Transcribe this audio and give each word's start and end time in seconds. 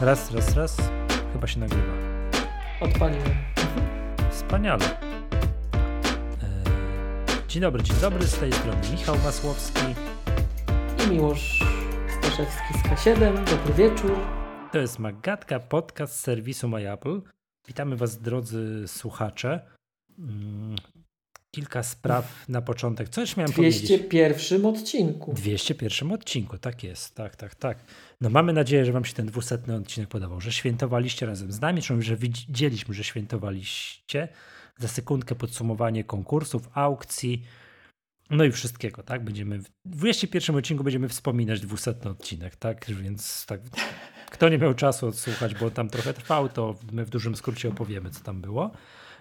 Raz, 0.00 0.30
raz, 0.30 0.56
raz. 0.56 0.76
Chyba 1.32 1.46
się 1.46 1.60
nagrywa. 1.60 1.92
Odpaliłem. 2.80 3.34
Wspaniale. 4.30 4.84
E, 4.84 4.98
dzień 7.48 7.62
dobry, 7.62 7.82
dzień 7.82 7.96
dobry. 7.96 8.26
Z 8.26 8.38
tej 8.38 8.52
strony 8.52 8.80
Michał 8.92 9.16
Masłowski. 9.24 9.82
I 11.06 11.10
Miłosz 11.10 11.64
Staszewski 12.18 12.78
z 12.78 12.82
K7. 12.82 13.44
Dobry 13.50 13.74
wieczór. 13.74 14.10
To 14.72 14.78
jest 14.78 14.98
Magatka, 14.98 15.60
podcast 15.60 16.16
z 16.16 16.20
serwisu 16.20 16.68
MyApple. 16.68 17.20
Witamy 17.68 17.96
Was, 17.96 18.18
drodzy 18.18 18.88
słuchacze. 18.88 19.60
Kilka 21.56 21.82
spraw 21.82 22.44
na 22.48 22.62
początek. 22.62 23.08
Co 23.08 23.20
już 23.20 23.36
miałem 23.36 23.52
201 23.52 24.62
powiedzieć? 24.62 24.80
odcinku. 24.80 25.32
201 25.34 26.12
odcinku, 26.12 26.58
tak 26.58 26.84
jest, 26.84 27.14
tak, 27.14 27.36
tak, 27.36 27.54
tak. 27.54 27.78
No 28.20 28.30
mamy 28.30 28.52
nadzieję, 28.52 28.84
że 28.84 28.92
Wam 28.92 29.04
się 29.04 29.14
ten 29.14 29.26
200 29.26 29.58
odcinek 29.80 30.08
podobał, 30.08 30.40
że 30.40 30.52
świętowaliście 30.52 31.26
razem 31.26 31.52
z 31.52 31.60
nami, 31.60 31.82
że 32.00 32.16
widzieliśmy, 32.16 32.94
że 32.94 33.04
świętowaliście. 33.04 34.28
Za 34.78 34.88
sekundkę 34.88 35.34
podsumowanie 35.34 36.04
konkursów, 36.04 36.68
aukcji, 36.74 37.42
no 38.30 38.44
i 38.44 38.52
wszystkiego, 38.52 39.02
tak? 39.02 39.24
Będziemy 39.24 39.58
w 39.58 39.68
21 39.84 40.56
odcinku 40.56 40.84
będziemy 40.84 41.08
wspominać 41.08 41.60
200 41.60 41.90
odcinek, 41.90 42.56
tak? 42.56 42.86
Więc 42.86 43.46
tak, 43.46 43.60
kto 44.30 44.48
nie 44.48 44.58
miał 44.58 44.74
czasu 44.74 45.06
odsłuchać, 45.06 45.54
bo 45.54 45.70
tam 45.70 45.88
trochę 45.88 46.14
trwał, 46.14 46.48
to 46.48 46.74
my 46.92 47.04
w 47.04 47.10
dużym 47.10 47.36
skrócie 47.36 47.68
opowiemy, 47.68 48.10
co 48.10 48.20
tam 48.20 48.40
było. 48.40 48.70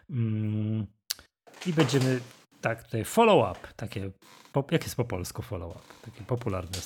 Mm. 0.10 0.86
I 1.66 1.74
będziemy, 1.74 2.20
tak, 2.62 2.84
tutaj 2.84 3.06
follow-up, 3.06 3.60
takie, 3.76 4.12
po, 4.54 4.64
jak 4.72 4.84
jest 4.84 4.96
po 4.96 5.06
polsku 5.06 5.42
follow-up? 5.42 5.80
Takie 6.02 6.24
popularne. 6.24 6.78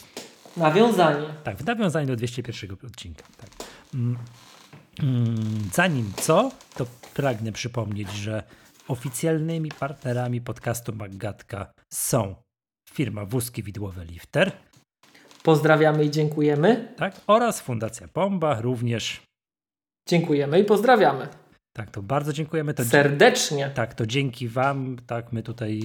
Nawiązanie. 0.58 1.28
Tak, 1.44 1.58
w 1.58 1.66
nawiązaniu 1.66 2.08
do 2.08 2.16
201 2.16 2.78
odcinka. 2.86 3.24
Tak. 3.38 3.50
Mm, 3.94 4.18
mm, 5.00 5.70
zanim 5.74 6.14
co, 6.18 6.52
to 6.76 6.86
pragnę 7.14 7.52
przypomnieć, 7.52 8.12
że 8.12 8.44
oficjalnymi 8.88 9.72
partnerami 9.80 10.42
podcastu 10.42 10.96
Maggatka 10.96 11.74
są 11.94 12.36
firma 12.90 13.26
Wózki 13.26 13.64
Widłowe 13.64 14.06
Lifter. 14.06 14.52
Pozdrawiamy 15.44 16.06
i 16.06 16.12
dziękujemy. 16.12 16.94
Tak, 16.98 17.22
oraz 17.28 17.62
Fundacja 17.62 18.08
Pomba 18.08 18.62
również. 18.62 19.22
Dziękujemy 20.10 20.60
i 20.60 20.64
pozdrawiamy. 20.64 21.28
Tak, 21.74 21.92
to 21.92 22.02
bardzo 22.02 22.34
dziękujemy. 22.34 22.74
To 22.74 22.86
Serdecznie. 22.86 23.70
Tak, 23.70 23.94
to 23.94 24.06
dzięki 24.06 24.48
Wam, 24.48 24.98
tak, 25.08 25.34
my 25.34 25.44
tutaj, 25.44 25.80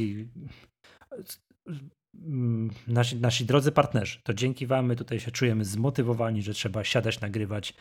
mm, 2.15 2.71
nasi, 2.89 3.17
nasi 3.17 3.45
drodzy 3.45 3.73
partnerzy, 3.73 4.19
to 4.23 4.35
dzięki 4.35 4.67
Wam 4.67 4.87
my 4.87 4.97
tutaj 4.97 5.21
się 5.21 5.31
czujemy 5.31 5.65
zmotywowani, 5.65 6.43
że 6.43 6.55
trzeba 6.55 6.85
siadać, 6.85 7.21
nagrywać 7.21 7.75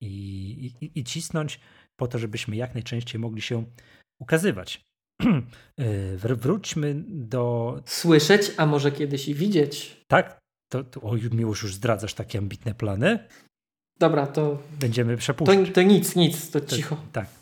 i, 0.00 0.72
i, 0.80 1.00
i 1.00 1.04
cisnąć 1.04 1.60
po 1.96 2.08
to, 2.08 2.18
żebyśmy 2.18 2.56
jak 2.56 2.74
najczęściej 2.74 3.20
mogli 3.20 3.42
się 3.42 3.64
ukazywać. 4.20 4.80
Wróćmy 6.42 6.94
do. 7.08 7.76
Słyszeć, 7.86 8.52
a 8.56 8.66
może 8.66 8.92
kiedyś 8.92 9.28
i 9.28 9.34
widzieć. 9.34 10.04
Tak, 10.08 10.38
to, 10.72 10.84
to 10.84 11.00
o, 11.00 11.14
Miłosz, 11.32 11.62
już 11.62 11.74
zdradzasz 11.74 12.14
takie 12.14 12.38
ambitne 12.38 12.74
plany. 12.74 13.28
Dobra, 13.98 14.26
to. 14.26 14.58
Będziemy 14.80 15.16
przepuszczać. 15.16 15.68
To, 15.68 15.74
to 15.74 15.82
nic, 15.82 16.16
nic, 16.16 16.50
to, 16.50 16.60
to 16.60 16.76
cicho. 16.76 16.96
Tak. 17.12 17.39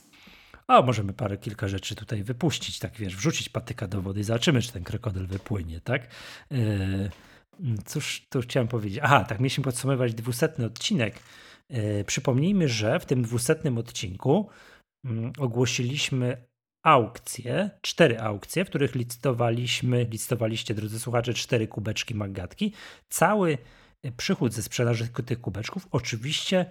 A 0.68 0.82
możemy 0.82 1.12
parę, 1.12 1.36
kilka 1.36 1.68
rzeczy 1.68 1.94
tutaj 1.94 2.22
wypuścić, 2.22 2.78
tak 2.78 2.96
wiesz, 2.96 3.16
wrzucić 3.16 3.48
patyka 3.48 3.86
do 3.86 4.02
wody 4.02 4.20
i 4.20 4.24
zobaczymy, 4.24 4.62
czy 4.62 4.72
ten 4.72 4.84
krokodyl 4.84 5.26
wypłynie, 5.26 5.80
tak? 5.80 6.08
Yy, 6.50 7.10
cóż 7.86 8.26
tu 8.30 8.40
chciałem 8.40 8.68
powiedzieć? 8.68 9.00
Aha, 9.02 9.24
tak, 9.24 9.40
mieliśmy 9.40 9.64
podsumować 9.64 10.14
dwusetny 10.14 10.64
odcinek. 10.64 11.18
Yy, 11.70 12.04
przypomnijmy, 12.06 12.68
że 12.68 13.00
w 13.00 13.06
tym 13.06 13.22
dwusetnym 13.22 13.78
odcinku 13.78 14.48
yy, 15.04 15.10
ogłosiliśmy 15.38 16.48
aukcje, 16.84 17.70
cztery 17.82 18.20
aukcje, 18.20 18.64
w 18.64 18.68
których 18.68 18.94
licytowaliśmy, 18.94 20.04
licytowaliście, 20.04 20.74
drodzy 20.74 21.00
słuchacze, 21.00 21.34
cztery 21.34 21.68
kubeczki 21.68 22.14
magatki. 22.14 22.72
Cały 23.08 23.58
przychód 24.16 24.52
ze 24.52 24.62
sprzedaży 24.62 25.08
tych 25.08 25.40
kubeczków 25.40 25.88
oczywiście 25.90 26.66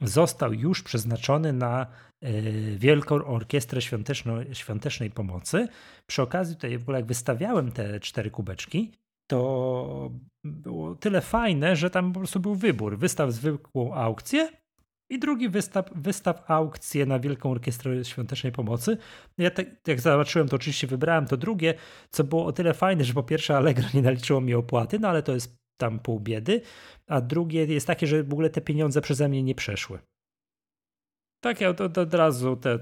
został 0.00 0.52
już 0.52 0.82
przeznaczony 0.82 1.52
na 1.52 1.86
e, 2.20 2.42
Wielką 2.76 3.14
Orkiestrę 3.14 3.80
Świątecznej 4.52 5.10
Pomocy. 5.10 5.68
Przy 6.06 6.22
okazji 6.22 6.54
tutaj 6.54 6.78
w 6.78 6.82
ogóle 6.82 6.98
jak 6.98 7.06
wystawiałem 7.06 7.72
te 7.72 8.00
cztery 8.00 8.30
kubeczki, 8.30 8.92
to 9.30 10.10
było 10.44 10.94
tyle 10.94 11.20
fajne, 11.20 11.76
że 11.76 11.90
tam 11.90 12.12
po 12.12 12.20
prostu 12.20 12.40
był 12.40 12.54
wybór. 12.54 12.98
Wystaw 12.98 13.32
zwykłą 13.32 13.94
aukcję 13.94 14.48
i 15.10 15.18
drugi 15.18 15.48
wystaw, 15.48 15.90
wystaw 15.94 16.50
aukcję 16.50 17.06
na 17.06 17.18
Wielką 17.18 17.50
Orkiestrę 17.50 18.04
Świątecznej 18.04 18.52
Pomocy. 18.52 18.98
Ja 19.38 19.50
tak, 19.50 19.66
jak 19.86 20.00
zobaczyłem, 20.00 20.48
to 20.48 20.56
oczywiście 20.56 20.86
wybrałem 20.86 21.26
to 21.26 21.36
drugie, 21.36 21.74
co 22.10 22.24
było 22.24 22.46
o 22.46 22.52
tyle 22.52 22.74
fajne, 22.74 23.04
że 23.04 23.14
po 23.14 23.22
pierwsze 23.22 23.56
Allegro 23.56 23.84
nie 23.94 24.02
naliczyło 24.02 24.40
mi 24.40 24.54
opłaty, 24.54 24.98
no 24.98 25.08
ale 25.08 25.22
to 25.22 25.32
jest 25.32 25.56
tam 25.76 25.98
pół 25.98 26.20
biedy, 26.20 26.60
a 27.06 27.20
drugie 27.20 27.64
jest 27.64 27.86
takie, 27.86 28.06
że 28.06 28.22
w 28.22 28.32
ogóle 28.32 28.50
te 28.50 28.60
pieniądze 28.60 29.00
przeze 29.00 29.28
mnie 29.28 29.42
nie 29.42 29.54
przeszły. 29.54 29.98
Tak, 31.40 31.60
ja 31.60 31.74
to, 31.74 31.88
to 31.88 32.00
od 32.00 32.14
razu 32.14 32.56
te, 32.56 32.78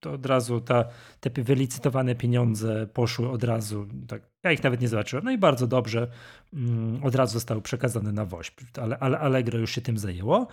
to 0.00 0.12
od 0.12 0.26
razu 0.26 0.60
ta, 0.60 0.84
te 1.20 1.42
wylicytowane 1.42 2.14
pieniądze 2.14 2.86
poszły 2.86 3.30
od 3.30 3.44
razu. 3.44 3.88
Tak, 4.08 4.22
ja 4.44 4.52
ich 4.52 4.64
nawet 4.64 4.80
nie 4.80 4.88
zobaczyłem. 4.88 5.24
No 5.24 5.30
i 5.30 5.38
bardzo 5.38 5.66
dobrze 5.66 6.10
mm, 6.52 7.04
od 7.04 7.14
razu 7.14 7.32
zostały 7.32 7.62
przekazane 7.62 8.12
na 8.12 8.24
WOŚP, 8.24 8.60
ale, 8.80 8.98
ale 8.98 9.18
Allegro 9.18 9.58
już 9.58 9.70
się 9.70 9.80
tym 9.80 9.98
zajęło. 9.98 10.46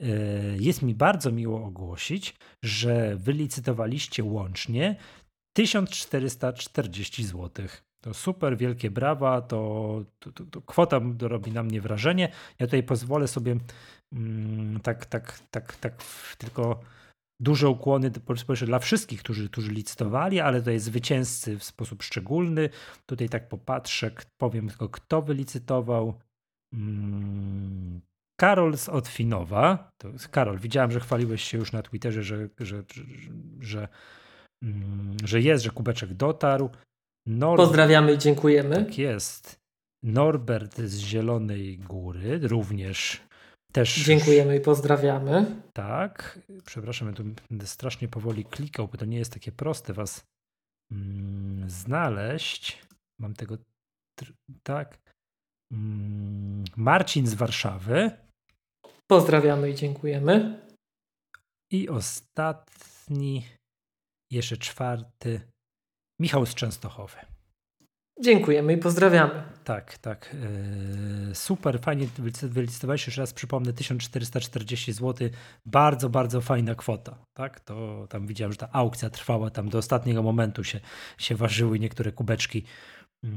E, 0.00 0.06
jest 0.56 0.82
mi 0.82 0.94
bardzo 0.94 1.32
miło 1.32 1.64
ogłosić, 1.64 2.36
że 2.64 3.16
wylicytowaliście 3.16 4.24
łącznie 4.24 4.96
1440 5.56 7.24
złotych. 7.24 7.89
To 8.00 8.14
super, 8.14 8.56
wielkie 8.56 8.90
brawa, 8.90 9.40
to, 9.40 10.04
to, 10.18 10.32
to, 10.32 10.44
to 10.44 10.62
kwota 10.62 11.00
robi 11.20 11.52
na 11.52 11.62
mnie 11.62 11.80
wrażenie. 11.80 12.32
Ja 12.58 12.66
tutaj 12.66 12.82
pozwolę 12.82 13.28
sobie 13.28 13.56
mm, 14.12 14.80
tak, 14.80 15.06
tak, 15.06 15.38
tak, 15.50 15.76
tak 15.76 16.04
tylko 16.38 16.80
duże 17.40 17.68
ukłony 17.68 18.10
dla 18.66 18.78
wszystkich, 18.78 19.22
którzy, 19.22 19.48
którzy 19.48 19.72
licytowali, 19.72 20.40
ale 20.40 20.58
tutaj 20.58 20.78
zwycięzcy 20.78 21.58
w 21.58 21.64
sposób 21.64 22.02
szczególny. 22.02 22.68
Tutaj 23.06 23.28
tak 23.28 23.48
popatrzę, 23.48 24.10
powiem 24.40 24.68
tylko 24.68 24.88
kto 24.88 25.22
wylicytował. 25.22 26.20
Mm, 26.72 28.00
Karol 28.40 28.76
z 28.76 28.88
Otwinowa. 28.88 29.90
To 29.98 30.08
jest 30.08 30.28
Karol, 30.28 30.58
widziałem, 30.58 30.90
że 30.90 31.00
chwaliłeś 31.00 31.42
się 31.42 31.58
już 31.58 31.72
na 31.72 31.82
Twitterze, 31.82 32.22
że, 32.22 32.48
że, 32.60 32.82
że, 32.90 33.08
że, 33.60 33.88
mm, 34.62 35.16
że 35.24 35.40
jest, 35.40 35.64
że 35.64 35.70
kubeczek 35.70 36.14
dotarł. 36.14 36.70
Pozdrawiamy 37.56 38.12
i 38.12 38.18
dziękujemy. 38.18 38.84
Tak 38.84 38.98
jest. 38.98 39.60
Norbert 40.02 40.78
z 40.78 40.98
Zielonej 40.98 41.78
Góry 41.78 42.38
również 42.42 43.20
też. 43.72 44.04
Dziękujemy 44.04 44.56
i 44.56 44.60
pozdrawiamy. 44.60 45.62
Tak. 45.72 46.38
Przepraszam, 46.64 47.08
ja 47.08 47.14
tu 47.14 47.24
będę 47.50 47.66
strasznie 47.66 48.08
powoli 48.08 48.44
klikał, 48.44 48.88
bo 48.88 48.98
to 48.98 49.04
nie 49.04 49.18
jest 49.18 49.32
takie 49.32 49.52
proste 49.52 49.92
was 49.92 50.24
mm, 50.92 51.70
znaleźć. 51.70 52.82
Mam 53.20 53.34
tego. 53.34 53.58
Tak. 54.62 54.98
Mm, 55.72 56.64
Marcin 56.76 57.26
z 57.26 57.34
Warszawy. 57.34 58.10
Pozdrawiamy 59.06 59.70
i 59.70 59.74
dziękujemy. 59.74 60.60
I 61.72 61.88
ostatni, 61.88 63.46
jeszcze 64.30 64.56
czwarty, 64.56 65.40
Michał 66.20 66.46
z 66.46 66.54
Częstochowy. 66.54 67.16
Dziękujemy 68.20 68.72
i 68.72 68.76
pozdrawiamy. 68.76 69.42
Tak, 69.64 69.98
tak. 69.98 70.36
Yy, 71.28 71.34
super, 71.34 71.80
fajnie 71.80 72.06
wylicytowałeś. 72.42 73.06
Jeszcze 73.06 73.20
raz 73.20 73.32
przypomnę, 73.32 73.72
1440 73.72 74.92
zł. 74.92 75.28
Bardzo, 75.66 76.08
bardzo 76.08 76.40
fajna 76.40 76.74
kwota. 76.74 77.18
Tak, 77.36 77.60
to 77.60 78.06
tam 78.10 78.26
widziałem, 78.26 78.52
że 78.52 78.58
ta 78.58 78.68
aukcja 78.72 79.10
trwała 79.10 79.50
tam 79.50 79.68
do 79.68 79.78
ostatniego 79.78 80.22
momentu 80.22 80.64
się, 80.64 80.80
się 81.18 81.36
ważyły 81.36 81.78
niektóre 81.78 82.12
kubeczki. 82.12 82.64
Yy, 83.22 83.30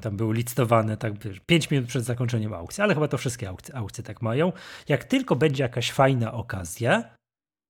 tam 0.00 0.16
były 0.16 0.34
licytowane 0.34 0.96
tak 0.96 1.12
5 1.46 1.70
minut 1.70 1.88
przed 1.88 2.04
zakończeniem 2.04 2.54
aukcji, 2.54 2.82
ale 2.82 2.94
chyba 2.94 3.08
to 3.08 3.18
wszystkie 3.18 3.48
aukcje, 3.48 3.76
aukcje 3.76 4.04
tak 4.04 4.22
mają. 4.22 4.52
Jak 4.88 5.04
tylko 5.04 5.36
będzie 5.36 5.62
jakaś 5.62 5.92
fajna 5.92 6.32
okazja, 6.32 7.16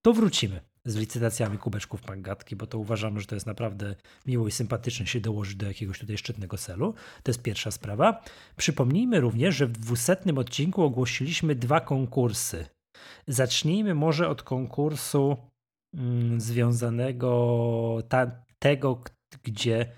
to 0.03 0.13
wrócimy 0.13 0.61
z 0.87 0.97
licytacjami 0.97 1.59
kubeczków 1.59 2.09
Mangatki, 2.09 2.57
bo 2.57 2.67
to 2.67 2.79
uważamy, 2.79 3.21
że 3.21 3.27
to 3.27 3.35
jest 3.35 3.47
naprawdę 3.47 3.95
miło 4.27 4.49
i 4.49 4.51
sympatycznie 4.51 5.07
się 5.07 5.21
dołożyć 5.21 5.57
do 5.57 5.67
jakiegoś 5.67 5.99
tutaj 5.99 6.19
szczytnego 6.19 6.59
celu. 6.59 6.95
To 7.23 7.31
jest 7.31 7.43
pierwsza 7.43 7.71
sprawa. 7.71 8.23
Przypomnijmy 8.57 9.21
również, 9.21 9.57
że 9.57 9.67
w 9.67 9.73
dwusetnym 9.73 10.39
odcinku 10.39 10.83
ogłosiliśmy 10.83 11.55
dwa 11.55 11.81
konkursy. 11.81 12.67
Zacznijmy 13.27 13.95
może 13.95 14.29
od 14.29 14.43
konkursu 14.43 15.37
mm, 15.95 16.41
związanego 16.41 17.99
ta, 18.09 18.45
tego, 18.59 19.03
gdzie 19.43 19.93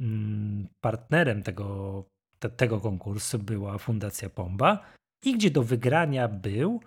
mm, 0.00 0.68
partnerem 0.80 1.42
tego, 1.42 2.04
te, 2.38 2.50
tego 2.50 2.80
konkursu 2.80 3.38
była 3.38 3.78
Fundacja 3.78 4.30
Pomba 4.30 4.84
i 5.24 5.34
gdzie 5.34 5.50
do 5.50 5.62
wygrania 5.62 6.28
był 6.28 6.80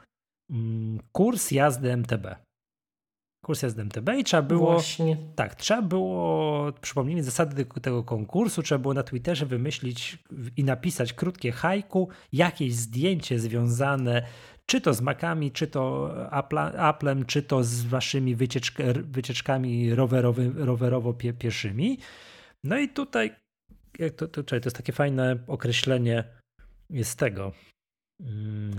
mm, 0.49 0.99
kurs 1.11 1.51
jazdy 1.51 1.91
MTB. 1.91 2.44
Kurs 3.45 3.61
jazdy 3.61 3.81
MTB 3.81 4.09
i 4.17 4.23
trzeba 4.23 4.43
było. 4.43 4.71
Właśnie. 4.71 5.17
Tak, 5.35 5.55
trzeba 5.55 5.81
było, 5.81 6.73
przypomnienie 6.81 7.23
zasady 7.23 7.65
tego 7.81 8.03
konkursu, 8.03 8.63
trzeba 8.63 8.79
było 8.79 8.93
na 8.93 9.03
Twitterze 9.03 9.45
wymyślić 9.45 10.17
i 10.57 10.63
napisać 10.63 11.13
krótkie 11.13 11.51
hajku, 11.51 12.09
jakieś 12.33 12.73
zdjęcie 12.73 13.39
związane 13.39 14.23
czy 14.65 14.81
to 14.81 14.93
z 14.93 15.01
Macami, 15.01 15.51
czy 15.51 15.67
to 15.67 16.11
Applem, 16.77 17.25
czy 17.25 17.43
to 17.43 17.63
z 17.63 17.83
waszymi 17.83 18.35
wycieczk 18.35 18.77
wycieczkami 18.93 19.95
rowerowy, 19.95 20.51
rowerowo-pieszymi. 20.65 21.97
No 22.63 22.77
i 22.77 22.89
tutaj 22.89 23.35
jak 23.99 24.13
to, 24.13 24.27
to, 24.27 24.43
to 24.43 24.55
jest 24.55 24.77
takie 24.77 24.93
fajne 24.93 25.37
określenie 25.47 26.23
z 26.89 27.15
tego, 27.15 27.51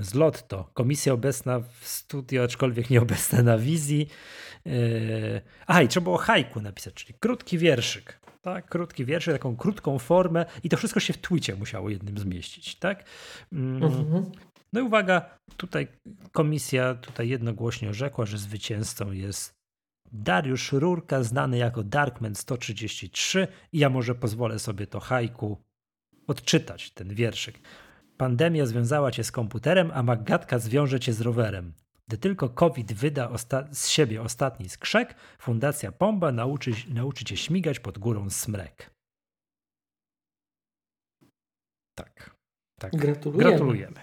z 0.00 0.15
Lotto. 0.15 0.71
Komisja 0.75 1.12
obecna 1.12 1.61
w 1.61 1.88
studio, 1.88 2.43
aczkolwiek 2.43 2.91
nieobecna 2.91 3.43
na 3.43 3.59
wizji. 3.59 4.09
Yy, 4.65 5.41
aha, 5.67 5.83
i 5.83 5.88
trzeba 5.88 6.05
było 6.05 6.17
hajku 6.17 6.61
napisać, 6.61 6.94
czyli 6.94 7.15
krótki 7.21 7.59
wierszyk. 7.59 8.21
Tak, 8.43 8.69
krótki 8.69 9.05
wierszyk, 9.05 9.35
taką 9.35 9.56
krótką 9.56 9.99
formę 9.99 10.47
i 10.65 10.69
to 10.69 10.77
wszystko 10.77 11.00
się 11.00 11.12
w 11.12 11.19
twicie 11.19 11.56
musiało 11.56 11.91
jednym 11.91 12.19
zmieścić, 12.19 12.77
tak? 12.77 13.05
Mm, 13.53 13.83
mhm. 13.83 14.33
No 14.73 14.81
i 14.81 14.83
uwaga, 14.83 15.39
tutaj 15.56 15.89
komisja 16.32 16.94
tutaj 16.94 17.29
jednogłośnie 17.29 17.91
orzekła, 17.91 18.27
że 18.27 18.39
zwycięzcą 18.39 19.12
jest 19.12 19.56
Dariusz 20.12 20.73
Rurka, 20.73 21.23
znany 21.23 21.59
jako 21.59 21.82
Darkman 21.82 22.35
133 22.35 23.49
i 23.73 23.79
ja 23.79 23.91
może 23.91 24.15
pozwolę 24.15 24.59
sobie 24.59 24.87
to 24.87 25.00
hajku 25.00 25.62
odczytać, 26.27 26.91
ten 26.91 27.15
wierszyk. 27.15 27.59
Pandemia 28.17 28.67
związała 28.67 29.11
cię 29.11 29.25
z 29.25 29.33
komputerem, 29.33 29.91
a 29.95 30.03
Magatka 30.03 30.59
zwiąże 30.59 31.01
cię 31.01 31.13
z 31.13 31.21
rowerem. 31.21 31.73
Gdy 32.09 32.19
tylko 32.19 32.49
COVID 32.49 32.93
wyda 32.93 33.31
z 33.73 33.89
siebie 33.89 34.23
ostatni 34.23 34.69
skrzek, 34.69 35.15
Fundacja 35.39 35.93
Pomba 35.93 36.33
nauczy, 36.33 36.71
nauczy 36.89 37.25
cię 37.25 37.37
śmigać 37.37 37.81
pod 37.81 37.99
górą 37.99 38.31
smrek. 38.31 38.91
Tak. 41.95 42.37
tak. 42.81 42.97
Gratulujemy. 42.97 43.51
Gratulujemy. 43.51 44.01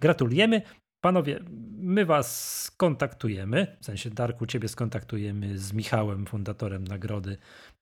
Gratulujemy. 0.00 0.62
Panowie, 1.00 1.40
my 1.78 2.04
was 2.04 2.62
skontaktujemy, 2.62 3.76
w 3.80 3.84
sensie 3.84 4.10
Darku, 4.10 4.46
ciebie 4.46 4.68
skontaktujemy 4.68 5.58
z 5.58 5.72
Michałem, 5.72 6.26
fundatorem 6.26 6.84
nagrody 6.84 7.36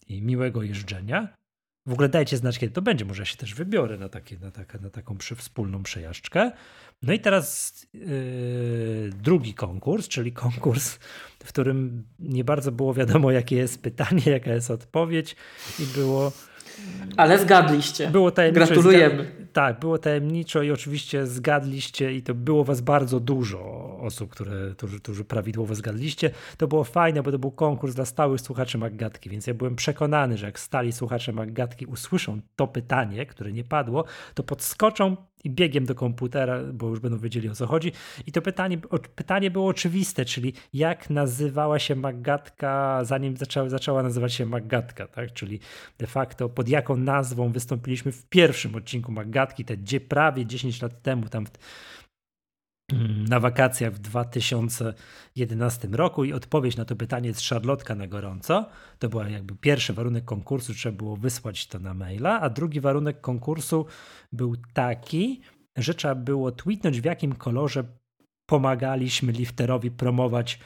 i 0.08 0.23
miłego 0.23 0.62
jeżdżenia. 0.62 1.35
W 1.86 1.92
ogóle 1.92 2.08
dajcie 2.08 2.36
znać, 2.36 2.58
kiedy 2.58 2.72
to 2.72 2.82
będzie. 2.82 3.04
Może 3.04 3.22
ja 3.22 3.26
się 3.26 3.36
też 3.36 3.54
wybiorę 3.54 3.98
na, 3.98 4.08
takie, 4.08 4.38
na, 4.38 4.50
taka, 4.50 4.78
na 4.78 4.90
taką 4.90 5.16
przy, 5.16 5.36
wspólną 5.36 5.82
przejażdżkę. 5.82 6.52
No 7.02 7.12
i 7.12 7.20
teraz 7.20 7.86
yy, 7.94 9.10
drugi 9.22 9.54
konkurs, 9.54 10.08
czyli 10.08 10.32
konkurs, 10.32 10.98
w 11.44 11.48
którym 11.48 12.04
nie 12.18 12.44
bardzo 12.44 12.72
było 12.72 12.94
wiadomo, 12.94 13.30
jakie 13.30 13.56
jest 13.56 13.82
pytanie, 13.82 14.22
jaka 14.26 14.52
jest 14.52 14.70
odpowiedź 14.70 15.36
i 15.78 15.82
było 15.98 16.32
ale 17.16 17.38
zgadliście. 17.38 18.10
Było 18.10 18.30
tajemniczo. 18.30 18.66
Gratulujemy. 18.66 19.48
tak, 19.52 19.80
było 19.80 19.98
tajemniczo 19.98 20.62
i 20.62 20.70
oczywiście 20.70 21.26
zgadliście 21.26 22.12
i 22.12 22.22
to 22.22 22.34
było 22.34 22.64
was 22.64 22.80
bardzo 22.80 23.20
dużo 23.20 23.85
osób, 24.06 24.31
które, 24.31 24.75
którzy, 24.76 25.00
którzy 25.00 25.25
prawidłowo 25.25 25.75
zgadliście. 25.75 26.31
To 26.56 26.69
było 26.69 26.85
fajne, 26.85 27.23
bo 27.23 27.32
to 27.32 27.38
był 27.38 27.50
konkurs 27.50 27.94
dla 27.94 28.05
stałych 28.05 28.41
słuchaczy 28.41 28.79
Maggatki, 28.79 29.31
więc 29.31 29.47
ja 29.47 29.55
byłem 29.55 29.76
przekonany, 29.76 30.38
że 30.38 30.47
jak 30.47 30.58
stali 30.58 30.93
słuchacze 30.93 31.32
Maggatki 31.32 31.87
usłyszą 31.87 32.41
to 32.56 32.67
pytanie, 32.69 33.26
które 33.26 33.53
nie 33.53 33.64
padło, 33.64 34.05
to 34.35 34.43
podskoczą 34.43 35.17
i 35.44 35.50
biegiem 35.50 35.85
do 35.87 35.94
komputera, 35.94 36.62
bo 36.73 36.88
już 36.88 37.00
będą 37.00 37.19
wiedzieli 37.19 37.49
o 37.49 37.55
co 37.55 37.67
chodzi. 37.67 37.93
I 38.26 38.32
to 38.32 38.43
pytanie, 38.43 38.79
pytanie 39.14 39.50
było 39.50 39.67
oczywiste, 39.67 40.25
czyli 40.25 40.53
jak 40.73 41.11
nazywała 41.11 41.79
się 41.79 41.97
Maggatka, 41.97 43.00
zanim 43.05 43.37
zaczęła, 43.37 43.69
zaczęła 43.69 44.03
nazywać 44.03 44.35
się 44.35 44.47
Maggatka, 44.47 45.06
tak? 45.06 45.32
Czyli 45.32 45.61
de 45.99 46.06
facto 46.06 46.49
pod 46.49 46.69
jaką 46.69 46.97
nazwą 46.97 47.53
wystąpiliśmy 47.53 48.12
w 48.12 48.26
pierwszym 48.26 48.75
odcinku 48.75 49.12
Maggatki, 49.12 49.64
te 49.64 49.76
gdzie 49.76 50.00
prawie 50.00 50.47
10 50.47 50.82
lat 50.82 51.03
temu, 51.03 51.29
tam 51.29 51.44
mm, 51.44 51.50
na 53.28 53.40
wakacjach 53.40 53.92
w 53.92 53.98
2011 53.98 55.88
roku 55.92 56.24
i 56.24 56.32
odpowiedź 56.32 56.76
na 56.76 56.84
to 56.84 56.96
pytanie 56.96 57.28
jest 57.28 57.40
szarlotka 57.40 57.94
na 57.94 58.06
gorąco. 58.06 58.68
To 58.98 59.08
był 59.08 59.20
jakby 59.20 59.56
pierwszy 59.56 59.92
warunek 59.92 60.24
konkursu, 60.24 60.74
trzeba 60.74 60.96
było 60.96 61.16
wysłać 61.16 61.66
to 61.66 61.78
na 61.78 61.94
maila, 61.94 62.40
a 62.40 62.50
drugi 62.50 62.80
warunek 62.80 63.20
konkursu 63.20 63.86
był 64.32 64.56
taki, 64.72 65.40
że 65.76 65.94
trzeba 65.94 66.14
było 66.14 66.52
tweetnąć 66.52 67.00
w 67.00 67.04
jakim 67.04 67.34
kolorze 67.34 67.84
pomagaliśmy 68.46 69.32
lifterowi 69.32 69.90
promować 69.90 70.60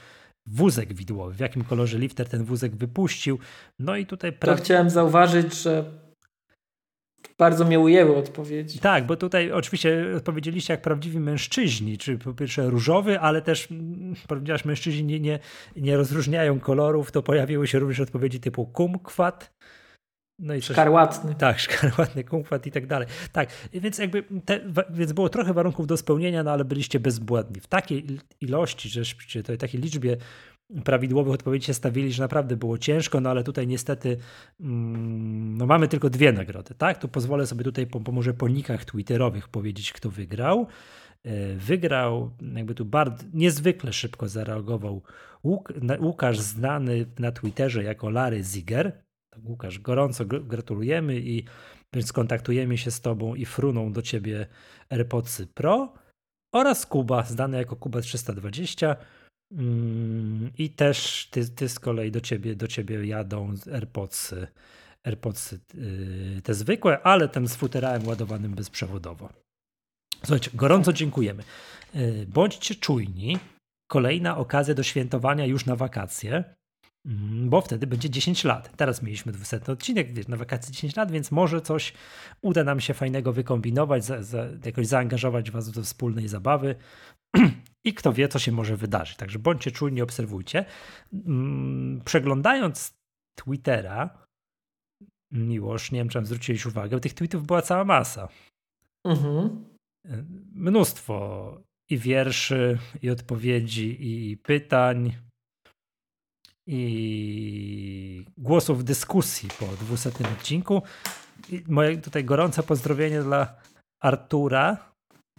wózek 0.47 0.95
widłowy, 0.95 1.35
w 1.35 1.41
jakim 1.41 1.65
kolorze 1.65 1.99
lifter 1.99 2.29
ten 2.29 2.45
wózek 2.45 2.77
wypuścił. 2.77 3.39
No 3.79 3.97
i 3.97 4.07
tutaj... 4.07 4.33
Pra... 4.33 4.57
To 4.57 4.63
chciałem 4.63 4.91
zauważyć, 4.91 5.63
że 5.63 5.85
bardzo 7.41 7.65
mnie 7.65 7.81
ujęły 7.81 8.17
odpowiedzi. 8.17 8.79
Tak, 8.79 9.07
bo 9.07 9.17
tutaj 9.17 9.53
oczywiście 9.53 10.07
odpowiedzieliście 10.17 10.73
jak 10.73 10.83
prawdziwi 10.83 11.21
mężczyźni, 11.21 11.99
czy 11.99 12.19
po 12.19 12.35
pierwsze 12.35 12.71
różowy, 12.71 13.21
ale 13.21 13.43
też, 13.43 13.69
ponieważ 14.29 14.65
mężczyźni 14.65 15.05
nie, 15.05 15.21
nie, 15.21 15.39
nie 15.77 15.97
rozróżniają 15.97 16.61
kolorów, 16.61 17.13
to 17.13 17.23
pojawiły 17.23 17.67
się 17.67 17.79
również 17.79 18.01
odpowiedzi 18.01 18.41
typu 18.41 18.67
kumkwat, 18.67 19.53
no 20.39 20.55
i 20.55 20.61
coś, 20.61 20.77
szkarłatny. 20.77 21.35
Tak, 21.35 21.61
szkarłatny 21.61 22.25
kumkwat 22.25 22.67
i 22.67 22.71
tak 22.71 22.87
dalej. 22.87 23.09
Tak, 23.33 23.49
więc 23.73 23.99
jakby 23.99 24.25
te, 24.45 24.61
więc 24.91 25.13
było 25.13 25.29
trochę 25.29 25.53
warunków 25.53 25.87
do 25.87 25.97
spełnienia, 25.97 26.43
no 26.43 26.51
ale 26.51 26.65
byliście 26.65 27.01
bezbłędni. 27.01 27.61
W 27.61 27.67
takiej 27.67 28.07
ilości, 28.41 28.89
że 28.89 29.03
czy 29.05 29.43
takiej 29.43 29.81
liczbie 29.81 30.17
prawidłowych 30.85 31.35
odpowiedzi 31.35 31.67
się 31.67 31.75
stawili, 31.75 32.13
że 32.13 32.23
naprawdę 32.23 32.57
było 32.57 32.79
ciężko, 32.79 33.21
no 33.21 33.31
ale 33.31 33.45
tutaj 33.45 33.67
niestety 33.67 34.17
mm, 34.61 35.57
no 35.57 35.67
mamy 35.67 35.89
tylko 35.89 36.11
dwie 36.11 36.33
nagrody, 36.33 36.75
tak? 36.75 36.99
To 36.99 37.09
pozwolę 37.09 37.47
sobie 37.47 37.65
tutaj 37.65 37.87
po, 37.87 38.01
po 38.01 38.13
może 38.13 38.35
po 38.35 38.49
nikach 38.49 38.85
twitterowych 38.85 39.49
powiedzieć, 39.49 39.93
kto 39.93 40.11
wygrał. 40.11 40.67
E, 41.25 41.55
wygrał, 41.55 42.31
jakby 42.55 42.75
tu 42.75 42.85
bardzo 42.85 43.25
niezwykle 43.33 43.93
szybko 43.93 44.29
zareagował 44.29 45.03
Łuk, 45.45 45.73
Łukasz, 46.01 46.39
znany 46.39 47.07
na 47.19 47.33
Twitterze 47.33 47.85
jako 47.85 48.11
Larry 48.11 48.43
Ziger. 48.43 49.03
Tak, 49.31 49.45
Łukasz, 49.45 49.79
gorąco 49.79 50.25
gratulujemy 50.27 51.21
i 51.21 51.45
skontaktujemy 52.01 52.79
się 52.79 52.91
z 52.91 53.01
Tobą 53.01 53.35
i 53.35 53.45
fruną 53.45 53.93
do 53.93 54.03
Ciebie 54.03 54.47
AirPodsy 54.91 55.47
Pro 55.47 55.93
oraz 56.55 56.87
Kuba, 56.87 57.23
znany 57.23 57.57
jako 57.59 57.77
Kuba 57.77 58.01
320 58.01 58.97
Mm, 58.97 59.20
I 60.59 60.71
też 60.71 61.29
ty, 61.31 61.49
ty 61.49 61.69
z 61.69 61.79
kolei 61.79 62.11
do 62.11 62.21
ciebie, 62.21 62.57
do 62.57 62.69
ciebie 62.69 63.07
jadą 63.07 63.55
AirPodsy, 63.73 64.47
AirPodsy 65.05 65.61
te 66.45 66.55
zwykłe, 66.55 67.03
ale 67.03 67.29
ten 67.29 67.49
z 67.49 67.57
futerałem 67.57 68.07
ładowanym 68.07 68.55
bezprzewodowo. 68.55 69.29
Słuchajcie, 70.25 70.51
gorąco 70.55 70.93
dziękujemy. 70.93 71.43
Yy, 71.95 72.27
bądźcie 72.29 72.75
czujni. 72.75 73.39
Kolejna 73.91 74.37
okazja 74.37 74.75
do 74.75 74.83
świętowania 74.83 75.47
już 75.47 75.67
na 75.67 75.77
wakacje, 75.77 76.45
mm, 77.07 77.51
bo 77.51 77.61
wtedy 77.61 77.87
będzie 77.87 78.11
10 78.11 78.45
lat. 78.45 78.77
Teraz 78.77 79.03
mieliśmy 79.03 79.33
200 79.33 79.61
odcinek, 79.73 80.13
wiesz, 80.13 80.29
na 80.29 80.37
wakacje 80.37 80.73
10 80.73 80.97
lat, 80.97 81.13
więc 81.13 81.31
może 81.31 81.61
coś 81.61 81.93
uda 82.43 82.65
nam 82.65 82.81
się 82.81 82.95
fajnego 82.95 83.33
wykombinować, 83.33 84.05
za, 84.05 84.23
za, 84.23 84.47
jakoś 84.65 84.87
zaangażować 84.87 85.51
was 85.51 85.71
do 85.71 85.83
wspólnej 85.83 86.29
zabawy. 86.29 86.75
i 87.85 87.95
kto 87.95 88.13
wie, 88.13 88.29
co 88.29 88.39
się 88.39 88.53
może 88.53 88.77
wydarzyć. 88.77 89.17
Także 89.17 89.39
bądźcie 89.39 89.71
czujni, 89.71 90.03
obserwujcie. 90.03 90.65
Mm, 91.13 92.01
przeglądając 92.05 92.95
Twittera, 93.39 94.27
Miłosz, 95.33 95.93
nie 95.93 95.99
wiem, 95.99 96.09
czy 96.09 96.25
zwróciłeś 96.25 96.67
uwagę, 96.67 97.01
tych 97.01 97.15
tweetów 97.15 97.47
była 97.47 97.63
cała 97.63 97.85
masa. 97.85 98.29
Mhm. 99.05 99.65
Mnóstwo 100.55 101.57
i 101.91 101.99
wierszy, 101.99 102.79
i 103.03 103.11
odpowiedzi, 103.11 103.97
i 104.01 104.37
pytań, 104.37 105.13
i 106.67 108.27
głosów 108.39 108.85
dyskusji 108.85 109.49
po 109.59 109.67
200 109.67 110.09
odcinku. 110.09 110.83
I 111.49 111.63
moje 111.69 111.99
tutaj 111.99 112.25
gorące 112.25 112.63
pozdrowienie 112.63 113.23
dla 113.23 113.55
Artura, 114.01 114.90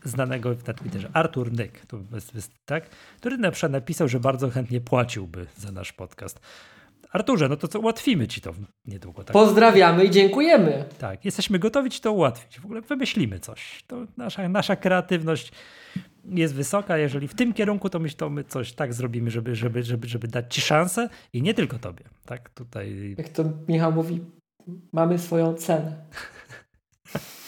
znanego 0.03 0.55
na 0.67 0.73
Twitterze, 0.73 1.09
Artur 1.13 1.51
Nyk, 1.51 1.85
to 1.85 1.97
jest, 2.35 2.51
tak, 2.65 2.89
który 3.17 3.37
na 3.37 3.51
przykład 3.51 3.71
napisał, 3.71 4.07
że 4.07 4.19
bardzo 4.19 4.49
chętnie 4.49 4.81
płaciłby 4.81 5.45
za 5.57 5.71
nasz 5.71 5.93
podcast. 5.93 6.39
Arturze, 7.11 7.49
no 7.49 7.55
to 7.55 7.67
co, 7.67 7.79
ułatwimy 7.79 8.27
ci 8.27 8.41
to 8.41 8.53
niedługo. 8.85 9.23
Tak? 9.23 9.33
Pozdrawiamy 9.33 10.05
i 10.05 10.09
dziękujemy. 10.09 10.85
Tak, 10.99 11.25
jesteśmy 11.25 11.59
gotowi 11.59 11.89
ci 11.89 12.01
to 12.01 12.11
ułatwić. 12.11 12.59
W 12.59 12.65
ogóle 12.65 12.81
wymyślimy 12.81 13.39
coś. 13.39 13.83
To 13.87 14.05
nasza, 14.17 14.49
nasza 14.49 14.75
kreatywność 14.75 15.51
jest 16.25 16.55
wysoka. 16.55 16.97
Jeżeli 16.97 17.27
w 17.27 17.35
tym 17.35 17.53
kierunku, 17.53 17.89
to 17.89 17.99
my, 17.99 18.09
to 18.09 18.29
my 18.29 18.43
coś 18.43 18.73
tak 18.73 18.93
zrobimy, 18.93 19.31
żeby, 19.31 19.55
żeby, 19.55 19.83
żeby, 19.83 20.07
żeby 20.07 20.27
dać 20.27 20.55
ci 20.55 20.61
szansę 20.61 21.09
i 21.33 21.41
nie 21.41 21.53
tylko 21.53 21.79
tobie. 21.79 22.03
Tak, 22.25 22.49
tutaj. 22.49 23.15
Jak 23.17 23.29
to 23.29 23.43
Michał 23.67 23.91
mówi, 23.91 24.21
mamy 24.93 25.19
swoją 25.19 25.53
cenę. 25.53 25.95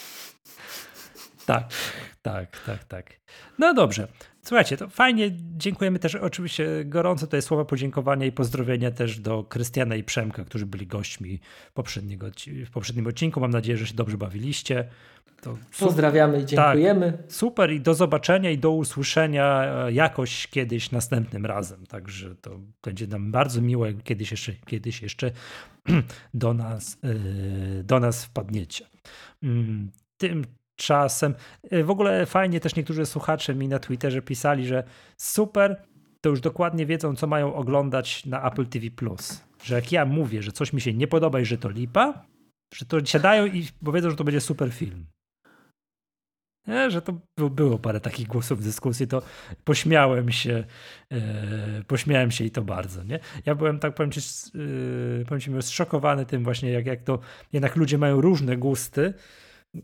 tak. 1.46 1.70
Tak, 2.22 2.60
tak, 2.66 2.84
tak. 2.84 3.20
No 3.60 3.74
dobrze. 3.74 4.08
Słuchajcie, 4.44 4.78
to 4.78 4.90
fajnie, 4.90 5.32
dziękujemy 5.58 6.00
też 6.00 6.16
oczywiście 6.16 6.86
gorąco 6.86 7.26
tutaj 7.26 7.42
słowa 7.42 7.66
podziękowania 7.66 8.26
i 8.26 8.32
pozdrowienia 8.32 8.92
też 8.92 9.20
do 9.20 9.44
Krystiana 9.44 9.96
i 9.96 10.04
Przemka, 10.04 10.44
którzy 10.46 10.66
byli 10.66 10.88
gośćmi 10.88 11.40
poprzedniego, 11.74 12.28
w 12.66 12.72
poprzednim 12.72 13.08
odcinku. 13.08 13.40
Mam 13.40 13.52
nadzieję, 13.52 13.78
że 13.78 13.88
się 13.88 13.94
dobrze 13.94 14.18
bawiliście. 14.18 14.90
To 15.42 15.58
Pozdrawiamy 15.80 16.42
i 16.42 16.46
dziękujemy. 16.46 17.12
Tak, 17.12 17.32
super 17.32 17.72
i 17.72 17.82
do 17.82 17.94
zobaczenia 17.94 18.52
i 18.52 18.58
do 18.58 18.72
usłyszenia 18.72 19.64
e, 19.64 19.92
jakoś 19.92 20.48
kiedyś 20.48 20.92
następnym 20.92 21.46
razem. 21.46 21.86
Także 21.86 22.36
to 22.36 22.60
będzie 22.84 23.08
nam 23.08 23.32
bardzo 23.32 23.62
miło, 23.62 23.86
jak 23.86 24.04
kiedyś 24.04 24.32
jeszcze, 24.32 24.54
kiedyś 24.54 25.02
jeszcze 25.02 25.32
do, 26.34 26.54
nas, 26.54 26.98
e, 27.04 27.84
do 27.84 28.00
nas 28.00 28.26
wpadniecie. 28.26 28.86
Mm, 29.44 29.92
tymczasem 30.76 31.36
e, 31.72 31.84
w 31.84 31.90
ogóle 31.90 32.26
fajnie 32.26 32.60
też 32.60 32.76
niektórzy 32.76 33.06
słuchacze 33.06 33.56
mi 33.56 33.68
na 33.68 33.80
Twitterze 33.80 34.22
pisali, 34.22 34.66
że 34.66 34.84
super, 35.18 35.84
to 36.22 36.30
już 36.30 36.42
dokładnie 36.42 36.86
wiedzą, 36.86 37.16
co 37.16 37.28
mają 37.28 37.54
oglądać 37.54 38.26
na 38.26 38.52
Apple 38.52 38.66
TV. 38.66 38.86
Że 39.64 39.76
jak 39.76 39.92
ja 39.92 40.06
mówię, 40.06 40.42
że 40.42 40.52
coś 40.52 40.74
mi 40.74 40.82
się 40.82 40.94
nie 40.94 41.08
podoba 41.08 41.40
i 41.40 41.46
że 41.46 41.58
to 41.58 41.70
lipa, 41.70 42.26
że 42.74 42.86
to 42.86 43.06
siadają 43.06 43.46
i 43.46 43.68
powiedzą, 43.86 44.10
że 44.10 44.16
to 44.16 44.24
będzie 44.24 44.42
super 44.42 44.72
film. 44.72 45.06
Nie, 46.68 46.92
że 46.92 47.02
to 47.02 47.20
było 47.50 47.80
parę 47.80 48.00
takich 48.00 48.28
głosów 48.28 48.60
w 48.60 48.64
dyskusji, 48.64 49.08
to 49.08 49.22
pośmiałem 49.64 50.32
się, 50.32 50.64
e, 51.12 51.84
pośmiałem 51.88 52.32
się 52.32 52.46
i 52.46 52.52
to 52.52 52.62
bardzo, 52.62 53.04
nie? 53.04 53.20
Ja 53.46 53.56
byłem, 53.56 53.80
tak 53.80 53.96
powiem 53.96 54.12
ci, 54.12 54.20
e, 54.22 55.26
powiem 55.26 55.42
ci 55.42 55.52
zszokowany 55.62 56.26
tym 56.26 56.44
właśnie, 56.44 56.72
jak, 56.72 56.86
jak 56.86 57.04
to 57.04 57.20
jednak 57.54 57.76
ludzie 57.76 57.98
mają 57.98 58.22
różne 58.22 58.58
gusty 58.58 59.14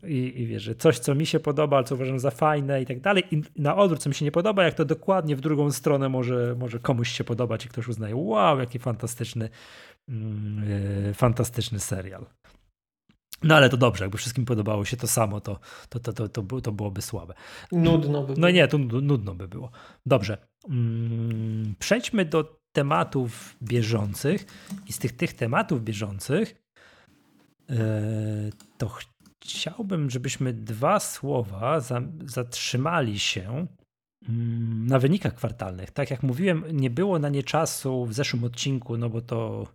i, 0.08 0.42
i 0.42 0.48
wiesz, 0.48 0.64
że 0.64 0.76
coś, 0.76 1.00
co 1.00 1.16
mi 1.16 1.26
się 1.26 1.40
podoba, 1.40 1.84
co 1.84 1.96
uważam 1.96 2.20
za 2.20 2.32
fajne 2.32 2.82
i 2.82 2.86
tak 2.86 3.00
dalej 3.00 3.24
i 3.32 3.42
na 3.56 3.76
odwrót, 3.76 4.02
co 4.02 4.10
mi 4.10 4.16
się 4.16 4.26
nie 4.26 4.32
podoba, 4.32 4.64
jak 4.64 4.74
to 4.74 4.86
dokładnie 4.86 5.36
w 5.36 5.42
drugą 5.42 5.72
stronę 5.72 6.10
może, 6.10 6.56
może 6.60 6.80
komuś 6.80 7.10
się 7.10 7.24
podobać 7.24 7.66
i 7.66 7.70
ktoś 7.70 7.88
uznaje, 7.88 8.16
wow, 8.16 8.60
jaki 8.60 8.80
fantastyczny, 8.80 9.50
e, 10.10 11.14
fantastyczny 11.14 11.80
serial. 11.80 12.26
No 13.44 13.56
ale 13.56 13.70
to 13.70 13.78
dobrze, 13.78 14.04
jakby 14.04 14.18
wszystkim 14.18 14.46
podobało 14.46 14.86
się 14.86 14.98
to 14.98 15.08
samo, 15.08 15.42
to, 15.42 15.60
to, 15.90 16.00
to, 16.00 16.14
to, 16.14 16.30
to, 16.30 16.62
to 16.62 16.72
byłoby 16.72 17.02
słabe. 17.02 17.34
Nudno 17.72 18.22
by 18.22 18.28
było. 18.34 18.38
No 18.40 18.50
nie, 18.50 18.68
to 18.68 18.78
nudno 18.78 19.36
by 19.36 19.48
było. 19.48 19.72
Dobrze. 20.06 20.38
Mm, 20.70 21.76
przejdźmy 21.80 22.26
do 22.26 22.60
tematów 22.72 23.56
bieżących 23.64 24.46
i 24.88 24.94
z 24.94 25.00
tych, 25.00 25.18
tych 25.18 25.34
tematów 25.34 25.84
bieżących 25.84 26.56
yy, 27.70 27.78
to 28.78 28.90
chciałbym, 29.44 30.10
żebyśmy 30.10 30.54
dwa 30.54 31.00
słowa 31.00 31.80
za, 31.80 32.02
zatrzymali 32.26 33.20
się 33.20 33.68
mm, 34.30 34.88
na 34.88 35.00
wynikach 35.00 35.36
kwartalnych. 35.36 35.92
Tak 35.92 36.12
jak 36.12 36.24
mówiłem, 36.24 36.64
nie 36.72 36.90
było 36.90 37.20
na 37.20 37.30
nie 37.30 37.44
czasu 37.44 38.06
w 38.06 38.14
zeszłym 38.14 38.44
odcinku, 38.44 38.98
no 38.98 39.10
bo 39.10 39.22
to 39.22 39.68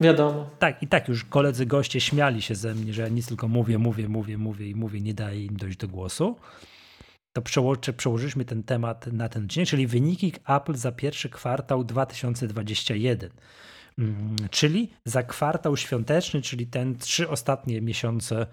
Wiadomo. 0.00 0.50
Tak, 0.58 0.82
i 0.82 0.86
tak 0.86 1.08
już 1.08 1.24
koledzy 1.24 1.66
goście 1.66 2.00
śmiali 2.00 2.42
się 2.42 2.54
ze 2.54 2.74
mnie, 2.74 2.92
że 2.92 3.02
ja 3.02 3.08
nic 3.08 3.26
tylko 3.26 3.48
mówię, 3.48 3.78
mówię, 3.78 4.08
mówię, 4.08 4.38
mówię 4.38 4.68
i 4.68 4.74
mówię, 4.74 5.00
nie 5.00 5.14
daję 5.14 5.44
im 5.44 5.56
dojść 5.56 5.78
do 5.78 5.88
głosu. 5.88 6.36
To 7.32 7.42
przełożyliśmy 7.96 8.44
ten 8.44 8.62
temat 8.62 9.06
na 9.06 9.28
ten 9.28 9.48
dzień, 9.48 9.66
czyli 9.66 9.86
wyniki 9.86 10.32
Apple 10.48 10.74
za 10.74 10.92
pierwszy 10.92 11.28
kwartał 11.28 11.84
2021. 11.84 13.30
Mm, 13.98 14.36
czyli 14.50 14.90
za 15.04 15.22
kwartał 15.22 15.76
świąteczny, 15.76 16.42
czyli 16.42 16.66
ten 16.66 16.98
trzy 16.98 17.28
ostatnie 17.28 17.80
miesiące 17.80 18.46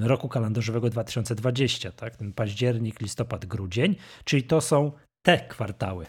roku 0.00 0.28
kalendarzowego 0.28 0.90
2020, 0.90 1.92
tak? 1.92 2.16
Ten 2.16 2.32
październik, 2.32 3.00
listopad, 3.00 3.46
grudzień, 3.46 3.96
czyli 4.24 4.42
to 4.42 4.60
są 4.60 4.92
te 5.22 5.38
kwartały. 5.38 6.06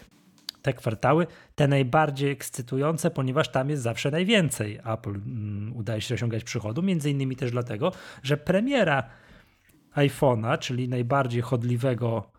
Te 0.62 0.72
kwartały, 0.72 1.26
te 1.54 1.68
najbardziej 1.68 2.30
ekscytujące, 2.30 3.10
ponieważ 3.10 3.48
tam 3.48 3.70
jest 3.70 3.82
zawsze 3.82 4.10
najwięcej. 4.10 4.78
Apple 4.84 5.10
um, 5.10 5.72
udaje 5.76 6.00
się 6.00 6.14
osiągać 6.14 6.44
przychodu, 6.44 6.82
między 6.82 7.10
innymi 7.10 7.36
też 7.36 7.50
dlatego, 7.50 7.92
że 8.22 8.36
premiera 8.36 9.10
iPhone'a, 9.94 10.58
czyli 10.58 10.88
najbardziej 10.88 11.42
chodliwego 11.42 12.32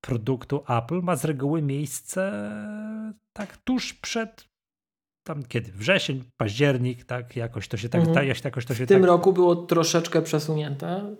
produktu 0.00 0.64
Apple, 0.68 1.02
ma 1.02 1.16
z 1.16 1.24
reguły 1.24 1.62
miejsce 1.62 2.50
tak 3.32 3.56
tuż 3.56 3.94
przed 3.94 4.49
tam 5.34 5.42
kiedy? 5.42 5.72
Wrzesień, 5.72 6.24
październik, 6.36 7.04
tak? 7.04 7.36
Jakoś 7.36 7.68
to 7.68 7.76
się 7.76 7.88
tak... 7.88 8.00
Mhm. 8.00 8.14
Ta, 8.14 8.48
jakoś 8.48 8.64
to 8.64 8.74
się 8.74 8.84
w 8.84 8.88
tym 8.88 9.00
tak, 9.00 9.08
roku 9.08 9.32
było 9.32 9.56
troszeczkę 9.56 10.22
przesunięte. 10.22 11.16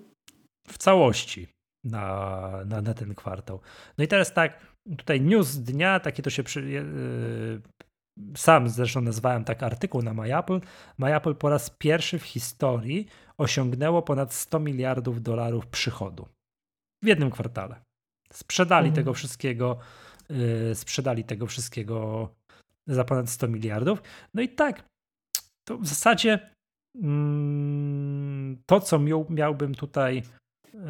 W 0.68 0.78
całości 0.78 1.48
na, 1.84 2.50
na, 2.66 2.80
na 2.80 2.94
ten 2.94 3.14
kwartał. 3.14 3.60
No 3.98 4.04
i 4.04 4.08
teraz 4.08 4.32
tak, 4.32 4.60
tutaj 4.98 5.20
news 5.20 5.56
dnia, 5.56 6.00
taki 6.00 6.22
to 6.22 6.30
się 6.30 6.42
przy, 6.42 6.62
yy, 6.62 7.62
sam 8.36 8.68
zresztą 8.68 9.00
nazwałem 9.00 9.44
tak 9.44 9.62
artykuł 9.62 10.02
na 10.02 10.14
MyApple. 10.14 10.60
MyApple 10.98 11.34
po 11.34 11.48
raz 11.50 11.70
pierwszy 11.70 12.18
w 12.18 12.24
historii 12.24 13.06
osiągnęło 13.38 14.02
ponad 14.02 14.34
100 14.34 14.60
miliardów 14.60 15.22
dolarów 15.22 15.66
przychodu 15.66 16.28
w 17.04 17.06
jednym 17.06 17.30
kwartale. 17.30 17.80
Sprzedali 18.32 18.88
mhm. 18.88 18.94
tego 18.94 19.14
wszystkiego, 19.14 19.78
yy, 20.30 20.74
sprzedali 20.74 21.24
tego 21.24 21.46
wszystkiego 21.46 22.28
za 22.94 23.04
ponad 23.04 23.30
100 23.30 23.48
miliardów. 23.48 24.02
No 24.34 24.42
i 24.42 24.48
tak, 24.48 24.84
to 25.68 25.78
w 25.78 25.86
zasadzie 25.86 26.50
mm, 27.02 28.62
to, 28.66 28.80
co 28.80 28.98
miał, 28.98 29.26
miałbym 29.30 29.74
tutaj 29.74 30.22
yy, 30.74 30.80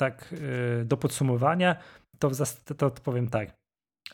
tak 0.00 0.32
y, 0.32 0.84
do 0.84 0.96
podsumowania, 0.96 1.76
to, 2.18 2.30
to, 2.64 2.90
to 2.90 2.90
powiem 2.90 3.28
tak. 3.28 3.54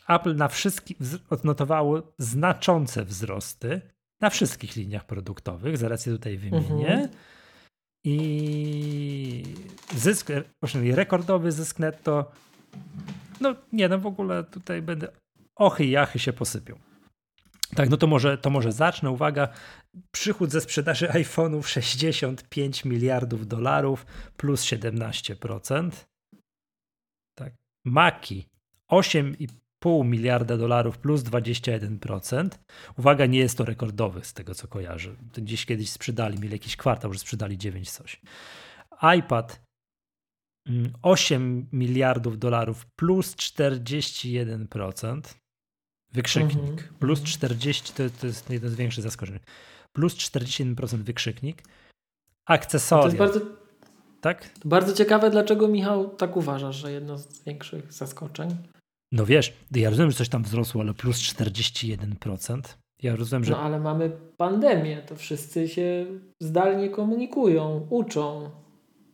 Apple 0.07 0.35
na 0.35 0.47
wszystkich 0.47 0.97
odnotowało 1.29 2.01
znaczące 2.17 3.05
wzrosty 3.05 3.81
na 4.21 4.29
wszystkich 4.29 4.75
liniach 4.75 5.05
produktowych, 5.05 5.77
zaraz 5.77 6.05
je 6.05 6.13
tutaj 6.13 6.37
wymienię. 6.37 6.93
Mhm. 6.93 7.09
I 8.05 9.43
zysk, 9.95 10.27
rekordowy 10.93 11.51
zysk 11.51 11.79
netto. 11.79 12.31
No 13.41 13.55
nie, 13.73 13.89
no 13.89 13.99
w 13.99 14.05
ogóle 14.05 14.43
tutaj 14.43 14.81
będę 14.81 15.07
ochy 15.55 15.85
i 15.85 15.91
jachy 15.91 16.19
się 16.19 16.33
posypią. 16.33 16.75
Tak, 17.75 17.89
no 17.89 17.97
to 17.97 18.07
może, 18.07 18.37
to 18.37 18.49
może 18.49 18.71
zacznę. 18.71 19.11
Uwaga, 19.11 19.47
przychód 20.11 20.51
ze 20.51 20.61
sprzedaży 20.61 21.07
iPhone'ów 21.07 21.67
65 21.67 22.85
miliardów 22.85 23.47
dolarów 23.47 24.05
plus 24.37 24.63
17%. 24.63 25.91
Tak. 27.35 27.53
Maki 27.85 28.49
8,5 28.91 30.05
miliarda 30.05 30.57
dolarów 30.57 30.97
plus 30.97 31.21
21%. 31.21 32.49
Uwaga, 32.97 33.25
nie 33.25 33.39
jest 33.39 33.57
to 33.57 33.65
rekordowy 33.65 34.23
z 34.23 34.33
tego 34.33 34.55
co 34.55 34.67
kojarzę. 34.67 35.15
Gdzieś 35.33 35.65
kiedyś 35.65 35.89
sprzedali, 35.89 36.39
mieli 36.39 36.53
jakiś 36.53 36.75
kwartał, 36.75 37.13
że 37.13 37.19
sprzedali 37.19 37.57
9 37.57 37.91
coś. 37.91 38.21
iPad 39.17 39.61
8 41.01 41.41
mm, 41.41 41.67
miliardów 41.71 42.39
dolarów 42.39 42.85
plus 42.95 43.35
41%. 43.35 45.40
Wykrzyknik. 46.13 46.69
Mhm. 46.69 46.93
Plus 46.99 47.23
40 47.23 47.93
to, 47.93 48.03
to 48.21 48.27
jest 48.27 48.49
jedno 48.49 48.69
z 48.69 48.75
większych 48.75 49.03
zaskoczeń. 49.03 49.39
Plus 49.93 50.15
41% 50.15 50.97
wykrzyknik. 50.97 51.63
Akcesoria. 52.45 53.01
To 53.01 53.07
jest 53.07 53.17
bardzo, 53.17 53.39
tak? 54.21 54.49
bardzo 54.65 54.93
ciekawe, 54.93 55.29
dlaczego 55.29 55.67
Michał 55.67 56.09
tak 56.09 56.37
uważasz, 56.37 56.75
że 56.75 56.91
jedno 56.91 57.17
z 57.17 57.43
większych 57.43 57.93
zaskoczeń. 57.93 58.57
No 59.11 59.25
wiesz, 59.25 59.53
ja 59.75 59.89
rozumiem, 59.89 60.11
że 60.11 60.17
coś 60.17 60.29
tam 60.29 60.43
wzrosło, 60.43 60.81
ale 60.81 60.93
plus 60.93 61.17
41%. 61.17 62.61
Ja 63.01 63.15
rozumiem, 63.15 63.43
że. 63.43 63.51
No 63.51 63.59
ale 63.59 63.79
mamy 63.79 64.09
pandemię, 64.37 65.01
to 65.01 65.15
wszyscy 65.15 65.67
się 65.67 66.05
zdalnie 66.39 66.89
komunikują, 66.89 67.87
uczą. 67.89 68.49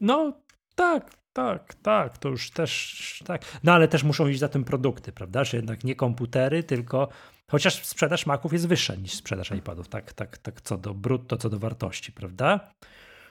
No 0.01 0.33
tak, 0.75 1.11
tak, 1.37 1.73
tak, 1.73 2.17
to 2.17 2.29
już 2.29 2.51
też 2.51 3.23
tak. 3.25 3.41
No 3.63 3.71
ale 3.73 3.87
też 3.87 4.03
muszą 4.03 4.27
iść 4.27 4.39
za 4.39 4.49
tym 4.49 4.63
produkty, 4.63 5.11
prawda? 5.11 5.43
Że 5.43 5.57
jednak 5.57 5.83
nie 5.83 5.95
komputery, 5.95 6.63
tylko 6.63 7.07
chociaż 7.51 7.85
sprzedaż 7.85 8.25
Maców 8.25 8.53
jest 8.53 8.67
wyższa 8.67 8.95
niż 8.95 9.13
sprzedaż 9.13 9.51
iPadów, 9.51 9.87
tak, 9.87 10.13
tak, 10.13 10.37
tak 10.37 10.61
co 10.61 10.77
do 10.77 10.93
brutto, 10.93 11.37
co 11.37 11.49
do 11.49 11.59
wartości, 11.59 12.11
prawda? 12.11 12.59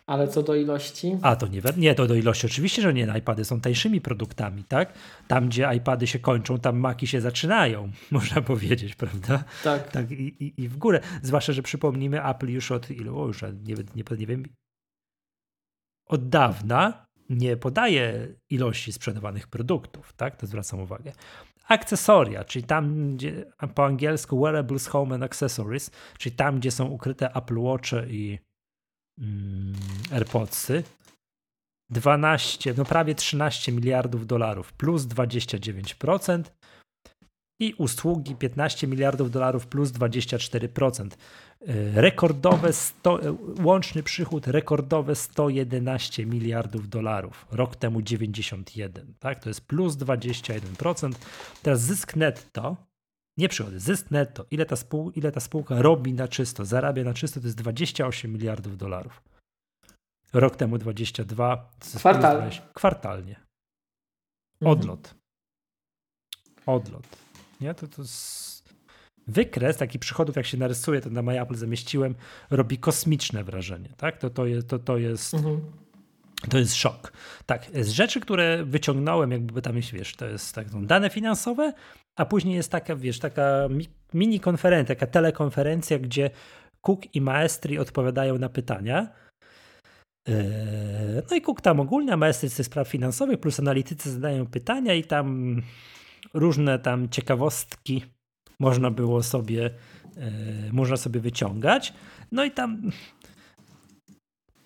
Ale 0.07 0.29
co 0.29 0.43
do 0.43 0.55
ilości? 0.55 1.17
A 1.23 1.37
to 1.37 1.47
nie, 1.47 1.63
nie, 1.77 1.95
to 1.95 2.07
do 2.07 2.15
ilości 2.15 2.47
oczywiście, 2.47 2.83
że 2.83 2.95
nie. 2.95 3.19
iPady 3.19 3.45
są 3.45 3.61
tańszymi 3.61 4.01
produktami, 4.01 4.65
tak? 4.65 4.93
Tam, 5.29 5.49
gdzie 5.49 5.69
iPady 5.77 6.07
się 6.07 6.19
kończą, 6.19 6.59
tam 6.59 6.79
Maki 6.79 7.07
się 7.07 7.21
zaczynają, 7.21 7.91
można 8.11 8.43
powiedzieć, 8.43 8.95
prawda? 8.95 9.45
Tak. 9.65 9.91
tak 9.91 10.11
i, 10.11 10.45
i, 10.45 10.63
i 10.63 10.69
w 10.69 10.77
górę. 10.77 11.01
Zwłaszcza, 11.23 11.53
że 11.53 11.63
przypomnijmy, 11.63 12.25
Apple 12.25 12.49
już 12.49 12.73
od 12.73 12.91
ilu, 12.91 13.21
o, 13.21 13.27
już 13.27 13.43
nie, 13.43 13.75
nie, 13.95 14.05
nie 14.19 14.27
wiem, 14.27 14.45
od 16.09 16.29
dawna 16.29 17.06
nie 17.31 17.57
podaje 17.57 18.29
ilości 18.51 18.93
sprzedawanych 18.93 19.49
produktów, 19.49 20.13
tak? 20.13 20.37
To 20.37 20.47
zwracam 20.47 20.81
uwagę. 20.81 21.13
Akcesoria, 21.69 22.45
czyli 22.45 22.65
tam, 22.65 23.17
gdzie 23.17 23.45
po 23.75 23.85
angielsku 23.85 24.41
wearables, 24.41 24.87
home 24.87 25.15
and 25.15 25.25
accessories, 25.25 25.91
czyli 26.19 26.37
tam, 26.37 26.59
gdzie 26.59 26.71
są 26.71 26.87
ukryte 26.87 27.35
Apple 27.35 27.59
Watche 27.59 28.07
i 28.09 28.39
mm, 29.19 29.75
AirPodsy, 30.13 30.83
12, 31.91 32.75
no 32.77 32.85
prawie 32.85 33.15
13 33.15 33.73
miliardów 33.73 34.27
dolarów, 34.27 34.73
plus 34.73 35.03
29%. 35.03 36.43
I 37.61 37.75
usługi 37.75 38.35
15 38.35 38.87
miliardów 38.87 39.31
dolarów 39.31 39.67
plus 39.67 39.91
24%. 39.91 41.09
E, 41.61 42.01
rekordowe 42.01 42.73
100, 42.73 43.23
e, 43.23 43.37
łączny 43.65 44.03
przychód 44.03 44.47
rekordowe 44.47 45.15
111 45.15 46.27
miliardów 46.27 46.89
dolarów. 46.89 47.47
Rok 47.51 47.77
temu 47.77 48.03
91, 48.03 49.15
tak? 49.19 49.41
To 49.41 49.51
jest 49.51 49.61
plus 49.61 49.97
21%. 49.97 51.13
Teraz 51.63 51.81
zysk 51.81 52.17
netto, 52.17 52.77
nie 53.37 53.49
przychody, 53.49 53.81
zysk 53.81 54.11
netto, 54.11 54.47
ile 54.51 54.67
ta, 54.67 54.77
spół, 54.77 55.11
ile 55.11 55.33
ta 55.33 55.41
spółka 55.41 55.83
robi 55.83 56.15
na 56.15 56.29
czysto, 56.29 56.65
zarabia 56.65 57.05
na 57.05 57.15
czysto, 57.15 57.41
to 57.41 57.47
jest 57.47 57.57
28 57.57 58.33
miliardów 58.33 58.77
dolarów. 58.77 59.23
Rok 60.33 60.57
temu 60.57 60.79
22. 60.79 61.71
Kwartalnie. 61.97 62.51
Kwartalnie. 62.75 63.37
Mhm. 64.61 64.79
Odlot. 64.79 65.15
Odlot. 66.67 67.07
Nie? 67.61 67.75
To, 67.75 67.89
to 67.89 68.03
jest 68.03 68.56
wykres 69.27 69.77
takich 69.77 70.01
przychodów, 70.01 70.37
jak 70.37 70.47
się 70.47 70.57
narysuje, 70.57 71.01
to 71.01 71.11
na 71.11 71.23
MyApple 71.23 71.57
zamieściłem, 71.57 72.15
robi 72.51 72.79
kosmiczne 72.79 73.45
wrażenie. 73.45 73.89
Tak? 73.97 74.19
To, 74.19 74.31
to, 74.31 74.47
jest, 74.47 74.69
to, 74.69 74.79
to 74.79 74.99
jest. 74.99 75.35
Mhm. 75.35 75.61
To 76.51 76.59
jest 76.59 76.75
szok. 76.75 77.13
Tak, 77.47 77.67
z 77.81 77.89
rzeczy, 77.89 78.21
które 78.21 78.65
wyciągnąłem, 78.65 79.31
jakby 79.31 79.63
tam, 79.63 79.75
wiesz, 79.93 80.17
to 80.17 80.27
jest 80.27 80.55
tak, 80.55 80.67
dane 80.87 81.11
finansowe, 81.11 81.73
a 82.17 82.25
później 82.25 82.55
jest 82.55 82.71
taka, 82.71 82.97
wiesz, 82.97 83.19
taka 83.19 83.69
mini 84.15 84.41
konferencja, 84.41 84.95
taka 84.95 85.07
telekonferencja, 85.07 85.99
gdzie 85.99 86.31
Cook 86.81 87.15
i 87.15 87.21
Maestri 87.21 87.79
odpowiadają 87.79 88.39
na 88.39 88.49
pytania. 88.49 89.09
Eee, 90.29 91.23
no 91.31 91.37
i 91.37 91.41
Cook 91.41 91.61
tam 91.61 91.81
ogólnie, 91.81 92.13
a 92.13 92.17
Maestri 92.17 92.49
ze 92.49 92.65
spraw 92.65 92.89
finansowych, 92.89 93.41
plus 93.41 93.61
analitycy 93.61 94.11
zadają 94.11 94.47
pytania 94.47 94.95
i 94.95 95.05
tam 95.05 95.57
różne 96.35 96.79
tam 96.79 97.09
ciekawostki 97.09 98.05
można 98.61 98.91
było 98.91 99.23
sobie, 99.23 99.71
e, 100.17 100.31
można 100.73 100.97
sobie 100.97 101.21
wyciągać. 101.21 101.93
No 102.33 102.45
i 102.45 102.51
tam 102.51 102.91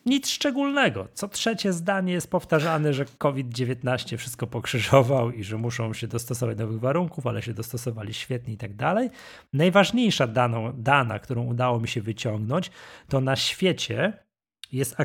nic 0.06 0.28
szczególnego. 0.28 1.08
Co 1.14 1.28
trzecie 1.28 1.72
zdanie 1.72 2.12
jest 2.12 2.30
powtarzane, 2.30 2.94
że 2.94 3.04
COVID-19 3.04 4.16
wszystko 4.16 4.46
pokrzyżował 4.46 5.30
i 5.30 5.44
że 5.44 5.56
muszą 5.56 5.94
się 5.94 6.08
dostosować 6.08 6.56
do 6.56 6.64
nowych 6.64 6.80
warunków, 6.80 7.26
ale 7.26 7.42
się 7.42 7.54
dostosowali 7.54 8.14
świetnie 8.14 8.54
i 8.54 8.56
tak 8.56 8.76
dalej. 8.76 9.10
Najważniejsza 9.52 10.26
dana, 10.26 10.72
dana 10.76 11.18
którą 11.18 11.46
udało 11.46 11.80
mi 11.80 11.88
się 11.88 12.02
wyciągnąć, 12.02 12.70
to 13.08 13.20
na 13.20 13.36
świecie 13.36 14.12
jest, 14.72 14.96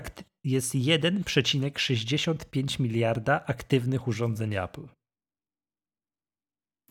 jest 0.44 0.76
1,65 0.76 2.80
miliarda 2.80 3.46
aktywnych 3.46 4.08
urządzeń 4.08 4.56
Apple. 4.56 4.88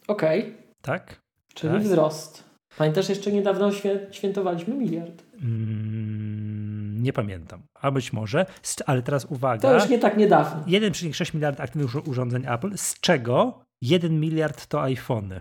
Okej. 0.09 0.41
Okay. 0.41 0.55
Tak? 0.83 1.24
Czyli 1.55 1.73
tak? 1.73 1.83
wzrost. 1.83 2.45
Pamiętasz, 2.79 3.09
jeszcze 3.09 3.33
niedawno 3.33 3.71
świętowaliśmy 4.11 4.75
miliard. 4.75 5.23
Mm, 5.43 7.03
nie 7.03 7.13
pamiętam. 7.13 7.63
A 7.81 7.91
być 7.91 8.13
może, 8.13 8.47
ale 8.87 9.03
teraz 9.03 9.25
uwaga. 9.25 9.69
To 9.69 9.75
już 9.75 9.89
nie 9.89 9.99
tak 9.99 10.17
niedawno. 10.17 10.65
1,6 10.67 11.35
miliarda 11.35 11.65
aktywnych 11.65 12.09
urządzeń 12.09 12.47
Apple, 12.47 12.77
z 12.77 13.01
czego 13.01 13.63
1 13.83 14.21
miliard 14.21 14.67
to 14.67 14.83
iPhony. 14.83 15.41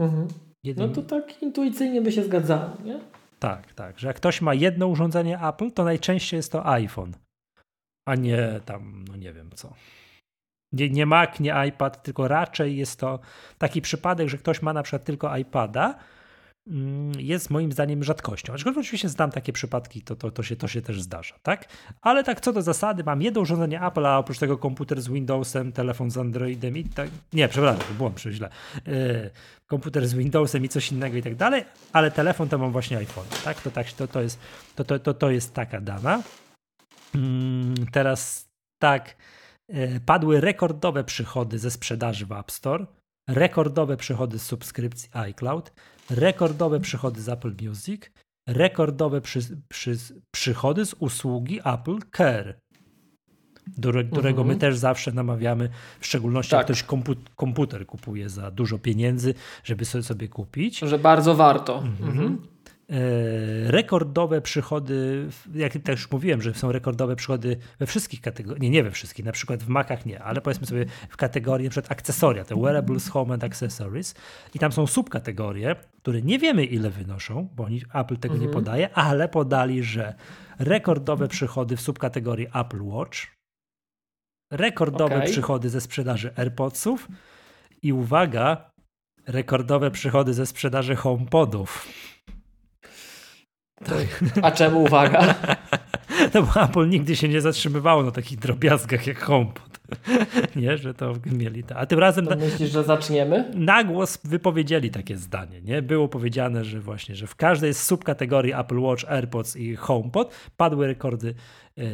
Mhm. 0.00 0.28
No 0.76 0.88
to 0.88 1.02
tak 1.02 1.42
intuicyjnie 1.42 2.02
by 2.02 2.12
się 2.12 2.24
zgadzało, 2.24 2.70
nie? 2.84 3.00
Tak, 3.38 3.72
tak. 3.72 3.98
Że 3.98 4.06
jak 4.06 4.16
ktoś 4.16 4.40
ma 4.40 4.54
jedno 4.54 4.86
urządzenie 4.86 5.38
Apple, 5.42 5.70
to 5.70 5.84
najczęściej 5.84 6.38
jest 6.38 6.52
to 6.52 6.66
iPhone, 6.66 7.12
a 8.08 8.14
nie 8.14 8.60
tam, 8.64 9.04
no 9.08 9.16
nie 9.16 9.32
wiem 9.32 9.50
co. 9.54 9.74
Nie, 10.72 10.90
nie 10.90 11.06
Mac, 11.06 11.40
nie 11.40 11.54
iPad, 11.68 12.02
tylko 12.02 12.28
raczej 12.28 12.76
jest 12.76 13.00
to 13.00 13.18
taki 13.58 13.82
przypadek, 13.82 14.28
że 14.28 14.38
ktoś 14.38 14.62
ma 14.62 14.72
na 14.72 14.82
przykład 14.82 15.04
tylko 15.04 15.36
iPada, 15.36 15.94
mm, 16.66 17.12
jest 17.18 17.50
moim 17.50 17.72
zdaniem 17.72 18.04
rzadkością. 18.04 18.52
Aczkolwiek 18.52 18.80
oczywiście 18.80 19.08
znam 19.08 19.30
takie 19.30 19.52
przypadki, 19.52 20.02
to, 20.02 20.16
to, 20.16 20.30
to, 20.30 20.42
się, 20.42 20.56
to 20.56 20.68
się 20.68 20.82
też 20.82 21.02
zdarza, 21.02 21.34
tak? 21.42 21.68
Ale 22.02 22.24
tak 22.24 22.40
co 22.40 22.52
do 22.52 22.62
zasady, 22.62 23.04
mam 23.04 23.22
jedno 23.22 23.40
urządzenie 23.40 23.86
Apple, 23.86 24.06
a 24.06 24.18
oprócz 24.18 24.38
tego 24.38 24.58
komputer 24.58 25.02
z 25.02 25.08
Windowsem, 25.08 25.72
telefon 25.72 26.10
z 26.10 26.18
Androidem 26.18 26.76
i 26.76 26.84
tak. 26.84 27.10
Nie, 27.32 27.48
przepraszam, 27.48 27.96
błąd, 27.98 28.20
źle. 28.20 28.48
Yy, 28.86 29.30
komputer 29.66 30.08
z 30.08 30.14
Windowsem 30.14 30.64
i 30.64 30.68
coś 30.68 30.92
innego 30.92 31.16
i 31.16 31.22
tak 31.22 31.34
dalej, 31.34 31.64
ale 31.92 32.10
telefon 32.10 32.48
to 32.48 32.58
mam 32.58 32.72
właśnie 32.72 32.96
iPhone, 32.96 33.26
tak? 33.44 33.62
To, 33.62 33.70
tak, 33.70 33.92
to, 33.92 34.08
to, 34.08 34.22
jest, 34.22 34.38
to, 34.74 34.84
to, 34.84 34.98
to, 34.98 35.14
to 35.14 35.30
jest 35.30 35.54
taka 35.54 35.80
dana. 35.80 36.22
Yy, 37.14 37.20
teraz 37.92 38.48
tak 38.78 39.16
padły 40.06 40.40
rekordowe 40.40 41.04
przychody 41.04 41.58
ze 41.58 41.70
sprzedaży 41.70 42.26
w 42.26 42.32
App 42.32 42.50
Store, 42.50 42.86
rekordowe 43.28 43.96
przychody 43.96 44.38
z 44.38 44.42
subskrypcji 44.42 45.10
iCloud, 45.12 45.72
rekordowe 46.10 46.80
przychody 46.80 47.20
z 47.22 47.28
Apple 47.28 47.54
Music, 47.62 48.02
rekordowe 48.48 49.20
przy, 49.20 49.40
przy, 49.68 49.96
przychody 50.30 50.86
z 50.86 50.94
usługi 50.94 51.60
Apple 51.64 51.98
Care, 52.16 52.58
do 53.78 53.92
którego 54.12 54.44
my 54.44 54.52
mhm. 54.52 54.58
też 54.58 54.76
zawsze 54.76 55.12
namawiamy, 55.12 55.68
w 56.00 56.06
szczególności 56.06 56.50
tak. 56.50 56.58
jak 56.58 56.78
ktoś 56.78 56.98
komputer 57.36 57.86
kupuje 57.86 58.28
za 58.28 58.50
dużo 58.50 58.78
pieniędzy, 58.78 59.34
żeby 59.64 59.84
sobie, 59.84 60.04
sobie 60.04 60.28
kupić. 60.28 60.78
Że 60.78 60.98
bardzo 60.98 61.34
warto. 61.34 61.78
Mhm. 61.78 62.10
Mhm. 62.10 62.38
E, 62.90 63.70
rekordowe 63.70 64.40
przychody, 64.40 65.28
jak 65.54 65.72
też 65.72 66.10
mówiłem, 66.10 66.42
że 66.42 66.54
są 66.54 66.72
rekordowe 66.72 67.16
przychody 67.16 67.56
we 67.78 67.86
wszystkich 67.86 68.20
kategoriach, 68.20 68.62
nie, 68.62 68.70
nie 68.70 68.82
we 68.82 68.90
wszystkich, 68.90 69.24
na 69.24 69.32
przykład 69.32 69.62
w 69.62 69.68
Macach 69.68 70.06
nie, 70.06 70.22
ale 70.22 70.40
powiedzmy 70.40 70.66
sobie 70.66 70.84
w 71.08 71.16
kategorii 71.16 71.70
przykład 71.70 71.92
akcesoria, 71.92 72.44
te 72.44 72.56
wearables, 72.56 73.08
home 73.08 73.34
and 73.34 73.44
accessories 73.44 74.14
i 74.54 74.58
tam 74.58 74.72
są 74.72 74.86
subkategorie, 74.86 75.76
które 76.02 76.22
nie 76.22 76.38
wiemy 76.38 76.64
ile 76.64 76.90
wynoszą, 76.90 77.48
bo 77.56 77.64
oni, 77.64 77.82
Apple 77.94 78.16
tego 78.16 78.34
mhm. 78.34 78.50
nie 78.50 78.54
podaje, 78.54 78.94
ale 78.94 79.28
podali, 79.28 79.82
że 79.82 80.14
rekordowe 80.58 81.28
przychody 81.28 81.76
w 81.76 81.80
subkategorii 81.80 82.46
Apple 82.54 82.82
Watch, 82.82 83.18
rekordowe 84.50 85.16
okay. 85.16 85.28
przychody 85.28 85.68
ze 85.70 85.80
sprzedaży 85.80 86.32
AirPodsów 86.36 87.08
i 87.82 87.92
uwaga, 87.92 88.70
rekordowe 89.26 89.90
przychody 89.90 90.34
ze 90.34 90.46
sprzedaży 90.46 90.96
HomePodów. 90.96 91.88
Tak. 93.84 94.24
A 94.42 94.50
czemu 94.50 94.82
uwaga? 94.82 95.34
No 96.34 96.42
bo 96.42 96.62
Apple 96.62 96.88
nigdy 96.88 97.16
się 97.16 97.28
nie 97.28 97.40
zatrzymywało 97.40 98.02
na 98.02 98.10
takich 98.10 98.38
drobiazgach 98.38 99.06
jak 99.06 99.18
HomePod. 99.20 99.77
Nie, 100.56 100.78
że 100.78 100.94
to 100.94 101.12
mieli. 101.26 101.64
To. 101.64 101.76
A 101.76 101.86
tym 101.86 101.98
razem. 101.98 102.26
To 102.26 102.36
myślisz, 102.36 102.70
że 102.70 102.84
zaczniemy? 102.84 103.50
Na 103.54 103.84
głos 103.84 104.18
wypowiedzieli 104.24 104.90
takie 104.90 105.16
zdanie. 105.16 105.60
Nie? 105.60 105.82
Było 105.82 106.08
powiedziane, 106.08 106.64
że 106.64 106.80
właśnie, 106.80 107.14
że 107.14 107.26
w 107.26 107.34
każdej 107.34 107.74
z 107.74 107.82
subkategorii 107.82 108.52
Apple 108.52 108.78
Watch, 108.78 109.04
AirPods 109.04 109.56
i 109.56 109.76
HomePod 109.76 110.34
padły 110.56 110.86
rekordy, 110.86 111.34
yy, 111.76 111.84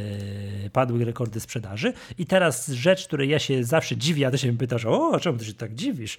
padły 0.73 1.05
rekordy 1.05 1.41
sprzedaży. 1.41 1.93
I 2.19 2.27
teraz 2.27 2.69
rzecz, 2.69 3.07
której 3.07 3.29
ja 3.29 3.39
się 3.39 3.65
zawsze 3.65 3.97
dziwię, 3.97 4.27
a 4.27 4.31
ty 4.31 4.39
się 4.39 4.49
mnie 4.49 4.59
pytasz, 4.59 4.85
o, 4.85 5.21
czemu 5.21 5.39
ty 5.39 5.45
się 5.45 5.55
tak 5.55 5.75
dziwisz? 5.75 6.19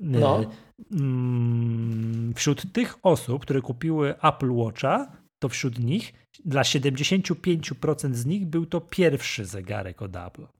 No. 0.00 0.50
Mm, 0.92 2.32
wśród 2.36 2.72
tych 2.72 2.98
osób, 3.02 3.42
które 3.42 3.60
kupiły 3.60 4.14
Apple 4.22 4.50
Watcha, 4.52 5.12
to 5.38 5.48
wśród 5.48 5.78
nich 5.78 6.12
dla 6.44 6.62
75% 6.62 8.14
z 8.14 8.26
nich 8.26 8.46
był 8.46 8.66
to 8.66 8.80
pierwszy 8.80 9.44
zegarek 9.44 10.02
od 10.02 10.16
Apple. 10.16 10.57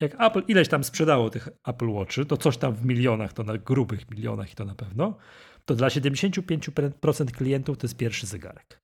Jak 0.00 0.20
Apple 0.20 0.42
ileś 0.48 0.68
tam 0.68 0.84
sprzedało 0.84 1.30
tych 1.30 1.48
Apple 1.66 1.88
Watchy, 1.88 2.24
to 2.26 2.36
coś 2.36 2.56
tam 2.56 2.74
w 2.74 2.84
milionach, 2.84 3.32
to 3.32 3.42
na 3.42 3.58
grubych 3.58 4.10
milionach 4.10 4.52
i 4.52 4.54
to 4.54 4.64
na 4.64 4.74
pewno, 4.74 5.16
to 5.64 5.74
dla 5.74 5.88
75% 5.88 7.30
klientów 7.30 7.78
to 7.78 7.84
jest 7.84 7.96
pierwszy 7.96 8.26
zegarek. 8.26 8.80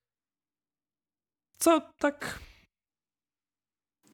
Co 1.58 1.80
tak. 1.98 2.38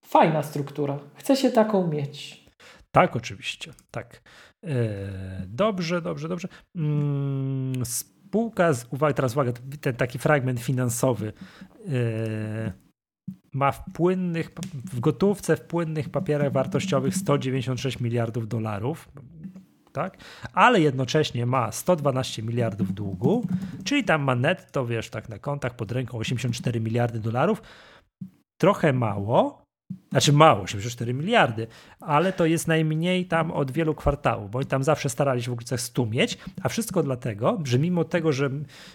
Fajna 0.03 0.43
struktura. 0.43 0.99
Chcę 1.15 1.37
się 1.37 1.51
taką 1.51 1.87
mieć. 1.87 2.47
Tak, 2.91 3.17
oczywiście. 3.17 3.73
Tak. 3.91 4.23
E, 4.65 5.47
dobrze, 5.47 6.03
dobrze, 6.03 6.29
dobrze. 6.29 6.49
Mm, 6.77 7.87
spółka, 7.87 8.73
z, 8.73 8.87
uwaga, 8.91 9.15
teraz 9.15 9.33
uwaga, 9.33 9.53
ten 9.81 9.97
taki 9.97 10.19
fragment 10.19 10.61
finansowy 10.61 11.33
e, 11.89 12.73
ma 13.57 13.73
w 13.73 13.85
płynnych, 13.93 14.51
w 14.93 15.01
gotówce, 15.01 15.57
w 15.57 15.61
płynnych 15.61 16.09
papierach 16.09 16.53
wartościowych 16.53 17.15
196 17.17 18.01
miliardów 18.01 18.49
dolarów, 18.49 19.09
tak? 19.93 20.17
ale 20.53 20.81
jednocześnie 20.81 21.47
ma 21.47 21.73
112 21.73 22.43
miliardów 22.43 22.95
długu, 22.95 23.47
czyli 23.85 24.05
tam 24.05 24.23
ma 24.23 24.35
netto, 24.35 24.87
wiesz, 24.87 25.11
tak 25.11 25.29
na 25.29 25.39
kontach 25.39 25.77
pod 25.77 25.93
ręką 25.93 26.19
84 26.19 26.81
miliardy 26.81 27.21
dolarów. 27.21 27.63
Trochę 28.61 28.93
mało, 28.93 29.66
Znaczy 30.11 30.33
mało, 30.33 30.63
84 30.63 31.15
miliardy, 31.15 31.67
ale 32.01 32.33
to 32.33 32.47
jest 32.47 32.69
najmniej 32.69 33.27
tam 33.27 33.51
od 33.51 33.71
wielu 33.71 33.95
kwartałów, 33.95 34.51
bo 34.51 34.65
tam 34.65 34.85
zawsze 34.85 35.09
starali 35.09 35.43
się 35.43 35.51
w 35.51 35.55
okolicach 35.55 35.81
100 35.81 36.07
mieć, 36.07 36.39
a 36.63 36.69
wszystko 36.69 37.03
dlatego, 37.03 37.59
że 37.65 37.79
mimo 37.79 38.05
tego, 38.05 38.33
że, 38.33 38.51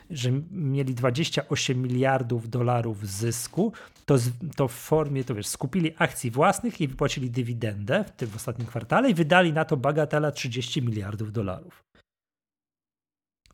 że 0.10 0.32
mieli 0.52 0.96
28 0.96 1.82
miliardów 1.82 2.50
dolarów 2.50 3.08
zysku, 3.08 3.74
to, 4.06 4.18
to 4.56 4.68
w 4.68 4.72
formie, 4.72 5.24
to 5.24 5.36
wiesz, 5.36 5.48
skupili 5.48 5.94
akcji 5.98 6.32
własnych 6.32 6.82
i 6.82 6.88
wypłacili 6.88 7.30
dywidendę 7.30 8.04
w 8.04 8.12
tym 8.12 8.30
ostatnim 8.36 8.68
kwartale 8.68 9.10
i 9.10 9.14
wydali 9.14 9.54
na 9.54 9.66
to 9.66 9.78
bagatela 9.78 10.32
30 10.32 10.82
miliardów 10.82 11.32
dolarów. 11.32 11.84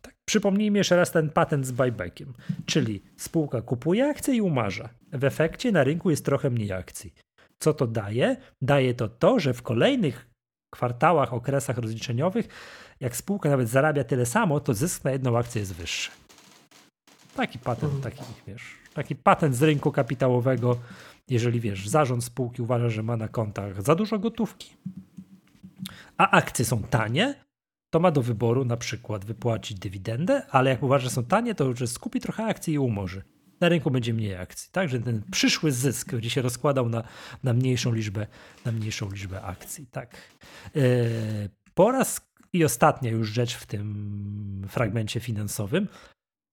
Tak. 0.01 0.15
Przypomnijmy 0.25 0.77
jeszcze 0.77 0.95
raz 0.95 1.11
ten 1.11 1.29
patent 1.29 1.65
z 1.65 1.71
buybackiem, 1.71 2.33
czyli 2.65 3.03
spółka 3.17 3.61
kupuje 3.61 4.09
akcje 4.09 4.35
i 4.35 4.41
umarza. 4.41 4.89
W 5.13 5.23
efekcie 5.23 5.71
na 5.71 5.83
rynku 5.83 6.09
jest 6.09 6.25
trochę 6.25 6.49
mniej 6.49 6.71
akcji. 6.71 7.26
Co 7.59 7.73
to 7.73 7.87
daje? 7.87 8.37
Daje 8.61 8.93
to 8.93 9.07
to, 9.07 9.39
że 9.39 9.53
w 9.53 9.61
kolejnych 9.61 10.27
kwartałach, 10.69 11.33
okresach 11.33 11.77
rozliczeniowych, 11.77 12.47
jak 12.99 13.15
spółka 13.15 13.49
nawet 13.49 13.69
zarabia 13.69 14.03
tyle 14.03 14.25
samo, 14.25 14.59
to 14.59 14.73
zysk 14.73 15.03
na 15.03 15.11
jedną 15.11 15.37
akcję 15.37 15.59
jest 15.59 15.73
wyższy. 15.73 16.11
Taki 17.35 17.59
patent, 17.59 17.93
mhm. 17.93 18.01
taki, 18.01 18.23
wiesz, 18.47 18.75
taki 18.93 19.15
patent 19.15 19.55
z 19.55 19.63
rynku 19.63 19.91
kapitałowego, 19.91 20.79
jeżeli 21.29 21.59
wiesz, 21.59 21.89
zarząd 21.89 22.23
spółki 22.23 22.61
uważa, 22.61 22.89
że 22.89 23.03
ma 23.03 23.17
na 23.17 23.27
kontach 23.27 23.81
za 23.83 23.95
dużo 23.95 24.19
gotówki, 24.19 24.73
a 26.17 26.31
akcje 26.31 26.65
są 26.65 26.83
tanie, 26.83 27.35
to 27.89 27.99
ma 27.99 28.11
do 28.11 28.21
wyboru 28.21 28.65
na 28.65 28.77
przykład 28.77 29.25
wypłacić 29.25 29.79
dywidendę, 29.79 30.45
ale 30.49 30.69
jak 30.69 30.83
uważa, 30.83 31.03
że 31.03 31.09
są 31.09 31.25
tanie, 31.25 31.55
to 31.55 31.63
już 31.63 31.89
skupi 31.89 32.19
trochę 32.19 32.45
akcji 32.45 32.73
i 32.73 32.79
umorzy 32.79 33.23
na 33.59 33.69
rynku 33.69 33.91
będzie 33.91 34.13
mniej 34.13 34.35
akcji. 34.35 34.69
Tak, 34.71 34.89
że 34.89 34.99
ten 34.99 35.21
przyszły 35.31 35.71
zysk 35.71 36.11
będzie 36.11 36.29
się 36.29 36.41
rozkładał 36.41 36.89
na, 36.89 37.03
na, 37.43 37.53
mniejszą, 37.53 37.93
liczbę, 37.93 38.27
na 38.65 38.71
mniejszą 38.71 39.11
liczbę 39.11 39.41
akcji. 39.41 39.87
Tak. 39.87 40.17
E, 40.75 40.79
po 41.73 41.91
raz 41.91 42.27
i 42.53 42.63
ostatnia 42.63 43.11
już 43.11 43.29
rzecz 43.29 43.55
w 43.55 43.65
tym 43.65 44.65
fragmencie 44.69 45.19
finansowym. 45.19 45.87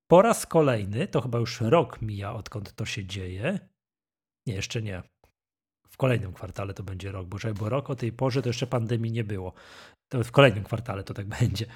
Po 0.07 0.23
raz 0.23 0.47
kolejny, 0.47 1.09
to 1.09 1.21
chyba 1.21 1.39
już 1.39 1.61
rok 1.61 2.03
mija, 2.03 2.35
odkąd 2.35 2.73
to 2.73 2.85
się 2.85 3.05
dzieje. 3.05 3.59
Nie, 4.47 4.55
jeszcze 4.55 4.83
nie. 4.83 5.03
W 5.89 5.97
kolejnym 5.97 6.33
kwartale 6.33 6.75
to 6.75 6.83
będzie 6.83 7.13
rok, 7.13 7.27
bo, 7.27 7.39
bo 7.61 7.69
rok 7.69 7.91
o 7.91 7.95
tej 7.95 8.13
porze 8.13 8.43
to 8.43 8.49
jeszcze 8.49 8.67
pandemii 8.67 9.13
nie 9.13 9.25
było. 9.25 9.53
To 10.09 10.25
w 10.25 10.33
kolejnym 10.33 10.65
kwartale 10.65 11.05
to 11.05 11.15
tak 11.15 11.27
będzie. 11.41 11.67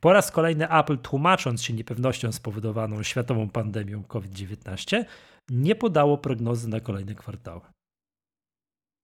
Po 0.00 0.12
raz 0.12 0.30
kolejny 0.30 0.70
Apple, 0.70 0.98
tłumacząc 0.98 1.62
się 1.62 1.72
niepewnością 1.72 2.32
spowodowaną 2.32 3.02
światową 3.02 3.48
pandemią 3.48 4.02
COVID-19, 4.04 5.04
nie 5.50 5.74
podało 5.74 6.18
prognozy 6.18 6.68
na 6.68 6.80
kolejne 6.80 7.14
kwartały. 7.14 7.60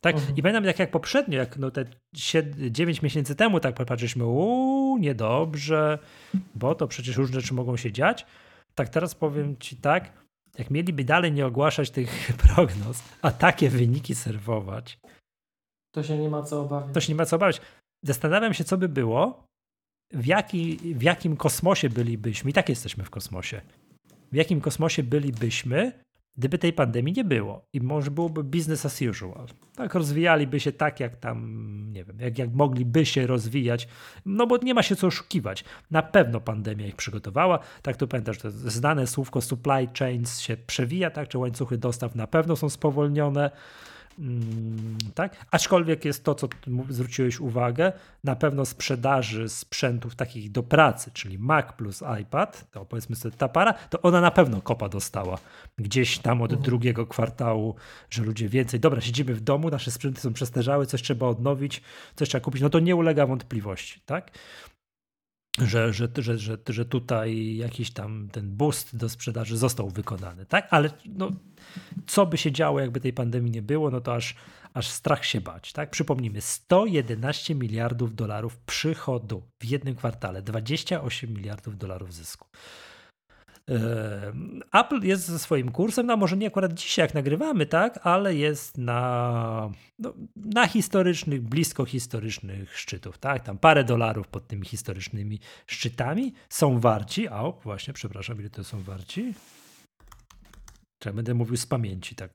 Tak? 0.00 0.16
Mhm. 0.16 0.36
I 0.36 0.42
pamiętam, 0.42 0.64
jak, 0.64 0.78
jak 0.78 0.90
poprzednio, 0.90 1.38
jak 1.38 1.56
no 1.56 1.70
te 1.70 1.84
9 2.70 3.02
miesięcy 3.02 3.34
temu, 3.34 3.60
tak 3.60 3.74
popatrzyliśmy, 3.74 4.24
uuu, 4.24 4.98
niedobrze, 4.98 5.98
bo 6.54 6.74
to 6.74 6.88
przecież 6.88 7.16
różne 7.16 7.40
rzeczy 7.40 7.54
mogą 7.54 7.76
się 7.76 7.92
dziać. 7.92 8.26
Tak 8.74 8.88
teraz 8.88 9.14
powiem 9.14 9.56
ci 9.56 9.76
tak, 9.76 10.12
jak 10.58 10.70
mieliby 10.70 11.04
dalej 11.04 11.32
nie 11.32 11.46
ogłaszać 11.46 11.90
tych 11.90 12.32
prognoz, 12.46 13.02
a 13.22 13.30
takie 13.30 13.70
wyniki 13.70 14.14
serwować, 14.14 14.98
to 15.96 16.02
się 16.02 16.18
nie 16.18 16.30
ma 16.30 16.42
co 16.42 16.60
obawiać. 16.60 16.94
To 16.94 17.00
się 17.00 17.12
nie 17.12 17.16
ma 17.16 17.26
co 17.26 17.36
obawiać. 17.36 17.60
Zastanawiam 18.04 18.54
się, 18.54 18.64
co 18.64 18.76
by 18.76 18.88
było, 18.88 19.46
w, 20.12 20.26
jaki, 20.26 20.76
w 20.94 21.02
jakim 21.02 21.36
kosmosie 21.36 21.90
bylibyśmy, 21.90 22.50
i 22.50 22.52
tak 22.52 22.68
jesteśmy 22.68 23.04
w 23.04 23.10
kosmosie, 23.10 23.60
w 24.32 24.34
jakim 24.34 24.60
kosmosie 24.60 25.02
bylibyśmy, 25.02 25.92
gdyby 26.38 26.58
tej 26.58 26.72
pandemii 26.72 27.14
nie 27.16 27.24
było 27.24 27.64
i 27.72 27.80
może 27.80 28.10
byłoby 28.10 28.44
business 28.44 28.86
as 28.86 29.02
usual. 29.02 29.46
Tak, 29.74 29.94
rozwijaliby 29.94 30.60
się 30.60 30.72
tak, 30.72 31.00
jak 31.00 31.16
tam, 31.16 31.92
nie 31.92 32.04
wiem, 32.04 32.20
jak, 32.20 32.38
jak 32.38 32.52
mogliby 32.52 33.06
się 33.06 33.26
rozwijać, 33.26 33.88
no 34.26 34.46
bo 34.46 34.56
nie 34.56 34.74
ma 34.74 34.82
się 34.82 34.96
co 34.96 35.06
oszukiwać. 35.06 35.64
Na 35.90 36.02
pewno 36.02 36.40
pandemia 36.40 36.86
ich 36.86 36.96
przygotowała. 36.96 37.58
Tak 37.82 37.96
tu 37.96 38.08
pamiętasz, 38.08 38.38
to 38.38 38.50
znane 38.50 39.06
słówko 39.06 39.40
supply 39.40 39.88
chains 39.98 40.40
się 40.40 40.56
przewija, 40.56 41.10
tak, 41.10 41.28
czy 41.28 41.38
łańcuchy 41.38 41.78
dostaw 41.78 42.14
na 42.14 42.26
pewno 42.26 42.56
są 42.56 42.68
spowolnione. 42.68 43.50
Mm, 44.18 44.98
tak? 45.14 45.46
Aczkolwiek 45.50 46.04
jest 46.04 46.24
to, 46.24 46.34
co 46.34 46.48
zwróciłeś 46.88 47.40
uwagę, 47.40 47.92
na 48.24 48.36
pewno 48.36 48.64
sprzedaży 48.64 49.48
sprzętów 49.48 50.14
takich 50.14 50.52
do 50.52 50.62
pracy, 50.62 51.10
czyli 51.14 51.38
Mac 51.38 51.72
plus 51.72 52.02
iPad, 52.22 52.70
to 52.70 52.84
powiedzmy 52.84 53.16
sobie 53.16 53.36
ta 53.36 53.48
para, 53.48 53.72
to 53.72 54.02
ona 54.02 54.20
na 54.20 54.30
pewno 54.30 54.62
kopa 54.62 54.88
dostała 54.88 55.38
gdzieś 55.78 56.18
tam 56.18 56.42
od 56.42 56.50
mhm. 56.50 56.64
drugiego 56.64 57.06
kwartału, 57.06 57.74
że 58.10 58.22
ludzie 58.22 58.48
więcej, 58.48 58.80
dobra, 58.80 59.00
siedzimy 59.00 59.34
w 59.34 59.40
domu, 59.40 59.70
nasze 59.70 59.90
sprzęty 59.90 60.20
są 60.20 60.32
przestarzały, 60.32 60.86
coś 60.86 61.02
trzeba 61.02 61.26
odnowić, 61.26 61.82
coś 62.16 62.28
trzeba 62.28 62.44
kupić, 62.44 62.62
no 62.62 62.70
to 62.70 62.80
nie 62.80 62.96
ulega 62.96 63.26
wątpliwości, 63.26 64.00
tak? 64.06 64.30
Że, 65.58 65.92
że, 65.92 66.08
że, 66.18 66.38
że, 66.38 66.58
że 66.68 66.84
tutaj 66.84 67.56
jakiś 67.56 67.90
tam 67.90 68.28
ten 68.32 68.56
boost 68.56 68.96
do 68.96 69.08
sprzedaży 69.08 69.56
został 69.56 69.90
wykonany, 69.90 70.46
tak? 70.46 70.68
Ale 70.70 70.90
no, 71.06 71.30
co 72.06 72.26
by 72.26 72.38
się 72.38 72.52
działo, 72.52 72.80
jakby 72.80 73.00
tej 73.00 73.12
pandemii 73.12 73.50
nie 73.50 73.62
było, 73.62 73.90
no 73.90 74.00
to 74.00 74.14
aż, 74.14 74.34
aż 74.74 74.88
strach 74.88 75.24
się 75.24 75.40
bać, 75.40 75.72
tak? 75.72 75.90
Przypomnijmy, 75.90 76.40
111 76.40 77.54
miliardów 77.54 78.14
dolarów 78.14 78.58
przychodu 78.58 79.42
w 79.58 79.64
jednym 79.64 79.94
kwartale, 79.94 80.42
28 80.42 81.34
miliardów 81.34 81.78
dolarów 81.78 82.14
zysku. 82.14 82.48
Apple 84.72 85.00
jest 85.02 85.26
ze 85.26 85.38
swoim 85.38 85.72
kursem, 85.72 86.06
no 86.06 86.16
może 86.16 86.36
nie 86.36 86.46
akurat 86.46 86.74
dzisiaj 86.74 87.02
jak 87.02 87.14
nagrywamy, 87.14 87.66
tak, 87.66 88.00
ale 88.02 88.34
jest 88.34 88.78
na, 88.78 89.70
no, 89.98 90.14
na 90.36 90.66
historycznych, 90.66 91.42
blisko 91.42 91.84
historycznych 91.84 92.78
szczytów, 92.78 93.18
tak, 93.18 93.44
tam 93.44 93.58
parę 93.58 93.84
dolarów 93.84 94.28
pod 94.28 94.46
tymi 94.46 94.66
historycznymi 94.66 95.40
szczytami 95.66 96.32
są 96.48 96.80
warci, 96.80 97.28
a 97.28 97.50
właśnie, 97.50 97.94
przepraszam, 97.94 98.40
ile 98.40 98.50
to 98.50 98.64
są 98.64 98.82
warci? 98.82 99.34
Czy 100.98 101.08
ja 101.08 101.12
będę 101.12 101.34
mówił 101.34 101.56
z 101.56 101.66
pamięci, 101.66 102.14
tak. 102.14 102.30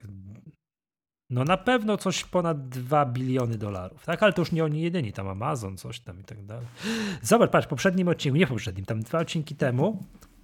No 1.30 1.44
na 1.44 1.58
pewno 1.58 1.98
coś 1.98 2.24
ponad 2.24 2.70
2 2.70 3.06
biliony 3.06 3.58
dolarów, 3.58 4.06
tak? 4.06 4.24
Ale 4.24 4.34
to 4.34 4.42
już 4.42 4.52
nie 4.52 4.64
oni 4.64 4.82
jedyni, 4.82 5.14
tam 5.14 5.28
Amazon, 5.28 5.78
coś 5.78 6.00
tam 6.00 6.20
i 6.20 6.24
tak 6.24 6.46
dalej. 6.46 6.68
Zobacz, 7.22 7.52
patrz, 7.52 7.68
w 7.68 7.70
poprzednim 7.70 8.08
odcinku, 8.08 8.38
nie 8.38 8.46
w 8.46 8.50
poprzednim, 8.50 8.86
tam 8.86 9.00
dwa 9.00 9.20
odcinki 9.20 9.56
temu 9.56 10.04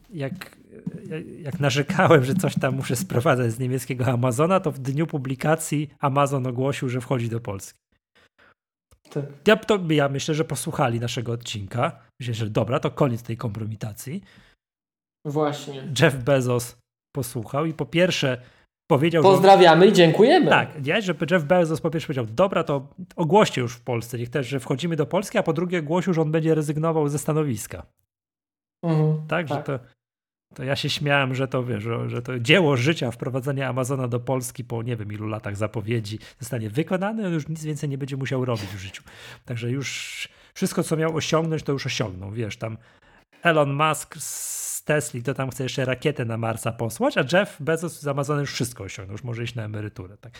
jak, 0.09 0.57
jak 1.41 1.59
narzekałem, 1.59 2.23
że 2.23 2.33
coś 2.33 2.55
tam 2.59 2.75
muszę 2.75 2.95
sprowadzać 2.95 3.51
z 3.51 3.59
niemieckiego 3.59 4.05
Amazona, 4.05 4.59
to 4.59 4.71
w 4.71 4.79
dniu 4.79 5.07
publikacji 5.07 5.89
Amazon 5.99 6.47
ogłosił, 6.47 6.89
że 6.89 7.01
wchodzi 7.01 7.29
do 7.29 7.39
Polski. 7.39 7.79
Tak. 9.09 9.25
Ja, 9.47 9.55
to, 9.55 9.79
ja 9.89 10.09
myślę, 10.09 10.35
że 10.35 10.45
posłuchali 10.45 10.99
naszego 10.99 11.31
odcinka. 11.31 11.99
Myślę, 12.19 12.33
że 12.33 12.49
dobra, 12.49 12.79
to 12.79 12.91
koniec 12.91 13.23
tej 13.23 13.37
kompromitacji. 13.37 14.23
Właśnie. 15.25 15.87
Jeff 16.01 16.23
Bezos 16.23 16.77
posłuchał 17.15 17.65
i 17.65 17.73
po 17.73 17.85
pierwsze 17.85 18.41
powiedział. 18.91 19.23
Pozdrawiamy 19.23 19.85
że, 19.85 19.91
i 19.91 19.93
dziękujemy. 19.93 20.49
Tak, 20.49 20.85
nie, 20.85 21.01
że 21.01 21.15
Jeff 21.31 21.43
Bezos 21.43 21.81
po 21.81 21.89
pierwsze 21.89 22.07
powiedział, 22.07 22.25
dobra, 22.25 22.63
to 22.63 22.87
ogłoście 23.15 23.61
już 23.61 23.73
w 23.73 23.81
Polsce, 23.81 24.17
niech 24.17 24.29
też, 24.29 24.47
że 24.47 24.59
wchodzimy 24.59 24.95
do 24.95 25.05
Polski, 25.05 25.37
a 25.37 25.43
po 25.43 25.53
drugie 25.53 25.79
ogłosił, 25.79 26.13
że 26.13 26.21
on 26.21 26.31
będzie 26.31 26.55
rezygnował 26.55 27.09
ze 27.09 27.19
stanowiska. 27.19 27.85
Mhm, 28.83 29.27
tak, 29.27 29.47
tak, 29.47 29.47
że 29.47 29.63
to 29.63 29.79
to 30.55 30.63
ja 30.63 30.75
się 30.75 30.89
śmiałem, 30.89 31.35
że 31.35 31.47
to 31.47 31.63
wiesz, 31.63 31.83
że 32.07 32.21
to 32.21 32.39
dzieło 32.39 32.77
życia, 32.77 33.11
wprowadzenie 33.11 33.67
Amazona 33.67 34.07
do 34.07 34.19
Polski 34.19 34.63
po 34.63 34.83
nie 34.83 34.95
wiem 34.95 35.13
ilu 35.13 35.27
latach 35.27 35.57
zapowiedzi 35.57 36.19
zostanie 36.39 36.69
wykonane, 36.69 37.27
on 37.27 37.33
już 37.33 37.47
nic 37.47 37.63
więcej 37.63 37.89
nie 37.89 37.97
będzie 37.97 38.17
musiał 38.17 38.45
robić 38.45 38.65
w 38.69 38.79
życiu. 38.79 39.03
Także 39.45 39.71
już 39.71 40.29
wszystko, 40.53 40.83
co 40.83 40.97
miał 40.97 41.15
osiągnąć, 41.15 41.63
to 41.63 41.71
już 41.71 41.85
osiągnął. 41.85 42.31
Wiesz, 42.31 42.57
tam 42.57 42.77
Elon 43.43 43.73
Musk 43.73 44.15
z 44.17 44.83
Tesli 44.83 45.23
to 45.23 45.33
tam 45.33 45.49
chce 45.49 45.63
jeszcze 45.63 45.85
rakietę 45.85 46.25
na 46.25 46.37
Marsa 46.37 46.71
posłać, 46.71 47.17
a 47.17 47.37
Jeff 47.37 47.61
Bezos 47.61 48.01
z 48.01 48.07
Amazona 48.07 48.41
już 48.41 48.53
wszystko 48.53 48.83
osiągnął, 48.83 49.13
już 49.13 49.23
może 49.23 49.43
iść 49.43 49.55
na 49.55 49.63
emeryturę. 49.63 50.17
Tak. 50.17 50.33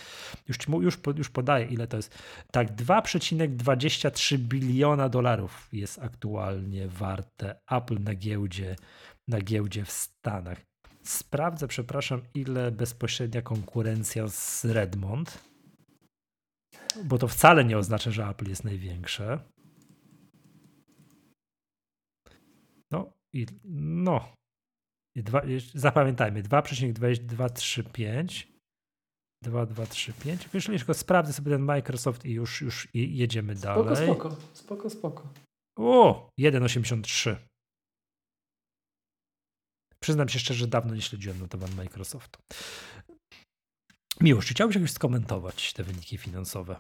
Już, 0.48 0.58
już, 0.82 0.98
już 1.18 1.30
podaję, 1.30 1.66
ile 1.66 1.88
to 1.88 1.98
jest. 1.98 2.18
Tak, 2.52 2.76
2,23 2.76 4.38
biliona 4.38 5.10
dolarów 5.10 5.68
jest 5.74 6.00
aktualnie 6.00 6.88
warte 6.88 7.56
Apple 7.72 8.04
na 8.04 8.16
giełdzie 8.16 8.76
na 9.28 9.42
giełdzie 9.42 9.86
w 9.86 9.92
Stanach. 9.92 10.62
Sprawdzę, 11.04 11.68
przepraszam, 11.68 12.22
ile 12.36 12.72
bezpośrednia 12.72 13.42
konkurencja 13.42 14.28
z 14.28 14.66
Redmond, 14.66 15.44
bo 17.04 17.18
to 17.18 17.28
wcale 17.28 17.66
nie 17.66 17.78
oznacza, 17.78 18.12
że 18.12 18.28
Apple 18.28 18.50
jest 18.50 18.64
największe. 18.64 19.40
No 22.92 23.14
i 23.34 23.46
no. 24.04 24.34
I 25.16 25.24
dwa, 25.24 25.42
zapamiętajmy, 25.74 26.44
2,2235 26.44 28.48
2235. 29.44 30.50
Wiesz, 30.54 30.66
tylko 30.66 30.94
sprawdzę 30.94 31.34
sobie 31.34 31.52
ten 31.52 31.62
Microsoft 31.62 32.26
i 32.26 32.32
już, 32.32 32.62
już 32.62 32.88
jedziemy 32.94 33.56
dalej. 33.56 33.96
Spoko, 33.96 34.32
spoko, 34.32 34.36
spoko, 34.54 34.90
spoko. 34.90 35.30
O, 35.78 36.30
1,83. 36.40 37.36
Przyznam 40.08 40.30
się 40.30 40.40
szczerze, 40.40 40.60
że 40.60 40.68
dawno 40.68 40.96
nie 40.96 41.02
śledziłem 41.02 41.40
notowań 41.40 41.70
Microsoftu. 41.78 42.40
Miłosz, 44.22 44.46
czy 44.46 44.54
chciałbyś 44.54 44.76
jakoś 44.76 44.92
skomentować 44.92 45.74
te 45.74 45.84
wyniki 45.84 46.18
finansowe? 46.18 46.76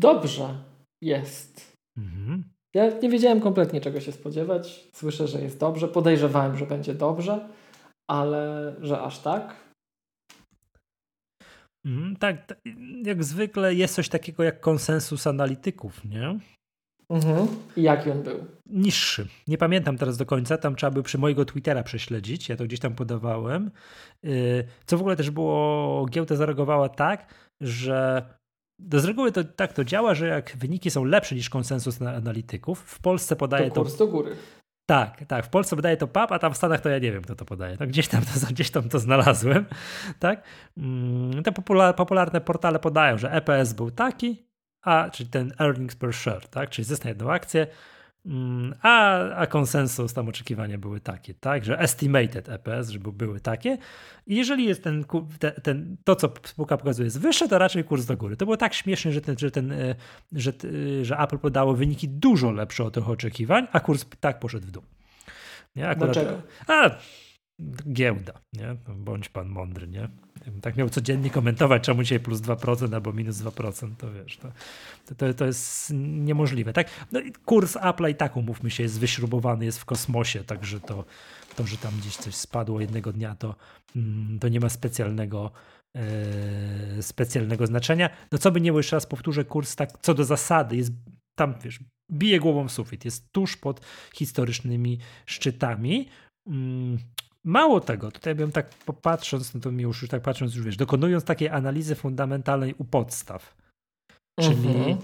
Dobrze 0.00 0.64
jest. 1.02 1.72
Mhm. 1.98 2.44
Ja 2.74 2.98
nie 2.98 3.08
wiedziałem 3.08 3.40
kompletnie 3.40 3.80
czego 3.80 4.00
się 4.00 4.12
spodziewać. 4.12 4.88
Słyszę, 4.94 5.28
że 5.28 5.40
jest 5.40 5.58
dobrze. 5.58 5.88
Podejrzewałem, 5.88 6.56
że 6.56 6.66
będzie 6.66 6.94
dobrze, 6.94 7.48
ale 8.10 8.74
że 8.80 9.00
aż 9.00 9.18
tak. 9.18 9.56
Tak, 12.20 12.46
tak, 12.46 12.60
jak 13.04 13.24
zwykle 13.24 13.74
jest 13.74 13.94
coś 13.94 14.08
takiego 14.08 14.42
jak 14.42 14.60
konsensus 14.60 15.26
analityków, 15.26 16.04
nie? 16.04 16.38
Mhm. 17.10 17.48
I 17.76 17.82
jaki 17.82 18.10
on 18.10 18.22
był? 18.22 18.44
Niższy. 18.66 19.26
Nie 19.48 19.58
pamiętam 19.58 19.98
teraz 19.98 20.16
do 20.16 20.26
końca, 20.26 20.58
tam 20.58 20.76
trzeba 20.76 20.90
by 20.90 21.02
przy 21.02 21.18
mojego 21.18 21.44
Twittera 21.44 21.82
prześledzić, 21.82 22.48
ja 22.48 22.56
to 22.56 22.64
gdzieś 22.64 22.80
tam 22.80 22.94
podawałem. 22.94 23.70
Y, 24.24 24.64
co 24.86 24.98
w 24.98 25.00
ogóle 25.00 25.16
też 25.16 25.30
było, 25.30 26.06
giełda 26.10 26.36
zareagowała 26.36 26.88
tak, 26.88 27.34
że 27.60 28.22
z 28.92 29.04
reguły 29.04 29.32
to 29.32 29.44
tak 29.44 29.72
to 29.72 29.84
działa, 29.84 30.14
że 30.14 30.26
jak 30.26 30.56
wyniki 30.56 30.90
są 30.90 31.04
lepsze 31.04 31.34
niż 31.34 31.50
konsensus 31.50 32.02
analityków, 32.02 32.80
w 32.80 33.00
Polsce 33.00 33.36
podaje 33.36 33.70
to 33.70 33.82
kurs 33.82 33.96
to, 33.96 34.06
do 34.06 34.12
góry. 34.12 34.36
Tak, 34.90 35.24
tak. 35.24 35.46
W 35.46 35.48
Polsce 35.48 35.76
podaje 35.76 35.96
to 35.96 36.08
PAP, 36.08 36.32
a 36.32 36.38
tam 36.38 36.52
w 36.52 36.56
Stanach 36.56 36.80
to 36.80 36.88
ja 36.88 36.98
nie 36.98 37.12
wiem, 37.12 37.22
kto 37.22 37.34
to 37.34 37.44
podaje. 37.44 37.76
No, 37.80 37.86
gdzieś, 37.86 38.08
tam 38.08 38.22
to, 38.22 38.46
gdzieś 38.50 38.70
tam 38.70 38.88
to 38.88 38.98
znalazłem. 38.98 39.66
Tak? 40.18 40.42
Mm, 40.76 41.42
te 41.42 41.52
popularne 41.96 42.40
portale 42.40 42.78
podają, 42.78 43.18
że 43.18 43.32
EPS 43.32 43.72
był 43.72 43.90
taki, 43.90 44.47
a 44.88 45.10
czyli 45.10 45.28
ten 45.28 45.52
earnings 45.58 45.96
per 45.96 46.14
share, 46.14 46.48
tak? 46.48 46.70
czyli 46.70 46.84
zysk 46.84 47.04
na 47.04 47.10
jedną 47.10 47.32
akcję, 47.32 47.66
Mm, 48.26 48.74
a, 48.82 49.18
a 49.34 49.46
konsensus, 49.46 50.14
tam 50.14 50.28
oczekiwania 50.28 50.78
były 50.78 51.00
takie, 51.00 51.34
tak, 51.34 51.64
że 51.64 51.78
estimated 51.78 52.48
EPS, 52.48 52.88
żeby 52.88 53.12
były 53.12 53.40
takie. 53.40 53.78
I 54.26 54.36
jeżeli 54.36 54.64
jest 54.64 54.84
ten, 54.84 55.04
ten, 55.38 55.52
ten, 55.62 55.96
to, 56.04 56.16
co 56.16 56.32
spółka 56.44 56.76
pokazuje, 56.76 57.04
jest 57.04 57.20
wyższe, 57.20 57.48
to 57.48 57.58
raczej 57.58 57.84
kurs 57.84 58.06
do 58.06 58.16
góry. 58.16 58.36
To 58.36 58.44
było 58.44 58.56
tak 58.56 58.74
śmiesznie, 58.74 59.12
że, 59.12 59.20
ten, 59.20 59.38
że, 59.38 59.50
ten, 59.50 59.72
e, 59.72 59.94
że, 60.32 60.52
że 61.02 61.16
Apple 61.18 61.38
podało 61.38 61.74
wyniki 61.74 62.08
dużo 62.08 62.52
lepsze 62.52 62.84
od 62.84 62.94
tych 62.94 63.08
oczekiwań, 63.08 63.66
a 63.72 63.80
kurs 63.80 64.06
tak 64.20 64.38
poszedł 64.38 64.66
w 64.66 64.70
dół. 64.70 64.82
Nie? 65.76 65.88
Akurat, 65.88 66.12
Dlaczego? 66.12 66.42
A, 66.66 66.90
giełda, 67.92 68.32
nie? 68.52 68.76
Bądź 68.96 69.28
pan 69.28 69.48
mądry, 69.48 69.88
nie? 69.88 70.08
Jakbym 70.44 70.60
tak 70.60 70.76
miał 70.76 70.88
codziennie 70.88 71.30
komentować, 71.30 71.82
czemu 71.82 72.02
dzisiaj 72.02 72.20
plus 72.20 72.40
2% 72.40 72.94
albo 72.94 73.12
minus 73.12 73.36
2%, 73.36 73.96
to 73.98 74.12
wiesz, 74.12 74.36
to, 74.36 74.52
to, 75.16 75.34
to 75.34 75.46
jest 75.46 75.92
niemożliwe, 75.94 76.72
tak? 76.72 76.90
No 77.12 77.20
i 77.20 77.32
kurs 77.32 77.76
Apple 77.76 78.08
i 78.10 78.14
tak, 78.14 78.36
umówmy 78.36 78.70
się, 78.70 78.82
jest 78.82 79.00
wyśrubowany, 79.00 79.64
jest 79.64 79.78
w 79.78 79.84
kosmosie, 79.84 80.44
także 80.44 80.80
to, 80.80 81.04
to 81.56 81.66
że 81.66 81.76
tam 81.76 81.92
gdzieś 81.98 82.16
coś 82.16 82.34
spadło 82.34 82.80
jednego 82.80 83.12
dnia, 83.12 83.34
to, 83.34 83.54
mm, 83.96 84.38
to 84.38 84.48
nie 84.48 84.60
ma 84.60 84.68
specjalnego 84.68 85.50
e, 85.96 87.02
specjalnego 87.02 87.66
znaczenia. 87.66 88.10
No 88.32 88.38
co 88.38 88.50
by 88.50 88.60
nie 88.60 88.70
było, 88.70 88.78
jeszcze 88.78 88.96
raz 88.96 89.06
powtórzę, 89.06 89.44
kurs 89.44 89.76
tak 89.76 89.90
co 90.02 90.14
do 90.14 90.24
zasady 90.24 90.76
jest 90.76 90.92
tam, 91.34 91.54
wiesz, 91.64 91.78
bije 92.12 92.40
głową 92.40 92.68
w 92.68 92.72
sufit, 92.72 93.04
jest 93.04 93.32
tuż 93.32 93.56
pod 93.56 93.80
historycznymi 94.14 94.98
szczytami. 95.26 96.08
Mało 97.48 97.80
tego, 97.80 98.12
tutaj 98.12 98.34
bym 98.34 98.52
tak 98.52 98.68
popatrząc, 98.68 99.54
no 99.54 99.60
to 99.60 99.72
mi 99.72 99.82
już, 99.82 100.02
już 100.02 100.10
tak 100.10 100.22
patrząc, 100.22 100.54
już 100.54 100.64
wiesz, 100.64 100.76
dokonując 100.76 101.24
takiej 101.24 101.48
analizy 101.48 101.94
fundamentalnej 101.94 102.74
u 102.78 102.84
podstaw, 102.84 103.56
czyli 104.40 104.68
mhm. 104.68 104.96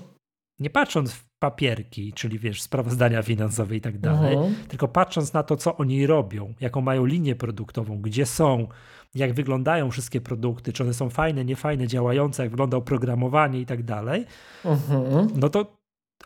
nie 0.61 0.71
patrząc 0.71 1.13
w 1.13 1.25
papierki, 1.39 2.13
czyli 2.13 2.39
wiesz, 2.39 2.63
sprawozdania 2.63 3.23
finansowe 3.23 3.77
i 3.77 3.81
tak 3.81 3.99
dalej, 3.99 4.35
mhm. 4.35 4.55
tylko 4.69 4.89
patrząc 4.89 5.33
na 5.33 5.43
to, 5.43 5.57
co 5.57 5.77
oni 5.77 6.07
robią, 6.07 6.55
jaką 6.61 6.81
mają 6.81 7.05
linię 7.05 7.37
produktową, 7.37 8.01
gdzie 8.01 8.27
są, 8.27 8.69
jak 9.15 9.33
wyglądają 9.33 9.91
wszystkie 9.91 10.21
produkty, 10.21 10.73
czy 10.73 10.83
one 10.83 10.95
są 10.95 11.11
fajne, 11.11 11.45
niefajne, 11.45 11.87
działające, 11.87 12.43
jak 12.43 12.51
wygląda 12.51 12.77
oprogramowanie 12.77 13.61
i 13.61 13.67
tak 13.67 13.83
dalej, 13.83 14.27
mhm. 14.65 15.29
no 15.37 15.49
to 15.49 15.77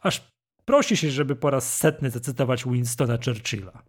aż 0.02 0.32
prosi 0.64 0.96
się, 0.96 1.10
żeby 1.10 1.36
po 1.36 1.50
raz 1.50 1.76
setny 1.76 2.10
zacytować 2.10 2.64
Winstona 2.64 3.18
Churchilla 3.24 3.82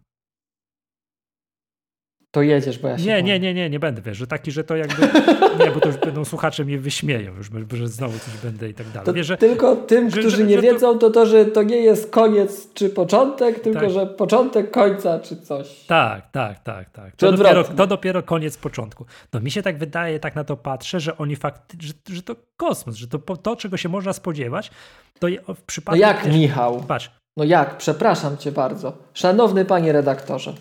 to 2.30 2.42
jedziesz, 2.42 2.78
bo 2.78 2.88
ja 2.88 2.98
się. 2.98 3.04
Nie, 3.04 3.22
nie, 3.22 3.40
nie, 3.40 3.54
nie, 3.54 3.70
nie 3.70 3.80
będę, 3.80 4.02
wiesz, 4.02 4.16
że 4.16 4.26
taki, 4.26 4.50
że 4.50 4.64
to 4.64 4.76
jakby. 4.76 5.02
nie, 5.64 5.70
bo 5.70 5.80
to 5.80 5.88
już 5.88 5.96
będą 5.96 6.24
słuchacze 6.24 6.64
mnie 6.64 6.78
wyśmieją, 6.78 7.34
już, 7.34 7.50
że 7.72 7.88
znowu 7.88 8.18
coś 8.18 8.36
będę 8.42 8.68
i 8.68 8.74
tak 8.74 8.88
dalej. 8.88 9.14
Wiesz, 9.14 9.26
że, 9.26 9.36
tylko 9.36 9.76
tym, 9.76 10.10
że, 10.10 10.20
którzy 10.20 10.36
że, 10.36 10.44
nie 10.44 10.56
że 10.56 10.62
wiedzą, 10.62 10.98
to... 10.98 10.98
to 10.98 11.10
to, 11.10 11.26
że 11.26 11.44
to 11.44 11.62
nie 11.62 11.76
jest 11.76 12.10
koniec 12.10 12.72
czy 12.74 12.90
początek, 12.90 13.60
tylko 13.60 13.80
tak. 13.80 13.90
że 13.90 14.06
początek 14.06 14.70
końca 14.70 15.18
czy 15.18 15.36
coś. 15.36 15.84
Tak, 15.86 16.30
tak, 16.30 16.58
tak, 16.62 16.90
tak. 16.90 17.16
To 17.16 17.32
dopiero, 17.32 17.64
to 17.64 17.86
dopiero 17.86 18.22
koniec 18.22 18.56
początku. 18.56 19.04
No 19.32 19.40
mi 19.40 19.50
się 19.50 19.62
tak 19.62 19.78
wydaje, 19.78 20.20
tak 20.20 20.36
na 20.36 20.44
to 20.44 20.56
patrzę, 20.56 21.00
że 21.00 21.18
oni 21.18 21.36
fakt, 21.36 21.72
że, 21.80 21.92
że 22.08 22.22
to 22.22 22.36
kosmos, 22.56 22.96
że 22.96 23.06
to, 23.06 23.18
to, 23.18 23.56
czego 23.56 23.76
się 23.76 23.88
można 23.88 24.12
spodziewać, 24.12 24.70
to 25.18 25.26
w 25.54 25.62
przypadku. 25.62 26.00
No 26.00 26.06
jak, 26.06 26.22
też, 26.22 26.34
Michał? 26.34 26.82
Patrz. 26.88 27.10
No 27.36 27.44
jak, 27.44 27.76
przepraszam 27.76 28.36
cię 28.36 28.52
bardzo. 28.52 28.92
Szanowny 29.14 29.64
panie 29.64 29.92
redaktorze. 29.92 30.54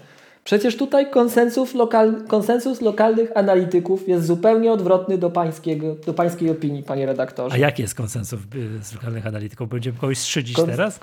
Przecież 0.43 0.77
tutaj 0.77 1.11
konsensus, 1.11 1.73
lokal, 1.73 2.23
konsensus 2.27 2.81
lokalnych 2.81 3.37
analityków 3.37 4.07
jest 4.07 4.25
zupełnie 4.25 4.71
odwrotny 4.71 5.17
do, 5.17 5.29
pańskiego, 5.29 5.95
do 6.05 6.13
pańskiej 6.13 6.49
opinii, 6.49 6.83
panie 6.83 7.05
redaktorze. 7.05 7.55
A 7.55 7.57
jaki 7.57 7.81
jest 7.81 7.95
konsensus 7.95 8.39
y, 8.55 8.83
z 8.83 8.93
lokalnych 8.93 9.27
analityków? 9.27 9.69
Będziemy 9.69 9.97
kogoś 9.97 10.17
strzydzić 10.17 10.55
Kons 10.55 10.69
teraz? 10.69 10.99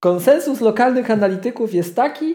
konsensus 0.00 0.60
lokalnych 0.60 1.10
analityków 1.10 1.74
jest 1.74 1.96
taki, 1.96 2.34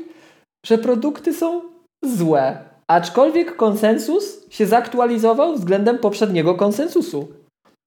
że 0.65 0.78
produkty 0.78 1.34
są 1.34 1.62
złe. 2.04 2.58
Aczkolwiek 2.88 3.56
konsensus 3.56 4.50
się 4.50 4.65
zaktualizował 4.65 5.56
względem 5.56 5.98
poprzedniego 5.98 6.56
konsensusu. 6.56 7.32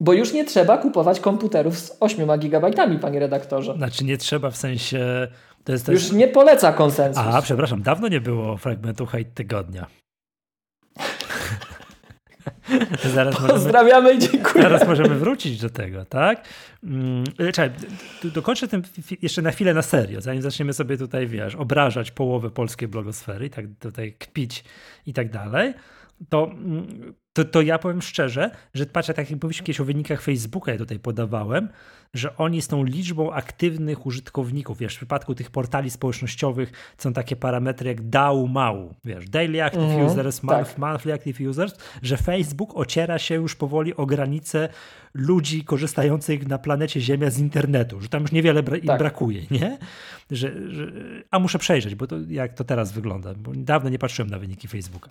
Bo 0.00 0.12
już 0.12 0.32
nie 0.32 0.44
trzeba 0.44 0.78
kupować 0.78 1.20
komputerów 1.20 1.78
z 1.78 1.96
8 2.00 2.38
GB, 2.38 2.70
panie 3.00 3.20
redaktorze. 3.20 3.74
Znaczy 3.76 4.04
nie 4.04 4.18
trzeba 4.18 4.50
w 4.50 4.56
sensie 4.56 5.28
jest 5.72 5.88
Już 5.88 6.12
nie 6.12 6.28
poleca 6.28 6.72
konsensus. 6.72 7.24
A, 7.26 7.42
przepraszam, 7.42 7.82
dawno 7.82 8.08
nie 8.08 8.20
było 8.20 8.56
fragmentu 8.56 9.06
hejt 9.06 9.34
tygodnia. 9.34 9.86
zaraz 13.14 13.36
Pozdrawiamy 13.36 14.14
możemy, 14.14 14.26
i 14.26 14.28
dziękuję. 14.30 14.64
Zaraz 14.64 14.86
możemy 14.88 15.14
wrócić 15.14 15.60
do 15.60 15.70
tego, 15.70 16.04
tak? 16.04 16.48
Mm, 16.84 17.24
czekaj, 17.38 17.70
dokończę 18.24 18.68
tym 18.68 18.82
jeszcze 19.22 19.42
na 19.42 19.50
chwilę 19.50 19.74
na 19.74 19.82
serio, 19.82 20.20
zanim 20.20 20.42
zaczniemy 20.42 20.72
sobie 20.72 20.98
tutaj, 20.98 21.26
wiesz, 21.26 21.54
obrażać 21.54 22.10
połowę 22.10 22.50
polskiej 22.50 22.88
blogosfery 22.88 23.46
i 23.46 23.50
tak 23.50 23.64
tutaj 23.80 24.12
kpić 24.12 24.64
i 25.06 25.12
tak 25.12 25.30
dalej, 25.30 25.74
to 26.28 26.50
mm, 26.52 27.14
to, 27.32 27.44
to 27.44 27.62
ja 27.62 27.78
powiem 27.78 28.02
szczerze, 28.02 28.50
że 28.74 28.86
patrzę, 28.86 29.14
tak 29.14 29.30
jak 29.30 29.42
mówiliśmy 29.42 29.66
kiedyś 29.66 29.80
o 29.80 29.84
wynikach 29.84 30.22
Facebooka, 30.22 30.72
ja 30.72 30.78
tutaj 30.78 30.98
podawałem, 30.98 31.68
że 32.14 32.36
oni 32.36 32.62
z 32.62 32.68
tą 32.68 32.84
liczbą 32.84 33.32
aktywnych 33.32 34.06
użytkowników, 34.06 34.78
wiesz, 34.78 34.94
w 34.94 34.96
przypadku 34.96 35.34
tych 35.34 35.50
portali 35.50 35.90
społecznościowych 35.90 36.72
są 36.98 37.12
takie 37.12 37.36
parametry 37.36 37.88
jak 37.88 38.08
DAU, 38.08 38.46
MAU, 38.48 38.94
wiesz, 39.04 39.28
Daily 39.28 39.64
Active 39.64 39.82
mm 39.82 40.06
Users, 40.06 40.40
tak. 40.40 40.78
Monthly 40.78 41.12
Active 41.12 41.40
Users, 41.40 41.74
że 42.02 42.16
Facebook 42.16 42.76
ociera 42.76 43.18
się 43.18 43.34
już 43.34 43.54
powoli 43.54 43.96
o 43.96 44.06
granice 44.06 44.68
ludzi 45.14 45.64
korzystających 45.64 46.48
na 46.48 46.58
planecie 46.58 47.00
Ziemia 47.00 47.30
z 47.30 47.38
internetu, 47.38 48.00
że 48.00 48.08
tam 48.08 48.22
już 48.22 48.32
niewiele 48.32 48.62
bra 48.62 48.76
tak. 48.86 48.98
brakuje, 48.98 49.42
nie? 49.50 49.78
Że, 50.30 50.72
że, 50.72 50.92
a 51.30 51.38
muszę 51.38 51.58
przejrzeć, 51.58 51.94
bo 51.94 52.06
to 52.06 52.16
jak 52.28 52.54
to 52.54 52.64
teraz 52.64 52.92
wygląda, 52.92 53.34
bo 53.34 53.52
dawno 53.54 53.90
nie 53.90 53.98
patrzyłem 53.98 54.30
na 54.30 54.38
wyniki 54.38 54.68
Facebooka. 54.68 55.10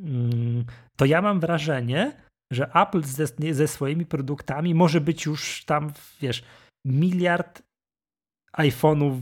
Mm, 0.00 0.64
to 0.96 1.04
ja 1.04 1.22
mam 1.22 1.40
wrażenie, 1.40 2.12
że 2.54 2.70
Apple 2.74 3.02
ze, 3.02 3.26
ze 3.52 3.68
swoimi 3.68 4.06
produktami 4.06 4.74
może 4.74 5.00
być 5.00 5.24
już 5.24 5.64
tam, 5.64 5.92
wiesz, 6.20 6.44
miliard 6.86 7.62
iPhone'ów 8.58 9.18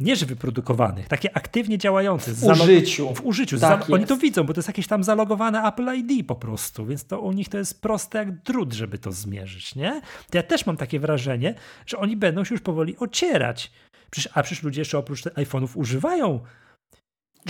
nie 0.00 0.16
że 0.16 0.26
wyprodukowanych, 0.26 1.08
takie 1.08 1.36
aktywnie 1.36 1.78
działające. 1.78 2.32
W 2.32 2.44
użyciu. 2.44 3.14
W 3.14 3.24
użyciu. 3.24 3.58
Tak 3.58 3.90
oni 3.90 4.06
to 4.06 4.16
widzą, 4.16 4.44
bo 4.44 4.54
to 4.54 4.58
jest 4.58 4.68
jakieś 4.68 4.86
tam 4.86 5.04
zalogowane 5.04 5.62
Apple 5.62 5.94
ID 5.94 6.26
po 6.26 6.34
prostu, 6.34 6.86
więc 6.86 7.06
to 7.06 7.20
u 7.20 7.32
nich 7.32 7.48
to 7.48 7.58
jest 7.58 7.82
proste 7.82 8.18
jak 8.18 8.42
drut, 8.42 8.72
żeby 8.72 8.98
to 8.98 9.12
zmierzyć, 9.12 9.74
nie? 9.74 10.00
To 10.30 10.38
ja 10.38 10.42
też 10.42 10.66
mam 10.66 10.76
takie 10.76 11.00
wrażenie, 11.00 11.54
że 11.86 11.98
oni 11.98 12.16
będą 12.16 12.44
się 12.44 12.54
już 12.54 12.62
powoli 12.62 12.96
ocierać. 12.98 13.72
Przecież, 14.10 14.32
a 14.34 14.42
przecież 14.42 14.64
ludzie 14.64 14.80
jeszcze 14.80 14.98
oprócz 14.98 15.22
iPhone'ów 15.22 15.68
używają 15.74 16.40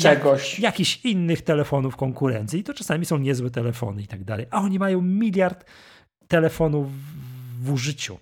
czegoś. 0.03 0.53
Jak, 0.53 0.63
jakichś 0.63 1.05
innych 1.05 1.43
telefonów 1.43 1.97
konkurencji. 1.97 2.61
I 2.61 2.65
to 2.65 2.75
czasami 2.75 3.07
są 3.07 3.19
niezłe 3.19 3.51
telefony 3.51 4.03
i 4.03 4.07
tak 4.07 4.25
dalej. 4.25 4.47
A 4.51 4.61
oni 4.61 4.79
mają 4.79 5.03
miliard 5.03 5.65
telefonów 6.29 6.87
w 7.63 7.73
użyciu. 7.73 8.19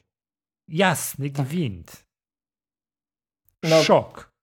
Jasny 0.68 1.30
tak. 1.30 1.46
gwint. 1.46 2.06
No, 3.62 3.82
Szok. 3.82 4.33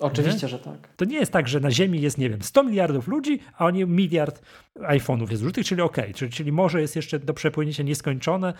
Oczywiście, 0.00 0.42
nie? 0.42 0.48
że 0.48 0.58
tak. 0.58 0.88
To 0.96 1.04
nie 1.04 1.16
jest 1.16 1.32
tak, 1.32 1.48
że 1.48 1.60
na 1.60 1.70
Ziemi 1.70 2.00
jest, 2.00 2.18
nie 2.18 2.30
wiem, 2.30 2.42
100 2.42 2.64
miliardów 2.64 3.08
ludzi, 3.08 3.40
a 3.54 3.66
oni 3.66 3.86
miliard 3.86 4.42
iPhone'ów 4.76 5.30
jest 5.30 5.42
użytych, 5.42 5.66
czyli 5.66 5.80
ok, 5.80 5.96
czyli, 6.14 6.32
czyli 6.32 6.52
może 6.52 6.80
jest 6.80 6.96
jeszcze 6.96 7.18
do 7.18 7.34
przepłynięcia 7.34 7.82
nieskończone 7.82 8.54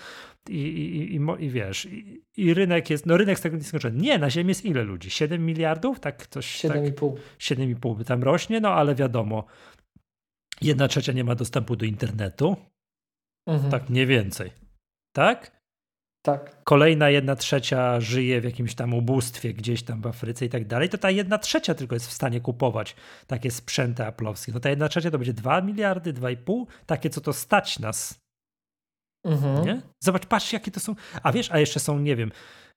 i, 0.48 0.53
i, 0.53 1.14
i, 1.14 1.44
i 1.44 1.51
wiesz, 1.51 1.87
i, 1.87 2.22
i, 2.37 2.55
rynek 2.55 2.90
jest, 2.90 3.07
no 3.07 3.16
rynek 3.16 3.38
z 3.38 3.42
tego 3.42 3.57
nieskończony. 3.57 3.96
Nie, 4.01 4.18
na 4.18 4.31
Ziemi 4.31 4.48
jest 4.48 4.64
ile 4.64 4.83
ludzi? 4.83 5.11
7 5.11 5.46
miliardów? 5.46 6.01
Tak 6.01 6.27
coś. 6.27 6.64
7,5. 6.64 6.92
Tak, 6.92 7.20
7,5 7.38 8.05
tam 8.05 8.22
rośnie, 8.22 8.61
no 8.61 8.68
ale 8.68 8.94
wiadomo, 8.94 9.44
jedna 10.61 10.88
trzecia 10.88 11.12
nie 11.12 11.24
ma 11.24 11.35
dostępu 11.35 11.77
do 11.77 11.87
internetu. 11.87 12.57
Mhm. 13.46 13.70
Tak 13.70 13.90
mniej 13.90 14.07
więcej. 14.07 14.51
Tak? 15.12 15.58
Tak. 16.22 16.64
Kolejna 16.64 17.11
jedna 17.11 17.37
trzecia 17.37 18.00
żyje 18.00 18.40
w 18.40 18.44
jakimś 18.44 18.74
tam 18.74 18.94
ubóstwie 18.94 19.54
gdzieś 19.54 19.83
tam 19.83 20.02
w 20.02 20.07
Afryce 20.07 20.44
i 20.44 20.48
tak 20.48 20.66
dalej, 20.66 20.88
to 20.88 20.98
ta 20.98 21.11
jedna 21.11 21.38
trzecia 21.38 21.74
tylko 21.74 21.94
jest 21.96 22.07
w 22.07 22.12
stanie 22.12 22.40
kupować 22.40 22.96
takie 23.26 23.50
sprzęty 23.50 24.04
aplowskie. 24.04 24.52
No 24.52 24.61
ta 24.61 24.70
jedna 24.70 24.88
trzecia 24.88 25.11
to 25.11 25.18
będzie 25.18 25.33
2 25.33 25.61
miliardy, 25.61 26.12
2,5, 26.12 26.66
takie 26.87 27.11
co 27.11 27.20
to 27.20 27.33
stać 27.33 27.78
nas. 27.78 28.20
Mhm. 29.24 29.64
Nie? 29.64 29.83
Zobacz, 30.00 30.26
patrz 30.26 30.52
jakie 30.52 30.70
to 30.70 30.81
są. 30.81 30.94
A 31.22 31.33
wiesz, 31.33 31.50
a 31.52 31.59
jeszcze 31.59 31.81
są, 31.81 31.98
nie 31.98 32.16
wiem, 32.16 32.33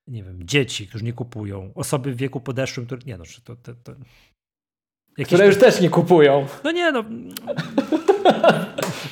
nie 0.07 0.23
wiem, 0.23 0.39
dzieci, 0.47 0.87
którzy 0.87 1.03
nie 1.03 1.13
kupują, 1.13 1.71
osoby 1.75 2.13
w 2.13 2.17
wieku 2.17 2.41
podeszłym, 2.41 2.85
które. 2.85 3.01
Nie 3.05 3.17
no, 3.17 3.23
to. 3.43 3.55
to, 3.55 3.73
to... 3.75 3.95
Jakieś... 5.17 5.33
Które 5.33 5.45
już 5.45 5.57
też 5.57 5.81
nie 5.81 5.89
kupują. 5.89 6.45
No 6.63 6.71
nie 6.71 6.91
no. 6.91 7.03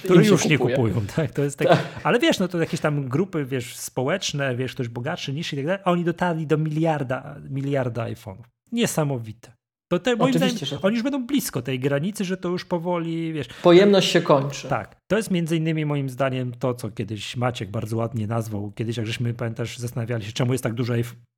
które 0.03 0.25
już 0.25 0.41
kupuje. 0.41 0.49
nie 0.49 0.57
kupują, 0.57 1.05
tak? 1.15 1.31
To 1.31 1.43
jest 1.43 1.59
tak. 1.59 1.77
Ale 2.03 2.19
wiesz, 2.19 2.39
no 2.39 2.47
to 2.47 2.59
jakieś 2.59 2.79
tam 2.79 3.09
grupy, 3.09 3.45
wiesz, 3.45 3.75
społeczne, 3.77 4.55
wiesz, 4.55 4.73
ktoś 4.73 4.87
bogatszy, 4.87 5.33
niższy 5.33 5.55
i 5.55 5.59
tak 5.59 5.65
dalej, 5.65 5.81
a 5.85 5.91
oni 5.91 6.03
dotarli 6.03 6.47
do 6.47 6.57
miliarda, 6.57 7.35
miliarda 7.49 8.05
iPhone'ów. 8.05 8.43
Niesamowite. 8.71 9.58
To 9.91 9.99
te, 9.99 10.15
moim 10.15 10.33
zdaniem, 10.33 10.57
że... 10.57 10.81
oni 10.81 10.95
już 10.95 11.03
będą 11.03 11.25
blisko 11.25 11.61
tej 11.61 11.79
granicy, 11.79 12.25
że 12.25 12.37
to 12.37 12.49
już 12.49 12.65
powoli, 12.65 13.33
wiesz... 13.33 13.47
Pojemność 13.47 14.11
się 14.11 14.21
kończy. 14.21 14.67
Tak. 14.67 14.95
To 15.07 15.17
jest 15.17 15.31
między 15.31 15.57
innymi 15.57 15.85
moim 15.85 16.09
zdaniem 16.09 16.51
to, 16.51 16.73
co 16.73 16.91
kiedyś 16.91 17.37
Maciek 17.37 17.71
bardzo 17.71 17.97
ładnie 17.97 18.27
nazwał. 18.27 18.71
Kiedyś, 18.71 18.97
jak 18.97 19.05
żeśmy, 19.05 19.33
pamiętasz, 19.33 19.77
zastanawiali 19.77 20.25
się, 20.25 20.31
czemu 20.31 20.51
jest 20.51 20.63
tak 20.63 20.73
dużo... 20.73 20.93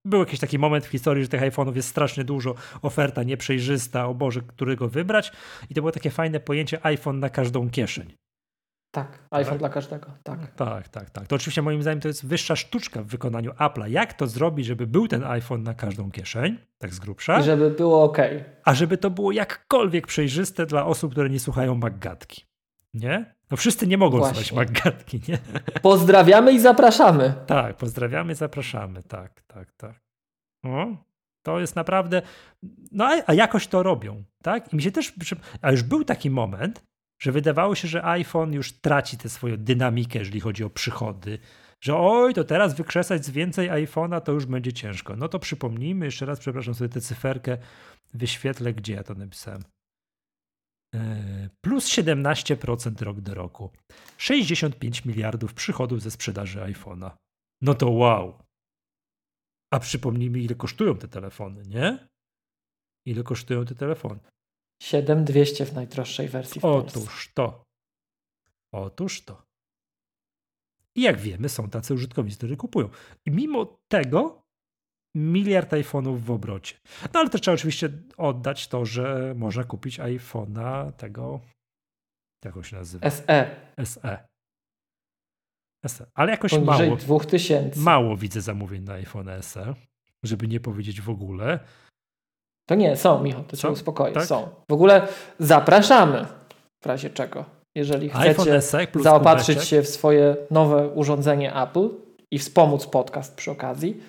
Był 0.05 0.19
jakiś 0.19 0.39
taki 0.39 0.59
moment 0.59 0.85
w 0.85 0.89
historii, 0.89 1.23
że 1.23 1.29
tych 1.29 1.41
iPhone'ów 1.41 1.75
jest 1.75 1.89
strasznie 1.89 2.23
dużo, 2.23 2.55
oferta 2.81 3.23
nieprzejrzysta, 3.23 4.07
o 4.07 4.13
Boże, 4.13 4.41
którego 4.41 4.89
wybrać. 4.89 5.31
I 5.69 5.73
to 5.73 5.81
było 5.81 5.91
takie 5.91 6.09
fajne 6.09 6.39
pojęcie 6.39 6.85
iPhone 6.85 7.19
na 7.19 7.29
każdą 7.29 7.69
kieszeń. 7.69 8.13
Tak, 8.91 9.19
iPhone 9.31 9.53
tak? 9.53 9.59
dla 9.59 9.69
każdego. 9.69 10.07
Tak. 10.23 10.51
tak, 10.55 10.89
tak, 10.89 11.09
tak. 11.09 11.27
To 11.27 11.35
oczywiście 11.35 11.61
moim 11.61 11.81
zdaniem 11.81 11.99
to 11.99 12.07
jest 12.07 12.25
wyższa 12.25 12.55
sztuczka 12.55 13.03
w 13.03 13.05
wykonaniu 13.05 13.51
Apple'a. 13.51 13.89
Jak 13.89 14.13
to 14.13 14.27
zrobić, 14.27 14.65
żeby 14.65 14.87
był 14.87 15.07
ten 15.07 15.23
iPhone 15.23 15.63
na 15.63 15.73
każdą 15.73 16.11
kieszeń, 16.11 16.57
tak 16.77 16.93
z 16.93 16.99
grubsza. 16.99 17.39
I 17.39 17.43
żeby 17.43 17.69
było 17.69 18.03
ok. 18.03 18.17
A 18.65 18.73
żeby 18.73 18.97
to 18.97 19.09
było 19.09 19.31
jakkolwiek 19.31 20.07
przejrzyste 20.07 20.65
dla 20.65 20.85
osób, 20.85 21.11
które 21.11 21.29
nie 21.29 21.39
słuchają 21.39 21.75
Maggatki. 21.75 22.45
Nie? 22.93 23.35
No 23.51 23.57
wszyscy 23.57 23.87
nie 23.87 23.97
mogą 23.97 24.17
Właśnie. 24.17 24.35
słuchać 24.35 24.51
Maggatki, 24.53 25.21
nie? 25.27 25.37
Pozdrawiamy 25.81 26.53
i 26.53 26.59
zapraszamy. 26.59 27.33
Tak, 27.47 27.77
pozdrawiamy 27.77 28.33
i 28.33 28.35
zapraszamy. 28.35 29.03
Tak, 29.03 29.41
tak, 29.41 29.71
tak. 29.71 30.01
O, 30.63 30.85
to 31.43 31.59
jest 31.59 31.75
naprawdę. 31.75 32.21
No 32.91 33.05
a, 33.05 33.21
a 33.27 33.33
jakoś 33.33 33.67
to 33.67 33.83
robią, 33.83 34.23
tak? 34.43 34.73
I 34.73 34.75
mi 34.75 34.81
się 34.81 34.91
też. 34.91 35.13
A 35.61 35.71
już 35.71 35.83
był 35.83 36.03
taki 36.03 36.29
moment, 36.29 36.83
że 37.21 37.31
wydawało 37.31 37.75
się, 37.75 37.87
że 37.87 38.05
iPhone 38.05 38.53
już 38.53 38.71
traci 38.71 39.17
tę 39.17 39.29
swoją 39.29 39.57
dynamikę, 39.57 40.19
jeżeli 40.19 40.39
chodzi 40.39 40.63
o 40.63 40.69
przychody. 40.69 41.39
Że 41.81 41.97
oj, 41.97 42.33
to 42.33 42.43
teraz 42.43 42.75
wykrzesać 42.75 43.25
z 43.25 43.29
więcej 43.29 43.69
iPhone'a 43.69 44.21
to 44.21 44.31
już 44.31 44.45
będzie 44.45 44.73
ciężko. 44.73 45.15
No 45.15 45.27
to 45.27 45.39
przypomnijmy, 45.39 46.05
jeszcze 46.05 46.25
raz 46.25 46.39
przepraszam 46.39 46.73
sobie 46.73 46.89
tę 46.89 47.01
cyferkę, 47.01 47.57
wyświetlę, 48.13 48.73
gdzie 48.73 48.93
ja 48.93 49.03
to 49.03 49.13
napisałem. 49.13 49.63
E, 50.95 51.49
plus 51.61 51.87
17% 51.87 53.01
rok 53.01 53.21
do 53.21 53.33
roku. 53.33 53.69
65 54.17 55.05
miliardów 55.05 55.53
przychodów 55.53 56.01
ze 56.01 56.11
sprzedaży 56.11 56.59
iPhone'a. 56.59 57.11
No 57.61 57.73
to 57.73 57.89
wow. 57.89 58.43
A 59.73 59.79
przypomnijmy, 59.79 60.39
ile 60.39 60.55
kosztują 60.55 60.97
te 60.97 61.07
telefony, 61.07 61.63
nie? 61.67 62.07
Ile 63.05 63.23
kosztują 63.23 63.65
te 63.65 63.75
telefony? 63.75 64.19
7200 64.81 65.65
w 65.65 65.73
najdroższej 65.73 66.27
wersji 66.27 66.61
w 66.61 66.65
Otóż 66.65 67.31
to. 67.33 67.63
Otóż 68.73 69.25
to. 69.25 69.43
I 70.95 71.01
jak 71.01 71.17
wiemy, 71.17 71.49
są 71.49 71.69
tacy 71.69 71.93
użytkownicy, 71.93 72.37
którzy 72.37 72.57
kupują. 72.57 72.89
I 73.25 73.31
mimo 73.31 73.79
tego 73.87 74.41
miliard 75.15 75.71
iPhone'ów 75.71 76.17
w 76.17 76.31
obrocie. 76.31 76.75
No 77.13 77.19
ale 77.19 77.29
też 77.29 77.41
trzeba 77.41 77.55
oczywiście 77.55 77.89
oddać 78.17 78.67
to, 78.67 78.85
że 78.85 79.33
można 79.37 79.63
kupić 79.63 79.99
iPhone'a 79.99 80.91
tego, 80.91 81.39
jak 82.45 82.57
on 82.57 82.63
się 82.63 82.75
nazywa? 82.75 83.09
SE. 83.09 83.55
SE. 83.85 84.27
SE. 85.87 86.11
Ale 86.13 86.31
jakoś 86.31 86.51
Poniżej 86.51 86.87
mało. 86.87 86.95
2000. 86.95 87.79
Mało 87.79 88.17
widzę 88.17 88.41
zamówień 88.41 88.83
na 88.83 88.93
iPhone 88.93 89.29
SE, 89.41 89.75
żeby 90.23 90.47
nie 90.47 90.59
powiedzieć 90.59 91.01
w 91.01 91.09
ogóle. 91.09 91.59
To 92.71 92.75
nie, 92.75 92.95
są, 92.95 93.23
Michał, 93.23 93.43
to 93.43 93.57
cię 93.57 93.69
uspokoi, 93.69 94.13
tak? 94.13 94.25
są. 94.25 94.47
W 94.69 94.73
ogóle 94.73 95.07
zapraszamy, 95.39 96.25
w 96.83 96.85
razie 96.85 97.09
czego. 97.09 97.45
Jeżeli 97.75 98.09
chcecie 98.09 98.61
zaopatrzyć 98.95 99.55
kubeczek. 99.55 99.69
się 99.69 99.81
w 99.81 99.87
swoje 99.87 100.35
nowe 100.51 100.87
urządzenie 100.87 101.55
Apple 101.55 101.89
i 102.31 102.39
wspomóc 102.39 102.87
podcast 102.87 103.35
przy 103.35 103.51
okazji, 103.51 104.03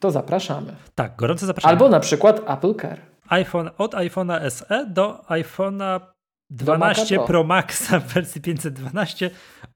to 0.00 0.10
zapraszamy. 0.10 0.76
Tak, 0.94 1.16
gorąco 1.16 1.46
zapraszamy. 1.46 1.72
Albo 1.72 1.88
na 1.88 2.00
przykład 2.00 2.40
Apple 2.50 2.74
Care. 2.74 3.00
iPhone, 3.28 3.70
od 3.78 3.94
iPhone'a 3.94 4.50
SE 4.50 4.86
do 4.86 5.20
iPhone'a 5.28 6.00
12 6.50 7.16
Pro. 7.16 7.26
Pro 7.26 7.44
Maxa 7.44 8.00
w 8.00 8.14
wersji 8.14 8.40
512 8.40 9.30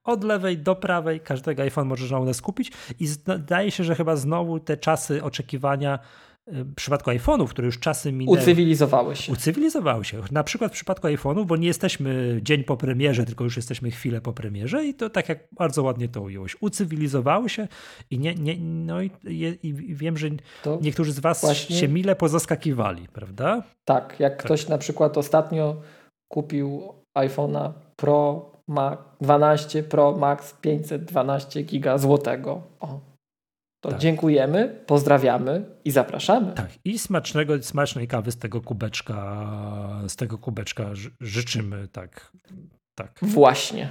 od 0.05 0.25
lewej 0.25 0.59
do 0.59 0.75
prawej 0.75 1.21
każdego 1.21 1.63
iPhone 1.63 1.87
możesz 1.89 2.13
u 2.13 2.25
nas 2.25 2.43
kupić 2.43 2.73
i 3.01 3.07
zdaje 3.07 3.71
się, 3.71 3.85
że 3.85 3.95
chyba 3.95 4.17
znowu 4.17 4.61
te 4.61 4.77
czasy 4.77 5.25
oczekiwania 5.25 5.99
w 6.47 6.75
przypadku 6.75 7.11
iPhone'ów, 7.11 7.49
które 7.49 7.67
już 7.67 7.79
czasy 7.79 8.13
minęły. 8.13 8.39
Ucywilizowały 8.39 9.17
się. 9.17 9.33
Ucywilizowały 9.33 10.05
się. 10.05 10.23
Na 10.31 10.45
przykład 10.45 10.73
w 10.73 10.75
przypadku 10.75 11.07
iPhone'ów, 11.07 11.47
bo 11.47 11.57
nie 11.57 11.67
jesteśmy 11.67 12.41
dzień 12.43 12.65
po 12.65 12.77
premierze, 12.77 13.25
tylko 13.25 13.45
już 13.45 13.57
jesteśmy 13.57 13.91
chwilę 13.91 14.21
po 14.21 14.33
premierze 14.33 14.85
i 14.85 14.95
to 14.95 15.11
tak 15.11 15.29
jak 15.29 15.49
bardzo 15.53 15.83
ładnie 15.83 16.09
to 16.09 16.21
ująłeś. 16.21 16.57
Ucywilizowały 16.61 17.49
się 17.49 17.69
i, 18.11 18.19
nie, 18.19 18.35
nie, 18.35 18.57
no 18.61 19.03
i, 19.03 19.11
i, 19.27 19.59
i 19.63 19.95
wiem, 19.95 20.19
że 20.19 20.29
to 20.63 20.79
niektórzy 20.83 21.13
z 21.13 21.21
was 21.21 21.41
właśnie... 21.41 21.77
się 21.77 21.89
mile 21.89 22.17
pozaskakiwali, 22.17 23.09
prawda? 23.09 23.63
Tak, 23.85 24.21
jak 24.21 24.37
tak. 24.37 24.45
ktoś 24.45 24.69
na 24.69 24.79
przykład 24.79 25.19
ostatnio 25.19 25.77
kupił 26.29 26.83
iPhone'a 27.19 27.73
Pro 27.97 28.51
Max 28.69 29.03
12 29.21 29.83
Pro 29.83 30.13
Max 30.13 30.53
512 30.53 31.63
giga 31.63 31.99
złotego. 31.99 32.63
O, 32.81 33.12
to 33.83 33.91
tak. 33.91 34.01
dziękujemy, 34.01 34.81
pozdrawiamy 34.87 35.65
i 35.85 35.91
zapraszamy. 35.91 36.53
Tak, 36.53 36.71
i 36.85 36.99
smacznego, 36.99 37.63
smacznej 37.63 38.09
kawy 38.09 38.33
z 38.33 38.39
tego 38.39 38.61
kubeczka, 38.61 39.47
z 40.09 40.17
tego 40.17 40.39
kubeczka 40.39 40.91
życzymy, 41.21 41.89
tak. 41.89 42.33
tak. 42.99 43.19
Właśnie. 43.23 43.89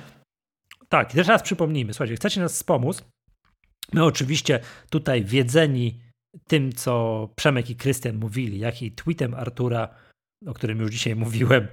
Tak, 0.90 1.10
i 1.10 1.12
teraz 1.12 1.28
raz 1.28 1.42
przypomnijmy, 1.42 1.94
słuchajcie, 1.94 2.16
chcecie 2.16 2.42
nas 2.42 2.54
wspomóc, 2.54 3.04
my 3.94 4.04
oczywiście 4.04 4.60
tutaj 4.90 5.24
wiedzeni 5.24 6.02
tym, 6.48 6.74
co 6.74 7.30
Przemek 7.36 7.70
i 7.70 7.76
Krystian 7.76 8.16
mówili, 8.16 8.60
jak 8.60 8.82
i 8.82 8.92
tweetem 8.92 9.34
Artura, 9.34 9.96
o 10.48 10.54
którym 10.54 10.80
już 10.80 10.92
dzisiaj 10.92 11.16
mówiłem, 11.16 11.68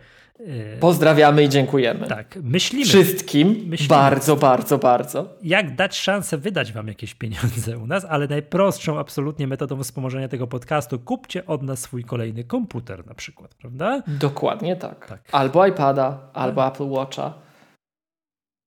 Pozdrawiamy 0.81 1.45
i 1.45 1.49
dziękujemy. 1.49 2.07
Tak, 2.07 2.39
myślimy. 2.43 2.85
Wszystkim 2.85 3.49
myślimy, 3.67 3.89
bardzo, 3.89 4.37
bardzo, 4.37 4.79
bardzo. 4.79 5.27
Jak 5.43 5.75
dać 5.75 5.97
szansę 5.97 6.39
wydać 6.39 6.73
wam 6.73 6.89
jakieś 6.89 7.15
pieniądze 7.15 7.79
u 7.79 7.87
nas, 7.87 8.07
ale 8.09 8.29
najprostszą 8.29 8.99
absolutnie 8.99 9.47
metodą 9.47 9.83
wspomożenia 9.83 10.29
tego 10.29 10.47
podcastu, 10.47 10.99
kupcie 10.99 11.47
od 11.47 11.63
nas 11.63 11.81
swój 11.81 12.05
kolejny 12.05 12.45
komputer 12.45 13.07
na 13.07 13.15
przykład, 13.15 13.55
prawda? 13.55 14.03
Dokładnie 14.07 14.77
tak. 14.77 15.07
tak. 15.07 15.21
Albo 15.33 15.67
iPada, 15.67 16.31
albo 16.33 16.63
tak. 16.63 16.75
Apple 16.75 16.89
Watcha. 16.89 17.35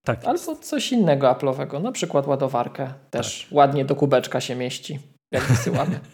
Tak 0.05 0.25
albo 0.25 0.55
coś 0.55 0.91
innego 0.91 1.27
Apple'owego, 1.27 1.81
na 1.81 1.91
przykład 1.91 2.27
ładowarkę. 2.27 2.93
Też 3.09 3.43
tak. 3.43 3.57
ładnie 3.57 3.85
do 3.85 3.95
kubeczka 3.95 4.41
się 4.41 4.55
mieści, 4.55 4.99
jak 5.31 5.43
wysyłamy. 5.43 5.99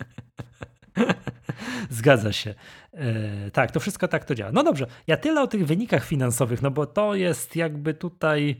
Zgadza 1.89 2.33
się. 2.33 2.53
E, 2.93 3.51
tak, 3.51 3.71
to 3.71 3.79
wszystko 3.79 4.07
tak 4.07 4.25
to 4.25 4.35
działa. 4.35 4.51
No 4.51 4.63
dobrze, 4.63 4.87
ja 5.07 5.17
tyle 5.17 5.41
o 5.41 5.47
tych 5.47 5.65
wynikach 5.65 6.05
finansowych, 6.05 6.61
no 6.61 6.71
bo 6.71 6.85
to 6.85 7.15
jest 7.15 7.55
jakby 7.55 7.93
tutaj. 7.93 8.57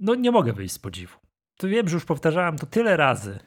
No 0.00 0.14
nie 0.14 0.30
mogę 0.30 0.52
wyjść 0.52 0.74
z 0.74 0.78
podziwu. 0.78 1.18
To 1.58 1.68
wiem, 1.68 1.88
że 1.88 1.94
już 1.94 2.04
powtarzałem 2.04 2.58
to 2.58 2.66
tyle 2.66 2.96
razy. 2.96 3.38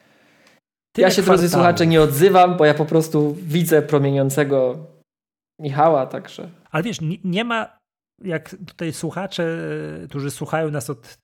Tyle 0.92 1.08
ja 1.08 1.14
się, 1.14 1.22
drodzy 1.22 1.48
słuchacze, 1.48 1.86
nie 1.86 2.00
odzywam, 2.00 2.56
bo 2.56 2.64
ja 2.64 2.74
po 2.74 2.84
prostu 2.84 3.36
widzę 3.40 3.82
promieniącego 3.82 4.86
Michała, 5.60 6.06
także. 6.06 6.50
Ale 6.70 6.82
wiesz, 6.82 7.00
nie, 7.00 7.16
nie 7.24 7.44
ma 7.44 7.78
jak 8.22 8.56
tutaj 8.66 8.92
słuchacze, 8.92 9.58
którzy 10.08 10.30
słuchają 10.30 10.70
nas 10.70 10.90
od 10.90 11.18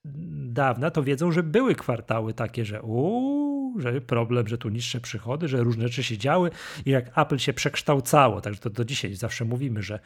dawna, 0.53 0.91
to 0.91 1.03
wiedzą, 1.03 1.33
że 1.33 1.43
były 1.43 1.75
kwartały 1.75 2.35
takie, 2.35 2.65
że 2.65 2.83
uuu, 2.83 3.32
że 3.81 4.01
problem, 4.01 4.49
że 4.49 4.59
tu 4.59 4.69
niższe 4.69 5.01
przychody, 5.01 5.49
że 5.49 5.63
różne 5.63 5.83
rzeczy 5.89 6.03
się 6.03 6.19
działy 6.19 6.51
i 6.87 6.91
jak 6.91 7.19
Apple 7.19 7.39
się 7.39 7.53
przekształcało, 7.53 8.41
także 8.41 8.61
to 8.61 8.71
do 8.71 8.85
dzisiaj 8.85 9.15
zawsze 9.15 9.45
mówimy, 9.45 9.83
że 9.83 10.01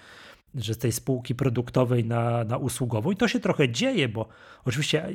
że 0.56 0.74
z 0.74 0.78
tej 0.78 0.92
spółki 0.92 1.34
produktowej 1.34 2.04
na, 2.04 2.44
na 2.44 2.56
usługową. 2.56 3.10
I 3.10 3.16
to 3.16 3.28
się 3.28 3.40
trochę 3.40 3.68
dzieje, 3.68 4.08
bo 4.08 4.28
oczywiście 4.64 5.08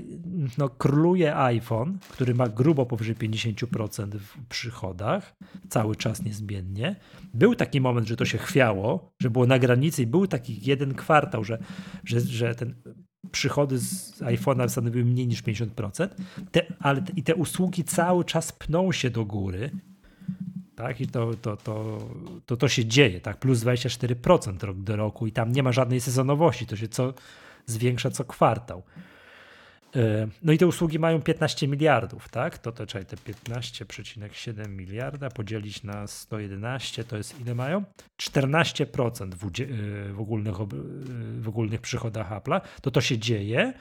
no, 0.57 0.69
króluje 0.69 1.35
iPhone, 1.35 1.97
który 2.09 2.35
ma 2.35 2.49
grubo 2.49 2.85
powyżej 2.85 3.15
50% 3.15 4.11
w 4.11 4.45
przychodach, 4.49 5.35
cały 5.69 5.95
czas 5.95 6.23
niezmiennie. 6.23 6.95
Był 7.33 7.55
taki 7.55 7.81
moment, 7.81 8.07
że 8.07 8.15
to 8.15 8.25
się 8.25 8.37
chwiało, 8.37 9.13
że 9.19 9.29
było 9.29 9.45
na 9.45 9.59
granicy 9.59 10.01
i 10.01 10.07
był 10.07 10.27
taki 10.27 10.65
jeden 10.65 10.93
kwartał, 10.93 11.43
że, 11.43 11.57
że, 12.03 12.19
że 12.19 12.55
ten 12.55 12.75
przychody 13.31 13.79
z 13.79 14.21
iPhone'a 14.21 14.69
stanowiły 14.69 15.05
mniej 15.05 15.27
niż 15.27 15.43
50%, 15.43 16.07
te, 16.51 16.65
ale 16.79 17.01
i 17.15 17.23
te 17.23 17.35
usługi 17.35 17.83
cały 17.83 18.25
czas 18.25 18.51
pną 18.51 18.91
się 18.91 19.09
do 19.09 19.25
góry 19.25 19.71
tak? 20.81 21.01
I 21.01 21.07
to, 21.07 21.33
to, 21.41 21.57
to, 21.57 21.97
to, 22.45 22.57
to 22.57 22.67
się 22.67 22.85
dzieje, 22.85 23.21
tak? 23.21 23.39
Plus 23.39 23.59
24% 23.59 24.63
rok 24.63 24.77
do 24.77 24.95
roku 24.95 25.27
i 25.27 25.31
tam 25.31 25.51
nie 25.51 25.63
ma 25.63 25.71
żadnej 25.71 26.01
sezonowości, 26.01 26.67
to 26.67 26.75
się 26.75 26.87
co 26.87 27.13
zwiększa 27.65 28.11
co 28.11 28.23
kwartał. 28.23 28.83
E, 29.95 30.27
no 30.43 30.53
i 30.53 30.57
te 30.57 30.67
usługi 30.67 30.99
mają 30.99 31.21
15 31.21 31.67
miliardów, 31.67 32.29
tak? 32.29 32.57
To 32.57 32.71
to 32.71 32.85
czekaj, 32.85 33.05
te 33.05 33.17
15,7 33.17 34.69
miliarda 34.69 35.29
podzielić 35.29 35.83
na 35.83 36.07
111, 36.07 37.03
to 37.03 37.17
jest 37.17 37.41
ile 37.41 37.55
mają? 37.55 37.83
14% 38.21 39.35
w, 39.35 39.45
e, 39.45 40.13
w, 40.13 40.21
ogólnych, 40.21 40.61
e, 40.61 40.65
w 41.41 41.47
ogólnych 41.47 41.81
przychodach 41.81 42.31
Apple'a. 42.31 42.61
To 42.81 42.91
to 42.91 43.01
się 43.01 43.17
dzieje, 43.17 43.73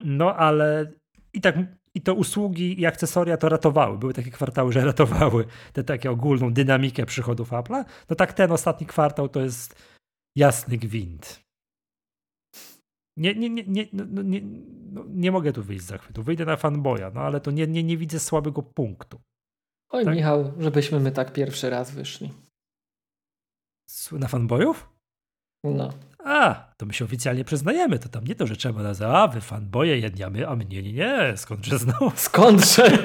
no 0.00 0.36
ale 0.36 0.92
i 1.32 1.40
tak 1.40 1.56
i 1.94 2.00
to 2.00 2.14
usługi 2.14 2.80
i 2.80 2.86
akcesoria 2.86 3.36
to 3.36 3.48
ratowały. 3.48 3.98
Były 3.98 4.14
takie 4.14 4.30
kwartały, 4.30 4.72
że 4.72 4.84
ratowały 4.92 5.44
tę 5.72 5.84
taką 5.84 6.10
ogólną 6.10 6.52
dynamikę 6.52 7.06
przychodów 7.06 7.50
Apple'a. 7.50 7.84
No 8.10 8.16
tak 8.16 8.32
ten 8.32 8.52
ostatni 8.52 8.86
kwartał 8.86 9.28
to 9.28 9.40
jest 9.40 9.82
jasny 10.36 10.76
gwint. 10.76 11.45
Nie, 13.16 13.34
nie, 13.34 13.50
nie, 13.50 13.64
nie, 13.66 13.86
no, 13.92 14.04
no 14.08 14.22
nie, 14.22 14.40
no, 14.92 15.04
nie 15.08 15.32
mogę 15.32 15.52
tu 15.52 15.62
wyjść 15.62 15.84
z 15.84 15.88
zachwytu. 15.88 16.22
Wyjdę 16.22 16.44
na 16.44 16.56
fanboya, 16.56 17.10
no 17.14 17.20
ale 17.20 17.40
to 17.40 17.50
nie, 17.50 17.66
nie, 17.66 17.82
nie 17.82 17.96
widzę 17.96 18.18
słabego 18.18 18.62
punktu. 18.62 19.20
Oj, 19.90 20.04
tak? 20.04 20.14
Michał, 20.16 20.52
żebyśmy 20.58 21.00
my 21.00 21.12
tak 21.12 21.32
pierwszy 21.32 21.70
raz 21.70 21.90
wyszli. 21.90 22.32
Na 24.12 24.28
fanboyów? 24.28 24.88
No. 25.64 25.92
A, 26.24 26.72
to 26.76 26.86
my 26.86 26.92
się 26.92 27.04
oficjalnie 27.04 27.44
przyznajemy, 27.44 27.98
to 27.98 28.08
tam 28.08 28.24
nie 28.24 28.34
to, 28.34 28.46
że 28.46 28.56
trzeba 28.56 28.82
nas, 28.82 29.02
a 29.02 29.28
wy 29.28 29.40
fanboje 29.40 29.98
jedni, 29.98 30.22
a 30.22 30.56
mnie 30.56 30.82
nie, 30.82 30.92
nie, 30.92 31.32
skądże 31.36 31.78
znowu. 31.78 32.10
Skądże? 32.28 32.98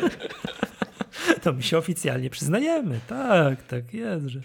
to 1.41 1.53
my 1.53 1.63
się 1.63 1.77
oficjalnie 1.77 2.29
przyznajemy, 2.29 2.99
tak, 3.07 3.63
tak 3.63 3.93
jest, 3.93 4.25
że 4.25 4.41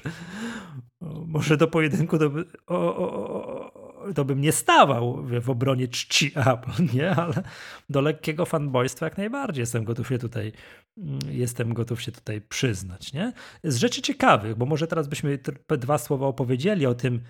o, 1.00 1.24
może 1.26 1.56
do 1.56 1.68
pojedynku 1.68 2.18
by, 2.18 2.44
o, 2.66 2.96
o, 2.96 3.85
to 4.14 4.24
bym 4.24 4.40
nie 4.40 4.52
stawał 4.52 5.22
w, 5.40 5.50
obronie 5.50 5.88
czci 5.88 6.32
Apple, 6.52 6.94
nie, 6.94 7.10
ale 7.10 7.42
do 7.90 8.00
lekkiego 8.00 8.46
fanboystwa 8.46 9.06
jak 9.06 9.18
najbardziej 9.18 9.62
jestem 9.62 9.84
gotów 9.84 10.08
się 10.08 10.18
tutaj 10.18 10.52
mm, 10.98 11.18
jestem 11.28 11.74
gotów 11.74 12.02
się 12.02 12.12
tutaj 12.12 12.40
przyznać, 12.40 13.12
nie? 13.12 13.32
Z 13.64 13.76
rzeczy 13.76 14.02
ciekawych, 14.02 14.54
bo 14.56 14.66
może 14.66 14.86
teraz 14.86 15.08
byśmy 15.08 15.38
dwa 15.68 15.98
słowa 15.98 16.26
opowiedzieli 16.26 16.86
o 16.86 16.94
tym, 16.94 17.20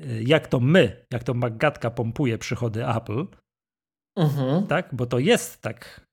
Y, 0.00 0.22
jak 0.26 0.48
to 0.48 0.60
my, 0.60 1.06
jak 1.10 1.24
to 1.24 1.34
Magatka 1.34 1.90
pompuje 1.90 2.38
przychody 2.38 2.88
Apple, 2.88 3.26
mhm. 4.16 4.66
tak? 4.66 4.94
Bo 4.94 5.06
to 5.06 5.18
jest 5.18 5.62
tak. 5.62 6.06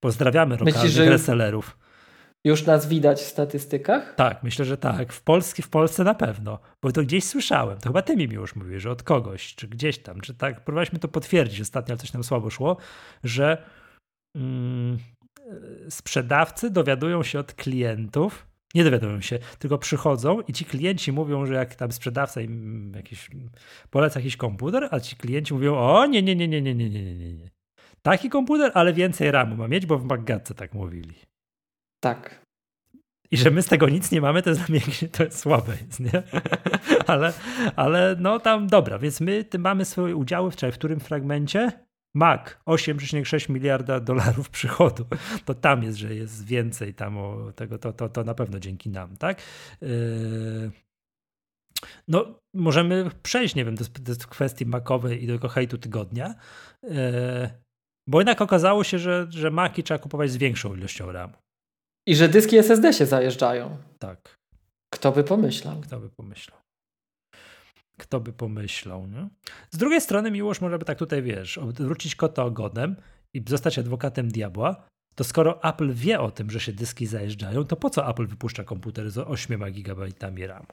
Pozdrawiamy 0.00 0.56
lokalnych 0.56 0.82
Myślisz, 0.82 0.96
resellerów. 0.96 1.78
Już 2.46 2.66
nas 2.66 2.88
widać 2.88 3.20
w 3.20 3.26
statystykach? 3.26 4.14
Tak, 4.14 4.42
myślę, 4.42 4.64
że 4.64 4.76
tak. 4.76 5.12
W, 5.12 5.22
Polski, 5.22 5.62
w 5.62 5.68
Polsce 5.68 6.04
na 6.04 6.14
pewno. 6.14 6.58
Bo 6.82 6.92
to 6.92 7.02
gdzieś 7.02 7.24
słyszałem. 7.24 7.78
To 7.78 7.88
chyba 7.88 8.02
ty 8.02 8.16
mi 8.16 8.24
już 8.24 8.56
mówisz, 8.56 8.82
że 8.82 8.90
od 8.90 9.02
kogoś, 9.02 9.54
czy 9.54 9.68
gdzieś 9.68 9.98
tam, 9.98 10.20
czy 10.20 10.34
tak. 10.34 10.64
Próbowaliśmy 10.64 10.98
to 10.98 11.08
potwierdzić 11.08 11.60
ostatnio, 11.60 11.92
ale 11.92 11.98
coś 11.98 12.12
nam 12.12 12.24
słabo 12.24 12.50
szło, 12.50 12.76
że 13.24 13.62
mm, 14.36 14.98
sprzedawcy 15.88 16.70
dowiadują 16.70 17.22
się 17.22 17.38
od 17.38 17.52
klientów, 17.52 18.46
nie 18.74 18.84
dowiadują 18.84 19.20
się, 19.20 19.38
tylko 19.58 19.78
przychodzą 19.78 20.40
i 20.40 20.52
ci 20.52 20.64
klienci 20.64 21.12
mówią, 21.12 21.46
że 21.46 21.54
jak 21.54 21.74
tam 21.74 21.92
sprzedawca 21.92 22.40
im 22.40 22.92
jakiś, 22.96 23.30
poleca 23.90 24.20
jakiś 24.20 24.36
komputer, 24.36 24.88
a 24.90 25.00
ci 25.00 25.16
klienci 25.16 25.54
mówią, 25.54 25.76
o 25.76 26.06
nie, 26.06 26.22
nie, 26.22 26.36
nie, 26.36 26.48
nie, 26.48 26.62
nie, 26.62 26.74
nie, 26.74 26.90
nie, 26.90 27.14
nie, 27.14 27.34
nie. 27.34 27.50
Taki 28.02 28.30
komputer, 28.30 28.70
ale 28.74 28.92
więcej 28.92 29.30
RAMu 29.30 29.56
ma 29.56 29.68
mieć, 29.68 29.86
bo 29.86 29.98
w 29.98 30.04
Maggatce 30.04 30.54
tak 30.54 30.74
mówili. 30.74 31.14
Tak. 32.00 32.46
I 33.30 33.36
że 33.36 33.50
my 33.50 33.62
z 33.62 33.66
tego 33.66 33.88
nic 33.88 34.12
nie 34.12 34.20
mamy, 34.20 34.42
to 34.42 34.50
jest, 34.50 34.62
to 35.12 35.24
jest 35.24 35.38
słabe, 35.38 35.72
jest, 35.86 36.00
nie? 36.00 36.22
ale, 37.12 37.32
ale 37.76 38.16
no 38.18 38.40
tam 38.40 38.66
dobra, 38.66 38.98
więc 38.98 39.20
my 39.20 39.44
mamy 39.58 39.84
swoje 39.84 40.16
udziały 40.16 40.50
w, 40.50 40.56
w 40.56 40.74
którym 40.74 41.00
fragmencie? 41.00 41.86
Mac 42.14 42.56
8,6 42.66 43.50
miliarda 43.50 44.00
dolarów 44.00 44.50
przychodu. 44.50 45.06
To 45.44 45.54
tam 45.54 45.82
jest, 45.82 45.98
że 45.98 46.14
jest 46.14 46.46
więcej 46.46 46.94
tam 46.94 47.18
o 47.18 47.52
tego, 47.52 47.78
to, 47.78 47.92
to, 47.92 48.08
to 48.08 48.24
na 48.24 48.34
pewno 48.34 48.60
dzięki 48.60 48.90
nam, 48.90 49.16
tak? 49.16 49.42
Yy... 49.80 50.70
No, 52.08 52.40
możemy 52.54 53.10
przejść, 53.22 53.54
nie 53.54 53.64
wiem, 53.64 53.74
do, 53.74 53.84
do 53.84 54.26
kwestii 54.28 54.66
makowej 54.66 55.24
i 55.24 55.26
do 55.26 55.32
tego 55.32 55.48
hejtu 55.48 55.78
tygodnia, 55.78 56.34
yy... 56.82 56.90
bo 58.08 58.20
jednak 58.20 58.42
okazało 58.42 58.84
się, 58.84 58.98
że, 58.98 59.26
że 59.30 59.50
Maki 59.50 59.82
trzeba 59.82 59.98
kupować 59.98 60.30
z 60.30 60.36
większą 60.36 60.74
ilością 60.74 61.12
RAM. 61.12 61.32
I 62.06 62.16
że 62.16 62.28
dyski 62.28 62.56
SSD 62.56 62.92
się 62.92 63.06
zajeżdżają. 63.06 63.76
Tak. 63.98 64.38
Kto 64.94 65.12
by 65.12 65.24
pomyślał? 65.24 65.80
Kto 65.80 66.00
by 66.00 66.10
pomyślał? 66.10 66.58
Kto 67.98 68.20
by 68.20 68.32
pomyślał, 68.32 69.06
nie? 69.06 69.28
Z 69.70 69.76
drugiej 69.76 70.00
strony 70.00 70.30
Miłosz 70.30 70.60
może 70.60 70.78
by 70.78 70.84
tak 70.84 70.98
tutaj, 70.98 71.22
wiesz, 71.22 71.58
odwrócić 71.58 72.16
kota 72.16 72.44
ogonem 72.44 72.96
i 73.34 73.44
zostać 73.48 73.78
adwokatem 73.78 74.28
diabła, 74.28 74.86
to 75.14 75.24
skoro 75.24 75.62
Apple 75.62 75.92
wie 75.92 76.20
o 76.20 76.30
tym, 76.30 76.50
że 76.50 76.60
się 76.60 76.72
dyski 76.72 77.06
zajeżdżają, 77.06 77.64
to 77.64 77.76
po 77.76 77.90
co 77.90 78.10
Apple 78.10 78.26
wypuszcza 78.26 78.64
komputer 78.64 79.10
z 79.10 79.18
8 79.18 79.72
GB 79.72 80.06
RAM? 80.46 80.66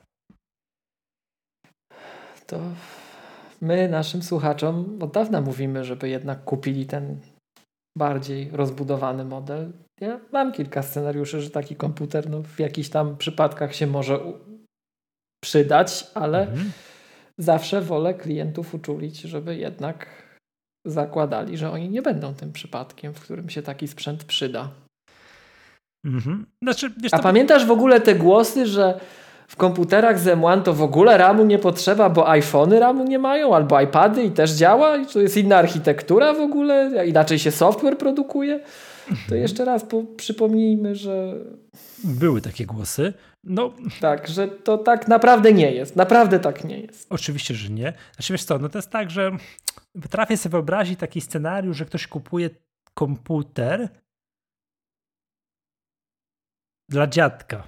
To 2.47 2.59
my 3.61 3.89
naszym 3.89 4.23
słuchaczom 4.23 4.99
od 5.01 5.11
dawna 5.11 5.41
mówimy, 5.41 5.84
żeby 5.84 6.09
jednak 6.09 6.43
kupili 6.43 6.86
ten 6.86 7.19
bardziej 7.97 8.49
rozbudowany 8.51 9.25
model. 9.25 9.71
Ja 10.01 10.19
mam 10.31 10.51
kilka 10.51 10.83
scenariuszy, 10.83 11.41
że 11.41 11.49
taki 11.49 11.75
komputer 11.75 12.29
no, 12.29 12.43
w 12.43 12.59
jakichś 12.59 12.89
tam 12.89 13.17
przypadkach 13.17 13.75
się 13.75 13.87
może 13.87 14.19
przydać, 15.43 16.07
ale 16.13 16.41
mhm 16.41 16.71
zawsze 17.37 17.81
wolę 17.81 18.13
klientów 18.13 18.75
uczulić, 18.75 19.21
żeby 19.21 19.55
jednak 19.55 20.07
zakładali, 20.87 21.57
że 21.57 21.71
oni 21.71 21.89
nie 21.89 22.01
będą 22.01 22.33
tym 22.33 22.51
przypadkiem, 22.51 23.13
w 23.13 23.19
którym 23.19 23.49
się 23.49 23.61
taki 23.61 23.87
sprzęt 23.87 24.23
przyda. 24.23 24.71
Mhm. 26.05 26.45
Znaczy, 26.63 26.91
A 27.11 27.19
pamiętasz 27.19 27.65
w 27.65 27.71
ogóle 27.71 28.01
te 28.01 28.15
głosy, 28.15 28.65
że 28.65 28.99
w 29.47 29.55
komputerach 29.55 30.19
z 30.19 30.25
M1 30.25 30.61
to 30.61 30.73
w 30.73 30.81
ogóle 30.81 31.17
RAMu 31.17 31.45
nie 31.45 31.59
potrzeba, 31.59 32.09
bo 32.09 32.29
iPhony 32.29 32.79
RAMu 32.79 33.03
nie 33.03 33.19
mają, 33.19 33.55
albo 33.55 33.81
iPady 33.81 34.23
i 34.23 34.31
też 34.31 34.51
działa 34.51 34.97
i 34.97 35.05
to 35.05 35.19
jest 35.19 35.37
inna 35.37 35.57
architektura 35.57 36.33
w 36.33 36.39
ogóle, 36.39 37.05
inaczej 37.07 37.39
się 37.39 37.51
software 37.51 37.97
produkuje? 37.97 38.59
To 39.29 39.35
jeszcze 39.35 39.65
raz 39.65 39.83
po, 39.83 40.03
przypomnijmy, 40.03 40.95
że... 40.95 41.33
Były 42.03 42.41
takie 42.41 42.65
głosy. 42.65 43.13
No, 43.43 43.73
tak, 44.01 44.27
że 44.27 44.47
to 44.47 44.77
tak 44.77 45.07
naprawdę 45.07 45.53
nie 45.53 45.71
jest. 45.71 45.95
Naprawdę 45.95 46.39
tak 46.39 46.63
nie 46.63 46.79
jest. 46.79 47.07
Oczywiście, 47.09 47.53
że 47.53 47.69
nie. 47.69 47.93
Znaczy 48.15 48.33
wiesz 48.33 48.43
co, 48.43 48.59
no 48.59 48.69
to 48.69 48.77
jest 48.77 48.89
tak, 48.89 49.09
że 49.09 49.31
potrafię 50.01 50.37
sobie 50.37 50.51
wyobrazić 50.51 50.99
taki 50.99 51.21
scenariusz, 51.21 51.77
że 51.77 51.85
ktoś 51.85 52.07
kupuje 52.07 52.49
komputer 52.93 53.89
dla 56.89 57.07
dziadka 57.07 57.63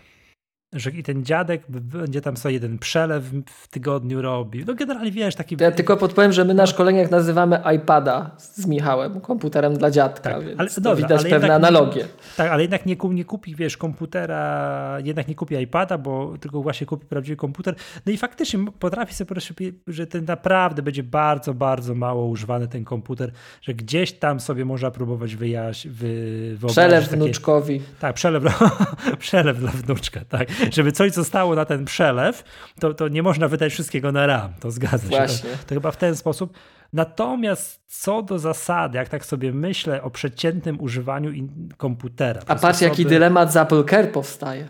że 0.73 0.89
i 0.89 1.03
ten 1.03 1.25
dziadek 1.25 1.63
będzie 1.69 2.21
tam 2.21 2.37
sobie 2.37 2.53
jeden 2.53 2.79
przelew 2.79 3.23
w 3.45 3.67
tygodniu 3.67 4.21
robił. 4.21 4.65
No 4.67 4.73
generalnie 4.73 5.11
wiesz, 5.11 5.35
taki... 5.35 5.57
Ja 5.59 5.71
tylko 5.71 5.97
podpowiem, 5.97 6.31
że 6.31 6.45
my 6.45 6.53
na 6.53 6.65
szkoleniach 6.65 7.11
nazywamy 7.11 7.61
iPada 7.75 8.31
z 8.37 8.67
Michałem 8.67 9.21
komputerem 9.21 9.77
dla 9.77 9.91
dziadka, 9.91 10.29
tak, 10.29 10.45
więc 10.45 10.59
ale, 10.59 10.69
dobra, 10.77 10.95
widać 10.95 11.21
ale 11.21 11.29
pewne 11.29 11.55
analogie. 11.55 12.07
Tak, 12.37 12.51
ale 12.51 12.61
jednak 12.61 12.85
nie, 12.85 12.95
nie 13.09 13.25
kupi, 13.25 13.55
wiesz, 13.55 13.77
komputera, 13.77 14.97
jednak 15.03 15.27
nie 15.27 15.35
kupi 15.35 15.55
iPada, 15.55 15.97
bo 15.97 16.37
tylko 16.39 16.61
właśnie 16.61 16.87
kupi 16.87 17.05
prawdziwy 17.05 17.35
komputer. 17.35 17.75
No 18.05 18.11
i 18.11 18.17
faktycznie 18.17 18.65
potrafi 18.79 19.13
sobie 19.13 19.27
powiedzieć, 19.27 19.73
że 19.87 20.07
ten 20.07 20.25
naprawdę 20.25 20.81
będzie 20.81 21.03
bardzo, 21.03 21.53
bardzo 21.53 21.95
mało 21.95 22.25
używany 22.25 22.67
ten 22.67 22.83
komputer, 22.83 23.31
że 23.61 23.73
gdzieś 23.73 24.13
tam 24.13 24.39
sobie 24.39 24.65
można 24.65 24.91
próbować 24.91 25.35
wyjaśnić, 25.35 25.93
wy, 25.93 26.57
Przelew 26.67 27.05
takie, 27.05 27.17
wnuczkowi. 27.17 27.81
Tak, 27.99 28.15
przelew, 28.15 28.43
przelew 29.19 29.59
dla 29.59 29.71
wnuczka, 29.71 30.25
tak 30.29 30.47
żeby 30.75 30.91
coś 30.91 31.11
zostało 31.11 31.55
na 31.55 31.65
ten 31.65 31.85
przelew, 31.85 32.43
to, 32.79 32.93
to 32.93 33.07
nie 33.07 33.23
można 33.23 33.47
wydać 33.47 33.73
wszystkiego 33.73 34.11
na 34.11 34.25
RAM. 34.25 34.53
To 34.59 34.71
zgadza 34.71 35.27
się. 35.27 35.43
To, 35.43 35.47
to 35.67 35.75
chyba 35.75 35.91
w 35.91 35.97
ten 35.97 36.15
sposób. 36.15 36.57
Natomiast 36.93 37.81
co 37.87 38.21
do 38.21 38.39
zasady, 38.39 38.97
jak 38.97 39.09
tak 39.09 39.25
sobie 39.25 39.53
myślę 39.53 40.03
o 40.03 40.09
przeciętnym 40.09 40.81
używaniu 40.81 41.47
komputera. 41.77 42.41
A 42.41 42.45
patrz, 42.45 42.59
sposoby... 42.59 42.85
jaki 42.85 43.05
dylemat 43.05 43.53
z 43.53 43.57
Apple 43.57 43.85
Care 43.85 44.11
powstaje. 44.11 44.67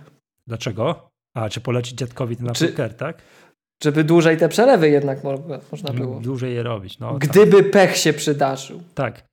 Dlaczego? 0.47 1.09
A, 1.33 1.49
czy 1.49 1.61
polecić 1.61 1.97
dziadkowi 1.97 2.37
ten 2.37 2.53
czy... 2.53 2.65
Apple 2.65 2.77
Care, 2.77 2.93
tak? 2.93 3.21
Żeby 3.83 4.03
dłużej 4.03 4.37
te 4.37 4.49
przelewy 4.49 4.89
jednak 4.89 5.23
mo 5.23 5.35
można 5.71 5.93
było. 5.93 6.19
Dłużej 6.19 6.55
je 6.55 6.63
robić. 6.63 6.99
No, 6.99 7.13
Gdyby 7.13 7.63
tak. 7.63 7.71
pech 7.71 7.97
się 7.97 8.13
przydarzył. 8.13 8.81
Tak. 8.93 9.23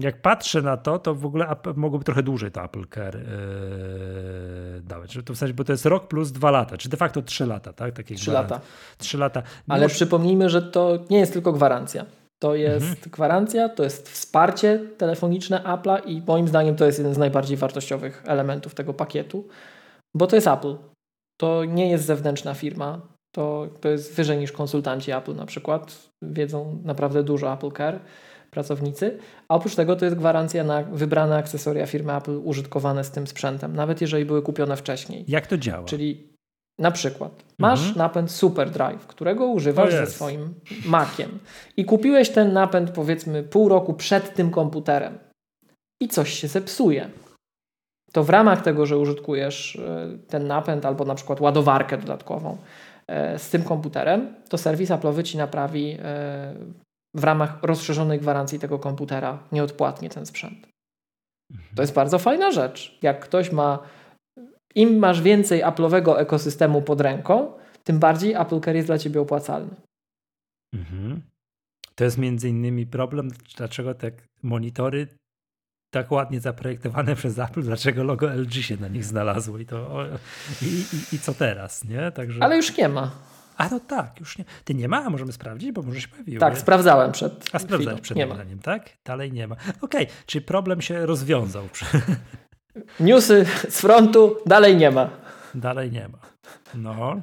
Jak 0.00 0.22
patrzę 0.22 0.62
na 0.62 0.76
to, 0.76 0.98
to 0.98 1.14
w 1.14 1.26
ogóle 1.26 1.56
mogłoby 1.76 2.04
trochę 2.04 2.22
dłużej 2.22 2.50
to 2.50 2.64
Apple 2.64 2.84
Care 2.94 3.14
yy, 3.14 4.82
dawać. 4.82 5.18
To 5.24 5.34
w 5.34 5.38
sensie, 5.38 5.54
bo 5.54 5.64
to 5.64 5.72
jest 5.72 5.86
rok 5.86 6.08
plus 6.08 6.32
dwa 6.32 6.50
lata, 6.50 6.76
czy 6.76 6.88
de 6.88 6.96
facto 6.96 7.22
trzy 7.22 7.46
lata, 7.46 7.72
tak? 7.72 7.94
Takie 7.94 8.14
trzy 8.14 8.30
lata. 8.30 8.60
Trzy 8.98 9.18
lata. 9.18 9.42
Ale 9.68 9.88
przypomnijmy, 9.88 10.50
że 10.50 10.62
to 10.62 10.98
nie 11.10 11.18
jest 11.18 11.32
tylko 11.32 11.52
gwarancja. 11.52 12.06
To 12.42 12.54
jest 12.54 12.86
mhm. 12.86 13.10
gwarancja, 13.10 13.68
to 13.68 13.82
jest 13.82 14.08
wsparcie 14.08 14.78
telefoniczne 14.98 15.62
Apple'a 15.64 16.00
i 16.06 16.22
moim 16.26 16.48
zdaniem 16.48 16.76
to 16.76 16.86
jest 16.86 16.98
jeden 16.98 17.14
z 17.14 17.18
najbardziej 17.18 17.56
wartościowych 17.56 18.22
elementów 18.26 18.74
tego 18.74 18.94
pakietu, 18.94 19.48
bo 20.14 20.26
to 20.26 20.36
jest 20.36 20.46
Apple. 20.46 20.76
To 21.40 21.64
nie 21.64 21.90
jest 21.90 22.04
zewnętrzna 22.04 22.54
firma. 22.54 23.00
To, 23.34 23.68
to 23.80 23.88
jest 23.88 24.14
wyżej 24.14 24.38
niż 24.38 24.52
konsultanci 24.52 25.12
Apple 25.12 25.34
na 25.34 25.46
przykład. 25.46 26.10
Wiedzą 26.22 26.82
naprawdę 26.84 27.22
dużo 27.22 27.52
Apple 27.52 27.72
Care 27.72 28.00
pracownicy. 28.50 29.18
A 29.48 29.54
oprócz 29.54 29.74
tego 29.74 29.96
to 29.96 30.04
jest 30.04 30.16
gwarancja 30.16 30.64
na 30.64 30.82
wybrane 30.82 31.36
akcesoria 31.36 31.86
firmy 31.86 32.16
Apple 32.16 32.40
użytkowane 32.44 33.04
z 33.04 33.10
tym 33.10 33.26
sprzętem, 33.26 33.76
nawet 33.76 34.00
jeżeli 34.00 34.24
były 34.24 34.42
kupione 34.42 34.76
wcześniej. 34.76 35.24
Jak 35.28 35.46
to 35.46 35.58
działa? 35.58 35.84
Czyli 35.84 36.30
na 36.78 36.90
przykład 36.90 37.44
masz 37.58 37.80
mhm. 37.80 37.98
napęd 37.98 38.30
SuperDrive, 38.30 39.06
którego 39.06 39.46
używasz 39.46 39.92
ze 39.92 40.06
swoim 40.06 40.54
Maciem 40.86 41.38
i 41.76 41.84
kupiłeś 41.84 42.30
ten 42.30 42.52
napęd 42.52 42.90
powiedzmy 42.90 43.42
pół 43.42 43.68
roku 43.68 43.94
przed 43.94 44.34
tym 44.34 44.50
komputerem 44.50 45.18
i 46.02 46.08
coś 46.08 46.32
się 46.32 46.48
zepsuje. 46.48 47.10
To 48.12 48.24
w 48.24 48.30
ramach 48.30 48.62
tego, 48.62 48.86
że 48.86 48.98
użytkujesz 48.98 49.76
e, 49.76 50.18
ten 50.28 50.46
napęd 50.46 50.86
albo 50.86 51.04
na 51.04 51.14
przykład 51.14 51.40
ładowarkę 51.40 51.98
dodatkową 51.98 52.56
e, 53.06 53.38
z 53.38 53.50
tym 53.50 53.62
komputerem, 53.62 54.34
to 54.48 54.58
serwis 54.58 54.90
Apple'owy 54.90 55.22
ci 55.22 55.38
naprawi 55.38 55.98
e, 56.02 56.54
w 57.14 57.24
ramach 57.24 57.58
rozszerzonej 57.62 58.18
gwarancji 58.18 58.58
tego 58.58 58.78
komputera 58.78 59.38
nieodpłatnie 59.52 60.08
ten 60.08 60.26
sprzęt. 60.26 60.68
Mhm. 61.50 61.76
To 61.76 61.82
jest 61.82 61.94
bardzo 61.94 62.18
fajna 62.18 62.50
rzecz. 62.50 62.98
Jak 63.02 63.20
ktoś 63.20 63.52
ma 63.52 63.78
im 64.74 64.98
masz 64.98 65.22
więcej 65.22 65.64
Apple'owego 65.64 66.18
ekosystemu 66.18 66.82
pod 66.82 67.00
ręką, 67.00 67.52
tym 67.84 67.98
bardziej 67.98 68.32
Apple 68.34 68.60
Care 68.60 68.76
jest 68.76 68.88
dla 68.88 68.98
ciebie 68.98 69.20
opłacalny. 69.20 69.74
Mhm. 70.74 71.22
To 71.94 72.04
jest 72.04 72.18
między 72.18 72.48
innymi 72.48 72.86
problem, 72.86 73.28
dlaczego 73.56 73.94
te 73.94 74.10
monitory 74.42 75.06
tak 75.90 76.12
ładnie 76.12 76.40
zaprojektowane 76.40 77.16
przez 77.16 77.38
Apple, 77.38 77.62
dlaczego 77.62 78.04
logo 78.04 78.34
LG 78.34 78.52
się 78.52 78.76
na 78.76 78.88
nich 78.88 79.04
znalazło 79.04 79.58
i 79.58 79.66
to 79.66 80.06
i, 80.62 80.66
i, 80.66 81.14
i, 81.14 81.18
co 81.18 81.34
teraz, 81.34 81.84
nie? 81.84 82.12
Także... 82.12 82.42
Ale 82.42 82.56
już 82.56 82.76
nie 82.76 82.88
ma. 82.88 83.10
A 83.60 83.68
no 83.68 83.80
tak, 83.80 84.20
już 84.20 84.38
nie. 84.38 84.44
Ty 84.64 84.74
nie 84.74 84.88
ma, 84.88 85.04
a 85.04 85.10
możemy 85.10 85.32
sprawdzić, 85.32 85.72
bo 85.72 85.82
może 85.82 86.00
się 86.00 86.08
pojawiło. 86.08 86.40
Tak, 86.40 86.58
sprawdzałem 86.58 87.12
przed. 87.12 87.44
A 87.52 87.58
sprawdzałeś 87.58 88.00
przed 88.00 88.18
nagraniem, 88.18 88.58
tak? 88.58 88.90
Dalej 89.04 89.32
nie 89.32 89.48
ma. 89.48 89.54
Okej, 89.54 90.04
okay, 90.04 90.06
czyli 90.26 90.44
problem 90.44 90.82
się 90.82 91.06
rozwiązał. 91.06 91.68
Newsy 93.00 93.46
z 93.68 93.80
frontu 93.80 94.36
dalej 94.46 94.76
nie 94.76 94.90
ma. 94.90 95.10
Dalej 95.54 95.92
nie 95.92 96.08
ma. 96.08 96.18
No. 96.74 97.20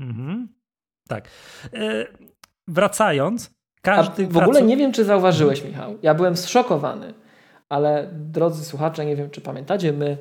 Mhm. 0.00 0.48
Tak. 1.08 1.28
E, 1.74 2.06
wracając, 2.68 3.50
każdy. 3.82 4.24
A 4.24 4.28
w 4.28 4.36
ogóle 4.36 4.62
nie 4.62 4.76
wiem, 4.76 4.92
czy 4.92 5.04
zauważyłeś, 5.04 5.64
Michał. 5.64 5.98
Ja 6.02 6.14
byłem 6.14 6.36
zszokowany, 6.36 7.14
ale 7.68 8.10
drodzy 8.12 8.64
słuchacze, 8.64 9.06
nie 9.06 9.16
wiem, 9.16 9.30
czy 9.30 9.40
pamiętacie, 9.40 9.92
my 9.92 10.18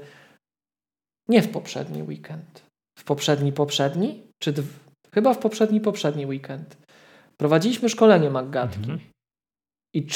nie 1.28 1.41
w 1.41 1.51
poprzedni 1.51 2.03
weekend. 2.03 2.63
W 2.99 3.03
poprzedni, 3.03 3.53
poprzedni? 3.53 4.26
Czy 4.42 4.54
chyba 5.14 5.34
w 5.34 5.38
poprzedni, 5.38 5.82
poprzedni 5.82 6.26
weekend. 6.26 6.78
Prowadziliśmy 7.38 7.90
szkolenie 7.90 8.30
Maggatki. 8.30 8.80
Mhm. 8.80 9.00
I 9.96 10.08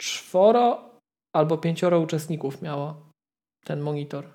czworo 0.00 0.90
albo 1.36 1.58
pięcioro 1.58 2.00
uczestników 2.00 2.62
miało 2.62 3.10
ten 3.64 3.80
monitor. 3.80 4.26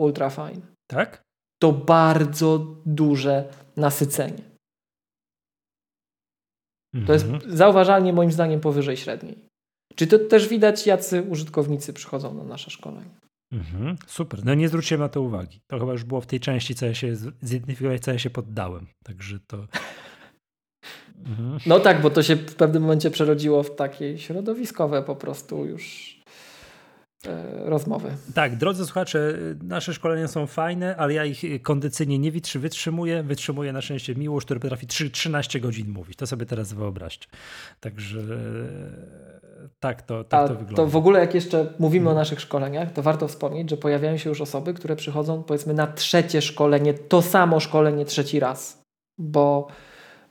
Ultra 0.00 0.30
fine. 0.30 0.60
Tak? 0.90 1.22
To 1.62 1.72
bardzo 1.72 2.58
duże 2.86 3.52
nasycenie. 3.76 4.42
To 7.06 7.12
jest 7.12 7.24
mhm. 7.24 7.56
zauważalnie 7.56 8.12
moim 8.12 8.32
zdaniem 8.32 8.60
powyżej 8.60 8.96
średniej. 8.96 9.38
Czy 9.94 10.06
to 10.06 10.18
też 10.18 10.48
widać, 10.48 10.86
jacy 10.86 11.22
użytkownicy 11.22 11.92
przychodzą 11.92 12.34
na 12.34 12.44
nasze 12.44 12.70
szkolenie? 12.70 13.10
Mhm, 13.56 13.96
super. 14.06 14.44
No 14.44 14.54
nie 14.54 14.68
zwróciłem 14.68 15.00
na 15.00 15.08
to 15.08 15.20
uwagi. 15.20 15.60
To 15.66 15.78
chyba 15.78 15.92
już 15.92 16.04
było 16.04 16.20
w 16.20 16.26
tej 16.26 16.40
części, 16.40 16.74
co 16.74 16.86
ja 16.86 16.94
się 16.94 17.16
zidentyfikowałem, 17.42 18.00
co 18.00 18.12
ja 18.12 18.18
się 18.18 18.30
poddałem. 18.30 18.86
Także 19.04 19.38
to. 19.46 19.66
Mhm. 21.26 21.58
No 21.66 21.80
tak, 21.80 22.00
bo 22.02 22.10
to 22.10 22.22
się 22.22 22.36
w 22.36 22.54
pewnym 22.54 22.82
momencie 22.82 23.10
przerodziło 23.10 23.62
w 23.62 23.74
takie 23.74 24.18
środowiskowe 24.18 25.02
po 25.02 25.16
prostu 25.16 25.64
już 25.64 26.16
e, 27.26 27.70
rozmowy. 27.70 28.16
Tak, 28.34 28.56
drodzy 28.56 28.84
słuchacze, 28.84 29.38
nasze 29.62 29.94
szkolenia 29.94 30.28
są 30.28 30.46
fajne, 30.46 30.96
ale 30.96 31.14
ja 31.14 31.24
ich 31.24 31.62
kondycyjnie 31.62 32.18
nie 32.18 32.32
wytrzymuję. 32.54 33.22
Wytrzymuję 33.22 33.72
na 33.72 33.80
szczęście 33.80 34.14
miłość, 34.14 34.44
który 34.44 34.60
potrafi 34.60 34.86
3, 34.86 35.10
13 35.10 35.60
godzin 35.60 35.88
mówić. 35.88 36.16
To 36.16 36.26
sobie 36.26 36.46
teraz 36.46 36.72
wyobraźcie. 36.72 37.28
Także 37.80 38.22
tak 39.80 40.02
to, 40.02 40.24
tak 40.24 40.48
to 40.48 40.54
wygląda. 40.54 40.76
To 40.76 40.86
w 40.86 40.96
ogóle 40.96 41.20
jak 41.20 41.34
jeszcze 41.34 41.66
mówimy 41.78 42.10
o 42.10 42.14
naszych 42.14 42.40
szkoleniach, 42.40 42.92
to 42.92 43.02
warto 43.02 43.28
wspomnieć, 43.28 43.70
że 43.70 43.76
pojawiają 43.76 44.16
się 44.16 44.28
już 44.28 44.40
osoby, 44.40 44.74
które 44.74 44.96
przychodzą 44.96 45.42
powiedzmy 45.42 45.74
na 45.74 45.86
trzecie 45.86 46.42
szkolenie, 46.42 46.94
to 46.94 47.22
samo 47.22 47.60
szkolenie 47.60 48.04
trzeci 48.04 48.40
raz, 48.40 48.82
bo 49.18 49.68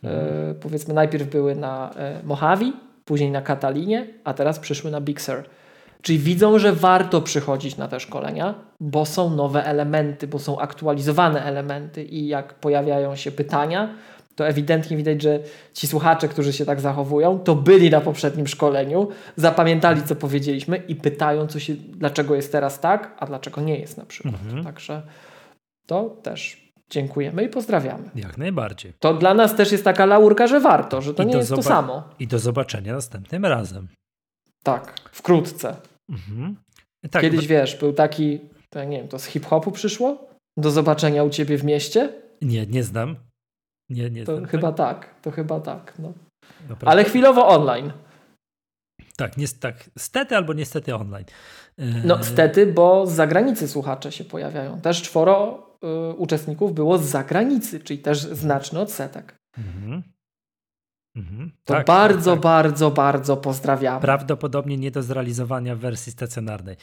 e, 0.04 0.56
powiedzmy 0.62 0.94
najpierw 0.94 1.30
były 1.30 1.56
na 1.56 1.92
e, 1.96 2.24
Mojave, 2.24 2.72
później 3.06 3.32
na 3.32 3.42
Katalinie, 3.42 4.08
a 4.24 4.34
teraz 4.34 4.60
przyszły 4.60 4.92
na 4.92 5.02
Big 5.02 5.22
Sur. 5.22 5.44
Czyli 6.02 6.20
widzą, 6.20 6.60
że 6.60 6.74
warto 6.74 7.22
przychodzić 7.22 7.78
na 7.78 7.88
te 7.88 8.00
szkolenia, 8.00 8.56
bo 8.80 9.06
są 9.06 9.30
nowe 9.30 9.66
elementy, 9.66 10.28
bo 10.28 10.40
są 10.40 10.60
aktualizowane 10.60 11.44
elementy 11.44 12.04
i 12.04 12.28
jak 12.28 12.54
pojawiają 12.54 13.16
się 13.16 13.32
pytania, 13.32 13.96
to 14.36 14.48
ewidentnie 14.48 14.98
widać, 14.98 15.22
że 15.22 15.40
ci 15.74 15.88
słuchacze, 15.88 16.28
którzy 16.28 16.54
się 16.54 16.66
tak 16.66 16.82
zachowują, 16.82 17.40
to 17.40 17.56
byli 17.56 17.90
na 17.90 18.02
poprzednim 18.02 18.48
szkoleniu, 18.48 19.08
zapamiętali, 19.36 20.04
co 20.04 20.16
powiedzieliśmy 20.16 20.78
i 20.78 20.96
pytają, 20.96 21.48
co 21.48 21.60
się, 21.60 21.74
dlaczego 21.76 22.36
jest 22.36 22.52
teraz 22.52 22.80
tak, 22.80 23.16
a 23.20 23.26
dlaczego 23.26 23.62
nie 23.62 23.80
jest 23.80 23.98
na 23.98 24.06
przykład. 24.06 24.36
Mhm. 24.46 24.64
Także 24.64 25.02
to 25.86 26.10
też 26.24 26.72
dziękujemy 26.90 27.44
i 27.44 27.50
pozdrawiamy. 27.50 28.10
Jak 28.16 28.38
najbardziej. 28.38 28.94
To 29.00 29.14
dla 29.14 29.34
nas 29.34 29.56
też 29.56 29.72
jest 29.72 29.84
taka 29.84 30.06
laurka, 30.06 30.48
że 30.48 30.60
warto, 30.60 31.02
że 31.02 31.14
to 31.14 31.24
I 31.24 31.26
nie 31.26 31.38
jest 31.38 31.50
to 31.50 31.64
samo. 31.64 32.04
I 32.20 32.28
do 32.28 32.40
zobaczenia 32.40 32.94
następnym 32.94 33.46
razem. 33.46 33.88
Tak, 34.64 34.94
wkrótce. 35.12 35.76
Mhm. 36.10 36.56
Tak, 37.12 37.22
Kiedyś 37.22 37.42
bo... 37.42 37.48
wiesz, 37.48 37.76
był 37.76 37.94
taki, 37.94 38.40
to 38.70 38.84
nie 38.84 38.98
wiem, 38.98 39.08
to 39.08 39.20
z 39.20 39.26
hip-hopu 39.26 39.72
przyszło? 39.72 40.28
Do 40.58 40.72
zobaczenia 40.72 41.24
u 41.24 41.30
ciebie 41.30 41.58
w 41.58 41.64
mieście? 41.64 42.14
Nie, 42.42 42.66
nie 42.66 42.84
znam. 42.84 43.16
Nie, 43.90 44.10
nie. 44.10 44.24
To 44.24 44.46
chyba 44.46 44.72
tak? 44.72 45.00
tak, 45.00 45.22
to 45.22 45.32
chyba 45.32 45.60
tak. 45.60 45.94
No. 46.00 46.14
Ale 46.86 47.04
chwilowo 47.04 47.48
online. 47.48 47.92
Tak, 49.18 49.38
nie, 49.38 49.48
tak, 49.48 49.90
stety 49.98 50.36
albo 50.36 50.54
niestety 50.54 50.96
online. 50.96 51.26
No, 52.06 52.20
e, 52.20 52.24
stety, 52.24 52.74
bo 52.74 53.08
z 53.08 53.12
zagranicy 53.12 53.68
słuchacze 53.68 54.12
się 54.12 54.24
pojawiają. 54.24 54.82
Też 54.82 55.02
czworo 55.02 55.68
y, 55.84 56.14
uczestników 56.14 56.74
było 56.74 56.98
z 56.98 57.04
zagranicy, 57.04 57.80
czyli 57.80 58.00
też 58.00 58.20
znaczny 58.20 58.80
odsetek. 58.80 59.36
Mhm. 59.58 60.04
Mhm. 61.16 61.52
To 61.64 61.74
tak, 61.74 61.88
bardzo, 61.88 62.32
tak, 62.32 62.40
tak. 62.40 62.44
bardzo, 62.44 62.92
bardzo 62.92 63.38
pozdrawiam. 63.38 64.02
Prawdopodobnie 64.02 64.78
nie 64.78 64.92
do 64.92 65.04
zrealizowania 65.04 65.76
w 65.76 65.80
wersji 65.80 66.12
stacjonarnej. 66.12 66.76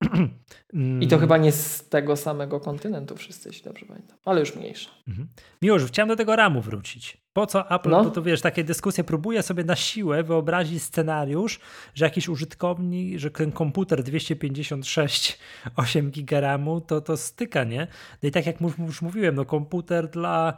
I 1.00 1.08
to 1.08 1.18
chyba 1.18 1.36
nie 1.36 1.52
z 1.52 1.88
tego 1.88 2.16
samego 2.16 2.60
kontynentu 2.60 3.16
wszyscy, 3.16 3.48
jeśli 3.48 3.64
dobrze 3.64 3.86
pamiętam, 3.86 4.18
ale 4.24 4.40
już 4.40 4.56
mniejsza. 4.56 4.90
Mhm. 5.08 5.28
Miłosz, 5.62 5.84
chciałem 5.84 6.08
do 6.08 6.16
tego 6.16 6.36
ramu 6.36 6.60
wrócić. 6.60 7.16
Po 7.32 7.46
co 7.46 7.70
Apple, 7.70 7.90
no. 7.90 8.04
to, 8.04 8.10
to 8.10 8.22
wiesz, 8.22 8.40
takie 8.40 8.64
dyskusje 8.64 9.04
próbuje 9.04 9.42
sobie 9.42 9.64
na 9.64 9.76
siłę 9.76 10.22
wyobrazić 10.22 10.82
scenariusz, 10.82 11.60
że 11.94 12.04
jakiś 12.04 12.28
użytkownik, 12.28 13.18
że 13.18 13.30
ten 13.30 13.52
komputer 13.52 14.02
256 14.02 15.38
8 15.76 16.10
GB 16.10 16.58
to, 16.86 17.00
to 17.00 17.16
styka, 17.16 17.64
nie? 17.64 17.86
No 18.22 18.28
i 18.28 18.32
tak 18.32 18.46
jak 18.46 18.56
już 18.60 19.02
mówiłem, 19.02 19.34
no 19.34 19.44
komputer 19.44 20.08
dla 20.08 20.56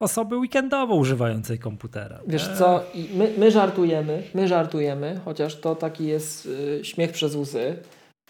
osoby 0.00 0.36
weekendowo 0.36 0.94
używającej 0.94 1.58
komputera. 1.58 2.20
Wiesz 2.26 2.48
co, 2.58 2.84
my, 3.14 3.32
my 3.38 3.50
żartujemy, 3.50 4.22
my 4.34 4.48
żartujemy, 4.48 5.20
chociaż 5.24 5.60
to 5.60 5.74
taki 5.74 6.06
jest 6.06 6.46
y, 6.46 6.80
śmiech 6.82 7.12
przez 7.12 7.34
łzy, 7.34 7.76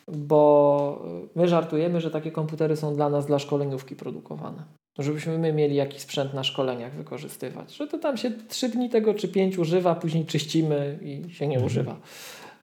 bo 0.08 1.04
my 1.34 1.48
żartujemy, 1.48 2.00
że 2.00 2.10
takie 2.10 2.30
komputery 2.30 2.76
są 2.76 2.94
dla 2.94 3.08
nas, 3.08 3.26
dla 3.26 3.38
szkoleniówki 3.38 3.96
produkowane. 3.96 4.64
Żebyśmy 4.98 5.38
my 5.38 5.52
mieli 5.52 5.76
jakiś 5.76 6.00
sprzęt 6.00 6.34
na 6.34 6.44
szkoleniach 6.44 6.94
wykorzystywać. 6.94 7.76
Że 7.76 7.86
to 7.86 7.98
tam 7.98 8.16
się 8.16 8.30
trzy 8.48 8.68
dni 8.68 8.90
tego 8.90 9.14
czy 9.14 9.28
pięć 9.28 9.58
używa, 9.58 9.94
później 9.94 10.26
czyścimy 10.26 10.98
i 11.02 11.34
się 11.34 11.46
nie 11.46 11.56
mhm. 11.56 11.66
używa. 11.66 11.96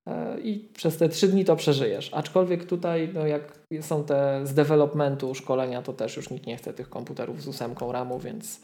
e, 0.08 0.40
i 0.40 0.70
przez 0.74 0.98
te 0.98 1.10
trzy 1.10 1.28
dni 1.28 1.46
to 1.46 1.56
przeżyjesz. 1.56 2.14
Aczkolwiek 2.14 2.66
tutaj, 2.66 3.10
no 3.14 3.28
jak 3.28 3.60
są 3.82 4.04
te 4.04 4.42
z 4.44 4.54
developmentu 4.54 5.36
szkolenia, 5.36 5.82
to 5.82 5.94
też 5.94 6.18
już 6.18 6.30
nikt 6.30 6.48
nie 6.48 6.58
chce 6.58 6.74
tych 6.74 6.90
komputerów 6.90 7.42
z 7.42 7.48
ósemką 7.48 7.92
RAMu, 7.92 8.20
więc 8.20 8.62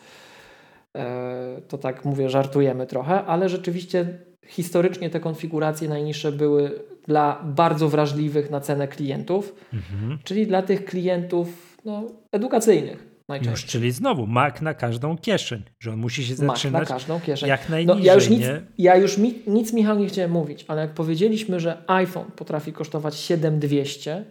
e, 0.98 1.62
to 1.68 1.78
tak 1.78 2.06
mówię, 2.06 2.30
żartujemy 2.30 2.88
trochę, 2.88 3.26
ale 3.26 3.50
rzeczywiście 3.50 4.20
historycznie 4.48 5.10
te 5.10 5.20
konfiguracje 5.20 5.90
najniższe 5.90 6.32
były 6.32 6.84
dla 7.08 7.44
bardzo 7.44 7.90
wrażliwych 7.90 8.50
na 8.50 8.60
cenę 8.60 8.88
klientów, 8.88 9.56
mhm. 9.74 10.20
czyli 10.24 10.48
dla 10.48 10.62
tych 10.62 10.86
klientów 10.86 11.78
no, 11.86 12.04
edukacyjnych. 12.32 13.10
Już, 13.42 13.66
czyli 13.66 13.92
znowu 13.92 14.28
Mac 14.28 14.62
na 14.62 14.74
każdą 14.74 15.18
kieszeń, 15.18 15.64
że 15.80 15.92
on 15.94 16.00
musi 16.00 16.26
się 16.26 16.36
zaczynać 16.36 16.64
Mac 16.64 16.90
na 16.90 16.96
każdą 16.96 17.20
kieszeń. 17.20 17.50
jak 17.50 17.70
najniżej. 17.70 18.00
No, 18.00 18.06
ja 18.06 18.14
już, 18.14 18.30
nic, 18.30 18.46
ja 18.78 18.96
już 18.96 19.18
mi, 19.18 19.42
nic, 19.48 19.74
Michał, 19.74 20.00
nie 20.00 20.08
chciałem 20.08 20.32
mówić, 20.32 20.66
ale 20.68 20.82
jak 20.82 20.94
powiedzieliśmy, 20.94 21.60
że 21.60 21.84
iPhone 21.88 22.32
potrafi 22.32 22.74
kosztować 22.74 23.16
7200, 23.16 24.26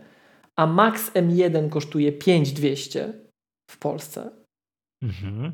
a 0.57 0.67
Max 0.67 1.13
M1 1.13 1.69
kosztuje 1.69 2.13
5200 2.13 3.13
w 3.71 3.79
Polsce, 3.79 4.31
mhm. 5.03 5.53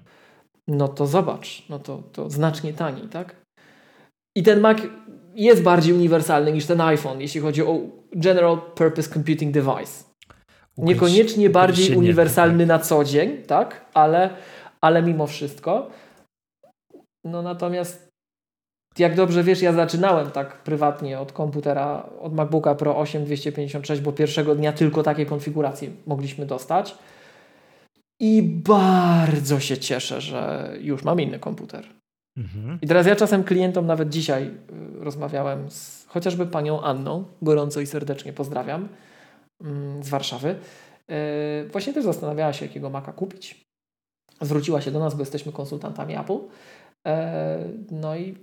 no 0.68 0.88
to 0.88 1.07
zobacz, 1.07 1.68
no 1.68 1.78
to, 1.78 2.02
to 2.02 2.30
znacznie 2.30 2.72
taniej, 2.72 3.09
tak? 3.09 3.43
I 4.37 4.43
ten 4.43 4.61
Mac 4.61 4.78
jest 5.35 5.62
bardziej 5.62 5.95
uniwersalny 5.95 6.53
niż 6.53 6.66
ten 6.66 6.80
iPhone, 6.80 7.20
jeśli 7.20 7.41
chodzi 7.41 7.62
o 7.62 7.80
General 8.12 8.61
Purpose 8.74 9.11
Computing 9.11 9.55
Device. 9.55 10.05
Niekoniecznie 10.78 11.51
bardziej 11.51 11.97
uniwersalny 11.97 12.59
tak. 12.59 12.68
na 12.68 12.78
co 12.78 13.05
dzień, 13.05 13.43
tak? 13.43 13.85
Ale, 13.95 14.30
ale 14.80 15.03
mimo 15.03 15.26
wszystko. 15.26 15.91
No 17.24 17.43
natomiast 17.43 18.14
jak 18.99 19.16
dobrze 19.16 19.43
wiesz, 19.43 19.62
ja 19.62 19.72
zaczynałem 19.72 20.30
tak 20.30 20.62
prywatnie 20.62 21.20
od 21.20 21.32
komputera, 21.32 22.09
od 22.20 22.35
MacBooka 22.35 22.74
Pro 22.74 22.99
8 22.99 23.24
256, 23.24 24.03
bo 24.03 24.12
pierwszego 24.12 24.55
dnia 24.55 24.72
tylko 24.72 25.03
takie 25.03 25.26
konfiguracje 25.26 25.91
mogliśmy 26.07 26.47
dostać. 26.47 26.95
I 28.20 28.43
bardzo 28.43 29.61
się 29.61 29.78
cieszę, 29.78 30.20
że 30.20 30.72
już 30.80 31.05
mam 31.05 31.20
inny 31.20 31.39
komputer. 31.39 31.87
Mhm. 32.37 32.78
I 32.82 32.87
teraz 32.87 33.07
ja 33.07 33.16
czasem 33.16 33.45
klientom 33.45 33.87
nawet 33.87 34.09
dzisiaj 34.09 34.47
y, 34.47 35.05
rozmawiałem 35.05 35.70
z 35.70 36.07
chociażby 36.09 36.47
panią 36.47 36.82
Anną, 36.82 37.24
gorąco 37.43 37.80
i 37.80 37.87
serdecznie 37.87 38.32
pozdrawiam, 38.32 38.89
mm, 39.61 40.03
z 40.03 40.09
Warszawy. 40.09 40.57
Y, 41.11 41.68
właśnie 41.68 41.93
też 41.93 42.05
zastanawiała 42.05 42.53
się, 42.53 42.66
jakiego 42.66 42.91
Maca 42.91 43.12
kupić. 43.12 43.64
Zwróciła 44.41 44.80
się 44.80 44.91
do 44.91 45.01
nas, 45.01 45.14
bo 45.14 45.20
jesteśmy 45.20 45.53
konsultantami 45.53 46.16
Apple. 46.16 46.32
Y, 46.32 47.11
no 47.91 48.16
i 48.16 48.35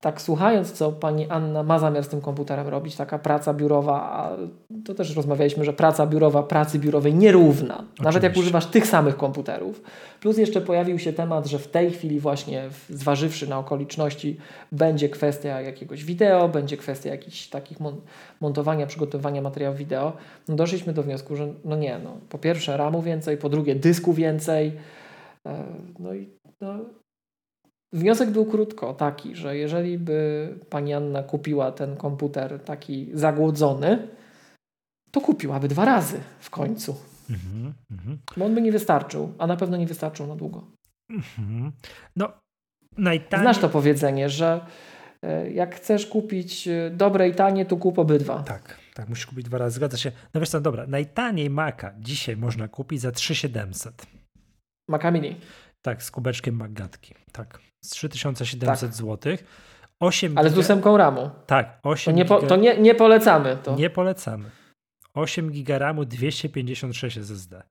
tak 0.00 0.22
słuchając, 0.22 0.72
co 0.72 0.92
pani 0.92 1.28
Anna 1.28 1.62
ma 1.62 1.78
zamiar 1.78 2.04
z 2.04 2.08
tym 2.08 2.20
komputerem 2.20 2.68
robić, 2.68 2.96
taka 2.96 3.18
praca 3.18 3.54
biurowa, 3.54 4.02
a 4.02 4.36
to 4.84 4.94
też 4.94 5.16
rozmawialiśmy, 5.16 5.64
że 5.64 5.72
praca 5.72 6.06
biurowa 6.06 6.42
pracy 6.42 6.78
biurowej 6.78 7.14
nierówna, 7.14 7.74
Oczywiście. 7.74 8.02
nawet 8.02 8.22
jak 8.22 8.36
używasz 8.36 8.66
tych 8.66 8.86
samych 8.86 9.16
komputerów. 9.16 9.82
Plus 10.20 10.38
jeszcze 10.38 10.60
pojawił 10.60 10.98
się 10.98 11.12
temat, 11.12 11.46
że 11.46 11.58
w 11.58 11.68
tej 11.68 11.90
chwili 11.90 12.20
właśnie 12.20 12.68
zważywszy 12.88 13.48
na 13.48 13.58
okoliczności 13.58 14.36
będzie 14.72 15.08
kwestia 15.08 15.60
jakiegoś 15.60 16.04
wideo, 16.04 16.48
będzie 16.48 16.76
kwestia 16.76 17.10
jakichś 17.10 17.48
takich 17.48 17.80
mon 17.80 17.96
montowania, 18.40 18.86
przygotowywania 18.86 19.42
materiałów 19.42 19.78
wideo. 19.78 20.12
No 20.48 20.56
doszliśmy 20.56 20.92
do 20.92 21.02
wniosku, 21.02 21.36
że 21.36 21.48
no 21.64 21.76
nie, 21.76 21.98
no 22.04 22.16
po 22.28 22.38
pierwsze 22.38 22.76
RAMu 22.76 23.02
więcej, 23.02 23.36
po 23.36 23.48
drugie 23.48 23.74
dysku 23.74 24.12
więcej, 24.12 24.72
e, 25.46 25.64
no 25.98 26.14
i 26.14 26.28
no, 26.60 26.74
Wniosek 27.92 28.30
był 28.30 28.46
krótko 28.46 28.94
taki, 28.94 29.36
że 29.36 29.56
jeżeli 29.56 29.98
by 29.98 30.48
pani 30.70 30.94
Anna 30.94 31.22
kupiła 31.22 31.72
ten 31.72 31.96
komputer 31.96 32.60
taki 32.64 33.10
zagłodzony, 33.14 34.08
to 35.10 35.20
kupiłaby 35.20 35.68
dwa 35.68 35.84
razy 35.84 36.20
w 36.40 36.50
końcu. 36.50 36.96
Mm 37.30 37.72
-hmm. 37.92 38.16
Bo 38.36 38.44
on 38.44 38.54
by 38.54 38.62
nie 38.62 38.72
wystarczył, 38.72 39.32
a 39.38 39.46
na 39.46 39.56
pewno 39.56 39.76
nie 39.76 39.86
wystarczył 39.86 40.26
na 40.26 40.36
długo. 40.36 40.66
-hmm. 41.10 41.70
No, 42.16 42.32
najtaniej... 42.96 43.44
Znasz 43.44 43.58
to 43.58 43.68
powiedzenie, 43.68 44.28
że 44.28 44.66
e, 45.22 45.50
jak 45.50 45.74
chcesz 45.76 46.06
kupić 46.06 46.68
e, 46.68 46.90
dobre 46.90 47.28
i 47.28 47.34
tanie, 47.34 47.66
to 47.66 47.76
kup 47.76 47.98
obydwa. 47.98 48.42
Tak, 48.42 48.78
tak, 48.94 49.08
musisz 49.08 49.26
kupić 49.26 49.44
dwa 49.44 49.58
razy. 49.58 49.76
Zgadza 49.76 49.96
się. 49.96 50.12
No 50.34 50.40
wiesz 50.40 50.50
co, 50.50 50.60
dobra, 50.60 50.86
najtaniej 50.86 51.50
Maca 51.50 51.92
dzisiaj 51.98 52.36
można 52.36 52.68
kupić 52.68 53.00
za 53.00 53.12
3700. 53.12 54.06
Maca 54.88 55.10
Mini. 55.10 55.36
Tak, 55.82 56.02
z 56.02 56.10
kubeczkiem 56.10 56.56
Magatki. 56.56 57.14
Tak 57.32 57.69
3700 57.88 58.90
tak. 58.90 58.94
zł. 58.94 59.36
8 60.00 60.38
Ale 60.38 60.50
z 60.50 60.58
ósemką 60.58 60.96
RAMu. 60.96 61.30
Tak, 61.46 61.78
8 61.82 62.14
To 62.14 62.18
nie, 62.18 62.24
po, 62.24 62.42
to 62.42 62.56
nie, 62.56 62.78
nie 62.78 62.94
polecamy. 62.94 63.56
To. 63.62 63.74
Nie 63.74 63.90
polecamy. 63.90 64.50
8 65.14 65.50
giga 65.50 65.78
RAMu, 65.78 66.04
256 66.04 67.18
SSD. 67.18 67.62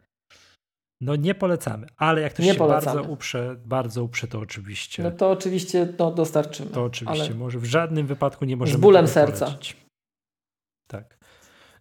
No 1.01 1.15
nie 1.15 1.35
polecamy, 1.35 1.87
ale 1.97 2.21
jak 2.21 2.33
ktoś 2.33 2.45
nie 2.45 2.51
się 2.51 2.57
polecamy. 2.57 2.95
bardzo 2.95 3.11
uprze, 3.11 3.55
bardzo 3.65 4.03
uprze, 4.03 4.27
to 4.27 4.39
oczywiście. 4.39 5.03
No 5.03 5.11
to 5.11 5.31
oczywiście 5.31 5.93
no, 5.99 6.11
dostarczymy. 6.11 6.71
To 6.71 6.83
oczywiście 6.83 7.33
może. 7.33 7.59
W 7.59 7.65
żadnym 7.65 8.07
wypadku 8.07 8.45
nie 8.45 8.57
możemy. 8.57 8.77
Z 8.77 8.81
bólem 8.81 9.07
serca. 9.07 9.45
Polecić. 9.45 9.75
Tak. 10.87 11.18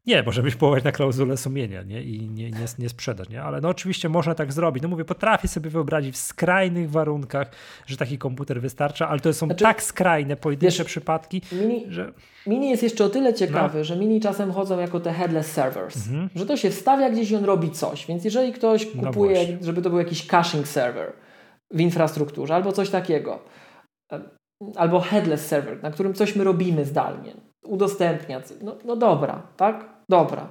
Nie, 0.08 0.22
może 0.22 0.42
być 0.42 0.54
położyć 0.54 0.84
na 0.84 0.92
klauzulę 0.92 1.36
sumienia 1.36 1.82
nie? 1.82 2.02
i 2.02 2.30
nie, 2.30 2.50
nie, 2.50 2.66
nie 2.78 2.88
sprzedać. 2.88 3.28
Nie? 3.28 3.42
Ale 3.42 3.60
no 3.60 3.68
oczywiście 3.68 4.08
można 4.08 4.34
tak 4.34 4.52
zrobić. 4.52 4.82
No 4.82 4.88
mówię, 4.88 5.04
potrafię 5.04 5.48
sobie 5.48 5.70
wyobrazić 5.70 6.14
w 6.14 6.18
skrajnych 6.18 6.90
warunkach, 6.90 7.50
że 7.86 7.96
taki 7.96 8.18
komputer 8.18 8.60
wystarcza, 8.60 9.08
ale 9.08 9.20
to 9.20 9.32
są 9.32 9.46
znaczy, 9.46 9.64
tak 9.64 9.82
skrajne, 9.82 10.36
pojedyncze 10.36 10.78
wiesz, 10.78 10.86
przypadki, 10.86 11.42
mini, 11.52 11.84
że... 11.88 12.12
Mini 12.46 12.70
jest 12.70 12.82
jeszcze 12.82 13.04
o 13.04 13.08
tyle 13.08 13.34
ciekawy, 13.34 13.78
no. 13.78 13.84
że 13.84 13.96
Mini 13.96 14.20
czasem 14.20 14.52
chodzą 14.52 14.78
jako 14.78 15.00
te 15.00 15.12
headless 15.12 15.52
servers, 15.52 15.96
mhm. 15.96 16.28
że 16.34 16.46
to 16.46 16.56
się 16.56 16.70
wstawia 16.70 17.10
gdzieś 17.10 17.30
i 17.30 17.36
on 17.36 17.44
robi 17.44 17.70
coś. 17.70 18.06
Więc 18.06 18.24
jeżeli 18.24 18.52
ktoś 18.52 18.94
no 18.94 19.06
kupuje, 19.06 19.46
no 19.60 19.66
żeby 19.66 19.82
to 19.82 19.90
był 19.90 19.98
jakiś 19.98 20.26
caching 20.26 20.68
server 20.68 21.12
w 21.70 21.80
infrastrukturze 21.80 22.54
albo 22.54 22.72
coś 22.72 22.90
takiego, 22.90 23.42
albo 24.76 25.00
headless 25.00 25.46
server, 25.46 25.82
na 25.82 25.90
którym 25.90 26.14
coś 26.14 26.36
my 26.36 26.44
robimy 26.44 26.84
zdalnie, 26.84 27.34
udostępnia, 27.64 28.40
no, 28.62 28.76
no 28.84 28.96
dobra, 28.96 29.42
tak? 29.56 29.97
Dobra. 30.08 30.48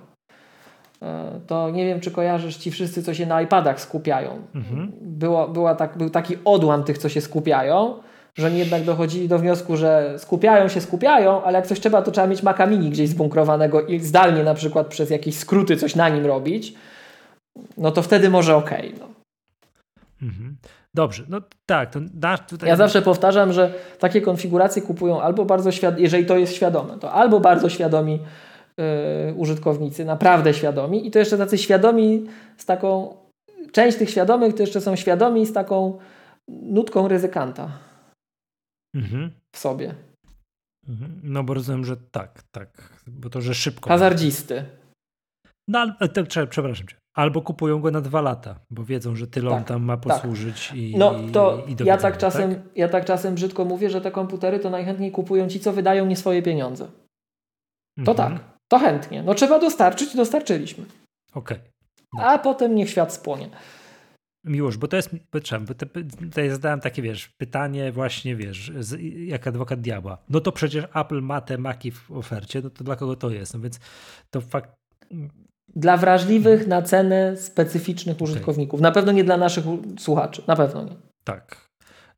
E, 1.02 1.40
to 1.48 1.70
nie 1.70 1.86
wiem, 1.86 2.00
czy 2.00 2.12
kojarzysz 2.12 2.58
ci 2.58 2.72
wszyscy, 2.72 3.04
co 3.04 3.14
się 3.14 3.26
na 3.26 3.42
iPadach 3.42 3.82
skupiają. 3.82 4.42
Mhm. 4.56 4.92
Było, 5.02 5.48
była 5.48 5.76
tak, 5.76 5.98
był 5.98 6.10
taki 6.10 6.36
odłam 6.46 6.84
tych, 6.84 6.98
co 6.98 7.10
się 7.10 7.22
skupiają, 7.22 8.00
że 8.38 8.48
oni 8.48 8.58
jednak 8.58 8.84
dochodzili 8.84 9.28
do 9.28 9.40
wniosku, 9.40 9.78
że 9.78 10.16
skupiają 10.18 10.68
się, 10.68 10.82
skupiają, 10.82 11.44
ale 11.44 11.60
jak 11.60 11.68
coś 11.68 11.80
trzeba, 11.80 12.02
to 12.02 12.12
trzeba 12.12 12.28
mieć 12.28 12.44
Maca 12.44 12.66
Mini 12.66 12.90
gdzieś 12.90 13.10
zbunkrowanego 13.10 13.82
i 13.82 14.00
zdalnie 14.00 14.44
na 14.44 14.54
przykład 14.54 14.88
przez 14.88 15.10
jakieś 15.10 15.36
skróty 15.36 15.78
coś 15.78 15.96
na 15.96 16.10
nim 16.10 16.26
robić, 16.26 16.74
no 17.78 17.92
to 17.92 18.02
wtedy 18.02 18.30
może 18.30 18.56
okej. 18.56 18.94
Okay, 18.94 19.00
no. 19.00 19.08
Mhm. 20.22 20.58
Dobrze, 20.94 21.24
no 21.30 21.42
tak, 21.66 21.92
to 21.92 22.00
tutaj... 22.50 22.70
Ja 22.70 22.76
zawsze 22.76 23.02
powtarzam, 23.02 23.54
że 23.54 23.74
takie 24.00 24.22
konfiguracje 24.22 24.82
kupują 24.82 25.22
albo 25.22 25.46
bardzo 25.46 25.72
świadomi, 25.72 26.04
jeżeli 26.04 26.26
to 26.26 26.38
jest 26.38 26.54
świadome, 26.54 27.00
to 27.00 27.12
albo 27.12 27.40
bardzo 27.40 27.70
świadomi 27.70 28.20
użytkownicy, 29.36 30.06
naprawdę 30.06 30.54
świadomi 30.54 31.08
i 31.08 31.12
to 31.12 31.20
jeszcze 31.20 31.38
tacy 31.38 31.58
świadomi 31.58 32.26
z 32.58 32.66
taką, 32.66 33.18
część 33.72 33.98
tych 33.98 34.10
świadomych 34.10 34.54
to 34.56 34.64
jeszcze 34.64 34.82
są 34.82 34.96
świadomi 34.96 35.46
z 35.46 35.54
taką 35.54 36.00
nutką 36.48 37.08
ryzykanta 37.08 37.72
mhm. 38.96 39.32
w 39.56 39.58
sobie. 39.58 39.96
Mhm. 40.88 41.22
No 41.24 41.44
bo 41.44 41.54
rozumiem, 41.54 41.86
że 41.86 41.98
tak, 42.12 42.44
tak, 42.52 43.04
bo 43.08 43.30
to, 43.30 43.42
że 43.42 43.56
szybko. 43.56 43.90
Hazardzisty. 43.90 44.66
No, 45.68 45.80
ale 45.80 46.10
to, 46.10 46.24
przepraszam 46.26 46.88
cię. 46.88 46.96
Albo 47.16 47.42
kupują 47.42 47.82
go 47.82 47.92
na 47.92 48.02
dwa 48.02 48.22
lata, 48.22 48.60
bo 48.70 48.84
wiedzą, 48.84 49.16
że 49.16 49.28
tyle 49.28 49.50
tak, 49.50 49.60
on 49.60 49.66
tam 49.66 49.84
ma 49.84 49.98
tak. 49.98 50.04
posłużyć 50.04 50.68
tak. 50.68 50.78
i 50.78 50.98
No 50.98 51.16
to 51.34 51.64
i, 51.68 51.72
i 51.72 51.86
ja, 51.86 51.98
tak 51.98 52.18
czasem, 52.18 52.56
tak? 52.56 52.64
ja 52.76 52.90
tak 52.90 53.06
czasem 53.06 53.36
brzydko 53.36 53.66
mówię, 53.66 53.90
że 53.90 54.02
te 54.02 54.12
komputery 54.12 54.60
to 54.60 54.70
najchętniej 54.70 55.12
kupują 55.12 55.48
ci, 55.48 55.60
co 55.60 55.74
wydają 55.74 56.06
nie 56.06 56.16
swoje 56.16 56.42
pieniądze. 56.42 56.88
To 58.06 58.12
mhm. 58.12 58.18
tak. 58.18 58.57
To 58.68 58.80
chętnie. 58.80 59.24
No 59.24 59.34
trzeba 59.34 59.60
dostarczyć, 59.60 60.16
dostarczyliśmy. 60.16 60.86
Okej. 61.34 61.58
Okay. 62.14 62.26
A 62.26 62.38
potem 62.38 62.76
niech 62.76 62.90
świat 62.90 63.14
spłonie. 63.14 63.50
Miłość, 64.46 64.78
bo 64.78 64.88
to 64.88 64.96
jest, 64.96 65.10
bo 65.32 65.74
tutaj 66.20 66.50
zadałem 66.50 66.80
takie, 66.80 67.02
wiesz, 67.02 67.30
pytanie 67.38 67.92
właśnie, 67.92 68.36
wiesz, 68.36 68.72
z, 68.80 69.02
jak 69.28 69.48
adwokat 69.48 69.82
diabła. 69.82 70.18
No 70.30 70.40
to 70.40 70.52
przecież 70.52 70.86
Apple 70.96 71.22
ma 71.22 71.42
te 71.42 71.58
maki 71.58 71.92
w 71.92 72.12
ofercie, 72.12 72.62
no 72.64 72.70
to 72.70 72.84
dla 72.84 72.96
kogo 72.96 73.16
to 73.16 73.30
jest? 73.30 73.54
No 73.54 73.60
więc 73.60 73.80
to 74.30 74.42
fakt... 74.42 74.72
Dla 75.76 75.98
wrażliwych 75.98 76.68
na 76.68 76.82
cenę 76.82 77.38
specyficznych 77.38 78.22
użytkowników. 78.22 78.80
Okay. 78.80 78.84
Na 78.84 78.92
pewno 78.92 79.12
nie 79.12 79.24
dla 79.24 79.38
naszych 79.38 79.66
słuchaczy. 80.00 80.44
Na 80.48 80.56
pewno 80.56 80.84
nie. 80.84 80.96
Tak. 81.24 81.67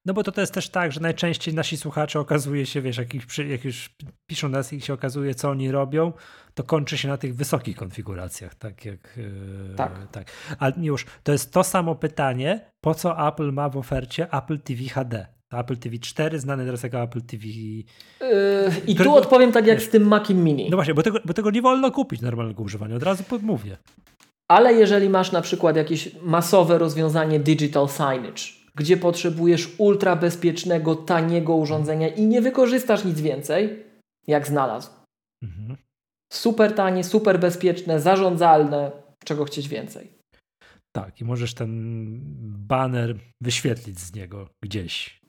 No 0.06 0.14
bo 0.14 0.24
to, 0.24 0.32
to 0.32 0.42
jest 0.42 0.54
też 0.54 0.70
tak, 0.70 0.92
że 0.92 1.00
najczęściej 1.00 1.54
nasi 1.54 1.78
słuchacze 1.78 2.20
okazuje 2.20 2.66
się, 2.66 2.82
wiesz, 2.82 2.98
jak, 2.98 3.16
ich, 3.16 3.24
jak 3.50 3.66
już 3.66 3.90
piszą 4.28 4.50
nas 4.50 4.74
i 4.74 4.82
się 4.82 4.94
okazuje, 4.94 5.36
co 5.36 5.50
oni 5.50 5.72
robią, 5.72 6.14
to 6.54 6.64
kończy 6.64 6.98
się 6.98 7.08
na 7.08 7.18
tych 7.18 7.36
wysokich 7.36 7.76
konfiguracjach, 7.76 8.56
tak 8.56 8.86
jak... 8.86 9.18
Yy, 9.18 9.76
tak. 9.76 10.08
tak. 10.12 10.32
Ale 10.60 10.74
już, 10.78 11.06
to 11.24 11.32
jest 11.32 11.54
to 11.54 11.64
samo 11.64 11.96
pytanie, 11.96 12.72
po 12.82 12.96
co 12.96 13.28
Apple 13.28 13.52
ma 13.52 13.70
w 13.70 13.78
ofercie 13.78 14.28
Apple 14.32 14.60
TV 14.60 14.84
HD? 14.84 15.26
Apple 15.52 15.78
TV 15.78 15.98
4, 15.98 16.40
znane 16.40 16.66
teraz 16.66 16.84
jako 16.84 17.02
Apple 17.02 17.22
TV. 17.22 17.44
Yy, 17.48 17.84
I 18.88 18.96
tu 18.96 19.16
odpowiem 19.16 19.52
tak 19.52 19.68
jak 19.68 19.82
z 19.82 19.90
tym 19.90 20.08
Maciem 20.08 20.44
Mini. 20.44 20.70
No 20.70 20.78
właśnie, 20.78 20.94
bo 20.94 21.04
tego, 21.04 21.20
bo 21.26 21.34
tego 21.34 21.52
nie 21.52 21.62
wolno 21.62 21.92
kupić 21.92 22.22
normalnego 22.22 22.64
używania, 22.64 22.96
od 22.96 23.04
razu 23.04 23.24
mówię. 23.42 23.78
Ale 24.48 24.74
jeżeli 24.74 25.10
masz 25.10 25.32
na 25.32 25.42
przykład 25.42 25.76
jakieś 25.76 26.10
masowe 26.22 26.78
rozwiązanie 26.78 27.40
digital 27.40 27.88
signage, 27.88 28.59
gdzie 28.76 28.98
potrzebujesz 28.98 29.70
ultra 29.78 30.16
bezpiecznego, 30.16 30.96
taniego 30.96 31.56
urządzenia 31.56 32.08
i 32.08 32.26
nie 32.26 32.42
wykorzystasz 32.42 33.06
nic 33.06 33.22
więcej, 33.22 33.84
jak 34.28 34.48
znalazł. 34.48 34.90
Mhm. 35.44 35.78
Super 36.34 36.76
tanie, 36.76 37.04
super 37.04 37.40
bezpieczne, 37.40 38.00
zarządzalne, 38.00 38.92
czego 39.26 39.46
chcieć 39.46 39.68
więcej. 39.68 40.20
Tak, 40.96 41.22
i 41.22 41.26
możesz 41.26 41.54
ten 41.54 42.20
banner 42.68 43.16
wyświetlić 43.42 44.00
z 44.00 44.14
niego 44.14 44.50
gdzieś. 44.64 45.20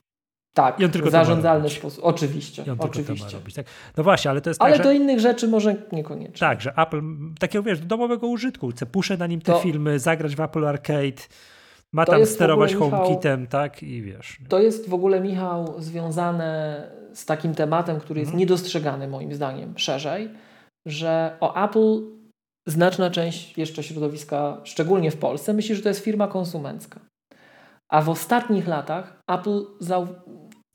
Tak, 0.55 0.79
I 0.79 0.85
on 0.85 0.91
tylko 0.91 1.09
w 1.09 1.11
zarządzalny 1.11 1.69
sposób. 1.69 2.03
Oczywiście. 2.03 2.63
I 2.67 2.69
on 2.69 2.77
oczywiście. 2.79 3.13
Tylko 3.13 3.29
to 3.29 3.31
ma 3.31 3.39
robić, 3.39 3.55
tak? 3.55 3.65
No 3.97 4.03
właśnie, 4.03 4.31
ale 4.31 4.41
to 4.41 4.49
jest 4.49 4.61
Ale 4.61 4.73
tak, 4.73 4.83
do 4.83 4.89
że... 4.89 4.95
innych 4.95 5.19
rzeczy 5.19 5.47
może 5.47 5.75
niekoniecznie. 5.91 6.39
Tak, 6.39 6.61
że 6.61 6.73
Apple, 6.77 7.01
takiego 7.39 7.63
wiesz, 7.63 7.79
do 7.79 7.85
domowego 7.85 8.27
użytku, 8.27 8.69
chce 8.69 8.85
puszę 8.85 9.17
na 9.17 9.27
nim 9.27 9.41
te 9.41 9.51
to... 9.51 9.59
filmy, 9.59 9.99
zagrać 9.99 10.35
w 10.35 10.41
Apple 10.41 10.67
Arcade, 10.67 11.21
ma 11.93 12.05
tam 12.05 12.25
sterować 12.25 12.75
HomeKitem, 12.75 13.47
tak? 13.47 13.83
I 13.83 14.01
wiesz. 14.01 14.37
To 14.49 14.59
jest 14.59 14.89
w 14.89 14.93
ogóle, 14.93 15.21
Michał, 15.21 15.81
związane 15.81 16.91
z 17.13 17.25
takim 17.25 17.55
tematem, 17.55 17.99
który 17.99 18.19
jest 18.19 18.31
hmm. 18.31 18.39
niedostrzegany 18.39 19.07
moim 19.07 19.33
zdaniem 19.33 19.77
szerzej, 19.77 20.29
że 20.85 21.37
o 21.39 21.65
Apple 21.65 22.01
znaczna 22.67 23.09
część 23.09 23.57
jeszcze 23.57 23.83
środowiska, 23.83 24.57
szczególnie 24.63 25.11
w 25.11 25.17
Polsce, 25.17 25.53
myśli, 25.53 25.75
że 25.75 25.81
to 25.81 25.89
jest 25.89 26.03
firma 26.03 26.27
konsumencka. 26.27 26.99
A 27.91 28.01
w 28.01 28.09
ostatnich 28.09 28.67
latach 28.67 29.21
Apple 29.27 29.65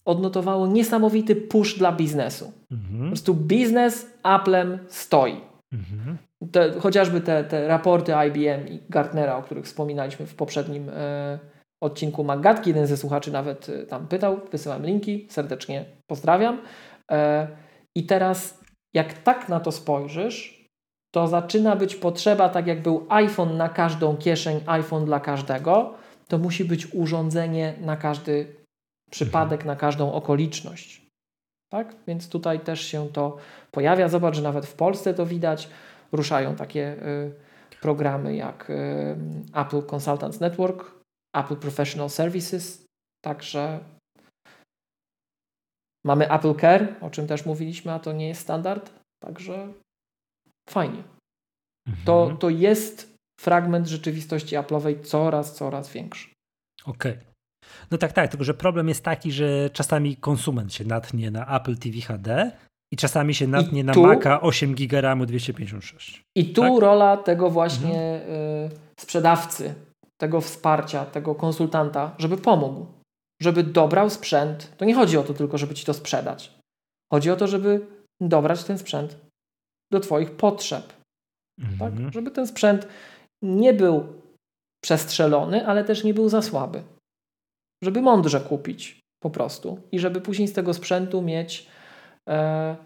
odnotowało 0.04 0.66
niesamowity 0.66 1.36
push 1.36 1.78
dla 1.78 1.92
biznesu. 1.92 2.52
Mhm. 2.70 3.00
Po 3.00 3.06
prostu 3.06 3.34
biznes 3.34 4.06
Applem 4.22 4.78
stoi. 4.88 5.40
Mhm. 5.72 6.18
Te, 6.52 6.80
chociażby 6.80 7.20
te, 7.20 7.44
te 7.44 7.68
raporty 7.68 8.12
IBM 8.28 8.68
i 8.68 8.82
Gartnera, 8.88 9.36
o 9.36 9.42
których 9.42 9.64
wspominaliśmy 9.64 10.26
w 10.26 10.34
poprzednim 10.34 10.88
e, 10.88 11.38
odcinku 11.82 12.24
Maggatki, 12.24 12.70
jeden 12.70 12.86
ze 12.86 12.96
słuchaczy 12.96 13.32
nawet 13.32 13.68
e, 13.68 13.86
tam 13.86 14.08
pytał, 14.08 14.40
wysyłam 14.52 14.86
linki, 14.86 15.26
serdecznie 15.30 15.84
pozdrawiam. 16.06 16.62
E, 17.10 17.48
I 17.94 18.06
teraz 18.06 18.60
jak 18.94 19.12
tak 19.12 19.48
na 19.48 19.60
to 19.60 19.72
spojrzysz, 19.72 20.66
to 21.14 21.28
zaczyna 21.28 21.76
być 21.76 21.96
potrzeba, 21.96 22.48
tak 22.48 22.66
jak 22.66 22.82
był 22.82 23.06
iPhone 23.08 23.56
na 23.56 23.68
każdą 23.68 24.16
kieszeń, 24.16 24.60
iPhone 24.66 25.04
dla 25.04 25.20
każdego, 25.20 25.94
to 26.28 26.38
musi 26.38 26.64
być 26.64 26.94
urządzenie 26.94 27.74
na 27.80 27.96
każdy 27.96 28.56
przypadek, 29.10 29.64
na 29.64 29.76
każdą 29.76 30.12
okoliczność. 30.12 31.06
Tak? 31.72 31.96
Więc 32.06 32.28
tutaj 32.28 32.60
też 32.60 32.80
się 32.80 33.08
to 33.08 33.36
pojawia. 33.70 34.08
Zobacz, 34.08 34.36
że 34.36 34.42
nawet 34.42 34.66
w 34.66 34.74
Polsce 34.74 35.14
to 35.14 35.26
widać. 35.26 35.68
Ruszają 36.12 36.56
takie 36.56 37.06
y, 37.06 37.32
programy 37.80 38.36
jak 38.36 38.70
y, 38.70 39.16
Apple 39.54 39.82
Consultants 39.82 40.40
Network, 40.40 41.00
Apple 41.36 41.56
Professional 41.56 42.10
Services. 42.10 42.86
Także 43.24 43.80
mamy 46.04 46.30
Apple 46.30 46.54
Care, 46.54 46.96
o 47.00 47.10
czym 47.10 47.26
też 47.26 47.46
mówiliśmy, 47.46 47.92
a 47.92 47.98
to 47.98 48.12
nie 48.12 48.28
jest 48.28 48.40
standard. 48.40 48.92
Także 49.22 49.72
fajnie. 50.70 51.02
Mhm. 51.88 52.06
To, 52.06 52.36
to 52.40 52.50
jest 52.50 53.16
fragment 53.40 53.86
rzeczywistości 53.86 54.56
Apple'owej 54.56 55.04
coraz, 55.04 55.54
coraz 55.54 55.92
większy. 55.92 56.30
Okej. 56.84 57.12
Okay. 57.12 57.26
No 57.90 57.98
tak, 57.98 58.12
tak, 58.12 58.30
tylko 58.30 58.44
że 58.44 58.54
problem 58.54 58.88
jest 58.88 59.04
taki, 59.04 59.32
że 59.32 59.70
czasami 59.70 60.16
konsument 60.16 60.74
się 60.74 60.84
natnie 60.84 61.30
na 61.30 61.60
Apple 61.60 61.76
TV 61.76 62.00
HD 62.00 62.52
i 62.96 62.98
czasami 62.98 63.34
się 63.34 63.46
natnie 63.46 63.84
tu, 63.84 64.02
na 64.02 64.08
Maca 64.08 64.40
8 64.40 64.74
GB 64.74 65.00
RAMu 65.00 65.26
256. 65.26 66.24
I 66.36 66.52
tu 66.52 66.60
tak? 66.60 66.72
rola 66.78 67.16
tego 67.16 67.50
właśnie 67.50 67.88
mhm. 67.88 68.30
y, 68.30 68.70
sprzedawcy, 69.00 69.74
tego 70.20 70.40
wsparcia, 70.40 71.04
tego 71.04 71.34
konsultanta, 71.34 72.14
żeby 72.18 72.36
pomógł, 72.36 72.86
żeby 73.42 73.62
dobrał 73.62 74.10
sprzęt. 74.10 74.76
To 74.76 74.84
nie 74.84 74.94
chodzi 74.94 75.18
o 75.18 75.22
to 75.22 75.34
tylko, 75.34 75.58
żeby 75.58 75.74
ci 75.74 75.84
to 75.84 75.94
sprzedać. 75.94 76.52
Chodzi 77.12 77.30
o 77.30 77.36
to, 77.36 77.46
żeby 77.46 77.86
dobrać 78.20 78.64
ten 78.64 78.78
sprzęt 78.78 79.16
do 79.92 80.00
Twoich 80.00 80.30
potrzeb. 80.30 80.86
Tak? 80.86 81.70
Mhm. 81.70 82.04
Tak? 82.04 82.12
Żeby 82.14 82.30
ten 82.30 82.46
sprzęt 82.46 82.88
nie 83.42 83.74
był 83.74 84.06
przestrzelony, 84.84 85.66
ale 85.66 85.84
też 85.84 86.04
nie 86.04 86.14
był 86.14 86.28
za 86.28 86.42
słaby 86.42 86.82
żeby 87.84 88.02
mądrze 88.02 88.40
kupić 88.40 89.00
po 89.22 89.30
prostu 89.30 89.80
i 89.92 89.98
żeby 89.98 90.20
później 90.20 90.48
z 90.48 90.52
tego 90.52 90.74
sprzętu 90.74 91.22
mieć 91.22 91.66
e, 92.28 92.76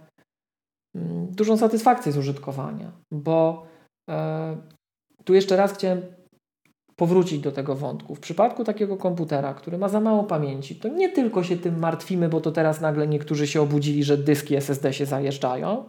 mm, 0.95 1.27
dużą 1.31 1.57
satysfakcję 1.57 2.13
z 2.13 2.17
użytkowania, 2.17 2.93
bo 3.11 3.67
e, 4.11 4.57
tu 5.25 5.35
jeszcze 5.35 5.57
raz 5.57 5.73
chciałem 5.73 6.03
powrócić 6.97 7.41
do 7.41 7.53
tego 7.53 7.75
wątku. 7.75 8.15
W 8.15 8.21
przypadku 8.21 8.65
takiego 8.65 8.97
komputera, 8.97 9.55
który 9.55 9.79
ma 9.79 9.89
za 9.89 10.01
mało 10.01 10.25
pamięci, 10.25 10.77
to 10.77 10.89
nie 10.89 11.09
tylko 11.09 11.45
się 11.45 11.57
tym 11.57 11.79
martwimy, 11.79 12.29
bo 12.29 12.41
to 12.41 12.53
teraz 12.53 12.81
nagle 12.81 13.09
niektórzy 13.09 13.47
się 13.47 13.63
obudzili, 13.63 14.05
że 14.05 14.19
dyski 14.19 14.57
SSD 14.57 14.93
się 14.93 15.07
zajeżdżają, 15.07 15.85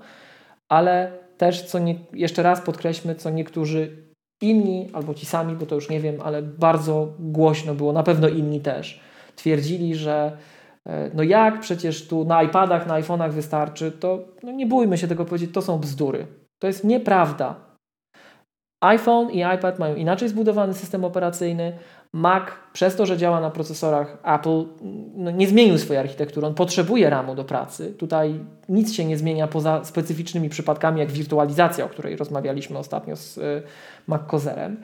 ale 0.69 1.19
też, 1.37 1.61
co 1.61 1.79
nie, 1.79 1.95
jeszcze 2.13 2.43
raz 2.43 2.61
podkreślmy, 2.61 3.15
co 3.15 3.29
niektórzy 3.29 4.11
Inni, 4.41 4.89
albo 4.93 5.13
ci 5.13 5.25
sami, 5.25 5.55
bo 5.55 5.65
to 5.65 5.75
już 5.75 5.89
nie 5.89 5.99
wiem, 5.99 6.15
ale 6.23 6.41
bardzo 6.41 7.13
głośno 7.19 7.75
było, 7.75 7.93
na 7.93 8.03
pewno 8.03 8.29
inni 8.29 8.61
też, 8.61 8.99
twierdzili, 9.35 9.95
że 9.95 10.37
no 11.13 11.23
jak 11.23 11.59
przecież 11.59 12.07
tu 12.07 12.25
na 12.25 12.43
iPadach, 12.43 12.87
na 12.87 13.01
iPhone'ach 13.01 13.31
wystarczy, 13.31 13.91
to 13.91 14.19
no 14.43 14.51
nie 14.51 14.65
bójmy 14.65 14.97
się 14.97 15.07
tego 15.07 15.25
powiedzieć, 15.25 15.53
to 15.53 15.61
są 15.61 15.79
bzdury. 15.79 16.27
To 16.59 16.67
jest 16.67 16.83
nieprawda. 16.83 17.55
iPhone 18.81 19.31
i 19.31 19.39
iPad 19.55 19.79
mają 19.79 19.95
inaczej 19.95 20.29
zbudowany 20.29 20.73
system 20.73 21.05
operacyjny, 21.05 21.73
Mac 22.13 22.43
przez 22.73 22.95
to, 22.95 23.05
że 23.05 23.17
działa 23.17 23.41
na 23.41 23.49
procesorach 23.49 24.17
Apple, 24.23 24.65
no 25.15 25.31
nie 25.31 25.47
zmienił 25.47 25.77
swojej 25.77 25.99
architektury. 25.99 26.47
On 26.47 26.53
potrzebuje 26.53 27.09
RAMu 27.09 27.35
do 27.35 27.43
pracy. 27.43 27.93
Tutaj 27.93 28.39
nic 28.69 28.93
się 28.93 29.05
nie 29.05 29.17
zmienia 29.17 29.47
poza 29.47 29.83
specyficznymi 29.83 30.49
przypadkami, 30.49 30.99
jak 30.99 31.11
wirtualizacja, 31.11 31.85
o 31.85 31.89
której 31.89 32.15
rozmawialiśmy 32.15 32.77
ostatnio 32.77 33.15
z 33.15 33.37
y, 33.37 33.63
MacCozerem. 34.07 34.77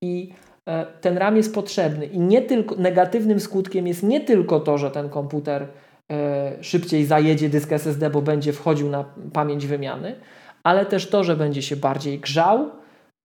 I 0.00 0.32
e, 0.32 0.51
ten 1.00 1.18
RAM 1.18 1.36
jest 1.36 1.54
potrzebny. 1.54 2.06
I 2.06 2.20
nie 2.20 2.42
tylko, 2.42 2.74
negatywnym 2.74 3.40
skutkiem 3.40 3.86
jest 3.86 4.02
nie 4.02 4.20
tylko 4.20 4.60
to, 4.60 4.78
że 4.78 4.90
ten 4.90 5.08
komputer 5.08 5.68
e, 6.12 6.56
szybciej 6.60 7.04
zajedzie 7.04 7.48
dysk 7.48 7.72
SSD, 7.72 8.10
bo 8.10 8.22
będzie 8.22 8.52
wchodził 8.52 8.88
na 8.88 9.04
pamięć 9.32 9.66
wymiany, 9.66 10.14
ale 10.62 10.86
też 10.86 11.10
to, 11.10 11.24
że 11.24 11.36
będzie 11.36 11.62
się 11.62 11.76
bardziej 11.76 12.18
grzał, 12.18 12.70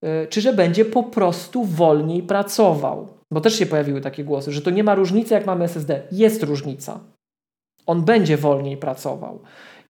e, 0.03 0.27
czy 0.27 0.41
że 0.41 0.53
będzie 0.53 0.85
po 0.85 1.03
prostu 1.03 1.63
wolniej 1.63 2.23
pracował. 2.23 3.07
Bo 3.31 3.41
też 3.41 3.55
się 3.55 3.65
pojawiły 3.65 4.01
takie 4.01 4.23
głosy, 4.23 4.51
że 4.51 4.61
to 4.61 4.69
nie 4.69 4.83
ma 4.83 4.95
różnicy, 4.95 5.33
jak 5.33 5.45
mamy 5.45 5.65
SSD. 5.65 6.01
Jest 6.11 6.43
różnica. 6.43 6.99
On 7.85 8.01
będzie 8.01 8.37
wolniej 8.37 8.77
pracował. 8.77 9.39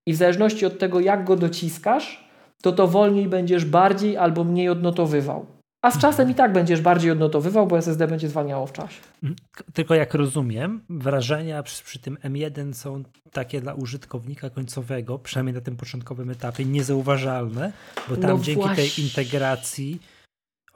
I 0.06 0.12
w 0.12 0.16
zależności 0.16 0.66
od 0.66 0.78
tego, 0.78 1.00
jak 1.00 1.24
go 1.24 1.36
dociskasz, 1.36 2.28
to 2.62 2.72
to 2.72 2.88
wolniej 2.88 3.28
będziesz 3.28 3.64
bardziej 3.64 4.16
albo 4.16 4.44
mniej 4.44 4.68
odnotowywał. 4.68 5.57
A 5.82 5.90
z 5.90 5.98
czasem 5.98 6.30
i 6.30 6.34
tak 6.34 6.52
będziesz 6.52 6.80
bardziej 6.80 7.10
odnotowywał, 7.10 7.66
bo 7.66 7.78
SSD 7.78 8.08
będzie 8.08 8.28
zwalniało 8.28 8.66
w 8.66 8.72
czasie. 8.72 9.00
Mhm. 9.22 9.36
Tylko 9.72 9.94
jak 9.94 10.14
rozumiem, 10.14 10.80
wrażenia 10.88 11.62
przy, 11.62 11.84
przy, 11.84 11.98
tym 11.98 12.16
M1 12.24 12.72
są 12.72 13.02
takie 13.32 13.60
dla 13.60 13.74
użytkownika 13.74 14.50
końcowego, 14.50 15.18
przynajmniej 15.18 15.54
na 15.54 15.60
tym 15.60 15.76
początkowym 15.76 16.30
etapie, 16.30 16.64
niezauważalne, 16.64 17.72
bo 18.08 18.16
tam 18.16 18.30
no 18.30 18.38
dzięki 18.38 18.62
właśnie. 18.62 18.76
tej 18.76 19.04
integracji 19.04 20.00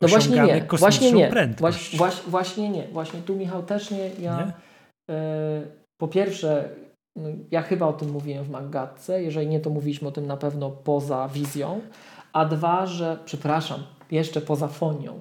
no 0.02 0.08
właśnie 0.08 0.42
nie, 0.42 0.66
właśnie 0.78 1.12
nie. 1.12 1.30
Właśnie, 1.58 1.98
właśnie 2.26 2.68
nie. 2.68 2.88
Właśnie 2.88 3.20
tu 3.20 3.36
Michał 3.36 3.62
też 3.62 3.90
nie. 3.90 4.10
Ja 4.20 4.36
nie? 4.36 4.52
E, 5.14 5.62
po 6.00 6.08
pierwsze, 6.08 6.68
no, 7.16 7.28
ja 7.50 7.62
chyba 7.62 7.86
o 7.86 7.92
tym 7.92 8.10
mówiłem 8.10 8.44
w 8.44 8.50
Maggatce, 8.50 9.22
jeżeli 9.22 9.46
nie, 9.46 9.60
to 9.60 9.70
mówiliśmy 9.70 10.08
o 10.08 10.12
tym 10.12 10.26
na 10.26 10.36
pewno 10.36 10.70
poza 10.70 11.28
wizją. 11.28 11.80
A 12.32 12.44
dwa, 12.44 12.86
że, 12.86 13.18
przepraszam, 13.24 13.82
jeszcze 14.12 14.40
poza 14.40 14.68
fonią. 14.68 15.20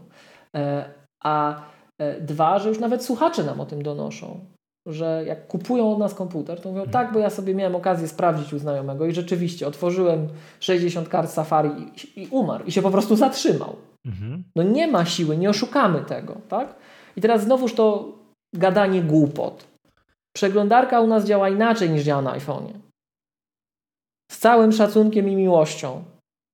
E, 0.55 0.89
a 1.23 1.61
e, 2.01 2.21
dwa, 2.21 2.59
że 2.59 2.69
już 2.69 2.79
nawet 2.79 3.05
słuchacze 3.05 3.43
nam 3.43 3.59
o 3.59 3.65
tym 3.65 3.83
donoszą. 3.83 4.39
Że 4.87 5.23
jak 5.27 5.47
kupują 5.47 5.91
od 5.91 5.99
nas 5.99 6.13
komputer, 6.13 6.61
to 6.61 6.69
mówią, 6.69 6.81
hmm. 6.81 6.93
tak, 6.93 7.13
bo 7.13 7.19
ja 7.19 7.29
sobie 7.29 7.55
miałem 7.55 7.75
okazję 7.75 8.07
sprawdzić 8.07 8.53
u 8.53 8.59
znajomego 8.59 9.05
i 9.05 9.13
rzeczywiście 9.13 9.67
otworzyłem 9.67 10.27
60 10.59 11.09
kart 11.09 11.31
Safari 11.31 11.69
i, 11.69 12.21
i 12.21 12.27
umarł 12.27 12.65
i 12.65 12.71
się 12.71 12.81
po 12.81 12.91
prostu 12.91 13.15
zatrzymał. 13.15 13.75
Mhm. 14.05 14.43
No 14.55 14.63
nie 14.63 14.87
ma 14.87 15.05
siły, 15.05 15.37
nie 15.37 15.49
oszukamy 15.49 16.01
tego, 16.01 16.35
tak? 16.49 16.75
I 17.15 17.21
teraz 17.21 17.43
znowuż 17.43 17.73
to 17.73 18.17
gadanie 18.55 19.01
głupot. 19.01 19.67
Przeglądarka 20.35 21.01
u 21.01 21.07
nas 21.07 21.25
działa 21.25 21.49
inaczej 21.49 21.89
niż 21.89 22.03
działa 22.03 22.21
na 22.21 22.37
iPhone'ie. 22.37 22.73
Z 24.31 24.37
całym 24.37 24.71
szacunkiem 24.71 25.29
i 25.29 25.35
miłością 25.35 26.03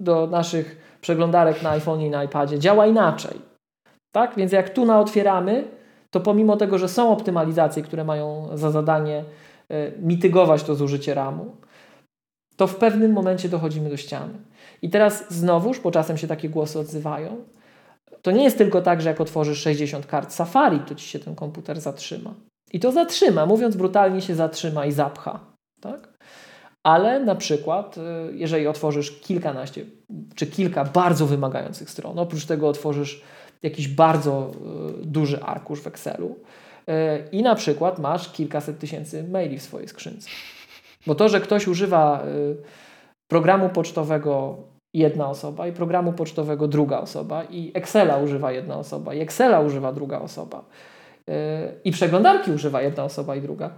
do 0.02 0.28
naszych 0.28 0.87
przeglądarek 1.08 1.62
na 1.62 1.80
iPhone'ie 1.80 2.06
i 2.06 2.10
na 2.10 2.24
iPadzie 2.24 2.60
działa 2.60 2.88
inaczej. 2.88 3.42
Tak? 4.12 4.36
Więc 4.38 4.52
jak 4.52 4.70
tu 4.70 4.86
na 4.86 5.00
otwieramy, 5.00 5.64
to 6.12 6.20
pomimo 6.20 6.58
tego, 6.58 6.78
że 6.78 6.90
są 6.90 7.12
optymalizacje, 7.12 7.84
które 7.84 8.04
mają 8.04 8.50
za 8.54 8.72
zadanie 8.72 9.24
mitygować 10.00 10.64
to 10.64 10.76
zużycie 10.76 11.14
RAMu, 11.14 11.56
to 12.58 12.68
w 12.68 12.76
pewnym 12.76 13.12
momencie 13.14 13.50
dochodzimy 13.50 13.90
do 13.90 13.98
ściany. 13.98 14.34
I 14.82 14.90
teraz 14.90 15.34
znowuż, 15.34 15.80
bo 15.80 15.92
czasem 15.92 16.18
się 16.18 16.28
takie 16.28 16.50
głosy 16.50 16.80
odzywają, 16.80 17.38
to 18.22 18.32
nie 18.32 18.44
jest 18.44 18.58
tylko 18.58 18.82
tak, 18.82 19.02
że 19.02 19.10
jak 19.10 19.22
otworzysz 19.22 19.60
60 19.60 20.06
kart 20.06 20.32
Safari, 20.32 20.80
to 20.80 20.96
ci 20.96 21.08
się 21.08 21.20
ten 21.20 21.36
komputer 21.36 21.82
zatrzyma. 21.82 22.34
I 22.74 22.80
to 22.80 22.92
zatrzyma, 22.92 23.46
mówiąc 23.46 23.76
brutalnie, 23.76 24.22
się 24.22 24.36
zatrzyma 24.36 24.86
i 24.86 24.92
zapcha. 24.92 25.40
Tak? 25.82 26.18
Ale 26.84 27.20
na 27.20 27.36
przykład, 27.36 27.98
y, 27.98 28.02
jeżeli 28.34 28.68
otworzysz 28.68 29.20
kilkanaście 29.20 29.86
czy 30.36 30.48
kilka 30.48 30.86
bardzo 30.86 31.26
wymagających 31.26 31.90
stron, 31.90 32.20
oprócz 32.20 32.46
tego 32.46 32.70
otworzysz 32.70 33.24
jakiś 33.64 33.88
bardzo 33.88 34.52
y, 35.02 35.06
duży 35.06 35.44
arkusz 35.44 35.82
w 35.82 35.88
Excelu 35.88 36.36
y, 36.90 36.94
i 37.32 37.44
na 37.44 37.56
przykład 37.56 38.00
masz 38.00 38.32
kilkaset 38.32 38.80
tysięcy 38.80 39.24
maili 39.24 39.58
w 39.58 39.62
swojej 39.62 39.88
skrzynce. 39.88 40.30
Bo 41.08 41.16
to, 41.16 41.30
że 41.30 41.42
ktoś 41.42 41.68
używa 41.68 42.24
programu 43.28 43.70
pocztowego 43.70 44.58
jedna 44.94 45.30
osoba 45.30 45.68
i 45.68 45.72
programu 45.72 46.14
pocztowego 46.14 46.68
druga 46.68 47.00
osoba 47.00 47.44
i 47.44 47.72
Excela 47.74 48.18
używa 48.18 48.52
jedna 48.52 48.78
osoba 48.78 49.14
i 49.14 49.20
Excela 49.20 49.60
używa 49.60 49.94
druga 49.94 50.20
osoba 50.20 50.66
i 51.84 51.92
przeglądarki 51.92 52.52
używa 52.52 52.82
jedna 52.82 53.04
osoba 53.04 53.36
i 53.36 53.42
druga, 53.42 53.70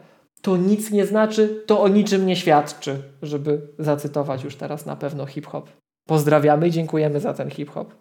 to 0.41 0.57
nic 0.57 0.91
nie 0.91 1.05
znaczy, 1.05 1.63
to 1.65 1.81
o 1.81 1.87
niczym 1.87 2.25
nie 2.25 2.35
świadczy, 2.35 3.03
żeby 3.21 3.61
zacytować 3.79 4.43
już 4.43 4.55
teraz 4.55 4.85
na 4.85 4.95
pewno 4.95 5.25
hip-hop. 5.25 5.69
Pozdrawiamy 6.09 6.67
i 6.67 6.71
dziękujemy 6.71 7.19
za 7.19 7.33
ten 7.33 7.49
hip-hop. 7.49 7.95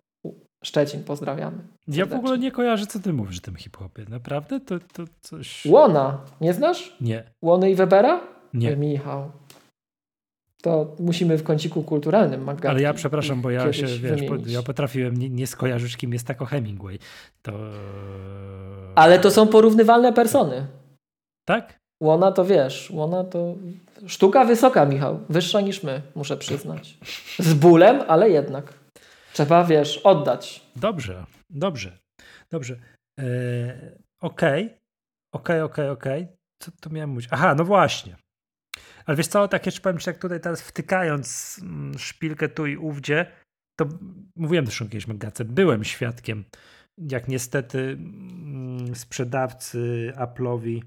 Szczecin, 0.65 1.05
pozdrawiamy. 1.05 1.59
Ja 1.89 2.07
w 2.07 2.13
ogóle 2.13 2.39
nie 2.39 2.51
kojarzę, 2.51 2.87
co 2.87 2.99
ty 2.99 3.13
mówisz 3.13 3.39
o 3.39 3.41
tym 3.41 3.57
hip-hopie. 3.57 4.05
Naprawdę? 4.09 4.61
To, 4.61 4.79
to 4.93 5.05
coś... 5.21 5.67
Łona. 5.67 6.21
Nie 6.41 6.55
znasz? 6.55 6.97
Nie. 7.01 7.25
Łony 7.43 7.71
i 7.71 7.75
Webera? 7.75 8.21
Nie. 8.55 8.77
Michał. 8.77 9.31
To 10.63 10.97
musimy 10.99 11.39
w 11.39 11.43
kąciku 11.43 11.83
kulturalnym 11.83 12.45
Magda. 12.45 12.71
Ale 12.71 12.83
ja 12.83 12.95
przepraszam, 12.95 13.43
bo 13.43 13.51
ja 13.51 13.73
się, 13.73 13.87
wiesz, 13.87 14.21
ja 14.47 14.63
potrafiłem 14.63 15.17
nie, 15.17 15.31
nie 15.31 15.47
skojarzyć, 15.47 15.97
kim 15.97 16.13
jest 16.13 16.27
tako 16.27 16.45
Hemingway. 16.45 16.99
To... 17.43 17.53
Ale 18.95 19.19
to 19.19 19.31
są 19.31 19.47
porównywalne 19.47 20.13
persony. 20.13 20.67
Tak? 21.45 21.79
Łona 22.03 22.33
to 22.33 22.45
wiesz, 22.45 22.91
łona 22.91 23.25
to 23.25 23.55
sztuka 24.07 24.45
wysoka, 24.45 24.85
Michał. 24.85 25.21
Wyższa 25.29 25.61
niż 25.61 25.83
my, 25.83 26.03
muszę 26.15 26.37
przyznać. 26.37 26.99
Z 27.39 27.55
bólem, 27.55 28.03
ale 28.09 28.31
jednak. 28.31 28.75
Trzeba, 29.33 29.65
wiesz, 29.65 29.99
oddać. 29.99 30.63
Dobrze, 30.77 31.25
dobrze, 31.51 31.99
dobrze. 32.51 32.77
Eee, 33.19 33.27
okej, 34.21 34.75
okej, 35.35 35.63
okej, 35.63 35.89
okej. 35.89 36.29
Co 36.63 36.71
tu 36.81 36.91
miałem 36.91 37.11
mówić? 37.11 37.29
Aha, 37.31 37.55
no 37.55 37.65
właśnie. 37.65 38.17
Ale 39.07 39.17
wiesz 39.17 39.27
co, 39.27 39.49
tak 39.49 39.67
jeszcze 39.67 39.81
powiem 39.81 39.99
ci, 39.99 40.11
jak 40.11 40.19
tutaj 40.19 40.41
teraz 40.41 40.63
wtykając 40.63 41.59
mm, 41.63 41.99
szpilkę 41.99 42.49
tu 42.49 42.67
i 42.67 42.77
ówdzie, 42.77 43.27
to 43.79 43.89
mówiłem 44.37 44.67
zresztą 44.67 44.85
kiedyś 44.85 45.07
Magace, 45.07 45.45
byłem 45.45 45.85
świadkiem, 45.85 46.45
jak 46.99 47.29
niestety 47.29 47.79
mm, 47.79 48.95
sprzedawcy 48.95 50.13
Apple'owi 50.17 50.83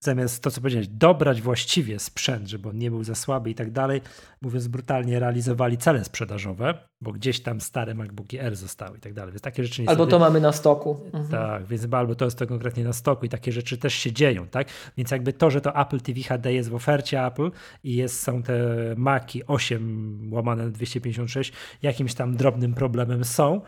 zamiast 0.00 0.42
to, 0.42 0.50
co 0.50 0.60
powiedziałeś, 0.60 0.88
dobrać 0.88 1.42
właściwie 1.42 1.98
sprzęt, 1.98 2.48
żeby 2.48 2.68
on 2.68 2.78
nie 2.78 2.90
był 2.90 3.04
za 3.04 3.14
słaby 3.14 3.50
i 3.50 3.54
tak 3.54 3.70
dalej, 3.70 4.00
mówiąc 4.42 4.68
brutalnie, 4.68 5.20
realizowali 5.20 5.78
cele 5.78 6.04
sprzedażowe, 6.04 6.74
bo 7.00 7.12
gdzieś 7.12 7.40
tam 7.40 7.60
stare 7.60 7.94
MacBooki 7.94 8.38
R 8.38 8.56
zostały 8.56 8.98
i 8.98 9.00
tak 9.00 9.14
dalej. 9.14 9.32
Więc 9.32 9.42
takie 9.42 9.64
rzeczy 9.64 9.82
Albo 9.86 10.06
to 10.06 10.18
mamy 10.18 10.40
na 10.40 10.52
stoku. 10.52 11.00
Mhm. 11.04 11.28
Tak, 11.28 11.66
więc 11.66 11.86
albo 11.90 12.14
to 12.14 12.24
jest 12.24 12.38
to 12.38 12.46
konkretnie 12.46 12.84
na 12.84 12.92
stoku 12.92 13.26
i 13.26 13.28
takie 13.28 13.52
rzeczy 13.52 13.78
też 13.78 13.94
się 13.94 14.12
dzieją, 14.12 14.46
tak? 14.48 14.68
Więc 14.96 15.10
jakby 15.10 15.32
to, 15.32 15.50
że 15.50 15.60
to 15.60 15.80
Apple 15.80 16.00
TV 16.00 16.20
HD 16.20 16.52
jest 16.52 16.68
w 16.68 16.74
ofercie 16.74 17.26
Apple 17.26 17.50
i 17.84 17.96
jest, 17.96 18.22
są 18.22 18.42
te 18.42 18.54
Maki 18.96 19.46
8 19.46 20.28
łamane 20.32 20.64
na 20.64 20.70
256, 20.70 21.52
jakimś 21.82 22.14
tam 22.14 22.36
drobnym 22.36 22.74
problemem 22.74 23.24
są, 23.24 23.60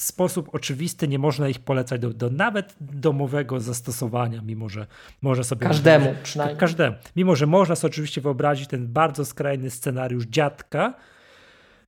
sposób 0.00 0.54
oczywisty 0.54 1.08
nie 1.08 1.18
można 1.18 1.48
ich 1.48 1.58
polecać 1.58 2.00
do, 2.00 2.10
do 2.10 2.30
nawet 2.30 2.74
domowego 2.80 3.60
zastosowania, 3.60 4.42
mimo 4.42 4.68
że 4.68 4.86
może 5.22 5.44
sobie... 5.44 5.66
Każdemu 5.66 6.14
przynajmniej. 6.22 6.58
Każdemu. 6.58 6.96
Mimo, 7.16 7.36
że 7.36 7.46
można 7.46 7.76
sobie 7.76 7.92
oczywiście 7.92 8.20
wyobrazić 8.20 8.68
ten 8.68 8.88
bardzo 8.88 9.24
skrajny 9.24 9.70
scenariusz 9.70 10.24
dziadka, 10.24 10.94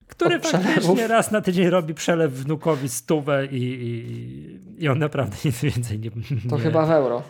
który 0.06 0.36
Od 0.36 0.42
faktycznie 0.42 0.80
przelewów. 0.80 1.10
raz 1.10 1.30
na 1.30 1.40
tydzień 1.40 1.70
robi 1.70 1.94
przelew 1.94 2.32
wnukowi 2.32 2.88
stówę 2.88 3.46
i, 3.46 3.62
i, 3.62 4.84
i 4.84 4.88
on 4.88 4.98
naprawdę 4.98 5.36
nic 5.44 5.60
więcej 5.60 6.00
nie... 6.00 6.10
To 6.50 6.56
nie, 6.56 6.62
chyba 6.62 6.86
w 6.86 6.90
euro. 6.90 7.22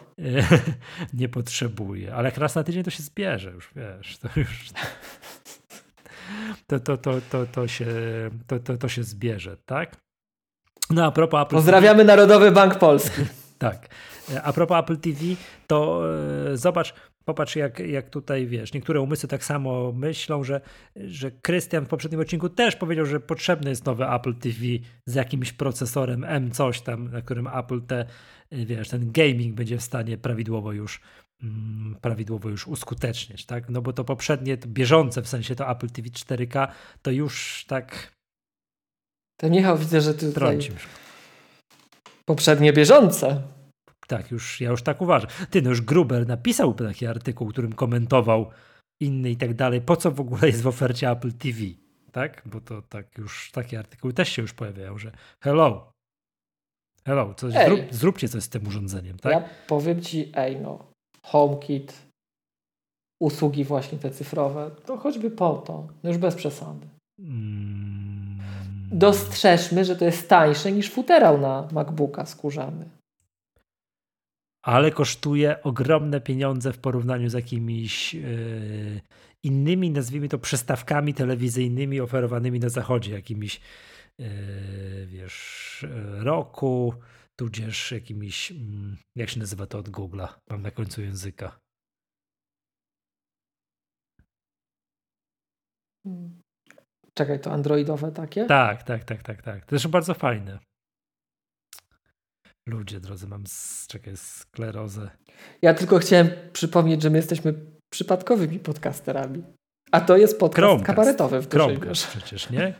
Nie 1.15 1.29
potrzebuje. 1.29 2.15
Ale 2.15 2.29
jak 2.29 2.39
raz 2.39 2.55
na 2.55 2.65
tydzień 2.65 2.83
to 2.83 2.91
się 2.91 3.03
zbierze 3.03 3.51
już, 3.51 3.71
wiesz, 3.77 4.19
to 4.19 4.29
już... 4.37 4.71
To, 6.67 6.81
to, 6.81 6.97
to, 6.97 7.21
to, 7.31 7.47
to, 7.47 7.69
się, 7.69 7.87
to, 8.47 8.59
to, 8.59 8.77
to 8.77 8.89
się 8.89 9.03
zbierze, 9.03 9.57
tak? 9.67 9.97
No 10.91 11.05
a 11.05 11.11
propos 11.11 11.43
Apple 11.43 11.57
Pozdrawiamy 11.57 11.99
TV. 11.99 12.05
Narodowy 12.05 12.51
Bank 12.51 12.79
Polski. 12.79 13.23
tak. 13.59 13.89
A 14.43 14.53
propos 14.53 14.79
Apple 14.79 14.97
TV, 14.97 15.19
to 15.67 16.03
e, 16.53 16.57
zobacz, 16.57 16.95
popatrz 17.25 17.57
jak, 17.57 17.79
jak 17.79 18.11
tutaj, 18.11 18.47
wiesz, 18.47 18.73
niektóre 18.73 19.01
umysły 19.01 19.29
tak 19.29 19.45
samo 19.45 19.93
myślą, 19.93 20.45
że, 20.45 20.61
że 20.97 21.31
Krystian 21.31 21.85
w 21.85 21.89
poprzednim 21.89 22.21
odcinku 22.21 22.49
też 22.49 22.77
powiedział, 22.77 23.07
że 23.07 23.21
potrzebny 23.21 23.71
jest 23.71 23.87
nowy 23.87 24.09
Apple 24.09 24.35
TV 24.35 24.59
z 25.07 25.15
jakimś 25.15 25.53
procesorem 25.53 26.25
M 26.25 26.51
coś 26.51 26.81
tam, 26.81 27.11
na 27.11 27.23
którym 27.23 27.47
Apple 27.47 27.83
te, 27.83 28.05
wiesz, 28.53 28.89
ten 28.89 29.13
gaming 29.13 29.55
będzie 29.55 29.79
w 29.79 29.83
stanie 29.83 30.19
prawidłowo 30.19 30.73
już 30.73 31.01
mm, 31.43 31.97
prawidłowo 32.01 32.49
już 32.49 32.67
uskuteczniać, 32.67 33.47
tak? 33.47 33.69
No 33.69 33.83
bo 33.83 33.93
to 33.93 34.05
poprzednie, 34.05 34.57
to 34.57 34.69
bieżące 34.69 35.23
w 35.23 35.29
sensie 35.29 35.55
to 35.55 35.71
Apple 35.71 35.91
TV 35.91 36.09
4K, 36.09 36.69
to 37.03 37.11
już 37.11 37.65
tak 37.69 38.13
to 39.43 39.51
Michał, 39.51 39.79
widzę, 39.79 40.01
że 40.01 40.15
ty 40.15 40.33
tutaj... 40.33 40.59
Poprzednie 42.25 42.73
bieżące. 42.73 43.43
Tak, 44.07 44.31
już, 44.31 44.61
ja 44.61 44.71
już 44.71 44.83
tak 44.83 45.03
uważam. 45.03 45.31
Ty, 45.51 45.63
no 45.63 45.71
już 45.71 45.81
Gruber 45.81 46.27
napisał 46.27 46.75
taki 46.75 47.07
artykuł, 47.07 47.49
którym 47.49 47.73
komentował 47.73 48.51
inny 49.01 49.31
i 49.31 49.37
tak 49.37 49.55
dalej. 49.55 49.81
Po 49.81 49.97
co 49.97 50.11
w 50.11 50.21
ogóle 50.21 50.47
jest 50.47 50.63
w 50.63 50.67
ofercie 50.67 51.11
Apple 51.11 51.33
TV? 51.33 51.59
Tak? 52.13 52.43
Bo 52.47 52.61
to 52.61 52.83
tak 52.83 53.19
już 53.19 53.51
takie 53.53 53.79
artykuły 53.79 54.13
też 54.13 54.29
się 54.29 54.43
już 54.43 54.53
pojawiają, 54.53 54.99
że 54.99 55.13
hello, 55.45 55.93
hello, 57.07 57.35
coś 57.35 57.53
zrób, 57.53 57.81
zróbcie 57.91 58.29
coś 58.29 58.43
z 58.43 58.49
tym 58.49 58.67
urządzeniem, 58.67 59.19
tak? 59.19 59.33
Ja 59.33 59.49
powiem 59.67 60.03
ci, 60.03 60.33
ej 60.35 60.61
no, 60.61 60.79
HomeKit, 61.23 62.03
usługi 63.23 63.65
właśnie 63.65 63.99
te 63.99 64.11
cyfrowe, 64.11 64.71
to 64.87 64.97
choćby 64.97 65.31
po 65.31 65.55
to, 65.55 65.89
no 66.03 66.11
już 66.11 66.19
bez 66.19 66.35
przesady. 66.35 66.89
Hmm 67.21 68.32
dostrzeżmy, 68.93 69.85
że 69.85 69.97
to 69.97 70.05
jest 70.05 70.29
tańsze 70.29 70.73
niż 70.73 70.91
futerał 70.91 71.41
na 71.41 71.69
MacBooka 71.73 72.27
skórzany. 72.27 72.91
Ale 74.65 74.91
kosztuje 74.91 75.63
ogromne 75.63 76.21
pieniądze 76.21 76.73
w 76.73 76.79
porównaniu 76.79 77.29
z 77.29 77.33
jakimiś 77.33 78.15
yy, 78.15 79.01
innymi, 79.43 79.91
nazwijmy 79.91 80.29
to, 80.29 80.39
przystawkami 80.39 81.15
telewizyjnymi 81.15 82.01
oferowanymi 82.01 82.61
na 82.61 82.69
zachodzie, 82.69 83.13
jakimiś, 83.13 83.61
yy, 84.19 85.07
wiesz, 85.07 85.87
roku, 86.19 86.95
tudzież 87.41 87.93
jakimiś, 87.93 88.51
yy, 88.51 88.59
jak 89.17 89.31
się 89.31 89.41
nazywa 89.41 89.67
to 89.67 89.79
od 89.79 89.89
Google'a, 89.89 90.29
mam 90.51 90.63
na 90.63 90.71
końcu 90.71 91.03
języka. 91.03 91.59
Hmm. 96.05 96.42
Czekaj, 97.15 97.41
to 97.41 97.53
androidowe 97.53 98.13
takie? 98.13 98.45
Tak, 98.45 98.83
tak, 98.83 99.05
tak, 99.05 99.23
tak, 99.23 99.43
tak. 99.43 99.67
To 99.67 99.75
jest 99.75 99.87
bardzo 99.87 100.15
fajne. 100.15 100.59
Ludzie, 102.67 103.01
drodzy, 103.01 103.27
mam 103.27 103.47
z, 103.47 103.87
czekaj, 103.87 104.17
sklerozę. 104.17 105.11
Ja 105.63 105.75
tylko 105.75 105.99
chciałem 105.99 106.31
przypomnieć, 106.53 107.03
że 107.03 107.11
my 107.11 107.19
jesteśmy 107.19 107.55
przypadkowymi 107.93 108.59
podcasterami. 108.59 109.43
A 109.93 110.01
to 110.01 110.17
jest 110.17 110.39
podcast 110.39 110.57
Chromecast. 110.57 110.87
kabaretowy 110.87 111.41
w 111.41 111.51
Chromecast 111.51 112.07
przecież, 112.07 112.51
nie? 112.51 112.75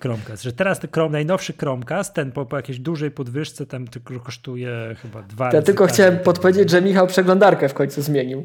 Chromecast, 0.00 0.42
że 0.42 0.52
teraz 0.52 0.80
ten 0.80 0.90
Chrome, 0.90 1.12
najnowszy 1.12 1.52
Chromecast, 1.52 2.14
ten 2.14 2.32
po, 2.32 2.46
po 2.46 2.56
jakiejś 2.56 2.78
dużej 2.78 3.10
podwyżce 3.10 3.66
tam 3.66 3.88
tylko 3.88 4.20
kosztuje 4.20 4.96
chyba 5.02 5.22
dwa 5.22 5.52
Ja 5.52 5.62
tylko 5.62 5.86
chciałem 5.86 6.18
podpowiedzieć, 6.18 6.70
że 6.70 6.82
Michał 6.82 7.06
przeglądarkę 7.06 7.68
w 7.68 7.74
końcu 7.74 8.02
zmienił. 8.02 8.44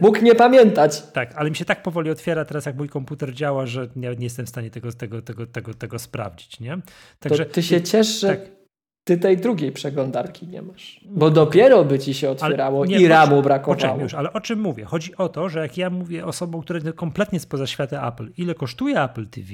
Mógł 0.00 0.24
nie 0.24 0.34
pamiętać. 0.34 1.02
Tak, 1.12 1.34
ale 1.36 1.50
mi 1.50 1.56
się 1.56 1.64
tak 1.64 1.82
powoli 1.82 2.10
otwiera 2.10 2.44
teraz, 2.44 2.66
jak 2.66 2.76
mój 2.76 2.88
komputer 2.88 3.34
działa, 3.34 3.66
że 3.66 3.88
nie, 3.96 4.10
nie 4.16 4.24
jestem 4.24 4.46
w 4.46 4.48
stanie 4.48 4.70
tego, 4.70 4.92
tego, 4.92 5.22
tego, 5.22 5.46
tego, 5.46 5.74
tego 5.74 5.98
sprawdzić, 5.98 6.60
nie? 6.60 6.78
Także 7.18 7.46
to 7.46 7.52
ty 7.52 7.62
się 7.62 7.82
ciesz, 7.82 8.20
że 8.20 8.28
tak. 8.28 8.40
ty 9.04 9.18
tej 9.18 9.36
drugiej 9.36 9.72
przeglądarki 9.72 10.48
nie 10.48 10.62
masz. 10.62 11.00
Bo 11.10 11.30
dopiero 11.30 11.84
by 11.84 11.98
ci 11.98 12.14
się 12.14 12.30
otwierało 12.30 12.86
nie, 12.86 13.00
i 13.00 13.08
ramu 13.08 13.42
brakowało. 13.42 13.76
Poczekaj 13.76 14.00
już, 14.00 14.14
ale 14.14 14.32
o 14.32 14.40
czym 14.40 14.60
mówię? 14.60 14.84
Chodzi 14.84 15.16
o 15.16 15.28
to, 15.28 15.48
że 15.48 15.60
jak 15.60 15.78
ja 15.78 15.90
mówię 15.90 16.26
osobom, 16.26 16.62
które 16.62 16.92
kompletnie 16.92 17.40
spoza 17.40 17.66
świata 17.66 18.08
Apple, 18.08 18.30
ile 18.36 18.54
kosztuje 18.54 19.02
Apple 19.02 19.26
TV, 19.26 19.48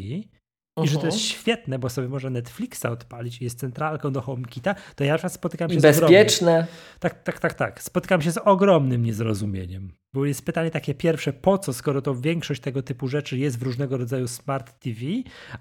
i 0.77 0.89
że 0.89 0.99
to 0.99 1.07
jest 1.07 1.19
Mhm. 1.19 1.19
świetne, 1.41 1.79
bo 1.79 1.89
sobie 1.89 2.09
można 2.09 2.31
Netflixa 2.31 2.85
odpalić 2.87 3.41
i 3.41 3.45
jest 3.45 3.59
centralką 3.59 4.13
do 4.13 4.21
HomeKita, 4.21 4.75
to 4.97 5.05
ja 5.05 5.13
na 5.13 5.19
przykład 5.19 5.33
spotykam 5.33 5.69
się 5.71 5.77
I 5.77 5.79
z 5.81 5.83
bezpieczne. 5.83 6.67
tak, 7.01 7.23
tak, 7.23 7.39
tak, 7.41 7.55
tak. 7.55 7.83
Spotykam 7.83 8.23
się 8.23 8.33
z 8.33 8.39
ogromnym 8.39 9.03
niezrozumieniem. 9.05 9.93
Bo 10.15 10.25
jest 10.25 10.45
pytanie 10.45 10.71
takie 10.71 10.95
pierwsze, 10.95 11.33
po 11.33 11.59
co, 11.59 11.73
skoro 11.73 12.03
to 12.03 12.15
większość 12.15 12.61
tego 12.61 12.83
typu 12.83 13.09
rzeczy 13.09 13.39
jest 13.39 13.59
w 13.59 13.63
różnego 13.63 13.97
rodzaju 13.97 14.29
smart 14.29 14.79
TV, 14.81 15.01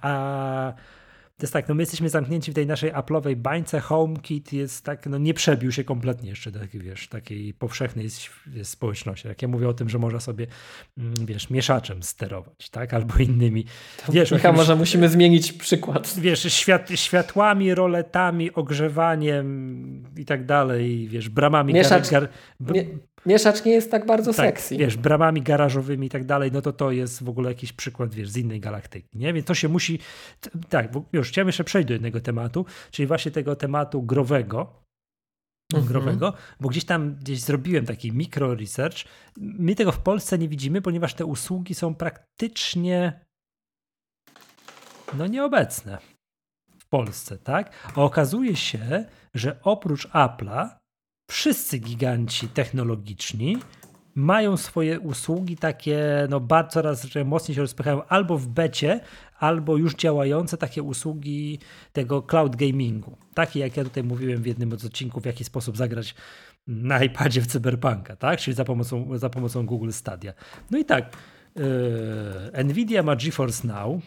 a 0.01 0.73
jest 1.41 1.53
tak, 1.53 1.67
no 1.69 1.75
my 1.75 1.81
jesteśmy 1.81 2.09
zamknięci 2.09 2.51
w 2.51 2.55
tej 2.55 2.67
naszej 2.67 2.93
Apple'owej 2.93 3.35
bańce, 3.35 3.79
HomeKit 3.79 4.53
jest 4.53 4.85
tak, 4.85 5.05
no 5.05 5.17
nie 5.17 5.33
przebił 5.33 5.71
się 5.71 5.83
kompletnie 5.83 6.29
jeszcze 6.29 6.51
do 6.51 6.59
takiej, 6.59 6.81
wiesz, 6.81 7.07
takiej 7.07 7.53
powszechnej 7.53 8.07
społeczności. 8.63 9.27
Jak 9.27 9.41
ja 9.41 9.47
mówię 9.47 9.67
o 9.69 9.73
tym, 9.73 9.89
że 9.89 9.99
można 9.99 10.19
sobie, 10.19 10.47
mm, 10.97 11.13
wiesz, 11.25 11.49
mieszaczem 11.49 12.03
sterować, 12.03 12.69
tak, 12.69 12.93
albo 12.93 13.17
innymi, 13.17 13.65
wiesz, 14.09 14.31
Michał, 14.31 14.51
jakimś- 14.51 14.57
może 14.57 14.75
musimy 14.75 15.09
zmienić 15.09 15.53
przykład. 15.53 16.15
wiesz, 16.19 16.53
świat, 16.53 16.89
światłami, 16.95 17.75
roletami, 17.75 18.51
ogrzewaniem 18.53 20.03
i 20.17 20.25
tak 20.25 20.45
dalej, 20.45 21.07
wiesz, 21.07 21.29
bramami 21.29 21.73
Mieszacz- 21.73 22.11
gar, 22.11 22.27
Nie, 22.59 22.85
mieszacz 23.25 23.65
nie 23.65 23.71
jest 23.71 23.91
tak 23.91 24.05
bardzo 24.05 24.33
tak, 24.33 24.45
sexy. 24.45 24.77
wiesz, 24.77 24.97
bramami 24.97 25.41
garażowymi 25.41 26.07
i 26.07 26.09
tak 26.09 26.25
dalej, 26.25 26.51
no 26.51 26.61
to 26.61 26.73
to 26.73 26.91
jest 26.91 27.23
w 27.23 27.29
ogóle 27.29 27.49
jakiś 27.49 27.73
przykład, 27.73 28.15
wiesz, 28.15 28.29
z 28.29 28.37
innej 28.37 28.59
galaktyki, 28.59 29.17
nie? 29.17 29.33
Więc 29.33 29.45
to 29.47 29.53
się 29.53 29.67
musi, 29.67 29.99
tak, 30.69 30.91
bo 30.91 31.03
już 31.13 31.29
chciałem 31.29 31.47
jeszcze 31.47 31.63
przejść 31.63 31.87
do 31.87 31.93
jednego 31.93 32.21
tematu, 32.21 32.65
czyli 32.91 33.07
właśnie 33.07 33.31
tego 33.31 33.55
tematu 33.55 34.03
growego, 34.03 34.81
Mhm. 35.73 35.87
growego, 35.87 36.33
bo 36.59 36.69
gdzieś 36.69 36.85
tam 36.85 37.15
gdzieś 37.15 37.39
zrobiłem 37.41 37.85
taki 37.85 38.11
mikro 38.11 38.55
research. 38.55 38.97
My 39.37 39.75
tego 39.75 39.91
w 39.91 39.99
Polsce 39.99 40.37
nie 40.37 40.47
widzimy, 40.49 40.81
ponieważ 40.81 41.13
te 41.13 41.25
usługi 41.25 41.75
są 41.75 41.95
praktycznie 41.95 43.19
no 45.17 45.27
nieobecne 45.27 45.97
w 46.79 46.85
Polsce, 46.87 47.37
tak? 47.37 47.71
A 47.95 48.01
okazuje 48.01 48.55
się, 48.55 49.05
że 49.33 49.59
oprócz 49.63 50.07
Apple'a 50.07 50.69
wszyscy 51.31 51.79
giganci 51.79 52.47
technologiczni 52.47 53.57
mają 54.15 54.57
swoje 54.57 54.99
usługi 54.99 55.57
takie, 55.57 56.27
no 56.29 56.39
bardzo 56.39 56.71
coraz 56.71 57.07
mocniej 57.25 57.55
się 57.55 57.61
rozpychają 57.61 58.05
albo 58.05 58.37
w 58.37 58.47
becie, 58.47 58.99
albo 59.39 59.77
już 59.77 59.95
działające 59.95 60.57
takie 60.57 60.83
usługi 60.83 61.59
tego 61.93 62.21
cloud 62.21 62.55
gamingu. 62.55 63.17
Takie 63.33 63.59
jak 63.59 63.77
ja 63.77 63.83
tutaj 63.83 64.03
mówiłem 64.03 64.41
w 64.41 64.45
jednym 64.45 64.79
z 64.79 64.85
odcinków, 64.85 65.23
w 65.23 65.25
jaki 65.25 65.43
sposób 65.43 65.77
zagrać 65.77 66.15
na 66.67 67.03
iPadzie 67.03 67.41
w 67.41 67.47
Cyberpunka, 67.47 68.15
tak? 68.15 68.39
Czyli 68.39 68.55
za 68.55 68.65
pomocą, 68.65 69.17
za 69.17 69.29
pomocą 69.29 69.65
Google 69.65 69.91
Stadia. 69.91 70.33
No 70.71 70.77
i 70.77 70.85
tak, 70.85 71.17
yy, 72.55 72.63
Nvidia 72.63 73.03
ma 73.03 73.15
GeForce 73.15 73.67
Now, 73.67 74.01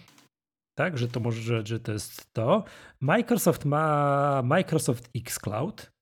tak, 0.74 0.98
że 0.98 1.08
to 1.08 1.20
może, 1.20 1.40
że, 1.40 1.66
że 1.66 1.80
to 1.80 1.92
jest 1.92 2.32
to. 2.32 2.64
Microsoft 3.00 3.64
ma 3.64 4.42
Microsoft 4.44 5.10
X 5.16 5.38
Cloud. 5.38 5.93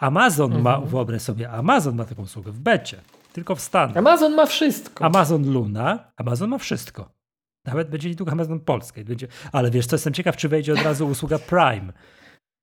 Amazon 0.00 0.62
ma, 0.62 0.74
Mhm. 0.74 0.88
wyobraź 0.90 1.22
sobie, 1.22 1.50
Amazon 1.50 1.96
ma 1.96 2.04
taką 2.04 2.22
usługę 2.22 2.52
w 2.52 2.60
becie, 2.60 3.00
tylko 3.32 3.54
w 3.54 3.60
Stanach. 3.60 3.96
Amazon 3.96 4.34
ma 4.34 4.46
wszystko. 4.46 5.04
Amazon 5.04 5.52
Luna, 5.52 6.12
Amazon 6.16 6.50
ma 6.50 6.58
wszystko. 6.58 7.10
Nawet 7.66 7.90
będzie 7.90 8.08
niedługo 8.08 8.32
Amazon 8.32 8.60
Polska. 8.60 9.00
i 9.00 9.04
Będzie, 9.04 9.28
ale 9.52 9.70
wiesz, 9.70 9.86
co 9.86 9.96
jestem 9.96 10.12
ciekaw, 10.12 10.36
czy 10.36 10.48
wejdzie 10.48 10.72
od 10.72 10.82
razu 10.82 11.08
usługa 11.08 11.38
Prime. 11.38 11.92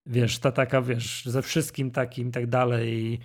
Wiesz, 0.10 0.40
ta 0.40 0.52
taka, 0.52 0.82
wiesz, 0.82 1.26
ze 1.26 1.42
wszystkim 1.42 1.92
takim 1.92 2.28
i 2.28 2.32
tak 2.32 2.48
dalej. 2.48 3.20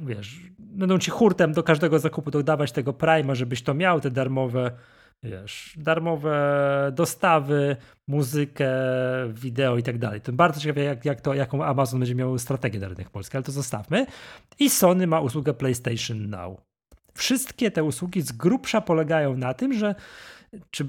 Wiesz, 0.00 0.40
będą 0.58 0.98
ci 0.98 1.10
hurtem 1.10 1.52
do 1.52 1.62
każdego 1.62 1.98
zakupu 1.98 2.30
dodawać 2.30 2.72
tego 2.72 2.92
Prime'a, 2.92 3.34
żebyś 3.34 3.62
to 3.62 3.74
miał, 3.74 4.00
te 4.00 4.10
darmowe, 4.10 4.70
wiesz, 5.22 5.74
darmowe 5.76 6.92
dostawy, 6.94 7.76
muzykę, 8.08 8.70
wideo 9.32 9.76
i 9.76 9.82
tak 9.82 9.98
dalej. 9.98 10.20
To 10.20 10.32
bardzo 10.32 10.60
ciekawe, 10.60 10.80
jak, 10.80 11.04
jak 11.04 11.20
to, 11.20 11.34
jaką 11.34 11.64
Amazon 11.64 12.00
będzie 12.00 12.14
miał 12.14 12.38
strategię 12.38 12.78
dla 12.78 12.88
rynek 12.88 13.10
polski, 13.10 13.36
ale 13.36 13.44
to 13.44 13.52
zostawmy. 13.52 14.06
I 14.58 14.70
Sony 14.70 15.06
ma 15.06 15.20
usługę 15.20 15.54
PlayStation 15.54 16.30
Now. 16.30 16.60
Wszystkie 17.14 17.70
te 17.70 17.84
usługi 17.84 18.22
z 18.22 18.32
grubsza 18.32 18.80
polegają 18.80 19.36
na 19.36 19.54
tym, 19.54 19.72
że 19.72 19.94
czy, 20.70 20.86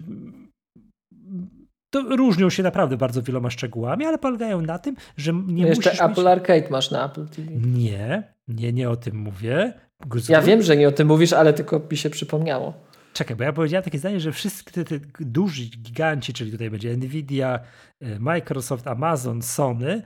to 1.90 2.02
różnią 2.02 2.50
się 2.50 2.64
naprawdę 2.64 2.98
bardzo 2.98 3.22
wieloma 3.22 3.50
szczegółami, 3.50 4.06
ale 4.06 4.18
polegają 4.18 4.62
na 4.62 4.80
tym, 4.80 4.96
że 5.18 5.34
nie 5.34 5.64
No 5.64 5.68
Jeszcze 5.68 5.92
Apple 5.92 6.22
mieć... 6.22 6.28
Arcade 6.28 6.70
masz 6.70 6.92
na 6.92 7.06
Apple 7.06 7.28
TV. 7.28 7.52
Nie, 7.56 8.24
nie, 8.48 8.74
nie 8.74 8.90
o 8.90 8.96
tym 8.96 9.16
mówię. 9.16 9.74
Z 10.16 10.30
Ja 10.30 10.40
grub- 10.40 10.48
wiem, 10.48 10.62
że 10.62 10.78
nie 10.78 10.88
o 10.88 10.92
tym 10.92 11.08
mówisz, 11.08 11.34
ale 11.34 11.54
tylko 11.54 11.82
mi 11.92 11.98
się 11.98 12.10
przypomniało. 12.10 12.89
Czekaj, 13.20 13.36
bo 13.36 13.44
ja 13.44 13.54
powiedziałem 13.54 13.84
takie 13.84 14.00
zdanie, 14.00 14.20
że 14.20 14.32
wszyscy 14.32 14.86
te, 14.86 15.00
duży 15.20 15.64
giganci, 15.64 16.34
czyli 16.34 16.52
tutaj 16.52 16.70
będzie 16.70 16.98
Nvidia, 16.98 17.60
e, 18.02 18.20
Microsoft, 18.20 18.88
Amazon, 18.88 19.42
Sony, 19.42 20.02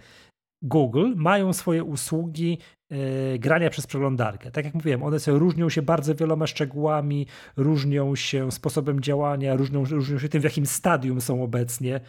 Google, 0.64 1.14
mają 1.16 1.54
swoje 1.54 1.84
usługi 1.84 2.58
e, 2.92 3.40
grania 3.40 3.70
przez 3.70 3.88
przeglądarkę. 3.88 4.52
Tak 4.52 4.66
jak 4.66 4.74
mówiłem, 4.74 5.04
one 5.04 5.20
sobie 5.20 5.40
różnią 5.40 5.70
się 5.70 5.82
bardzo 5.82 6.16
wieloma 6.16 6.48
szczegółami, 6.48 7.28
różnią 7.58 8.16
się 8.16 8.52
sposobem 8.52 9.00
działania, 9.00 9.56
różnią, 9.56 9.86
różnią 9.86 10.20
się 10.20 10.30
tym, 10.30 10.42
w 10.42 10.44
jakim 10.44 10.66
stadium 10.66 11.22
są 11.22 11.44
obecnie. 11.44 12.00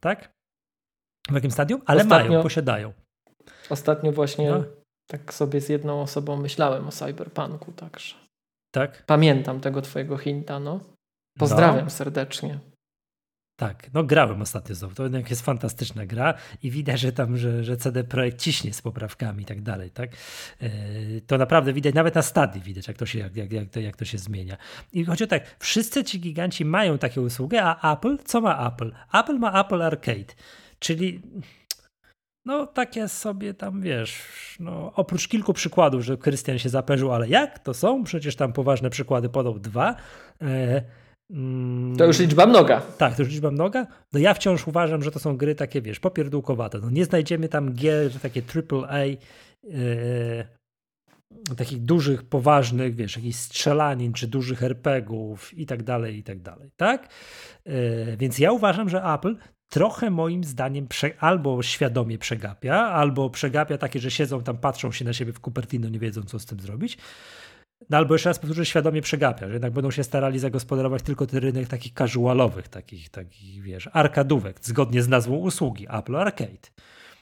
Tak? 0.00 0.32
W 1.30 1.34
jakim 1.34 1.50
stadium? 1.50 1.82
Ale 1.86 2.02
Ostatnio- 2.04 2.28
mają, 2.28 2.42
posiadają. 2.42 2.92
Ostatnio 3.70 4.12
właśnie 4.12 4.50
No. 4.50 4.64
tak 5.06 5.34
sobie 5.34 5.60
z 5.60 5.68
jedną 5.68 6.02
osobą 6.02 6.36
myślałem 6.36 6.88
o 6.88 6.90
Cyberpunku, 6.90 7.72
także 7.72 8.27
Tak? 8.78 9.06
pamiętam 9.06 9.60
tego 9.60 9.82
twojego 9.82 10.16
hinta, 10.16 10.60
no. 10.60 10.80
Pozdrawiam 11.38 11.90
serdecznie. 11.90 12.58
Tak, 13.60 13.90
no 13.94 14.04
grałem 14.04 14.42
ostatnio 14.42 14.74
znowu. 14.74 14.94
To 14.94 15.02
jednak 15.02 15.30
jest 15.30 15.42
fantastyczna 15.42 16.06
gra 16.06 16.34
i 16.62 16.70
widać, 16.70 17.00
że 17.00 17.12
tam, 17.12 17.36
że, 17.36 17.64
że 17.64 17.76
CD 17.76 18.04
Projekt 18.04 18.38
ciśnie 18.40 18.72
z 18.72 18.82
poprawkami 18.82 19.42
i 19.42 19.46
tak 19.46 19.62
dalej, 19.62 19.90
tak? 19.90 20.10
Yy, 20.60 20.70
To 21.26 21.38
naprawdę 21.38 21.72
widać, 21.72 21.94
nawet 21.94 22.14
na 22.14 22.22
stadii 22.22 22.60
widać, 22.60 22.88
jak 22.88 22.96
to 22.96 23.06
się, 23.06 23.18
jak, 23.18 23.36
jak, 23.36 23.52
jak, 23.52 23.70
to, 23.70 23.80
jak 23.80 23.96
to 23.96 24.04
się 24.04 24.18
zmienia. 24.18 24.56
I 24.92 25.04
chodzi 25.04 25.24
o 25.24 25.26
tak, 25.26 25.56
wszyscy 25.58 26.04
ci 26.04 26.20
giganci 26.20 26.64
mają 26.64 26.98
taką 26.98 27.20
usługę, 27.20 27.62
a 27.64 27.92
Apple, 27.94 28.18
co 28.24 28.40
ma 28.40 28.68
Apple? 28.68 28.92
Apple 29.12 29.38
ma 29.38 29.60
Apple 29.60 29.82
Arcade, 29.82 30.34
czyli 30.78 31.22
no 32.48 32.66
takie 32.66 33.08
sobie 33.08 33.54
tam, 33.54 33.80
wiesz, 33.80 34.22
no 34.60 34.92
oprócz 34.94 35.28
kilku 35.28 35.52
przykładów, 35.52 36.04
że 36.04 36.16
Krystian 36.16 36.58
się 36.58 36.68
zaperzył, 36.68 37.12
ale 37.12 37.28
jak 37.28 37.58
to 37.58 37.74
są? 37.74 38.04
Przecież 38.04 38.36
tam 38.36 38.52
poważne 38.52 38.90
przykłady 38.90 39.28
podał 39.28 39.58
dwa. 39.58 39.94
E, 40.42 40.82
mm, 41.30 41.96
To 41.96 42.04
już 42.04 42.18
liczba 42.18 42.46
mnoga. 42.46 42.80
tak, 42.80 43.16
to 43.16 43.22
już 43.22 43.32
liczba 43.32 43.50
mnoga. 43.50 43.86
No 44.12 44.20
ja 44.20 44.34
wciąż 44.34 44.68
uważam, 44.68 45.02
że 45.02 45.10
to 45.10 45.18
są 45.18 45.36
gry 45.36 45.54
takie, 45.54 45.82
wiesz, 45.82 46.00
popierdółkowate. 46.00 46.78
No 46.78 46.90
nie 46.90 47.04
znajdziemy 47.04 47.48
tam 47.48 47.72
gier 47.72 48.20
takie 48.20 48.42
AAA, 48.42 49.04
yy, 49.04 49.16
takich 51.56 51.82
dużych, 51.82 52.22
poważnych, 52.22 52.94
wiesz, 52.94 53.16
jakichś 53.16 53.36
strzelanin, 53.36 54.12
czy 54.12 54.28
dużych 54.28 54.62
RPGów 54.62 55.58
i 55.58 55.66
tak 55.66 55.82
dalej, 55.82 56.18
i 56.18 56.22
tak 56.22 56.40
dalej, 56.42 56.70
tak? 56.76 57.08
Yy, 57.66 58.16
więc 58.18 58.38
ja 58.38 58.52
uważam, 58.52 58.88
że 58.88 59.02
Apple 59.02 59.36
trochę 59.68 60.10
moim 60.10 60.44
zdaniem 60.44 60.86
albo 61.20 61.62
świadomie 61.62 62.18
przegapia, 62.18 62.76
albo 62.76 63.30
przegapia 63.30 63.78
takie, 63.78 64.00
że 64.00 64.10
siedzą 64.10 64.42
tam, 64.42 64.58
patrzą 64.58 64.92
się 64.92 65.04
na 65.04 65.12
siebie 65.12 65.32
w 65.32 65.40
Cupertino, 65.40 65.88
nie 65.88 65.98
wiedzą, 65.98 66.22
co 66.22 66.38
z 66.38 66.46
tym 66.46 66.60
zrobić. 66.60 66.98
No 67.90 67.96
albo 67.96 68.14
jeszcze 68.14 68.30
raz 68.30 68.38
powtórzę, 68.38 68.66
świadomie 68.66 69.02
przegapia, 69.02 69.46
że 69.46 69.52
jednak 69.52 69.72
będą 69.72 69.90
się 69.90 70.04
starali 70.04 70.38
zagospodarować 70.38 71.02
tylko 71.02 71.26
ten 71.26 71.40
rynek 71.40 71.68
takich 71.68 71.92
casualowych, 71.92 72.68
takich, 72.68 73.10
takich 73.10 73.62
wiesz, 73.62 73.88
arkadówek, 73.92 74.56
zgodnie 74.62 75.02
z 75.02 75.08
nazwą 75.08 75.36
usługi 75.36 75.86
Apple 75.90 76.16
Arcade. 76.16 76.68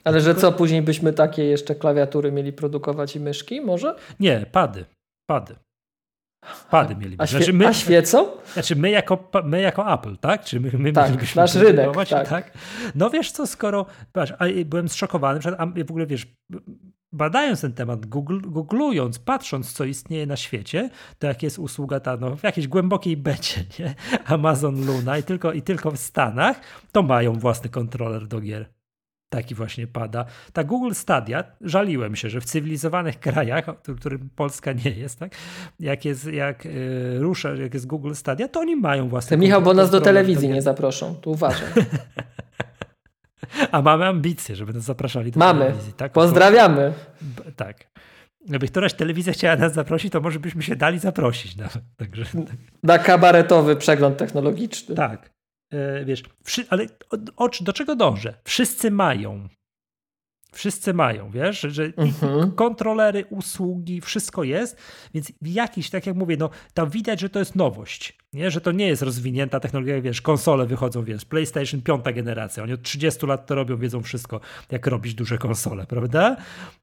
Ale 0.05 0.21
że 0.21 0.35
co, 0.35 0.53
później 0.53 0.83
byśmy 0.83 1.13
takie 1.13 1.45
jeszcze 1.45 1.75
klawiatury 1.75 2.33
mieli 2.33 2.53
produkować 2.53 3.17
i 3.17 3.21
myszki 3.21 3.61
może? 3.61 3.95
Nie, 4.21 4.47
pady, 4.53 4.85
pady. 5.27 5.57
Pady 6.71 6.97
mieliby. 6.97 7.23
A, 7.23 7.27
świe- 7.27 7.31
Znaczy 7.31 7.53
my, 7.53 7.67
a 7.67 7.73
świecą? 7.73 8.27
znaczy 8.53 8.77
my, 8.77 8.91
jako, 8.91 9.31
my 9.45 9.61
jako 9.61 9.93
Apple, 9.93 10.17
tak? 10.17 10.45
Czy 10.45 10.61
my, 10.61 10.71
my 10.79 10.93
Tak, 10.93 11.07
mielibyśmy 11.07 11.43
nasz 11.43 11.55
rynek, 11.55 11.75
produkować, 11.75 12.11
tak. 12.29 12.53
No 12.95 13.11
wiesz 13.11 13.33
co, 13.33 13.47
skoro, 13.47 13.87
patrz, 14.13 14.33
a 14.39 14.45
byłem 14.65 14.89
zszokowany, 14.89 15.41
a 15.59 15.67
w 15.67 15.91
ogóle 15.91 16.07
wiesz, 16.07 16.27
badając 17.13 17.61
ten 17.61 17.73
temat, 17.73 18.07
Google, 18.07 18.41
googlując, 18.43 19.19
patrząc, 19.19 19.73
co 19.73 19.85
istnieje 19.85 20.27
na 20.27 20.37
świecie, 20.37 20.91
to 21.19 21.27
jak 21.27 21.43
jest 21.43 21.59
usługa 21.59 22.01
ta, 22.01 22.17
no, 22.17 22.37
w 22.37 22.43
jakiejś 22.43 22.69
głębokiej 22.69 23.17
becie, 23.17 23.65
nie? 23.79 23.95
Amazon 24.35 24.87
Luna 24.87 25.19
i 25.19 25.23
tylko, 25.23 25.53
i 25.53 25.63
tylko 25.63 25.91
w 25.91 25.97
Stanach, 25.99 26.61
to 26.93 27.03
mają 27.03 27.33
własny 27.33 27.71
kontroler 27.71 28.27
do 28.27 28.41
gier. 28.41 28.76
Taki 29.29 29.55
właśnie 29.55 29.87
pada. 29.87 30.25
Ta 30.53 30.65
Google 30.65 30.93
Stadia, 30.95 31.45
żaliłem 31.61 32.17
się, 32.17 32.31
że 32.31 32.41
w 32.41 32.45
cywilizowanych 32.45 33.21
krajach, 33.27 33.67
w 33.89 33.97
którym 33.97 34.31
Polska 34.37 34.73
nie 34.73 34.91
jest, 34.91 35.19
tak? 35.19 35.33
Jak 35.81 36.05
jest, 36.05 36.27
jak 36.27 36.67
y, 36.67 37.19
rusza, 37.19 37.55
jak 37.55 37.75
jest 37.75 37.87
Google 37.87 38.13
Stadia, 38.15 38.49
to 38.49 38.61
oni 38.61 38.77
mają 38.77 39.09
własny 39.09 39.29
Ty, 39.29 39.37
Michał, 39.37 39.63
bo 39.63 39.75
nas 39.75 39.91
do 39.91 40.01
telewizji 40.01 40.49
nie 40.49 40.63
zaproszą. 40.63 41.15
Tu 41.15 41.31
uważaj. 41.31 41.69
A 43.73 43.83
mamy 43.83 44.07
ambicje, 44.07 44.57
żeby 44.57 44.73
nas 44.73 44.83
zapraszali 44.83 45.31
do 45.33 45.39
Mamy. 45.39 45.61
telewizji. 45.65 45.93
Tak? 45.93 46.13
Pozdrawiamy. 46.13 46.93
Tak. 47.57 47.77
Gdyby 48.49 48.69
któraś 48.69 48.95
telewizja 48.95 49.33
chciała 49.33 49.57
nas 49.57 49.75
zaprosić, 49.75 50.13
to 50.13 50.21
może 50.21 50.41
byśmy 50.41 50.63
się 50.63 50.77
dali 50.77 50.99
zaprosić 50.99 51.57
nawet. 51.57 51.83
Także, 51.97 52.25
Na 52.83 52.99
kabaretowy 52.99 53.77
przegląd 53.77 54.17
technologiczny. 54.17 54.95
tak. 54.95 55.36
E, 55.73 56.05
wiesz, 56.05 56.23
ale 56.71 56.87
o, 57.37 57.49
do 57.61 57.73
czego 57.73 57.97
dążę? 57.97 58.35
Wszyscy 58.45 58.91
mają. 58.91 59.49
Wszyscy 60.53 60.95
mają, 60.95 61.31
wiesz, 61.31 61.61
że, 61.61 61.85
Mhm. 61.97 62.53
kontrolery, 62.53 63.25
usługi, 63.31 64.01
wszystko 64.01 64.45
jest, 64.45 64.77
więc 65.15 65.33
jakiś, 65.43 65.91
tak 65.91 66.07
jak 66.07 66.17
mówię, 66.17 66.37
no 66.37 66.51
tam 66.75 66.91
widać, 66.91 67.21
że 67.21 67.29
to 67.31 67.39
jest 67.39 67.57
nowość, 67.57 68.19
nie? 68.33 68.51
że 68.51 68.61
to 68.61 68.73
nie 68.73 68.87
jest 68.87 69.03
rozwinięta 69.03 69.61
technologia, 69.61 70.01
wiesz, 70.01 70.23
konsole 70.23 70.67
wychodzą, 70.67 71.05
wiesz, 71.05 71.25
PlayStation 71.25 71.83
piąta 71.83 72.13
generacja, 72.13 72.63
oni 72.63 72.73
od 72.73 72.83
30 72.83 73.27
lat 73.27 73.47
to 73.47 73.55
robią, 73.55 73.77
wiedzą 73.77 74.03
wszystko, 74.03 74.41
jak 74.71 74.87
robić 74.87 75.15
duże 75.15 75.39
konsole, 75.39 75.87
prawda? 75.87 76.37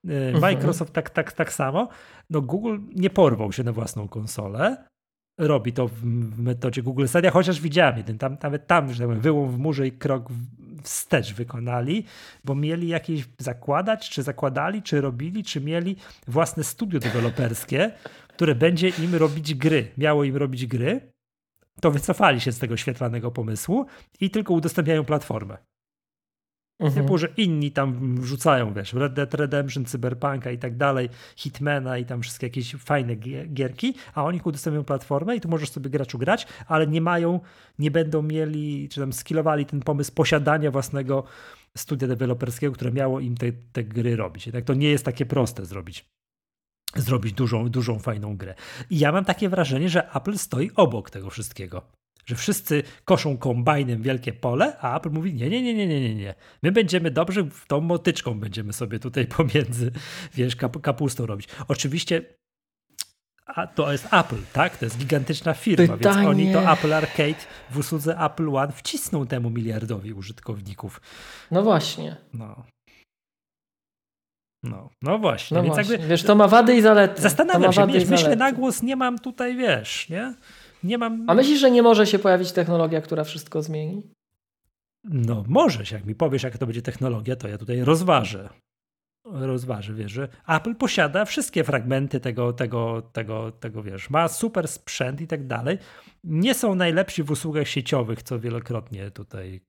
E, 0.08 0.40
Microsoft 0.40 0.94
tak, 0.94 1.10
tak, 1.10 1.32
tak 1.32 1.54
samo, 1.54 1.90
no 2.30 2.42
Google 2.42 2.78
nie 2.96 3.10
porwał 3.10 3.52
się 3.52 3.64
na 3.64 3.72
własną 3.72 4.08
konsolę, 4.08 4.86
robi 5.38 5.74
to 5.74 5.88
w, 5.88 6.06
metodzie 6.38 6.84
Google 6.84 7.06
Stadia, 7.08 7.32
chociaż 7.32 7.62
widziałem 7.62 7.98
jeden, 7.98 8.18
tam, 8.18 8.38
nawet 8.44 8.68
tam, 8.68 8.94
że 8.94 9.08
tak 9.08 9.20
wyłom 9.20 9.52
w 9.52 9.58
murze 9.58 9.88
i 9.88 9.92
krok 9.92 10.30
wstecz 10.84 11.34
wykonali, 11.34 12.06
bo 12.44 12.56
mieli 12.56 12.88
jakieś 12.88 13.26
zakładać, 13.38 14.10
czy 14.10 14.24
zakładali, 14.24 14.82
czy 14.82 15.02
robili, 15.02 15.44
czy 15.44 15.62
mieli 15.62 15.96
własne 16.28 16.64
studio 16.64 17.00
deweloperskie, 17.00 17.92
które 18.28 18.56
będzie 18.56 18.90
im 18.90 19.16
robić 19.16 19.56
gry, 19.56 19.92
miało 19.98 20.24
im 20.24 20.36
robić 20.36 20.66
gry, 20.66 21.14
to 21.82 21.92
wycofali 21.92 22.42
się 22.42 22.52
z 22.52 22.60
tego 22.60 22.78
świetlanego 22.78 23.32
pomysłu 23.32 23.86
i 24.20 24.30
tylko 24.30 24.54
udostępniają 24.54 25.06
platformę. 25.06 25.72
Mhm. 26.80 27.03
Typu, 27.03 27.17
że 27.17 27.28
inni 27.38 27.71
tam 27.71 28.15
wrzucają, 28.21 28.74
wiesz, 28.74 28.93
Red 28.93 29.13
Dead 29.13 29.34
Redemption, 29.34 29.86
Cyberpunka 29.86 30.51
i 30.51 30.57
tak 30.57 30.78
dalej, 30.78 31.09
Hitmana 31.36 31.97
i 31.97 32.05
tam 32.05 32.21
wszystkie 32.21 32.47
jakieś 32.47 32.76
fajne 32.76 33.15
gie- 33.15 33.47
gierki, 33.53 33.93
a 34.13 34.24
oni 34.24 34.41
udostępniają 34.43 34.84
platformę 34.84 35.36
i 35.36 35.41
tu 35.41 35.49
możesz 35.49 35.69
sobie 35.69 35.89
graczu 35.89 36.17
grać, 36.17 36.47
ale 36.67 36.88
nie 36.88 37.01
mają, 37.01 37.39
nie 37.80 37.91
będą 37.91 38.21
mieli, 38.21 38.89
czy 38.89 38.99
tam 38.99 39.13
skillowali 39.13 39.65
ten 39.65 39.80
pomysł 39.80 40.11
posiadania 40.13 40.71
własnego 40.71 41.24
studia 41.78 42.07
deweloperskiego, 42.07 42.74
które 42.74 42.91
miało 42.91 43.19
im 43.19 43.38
te, 43.38 43.51
te 43.51 43.84
gry 43.84 44.15
robić. 44.15 44.49
Tak 44.51 44.65
to 44.65 44.74
nie 44.74 44.89
jest 44.89 45.05
takie 45.05 45.26
proste 45.26 45.65
zrobić. 45.65 46.05
Zrobić 46.95 47.34
dużą, 47.34 47.69
dużą, 47.69 47.99
fajną 47.99 48.38
grę. 48.38 48.55
I 48.89 48.99
ja 48.99 49.11
mam 49.11 49.26
takie 49.26 49.49
wrażenie, 49.49 49.89
że 49.89 50.11
Apple 50.15 50.38
stoi 50.38 50.71
obok 50.76 51.09
tego 51.09 51.30
wszystkiego. 51.30 51.82
Że 52.26 52.36
wszyscy 52.36 52.84
koszą 53.05 53.38
kombajnem 53.38 54.01
wielkie 54.01 54.34
pole, 54.34 54.78
a 54.80 54.97
Apple 54.97 55.09
mówi: 55.09 55.34
Nie, 55.34 55.49
nie, 55.49 55.61
nie, 55.61 55.74
nie, 55.74 55.88
nie, 55.88 56.01
nie, 56.01 56.15
nie. 56.15 56.36
My 56.63 56.71
będziemy 56.71 57.11
dobrze, 57.11 57.47
tą 57.67 57.82
motyczką 57.82 58.39
będziemy 58.39 58.74
sobie 58.74 58.99
tutaj 58.99 59.28
pomiędzy, 59.38 59.91
wiesz, 60.34 60.55
kap 60.55 60.82
kapustą 60.82 61.26
robić. 61.26 61.47
Oczywiście 61.67 62.21
a 63.45 63.67
to 63.67 63.91
jest 63.91 64.05
Apple, 64.13 64.41
tak? 64.53 64.78
To 64.78 64.86
jest 64.86 64.97
gigantyczna 64.97 65.53
firma, 65.53 65.88
więc 65.88 65.99
Pytanie- 65.99 66.28
oni 66.30 66.53
to 66.53 66.71
Apple 66.74 66.93
Arcade 66.93 67.45
w 67.71 67.78
usłudze 67.78 68.17
Apple 68.19 68.55
One 68.55 68.71
wcisną 68.71 69.28
temu 69.28 69.49
miliardowi 69.49 70.13
użytkowników. 70.13 71.01
No 71.51 71.63
właśnie. 71.63 72.15
No. 72.34 72.63
No, 74.63 74.89
no 75.01 75.19
właśnie. 75.19 75.57
No 75.57 75.63
więc 75.63 75.76
właśnie. 75.76 75.91
jakby 75.91 76.07
Wiesz, 76.07 76.24
to 76.24 76.36
ma 76.36 76.47
wady 76.47 76.76
i 76.76 76.82
zalety. 76.82 77.21
zastanawiam 77.21 77.74
się, 77.74 77.88
wiesz, 77.88 78.05
myślę 78.05 78.36
na 78.36 78.51
głos, 78.51 78.84
nie 78.84 78.95
mam 78.95 79.19
tutaj, 79.19 79.57
wiesz, 79.57 80.09
nie? 80.09 80.34
Nie 80.84 80.98
mam. 80.98 81.30
A 81.30 81.34
myślisz, 81.34 81.60
że 81.60 81.72
nie 81.72 81.82
może 81.84 82.08
się 82.08 82.20
pojawić 82.20 82.52
technologia, 82.52 83.02
która 83.02 83.24
wszystko 83.24 83.62
zmieni? 83.62 84.04
No, 85.04 85.44
możesz, 85.48 85.92
jak 85.92 86.06
mi 86.06 86.16
powiesz, 86.16 86.44
jaka 86.44 86.58
to 86.58 86.66
będzie 86.66 86.82
technologia, 86.82 87.36
to 87.36 87.48
ja 87.48 87.58
tutaj 87.58 87.82
rozważę. 87.82 88.50
Rozważę, 89.26 89.94
wiesz, 89.94 90.12
że 90.12 90.28
Apple 90.48 90.76
posiada 90.76 91.26
wszystkie 91.26 91.64
fragmenty 91.64 92.20
tego, 92.20 92.54
tego, 92.54 93.02
tego, 93.14 93.52
tego, 93.52 93.84
wiesz, 93.84 94.10
ma 94.10 94.28
super 94.28 94.68
sprzęt 94.68 95.22
i 95.22 95.28
tak 95.28 95.48
dalej. 95.48 95.78
Nie 96.24 96.54
są 96.54 96.76
najlepsi 96.76 97.24
w 97.24 97.32
usługach 97.32 97.68
sieciowych, 97.68 98.24
co 98.24 98.40
wielokrotnie 98.40 99.12
tutaj. 99.12 99.62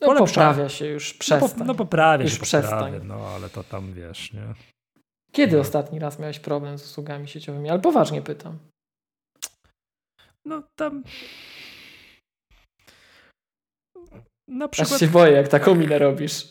No 0.00 0.06
Polepsza- 0.08 0.18
poprawia 0.26 0.68
się 0.68 0.86
już, 0.86 1.12
No, 1.14 1.18
przestań. 1.18 1.58
po, 1.58 1.64
no 1.64 1.74
poprawia 1.74 2.24
Już 2.24 2.32
się, 2.32 2.40
przestań. 2.40 2.70
poprawia, 2.92 3.04
no 3.04 3.14
ale 3.28 3.48
to 3.48 3.64
tam 3.64 3.92
wiesz, 3.92 4.32
nie? 4.32 4.42
Kiedy 5.32 5.56
no. 5.56 5.62
ostatni 5.62 5.98
raz 5.98 6.18
miałeś 6.18 6.38
problem 6.38 6.78
z 6.78 6.84
usługami 6.84 7.28
sieciowymi? 7.28 7.70
Ale 7.70 7.78
poważnie 7.80 8.22
pytam. 8.22 8.58
No 10.44 10.62
tam. 10.76 11.02
Na 14.48 14.64
Aż 14.64 14.70
przykład, 14.70 15.00
się 15.00 15.06
boję, 15.06 15.32
jak 15.32 15.48
taką 15.48 15.74
minę 15.74 15.98
robisz. 15.98 16.44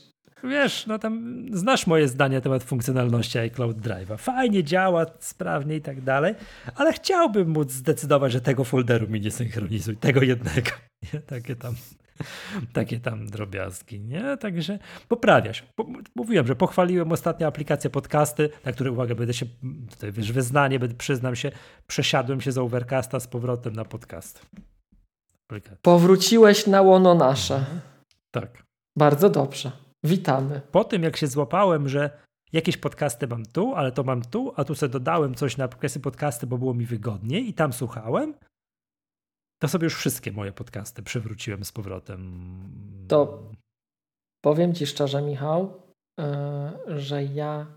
wiesz, 0.43 0.85
no 0.87 0.99
tam 0.99 1.45
znasz 1.53 1.87
moje 1.87 2.07
zdanie 2.07 2.35
na 2.35 2.41
temat 2.41 2.63
funkcjonalności 2.63 3.39
iCloud 3.39 3.77
Drive'a. 3.77 4.17
Fajnie 4.17 4.63
działa, 4.63 5.05
sprawnie 5.19 5.75
i 5.75 5.81
tak 5.81 6.01
dalej, 6.01 6.35
ale 6.75 6.93
chciałbym 6.93 7.49
móc 7.49 7.71
zdecydować, 7.71 8.31
że 8.31 8.41
tego 8.41 8.63
folderu 8.63 9.07
mi 9.07 9.21
nie 9.21 9.31
synchronizuj, 9.31 9.97
tego 9.97 10.21
jednego. 10.21 10.71
Nie? 11.13 11.19
Takie 11.19 11.55
tam. 11.55 11.75
Takie 12.73 12.99
tam 12.99 13.25
drobiazgi, 13.25 13.99
nie? 13.99 14.37
Także 14.37 14.79
poprawiasz. 15.07 15.63
Po, 15.75 15.85
mówiłem, 16.15 16.47
że 16.47 16.55
pochwaliłem 16.55 17.11
ostatnio 17.11 17.47
aplikację 17.47 17.89
podcasty, 17.89 18.49
na 18.65 18.71
które 18.71 18.91
uwaga, 18.91 19.15
będę 19.15 19.33
się 19.33 19.45
tutaj 19.89 20.11
wiesz, 20.11 20.31
wyznanie, 20.31 20.79
będę, 20.79 20.95
przyznam 20.95 21.35
się, 21.35 21.51
przesiadłem 21.87 22.41
się 22.41 22.51
z 22.51 22.57
Overcasta 22.57 23.19
z 23.19 23.27
powrotem 23.27 23.73
na 23.73 23.85
podcast. 23.85 24.45
Aplikacja. 25.47 25.77
Powróciłeś 25.81 26.67
na 26.67 26.81
łono 26.81 27.15
nasze. 27.15 27.65
Tak. 28.31 28.63
Bardzo 28.97 29.29
dobrze. 29.29 29.71
Witamy. 30.03 30.61
Po 30.71 30.83
tym, 30.83 31.03
jak 31.03 31.17
się 31.17 31.27
złapałem, 31.27 31.89
że 31.89 32.09
jakieś 32.53 32.77
podcasty 32.77 33.27
mam 33.27 33.45
tu, 33.45 33.75
ale 33.75 33.91
to 33.91 34.03
mam 34.03 34.21
tu, 34.21 34.53
a 34.55 34.63
tu 34.63 34.75
sobie 34.75 34.91
dodałem 34.91 35.35
coś 35.35 35.57
na 35.57 35.65
aplikację 35.65 36.01
podcasty, 36.01 36.47
bo 36.47 36.57
było 36.57 36.73
mi 36.73 36.85
wygodniej 36.85 37.49
i 37.49 37.53
tam 37.53 37.73
słuchałem, 37.73 38.33
to 39.61 39.67
sobie 39.67 39.83
już 39.83 39.95
wszystkie 39.95 40.31
moje 40.31 40.51
podcasty 40.51 41.03
przywróciłem 41.03 41.65
z 41.65 41.71
powrotem. 41.71 42.21
To 43.07 43.43
powiem 44.43 44.73
ci 44.75 44.87
szczerze, 44.87 45.21
Michał, 45.21 45.81
yy, 46.87 46.99
że 47.01 47.23
ja 47.23 47.67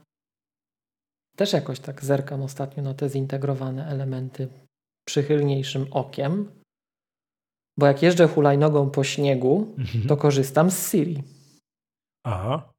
też 1.37 1.53
jakoś 1.53 1.81
tak 1.81 2.05
zerkam 2.05 2.43
ostatnio 2.43 2.83
na 2.83 2.95
te 2.95 3.09
zintegrowane 3.09 3.87
elementy 3.87 4.49
przychylniejszym 5.09 5.87
okiem, 5.91 6.51
bo 7.79 7.87
jak 7.87 8.03
jeżdżę 8.03 8.29
hulajnogą 8.29 8.91
po 8.91 9.05
śniegu, 9.05 9.75
Mhm. 9.79 10.07
to 10.09 10.17
korzystam 10.17 10.71
z 10.71 10.91
Siri. 10.91 11.23
Aha. 12.27 12.73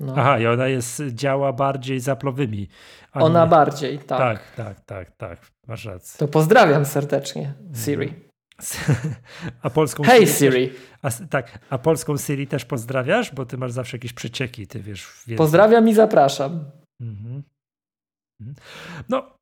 No. 0.00 0.14
Aha, 0.16 0.38
i 0.38 0.46
ona 0.46 0.68
jest, 0.68 1.02
działa 1.14 1.52
bardziej 1.52 2.00
zaplowymi. 2.00 2.68
a 3.12 3.18
nie- 3.18 3.24
Ona 3.24 3.46
bardziej, 3.46 3.98
tak. 3.98 4.18
Tak, 4.18 4.54
tak, 4.56 4.80
tak, 4.84 5.16
tak. 5.16 5.51
Masz 5.66 5.84
rację. 5.84 6.18
To 6.18 6.28
pozdrawiam 6.28 6.84
serdecznie 6.86 7.54
Siri. 7.84 8.14
A 9.62 9.70
polską 9.70 10.02
Hej 10.02 10.26
też- 10.26 10.38
Siri, 10.38 10.70
A, 11.02 11.08
s- 11.08 11.22
tak, 11.30 11.58
a 11.70 11.78
polską 11.78 12.16
Siri 12.16 12.46
też 12.46 12.64
pozdrawiasz? 12.64 13.34
Bo 13.34 13.46
ty 13.46 13.58
masz 13.58 13.72
zawsze 13.72 13.96
jakieś 13.96 14.12
przecieki, 14.12 14.66
ty 14.66 14.80
wiesz. 14.80 15.06
Więcej. 15.26 15.36
pozdrawiam 15.36 15.88
i 15.88 15.94
zapraszam. 15.94 16.64
Mhm. 17.00 17.42
Mhm. 18.40 18.56
No, 19.08 19.36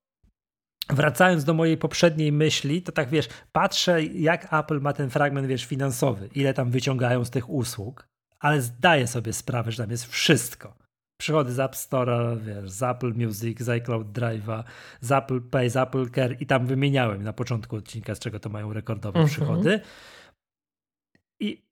wracając 0.91 1.45
do 1.45 1.55
mojej 1.55 1.77
poprzedniej 1.77 2.33
myśli, 2.33 2.83
to 2.83 2.93
tak 2.93 3.09
wiesz, 3.09 3.29
patrzę 3.53 4.03
jak 4.05 4.55
Apple 4.55 4.81
ma 4.81 4.93
ten 4.93 5.11
fragment, 5.11 5.47
wiesz, 5.47 5.65
finansowy, 5.65 6.29
ile 6.35 6.55
tam 6.55 6.71
wyciągają 6.71 7.25
z 7.25 7.31
tych 7.31 7.51
usług, 7.51 8.09
ale 8.41 8.63
zdaję 8.63 9.07
sobie 9.07 9.33
sprawę, 9.33 9.73
że 9.73 9.83
tam 9.83 9.91
jest 9.91 10.07
wszystko. 10.07 10.75
Przychody 11.21 11.53
z 11.53 11.61
App 11.61 11.75
Store'a, 11.75 12.39
wiesz, 12.39 12.71
z 12.71 12.83
Apple 12.83 13.13
Music, 13.15 13.61
z 13.61 13.69
iCloud 13.69 14.07
Drive'a, 14.07 14.65
z 15.01 15.13
Apple 15.13 15.41
Pay, 15.41 15.71
z 15.71 15.77
Apple 15.77 16.11
Care 16.11 16.37
i 16.43 16.47
tam 16.47 16.67
wymieniałem 16.67 17.23
na 17.23 17.33
początku 17.33 17.77
odcinka, 17.77 18.15
z 18.15 18.19
czego 18.19 18.41
to 18.41 18.49
mają 18.49 18.73
rekordowe 18.73 19.21
Mhm. 19.21 19.29
przychody. 19.37 19.81
I 21.41 21.63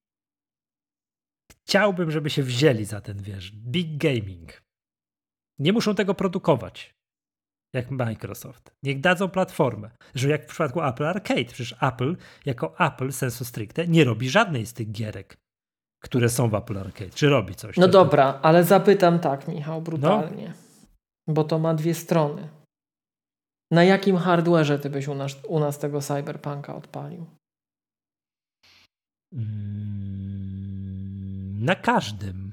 chciałbym, 1.66 2.10
żeby 2.10 2.30
się 2.30 2.42
wzięli 2.42 2.84
za 2.84 3.00
ten, 3.00 3.22
wiesz, 3.22 3.52
big 3.52 3.96
gaming. 3.96 4.62
Nie 5.58 5.72
muszą 5.72 5.94
tego 5.94 6.14
produkować, 6.14 6.94
jak 7.74 7.90
Microsoft. 7.90 8.70
Niech 8.82 9.00
dadzą 9.00 9.28
platformę, 9.28 9.90
że 10.14 10.28
jak 10.28 10.44
w 10.44 10.46
przypadku 10.46 10.82
Apple 10.82 11.04
Arcade, 11.06 11.44
przecież 11.44 11.74
Apple 11.82 12.16
jako 12.46 12.78
Apple 12.86 13.12
sensu 13.12 13.44
stricte 13.44 13.86
nie 13.88 14.04
robi 14.04 14.30
żadnej 14.30 14.66
z 14.66 14.72
tych 14.72 14.90
gierek, 14.92 15.36
które 16.02 16.28
są 16.28 16.48
w 16.48 16.54
Apple 16.54 16.78
Arcade. 16.78 17.10
Czy 17.10 17.28
robi 17.28 17.54
coś? 17.54 17.76
No 17.76 17.86
To- 17.86 17.92
dobra, 17.92 18.38
ale 18.42 18.64
zapytam 18.64 19.18
tak, 19.18 19.48
Michał, 19.48 19.82
brutalnie. 19.82 20.52
Bo 21.28 21.44
to 21.44 21.58
ma 21.58 21.74
dwie 21.74 21.94
strony. 21.94 22.48
Na 23.72 23.84
jakim 23.84 24.16
hardwareze 24.16 24.78
ty 24.78 24.90
byś 24.90 25.08
u 25.08 25.14
nas, 25.14 25.36
u 25.48 25.60
nas 25.60 25.78
tego 25.78 26.00
cyberpunka 26.00 26.76
odpalił? 26.76 27.26
Mm, 30.28 31.64
Na 31.64 31.74
każdym. 31.74 32.52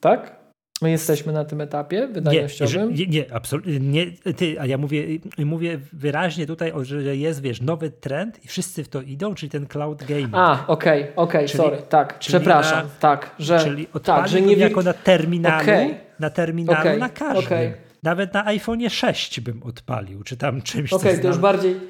Tak? 0.00 0.41
My 0.82 0.90
jesteśmy 0.90 1.32
na 1.32 1.44
tym 1.44 1.60
etapie 1.60 2.08
wydajnościowym. 2.08 2.94
nie, 2.94 3.06
nie, 3.06 3.34
absolutnie 3.34 3.80
nie. 3.80 4.06
Ty, 4.36 4.60
a 4.60 4.66
ja 4.66 4.78
mówię, 4.78 5.04
mówię 5.38 5.78
wyraźnie 5.92 6.46
tutaj, 6.46 6.72
że 6.82 7.16
jest, 7.16 7.42
wiesz, 7.42 7.60
nowy 7.60 7.90
trend 7.90 8.44
i 8.44 8.48
wszyscy 8.48 8.84
w 8.84 8.88
to 8.88 9.02
idą, 9.02 9.34
czyli 9.34 9.50
ten 9.50 9.66
cloud 9.66 10.04
gaming. 10.04 10.30
A, 10.32 10.64
okej, 10.66 11.06
okej, 11.16 11.48
Czyli- 11.48 11.58
sorry, 11.58 11.76
tak, 11.88 12.18
przepraszam, 12.18 12.84
na- 12.84 12.90
tak, 13.00 13.34
że, 13.38 13.60
Czyli 13.60 13.86
tak, 14.02 14.28
że 14.28 14.40
nie 14.40 14.56
jako 14.56 14.82
na 14.82 14.92
terminalu, 14.92 15.62
Okej. 15.62 15.94
na 16.20 16.30
terminalu 16.30 16.80
okay, 16.80 16.98
na 16.98 17.08
każdym. 17.08 17.44
Okay. 17.44 17.74
Nawet 18.02 18.34
na 18.34 18.46
iPhone 18.46 18.90
6 18.90 19.40
bym 19.40 19.62
odpalił, 19.62 20.22
czy 20.22 20.36
tam 20.36 20.62
czymś. 20.62 20.92
Okej, 20.92 21.10
okay, 21.10 21.22
to 21.22 21.28
już 21.28 21.38
bardziej. 21.38 21.80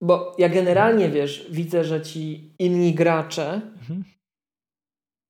Bo 0.00 0.36
ja 0.38 0.48
generalnie 0.48 1.08
wiesz, 1.08 1.46
widzę, 1.50 1.84
że 1.84 2.00
ci 2.00 2.54
inni 2.58 2.94
gracze. 2.94 3.60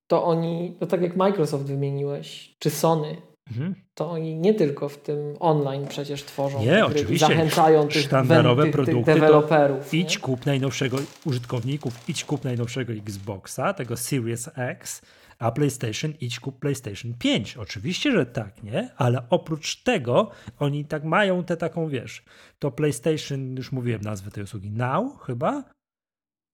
To 0.07 0.23
oni, 0.23 0.75
to 0.79 0.87
tak 0.87 1.01
jak 1.01 1.15
Microsoft 1.15 1.65
wymieniłeś, 1.65 2.55
czy 2.59 2.69
Sony, 2.69 3.17
mhm. 3.51 3.75
to 3.93 4.11
oni 4.11 4.35
nie 4.35 4.53
tylko 4.53 4.89
w 4.89 4.97
tym 4.97 5.35
online 5.39 5.87
przecież 5.87 6.23
tworzą 6.23 6.59
nie, 6.59 6.65
gry 6.65 6.85
oczywiście. 6.85 7.27
zachęcają 7.27 7.87
tych, 7.87 8.01
sztandarowe 8.01 8.63
tych, 8.63 8.71
produkty, 8.71 9.03
tych 9.03 9.15
deweloperów. 9.15 9.93
Idź 9.93 10.19
kup 10.19 10.45
najnowszego 10.45 10.97
użytkowników, 11.25 12.09
idź 12.09 12.25
kup 12.25 12.43
najnowszego 12.43 12.93
Xboxa, 12.93 13.73
tego 13.73 13.97
Series 13.97 14.49
X, 14.55 15.01
a 15.39 15.51
PlayStation 15.51 16.13
idź 16.21 16.39
kup 16.39 16.59
PlayStation 16.59 17.13
5. 17.19 17.57
Oczywiście, 17.57 18.11
że 18.11 18.25
tak, 18.25 18.63
nie? 18.63 18.89
Ale 18.97 19.23
oprócz 19.29 19.83
tego 19.83 20.31
oni 20.59 20.85
tak 20.85 21.03
mają 21.03 21.43
tę 21.43 21.57
taką, 21.57 21.87
wiesz, 21.89 22.23
to 22.59 22.71
PlayStation, 22.71 23.55
już 23.55 23.71
mówiłem 23.71 24.01
nazwę 24.01 24.31
tej 24.31 24.43
usługi, 24.43 24.71
Now 24.71 25.21
chyba? 25.25 25.63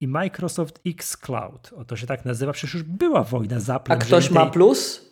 I 0.02 0.08
Microsoft 0.08 0.82
X 0.86 1.18
Cloud. 1.18 1.74
O 1.74 1.86
to 1.86 1.96
się 1.96 2.08
tak 2.08 2.26
nazywa. 2.26 2.54
Przecież 2.54 2.74
już 2.74 2.84
była 2.84 3.24
wojna 3.24 3.60
za 3.60 3.80
A 3.90 3.96
ktoś 3.96 4.32
ma 4.32 4.46
plus? 4.46 5.10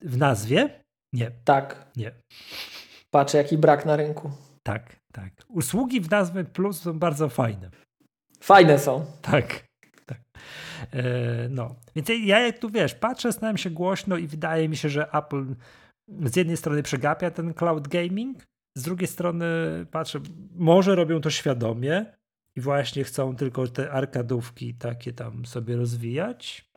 W 0.00 0.16
nazwie? 0.16 0.84
Nie. 1.12 1.30
Tak. 1.44 1.90
Nie. 1.96 2.12
Patrz, 3.10 3.34
jaki 3.34 3.58
brak 3.58 3.86
na 3.86 3.96
rynku. 3.96 4.30
Tak, 4.62 4.96
tak. 5.12 5.32
Usługi 5.48 6.00
w 6.00 6.10
nazwie 6.10 6.44
plus 6.44 6.80
są 6.80 6.98
bardzo 6.98 7.28
fajne. 7.28 7.70
Fajne 8.40 8.78
są. 8.78 9.04
Tak. 9.22 9.64
tak. 10.06 10.20
E, 10.92 11.02
no, 11.48 11.74
więc 11.96 12.08
ja 12.24 12.40
jak 12.40 12.58
tu 12.58 12.70
wiesz, 12.70 12.94
patrzę, 12.94 13.32
stałem 13.32 13.56
się 13.56 13.70
głośno 13.70 14.16
i 14.16 14.26
wydaje 14.26 14.68
mi 14.68 14.76
się, 14.76 14.88
że 14.88 15.12
Apple 15.12 15.54
z 16.24 16.36
jednej 16.36 16.56
strony 16.56 16.82
przegapia 16.82 17.30
ten 17.30 17.54
cloud 17.54 17.88
gaming, 17.88 18.38
z 18.76 18.82
drugiej 18.82 19.08
strony 19.08 19.46
patrzę, 19.90 20.20
może 20.54 20.94
robią 20.94 21.20
to 21.20 21.30
świadomie 21.30 22.17
i 22.58 22.60
właśnie 22.60 23.04
chcą 23.04 23.36
tylko 23.36 23.68
te 23.68 23.92
arkadówki 23.92 24.74
takie 24.74 25.12
tam 25.12 25.46
sobie 25.46 25.76
rozwijać. 25.76 26.70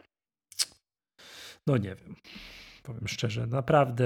No 1.67 1.77
nie 1.77 1.95
wiem. 1.95 2.15
Powiem 2.83 3.07
szczerze, 3.07 3.47
naprawdę 3.47 4.05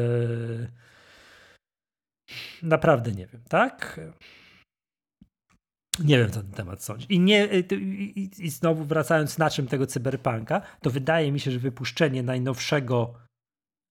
naprawdę 2.63 3.11
nie 3.11 3.27
wiem, 3.27 3.41
tak? 3.49 3.99
Nie 5.99 6.17
wiem, 6.17 6.31
co 6.31 6.41
ten 6.41 6.51
temat 6.51 6.83
sądzi. 6.83 7.13
I, 7.13 7.19
nie, 7.19 7.47
i, 7.71 8.29
I 8.37 8.49
znowu 8.49 8.85
wracając 8.85 9.37
na 9.37 9.49
czym 9.49 9.67
tego 9.67 9.87
cyberpunka, 9.87 10.61
to 10.81 10.89
wydaje 10.89 11.31
mi 11.31 11.39
się, 11.39 11.51
że 11.51 11.59
wypuszczenie 11.59 12.23
najnowszego 12.23 13.13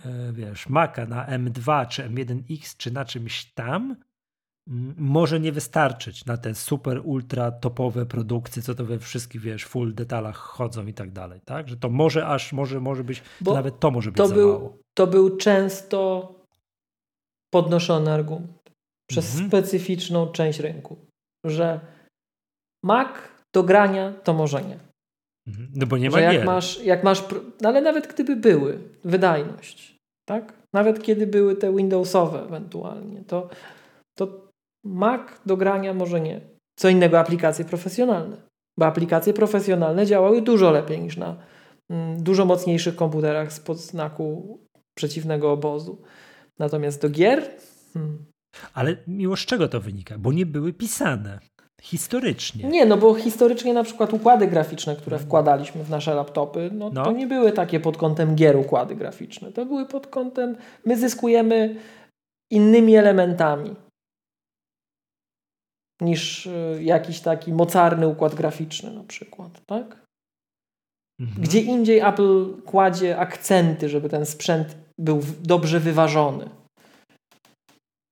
e, 0.04 0.32
wiesz, 0.32 0.68
Maca 0.68 1.06
na 1.06 1.26
M2 1.26 1.88
czy 1.88 2.02
M1X 2.02 2.76
czy 2.76 2.90
na 2.90 3.04
czymś 3.04 3.52
tam 3.52 3.96
może 4.96 5.40
nie 5.40 5.52
wystarczyć 5.52 6.24
na 6.24 6.36
te 6.36 6.54
super, 6.54 7.00
ultra 7.04 7.52
topowe 7.52 8.06
produkcje, 8.06 8.62
co 8.62 8.74
to 8.74 8.84
we 8.84 8.98
wszystkich, 8.98 9.40
wiesz, 9.40 9.64
full 9.64 9.94
detalach 9.94 10.36
chodzą 10.36 10.86
i 10.86 10.94
tak 10.94 11.10
dalej, 11.10 11.40
tak? 11.44 11.68
Że 11.68 11.76
to 11.76 11.90
może 11.90 12.26
aż, 12.26 12.52
może, 12.52 12.80
może 12.80 13.04
być, 13.04 13.22
nawet 13.40 13.80
to 13.80 13.90
może 13.90 14.10
być 14.10 14.16
to 14.16 14.28
za 14.28 14.34
był, 14.34 14.48
mało. 14.48 14.78
To 14.94 15.06
był 15.06 15.36
często 15.36 16.32
podnoszony 17.50 18.12
argument 18.12 18.70
przez 19.10 19.32
mhm. 19.32 19.48
specyficzną 19.48 20.26
część 20.26 20.60
rynku, 20.60 20.96
że 21.46 21.80
Mac 22.84 23.08
do 23.54 23.62
grania 23.62 24.12
to 24.12 24.34
może 24.34 24.62
nie. 24.62 24.78
Mhm. 25.46 25.68
No 25.74 25.86
bo 25.86 25.98
nie 25.98 26.10
ma 26.10 26.18
że 26.18 26.22
jak 26.22 26.32
gier. 26.32 26.46
masz, 26.46 26.84
jak 26.84 27.04
masz, 27.04 27.24
no 27.60 27.68
ale 27.68 27.80
nawet 27.80 28.06
gdyby 28.06 28.36
były, 28.36 28.78
wydajność, 29.04 29.96
tak? 30.28 30.52
Nawet 30.74 31.02
kiedy 31.02 31.26
były 31.26 31.56
te 31.56 31.76
Windowsowe 31.76 32.42
ewentualnie, 32.42 33.24
to, 33.24 33.48
to 34.18 34.43
Mac 34.84 35.20
do 35.46 35.56
grania 35.56 35.94
może 35.94 36.20
nie. 36.20 36.40
Co 36.76 36.88
innego 36.88 37.18
aplikacje 37.18 37.64
profesjonalne. 37.64 38.36
Bo 38.78 38.86
aplikacje 38.86 39.32
profesjonalne 39.32 40.06
działały 40.06 40.42
dużo 40.42 40.70
lepiej 40.70 41.00
niż 41.00 41.16
na 41.16 41.36
mm, 41.90 42.22
dużo 42.22 42.44
mocniejszych 42.44 42.96
komputerach 42.96 43.52
spod 43.52 43.78
znaku 43.78 44.58
przeciwnego 44.94 45.52
obozu. 45.52 46.02
Natomiast 46.58 47.02
do 47.02 47.10
gier. 47.10 47.50
Hmm. 47.92 48.24
Ale 48.74 48.96
miło 49.06 49.36
z 49.36 49.40
czego 49.40 49.68
to 49.68 49.80
wynika? 49.80 50.18
Bo 50.18 50.32
nie 50.32 50.46
były 50.46 50.72
pisane. 50.72 51.38
Historycznie. 51.82 52.68
Nie, 52.68 52.86
no 52.86 52.96
bo 52.96 53.14
historycznie 53.14 53.74
na 53.74 53.84
przykład 53.84 54.12
układy 54.12 54.46
graficzne, 54.46 54.96
które 54.96 55.18
wkładaliśmy 55.18 55.84
w 55.84 55.90
nasze 55.90 56.14
laptopy, 56.14 56.70
no, 56.72 56.90
no. 56.90 57.04
to 57.04 57.12
nie 57.12 57.26
były 57.26 57.52
takie 57.52 57.80
pod 57.80 57.96
kątem 57.96 58.34
gier 58.34 58.56
układy 58.56 58.96
graficzne. 58.96 59.52
To 59.52 59.66
były 59.66 59.86
pod 59.86 60.06
kątem, 60.06 60.56
my 60.84 60.96
zyskujemy 60.96 61.76
innymi 62.50 62.96
elementami 62.96 63.76
niż 66.04 66.46
y, 66.46 66.78
jakiś 66.82 67.20
taki 67.20 67.52
mocarny 67.52 68.08
układ 68.08 68.34
graficzny 68.34 68.90
na 68.90 69.04
przykład, 69.04 69.60
tak? 69.66 70.04
Mhm. 71.20 71.42
Gdzie 71.42 71.60
indziej 71.60 72.00
Apple 72.00 72.62
kładzie 72.62 73.18
akcenty, 73.18 73.88
żeby 73.88 74.08
ten 74.08 74.26
sprzęt 74.26 74.76
był 74.98 75.20
dobrze 75.42 75.80
wyważony. 75.80 76.48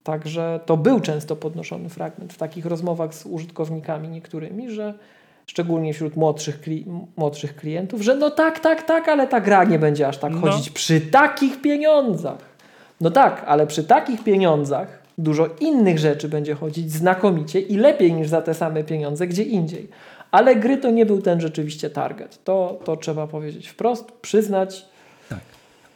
Także 0.05 0.61
to 0.67 0.77
był 0.77 1.01
często 1.01 1.37
podnoszony 1.37 1.89
fragment 1.89 2.33
w 2.33 2.39
takich 2.39 2.67
rozmowach 2.67 3.15
z 3.15 3.27
użytkownikami 3.27 4.09
niektórymi, 4.09 4.71
że 4.71 4.95
szczególnie 5.47 5.95
wśród 5.95 6.17
młodszych, 6.17 6.61
kli 6.61 6.87
młodszych 7.17 7.57
klientów, 7.57 8.03
że 8.03 8.15
no 8.15 8.31
tak, 8.31 8.61
tak, 8.61 8.83
tak, 8.83 9.09
ale 9.09 9.27
ta 9.27 9.41
gra 9.41 9.65
nie 9.65 9.79
będzie 9.79 10.09
aż 10.09 10.19
tak 10.19 10.33
no. 10.33 10.41
chodzić 10.41 10.71
przy 10.71 11.01
takich 11.01 11.61
pieniądzach. 11.61 12.53
No 13.01 13.11
tak, 13.11 13.45
ale 13.47 13.67
przy 13.67 13.85
takich 13.85 14.25
pieniądzach 14.25 15.02
dużo 15.23 15.49
innych 15.61 15.99
rzeczy 15.99 16.29
będzie 16.29 16.55
chodzić 16.55 16.93
znakomicie 16.93 17.61
i 17.61 17.77
lepiej 17.77 18.13
niż 18.13 18.29
za 18.29 18.43
te 18.43 18.55
same 18.55 18.85
pieniądze 18.85 19.27
gdzie 19.27 19.43
indziej. 19.43 19.89
Ale 20.31 20.57
gry 20.57 20.77
to 20.77 20.91
nie 20.91 21.07
był 21.07 21.23
ten 21.23 21.41
rzeczywiście 21.41 21.91
target. 21.91 22.45
To, 22.45 22.81
to 22.85 22.97
trzeba 22.97 23.27
powiedzieć 23.27 23.69
wprost, 23.69 24.13
przyznać. 24.13 24.87
Tak. 25.29 25.41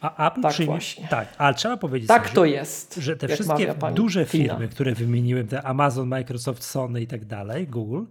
A 0.01 0.27
Apple 0.27 0.41
tak, 0.41 0.51
przyjmie, 0.51 0.71
właśnie. 0.73 1.07
tak, 1.07 1.27
ale 1.37 1.55
trzeba 1.55 1.77
powiedzieć, 1.77 2.07
tak 2.07 2.27
że, 2.27 2.33
to 2.33 2.45
jest, 2.45 2.95
że 2.95 3.17
te 3.17 3.27
wszystkie 3.27 3.75
duże 3.93 4.25
firmy, 4.25 4.67
które 4.67 4.93
wymieniłem, 4.93 5.47
te 5.47 5.63
Amazon, 5.63 6.07
Microsoft, 6.07 6.63
Sony 6.63 7.01
i 7.01 7.07
tak 7.07 7.25
dalej, 7.25 7.67
Google, 7.67 8.03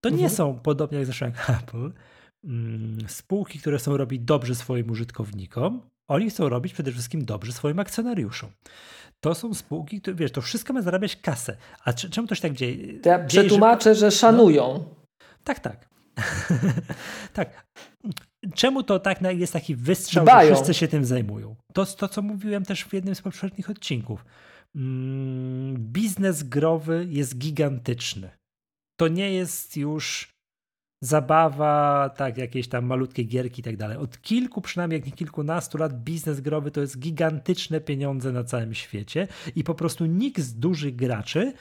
to 0.00 0.08
nie 0.08 0.14
mhm. 0.14 0.30
są 0.30 0.58
podobnie 0.58 0.98
jak 0.98 1.06
zresztą 1.06 1.26
Apple, 1.60 1.92
mm, 2.44 2.98
spółki, 3.08 3.58
które 3.58 3.78
chcą 3.78 3.96
robić 3.96 4.20
dobrze 4.20 4.54
swoim 4.54 4.90
użytkownikom, 4.90 5.80
oni 6.08 6.30
chcą 6.30 6.48
robić 6.48 6.72
przede 6.72 6.92
wszystkim 6.92 7.24
dobrze 7.24 7.52
swoim 7.52 7.78
akcjonariuszom. 7.78 8.50
To 9.26 9.34
są 9.34 9.54
spółki, 9.54 10.00
które, 10.00 10.16
wiesz, 10.16 10.32
to 10.32 10.40
wszystko 10.40 10.72
ma 10.72 10.82
zarabiać 10.82 11.16
kasę. 11.16 11.56
A 11.84 11.92
czemu 11.92 12.28
to 12.28 12.34
się 12.34 12.42
tak 12.42 12.52
dzieje? 12.52 13.00
To 13.00 13.08
ja 13.08 13.26
dzieje, 13.26 13.26
przetłumaczę, 13.26 13.94
że, 13.94 14.00
że 14.00 14.10
szanują. 14.10 14.72
No, 14.72 14.84
tak, 15.44 15.60
tak. 15.60 15.88
tak. 17.32 17.66
Czemu 18.54 18.82
to 18.82 18.98
tak 18.98 19.22
jest 19.22 19.52
taki 19.52 19.76
wystrzał, 19.76 20.24
Dbają. 20.24 20.48
że 20.48 20.54
wszyscy 20.54 20.74
się 20.74 20.88
tym 20.88 21.04
zajmują? 21.04 21.56
To 21.72 21.86
to, 21.86 22.08
co 22.08 22.22
mówiłem 22.22 22.64
też 22.64 22.84
w 22.84 22.94
jednym 22.94 23.14
z 23.14 23.22
poprzednich 23.22 23.70
odcinków. 23.70 24.24
Mm, 24.76 25.76
biznes 25.78 26.42
growy 26.42 27.06
jest 27.10 27.38
gigantyczny. 27.38 28.30
To 29.00 29.08
nie 29.08 29.32
jest 29.32 29.76
już 29.76 30.35
zabawa, 31.00 32.10
tak, 32.16 32.38
jakieś 32.38 32.68
tam 32.68 32.86
malutkie 32.86 33.24
gierki 33.24 33.60
i 33.60 33.64
tak 33.64 33.76
dalej. 33.76 33.96
Od 33.96 34.22
kilku, 34.22 34.60
przynajmniej 34.60 34.98
jak 34.98 35.06
nie 35.06 35.12
kilkunastu 35.12 35.78
lat 35.78 36.02
biznes 36.04 36.40
growy 36.40 36.70
to 36.70 36.80
jest 36.80 36.98
gigantyczne 36.98 37.80
pieniądze 37.80 38.32
na 38.32 38.44
całym 38.44 38.74
świecie 38.74 39.28
i 39.56 39.64
po 39.64 39.74
prostu 39.74 40.06
nikt 40.06 40.40
z 40.40 40.54
dużych 40.54 40.96
graczy 40.96 41.52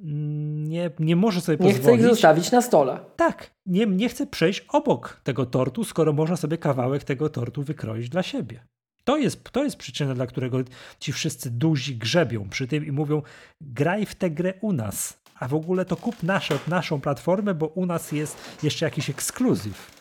nie, 0.00 0.90
nie 0.98 1.16
może 1.16 1.40
sobie 1.40 1.64
nie 1.64 1.72
pozwolić. 1.72 1.86
Nie 1.86 1.92
chce 1.92 1.96
ich 1.96 2.10
zostawić 2.10 2.52
na 2.52 2.62
stole. 2.62 3.00
Tak, 3.16 3.50
nie, 3.66 3.86
nie 3.86 4.08
chce 4.08 4.26
przejść 4.26 4.64
obok 4.68 5.20
tego 5.24 5.46
tortu, 5.46 5.84
skoro 5.84 6.12
można 6.12 6.36
sobie 6.36 6.58
kawałek 6.58 7.04
tego 7.04 7.28
tortu 7.28 7.62
wykroić 7.62 8.08
dla 8.08 8.22
siebie. 8.22 8.66
To 9.04 9.16
jest, 9.16 9.50
to 9.50 9.64
jest 9.64 9.76
przyczyna, 9.76 10.14
dla 10.14 10.26
którego 10.26 10.58
ci 11.00 11.12
wszyscy 11.12 11.50
duzi 11.50 11.96
grzebią 11.96 12.48
przy 12.48 12.66
tym 12.66 12.86
i 12.86 12.92
mówią: 12.92 13.22
graj 13.60 14.06
w 14.06 14.14
tę 14.14 14.30
grę 14.30 14.54
u 14.60 14.72
nas, 14.72 15.18
a 15.40 15.48
w 15.48 15.54
ogóle 15.54 15.84
to 15.84 15.96
kup 15.96 16.22
nasze, 16.22 16.58
naszą 16.68 17.00
platformę, 17.00 17.54
bo 17.54 17.66
u 17.66 17.86
nas 17.86 18.12
jest 18.12 18.58
jeszcze 18.62 18.84
jakiś 18.84 19.10
ekskluzyw. 19.10 19.96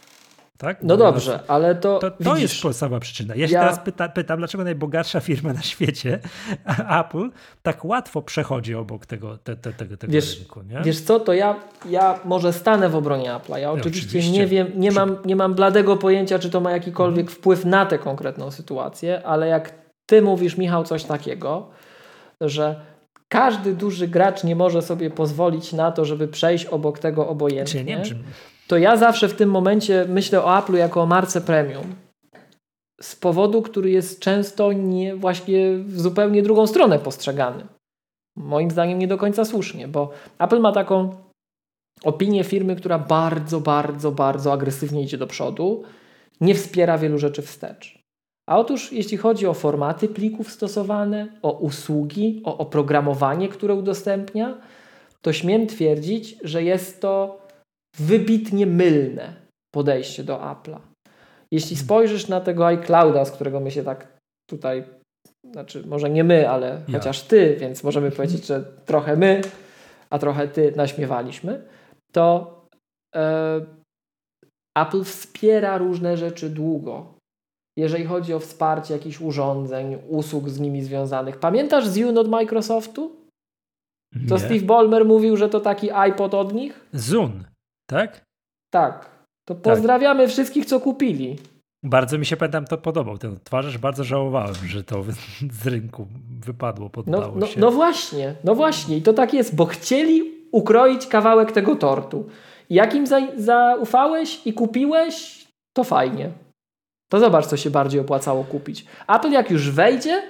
Tak? 0.57 0.83
No 0.83 0.97
dobrze, 0.97 1.39
ale 1.47 1.75
to. 1.75 1.99
To, 1.99 2.11
to 2.11 2.37
jest 2.37 2.61
podstawowa 2.61 2.99
przyczyna. 2.99 3.35
Ja 3.35 3.47
się 3.47 3.53
ja... 3.53 3.59
teraz 3.59 3.79
pyta, 3.79 4.09
pytam, 4.09 4.37
dlaczego 4.37 4.63
najbogatsza 4.63 5.19
firma 5.19 5.53
na 5.53 5.61
świecie, 5.61 6.19
Apple, 6.99 7.29
tak 7.63 7.85
łatwo 7.85 8.21
przechodzi 8.21 8.75
obok 8.75 9.05
tego, 9.05 9.37
te, 9.37 9.55
te, 9.55 9.73
tego, 9.73 9.97
tego 9.97 10.13
wiesz, 10.13 10.39
rynku. 10.39 10.61
Nie? 10.61 10.81
Wiesz 10.81 11.01
co, 11.01 11.19
to 11.19 11.33
ja, 11.33 11.55
ja 11.89 12.19
może 12.25 12.53
stanę 12.53 12.89
w 12.89 12.95
obronie 12.95 13.29
Apple'a. 13.29 13.57
Ja 13.57 13.71
oczywiście, 13.71 14.07
oczywiście, 14.07 14.31
nie 14.31 14.47
wiem, 14.47 14.71
nie 14.75 14.91
mam, 14.91 15.17
nie 15.25 15.35
mam 15.35 15.53
bladego 15.53 15.97
pojęcia, 15.97 16.39
czy 16.39 16.49
to 16.49 16.61
ma 16.61 16.71
jakikolwiek 16.71 17.25
mhm. 17.25 17.37
wpływ 17.37 17.65
na 17.65 17.85
tę 17.85 17.99
konkretną 17.99 18.51
sytuację, 18.51 19.21
ale 19.25 19.47
jak 19.47 19.73
ty 20.05 20.21
mówisz, 20.21 20.57
Michał, 20.57 20.83
coś 20.83 21.03
takiego, 21.03 21.69
że 22.41 22.94
każdy 23.29 23.73
duży 23.75 24.07
gracz 24.07 24.43
nie 24.43 24.55
może 24.55 24.81
sobie 24.81 25.09
pozwolić 25.09 25.73
na 25.73 25.91
to, 25.91 26.05
żeby 26.05 26.27
przejść 26.27 26.65
obok 26.65 26.99
tego 26.99 27.27
obojętnie. 27.27 27.83
Nie 27.83 27.97
wiem, 27.97 28.23
to 28.67 28.77
ja 28.77 28.97
zawsze 28.97 29.27
w 29.27 29.33
tym 29.35 29.49
momencie 29.49 30.05
myślę 30.09 30.43
o 30.43 30.59
Apple'u 30.59 30.75
jako 30.75 31.01
o 31.01 31.05
marce 31.05 31.41
premium. 31.41 31.95
z 33.01 33.15
powodu, 33.15 33.61
który 33.61 33.89
jest 33.89 34.19
często 34.19 34.73
nie 34.73 35.15
właśnie 35.15 35.77
w 35.77 35.99
zupełnie 35.99 36.43
drugą 36.43 36.67
stronę 36.67 36.99
postrzegany. 36.99 37.67
Moim 38.35 38.71
zdaniem 38.71 38.99
nie 38.99 39.07
do 39.07 39.17
końca 39.17 39.45
słusznie, 39.45 39.87
bo 39.87 40.11
Apple 40.39 40.59
ma 40.59 40.71
taką 40.71 41.15
opinię 42.03 42.43
firmy, 42.43 42.75
która 42.75 42.99
bardzo, 42.99 43.61
bardzo, 43.61 44.11
bardzo 44.11 44.53
agresywnie 44.53 45.01
idzie 45.01 45.17
do 45.17 45.27
przodu, 45.27 45.83
nie 46.41 46.55
wspiera 46.55 46.97
wielu 46.97 47.17
rzeczy 47.17 47.41
wstecz. 47.41 47.94
A 48.49 48.59
otóż, 48.59 48.91
jeśli 48.91 49.17
chodzi 49.17 49.47
o 49.47 49.53
formaty 49.53 50.07
plików 50.07 50.51
stosowane, 50.51 51.27
o 51.41 51.51
usługi, 51.51 52.41
o 52.43 52.57
oprogramowanie, 52.57 53.49
które 53.49 53.73
udostępnia, 53.73 54.57
to 55.21 55.33
śmiem 55.33 55.67
twierdzić, 55.67 56.37
że 56.43 56.63
jest 56.63 57.01
to 57.01 57.41
wybitnie 57.97 58.65
mylne 58.65 59.33
podejście 59.75 60.23
do 60.23 60.37
Apple'a. 60.37 60.79
Jeśli 61.51 61.75
spojrzysz 61.75 62.27
na 62.27 62.41
tego 62.41 62.65
iClouda, 62.65 63.25
z 63.25 63.31
którego 63.31 63.59
my 63.59 63.71
się 63.71 63.83
tak 63.83 64.17
tutaj, 64.49 64.83
znaczy 65.51 65.83
może 65.87 66.09
nie 66.09 66.23
my, 66.23 66.49
ale 66.49 66.81
ja. 66.87 66.97
chociaż 66.99 67.21
ty, 67.21 67.57
więc 67.59 67.83
możemy 67.83 68.11
powiedzieć, 68.11 68.45
że 68.45 68.63
trochę 68.85 69.15
my, 69.15 69.41
a 70.09 70.19
trochę 70.19 70.47
ty 70.47 70.73
naśmiewaliśmy, 70.75 71.63
to 72.11 72.55
e, 73.15 73.65
Apple 74.77 75.03
wspiera 75.03 75.77
różne 75.77 76.17
rzeczy 76.17 76.49
długo. 76.49 77.14
Jeżeli 77.77 78.05
chodzi 78.05 78.33
o 78.33 78.39
wsparcie 78.39 78.93
jakichś 78.93 79.21
urządzeń, 79.21 79.97
usług 80.09 80.49
z 80.49 80.59
nimi 80.59 80.81
związanych. 80.81 81.37
Pamiętasz 81.37 81.87
Zune 81.87 82.21
od 82.21 82.29
Microsoftu? 82.29 83.15
To 84.29 84.39
Steve 84.39 84.65
Ballmer 84.65 85.05
mówił, 85.05 85.37
że 85.37 85.49
to 85.49 85.59
taki 85.59 85.91
iPod 85.91 86.33
od 86.33 86.53
nich? 86.53 86.87
Zun, 86.93 87.43
tak? 87.89 88.25
Tak. 88.73 89.09
To 89.47 89.55
pozdrawiamy 89.55 90.23
tak. 90.23 90.31
wszystkich, 90.31 90.65
co 90.65 90.79
kupili. 90.79 91.35
Bardzo 91.83 92.17
mi 92.17 92.25
się 92.25 92.37
pamiętam 92.37 92.65
to 92.65 92.77
podobał. 92.77 93.17
Ten 93.17 93.33
odtwarzacz 93.33 93.77
bardzo 93.77 94.03
żałowałem, 94.03 94.55
że 94.55 94.83
to 94.83 95.03
z 95.51 95.67
rynku 95.67 96.07
wypadło, 96.45 96.89
poddało 96.89 97.27
no, 97.27 97.39
no, 97.39 97.47
się. 97.47 97.59
No 97.59 97.71
właśnie, 97.71 98.35
no 98.43 98.55
właśnie. 98.55 98.97
I 98.97 99.01
to 99.01 99.13
tak 99.13 99.33
jest, 99.33 99.55
bo 99.55 99.65
chcieli 99.65 100.31
ukroić 100.51 101.07
kawałek 101.07 101.51
tego 101.51 101.75
tortu. 101.75 102.25
Jak 102.69 102.95
im 102.95 103.07
za, 103.07 103.19
zaufałeś 103.37 104.41
i 104.47 104.53
kupiłeś, 104.53 105.47
to 105.73 105.83
fajnie. 105.83 106.31
To 107.15 107.19
zobacz, 107.19 107.45
co 107.45 107.57
się 107.57 107.69
bardziej 107.69 108.01
opłacało 108.01 108.43
kupić. 108.43 108.85
Apple 109.07 109.31
jak 109.31 109.51
już 109.51 109.71
wejdzie, 109.71 110.23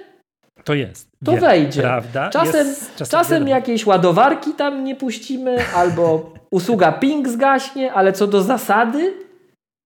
to 0.64 0.74
jest. 0.74 1.10
To 1.24 1.32
Wiem, 1.32 1.40
wejdzie. 1.40 1.82
Prawda? 1.82 2.30
Czasem, 2.30 2.66
jest, 2.66 2.96
czasem, 2.96 3.20
czasem 3.20 3.48
jakieś 3.48 3.86
ładowarki 3.86 4.54
tam 4.54 4.84
nie 4.84 4.96
puścimy, 4.96 5.56
albo 5.74 6.34
usługa 6.50 6.92
ping 6.92 7.28
zgaśnie, 7.28 7.92
ale 7.92 8.12
co 8.12 8.26
do 8.26 8.42
zasady, 8.42 9.14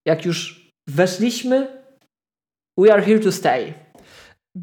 jak 0.06 0.24
już 0.24 0.70
weszliśmy, 0.88 1.82
we 2.78 2.92
are 2.92 3.02
here 3.02 3.20
to 3.20 3.32
stay. 3.32 3.74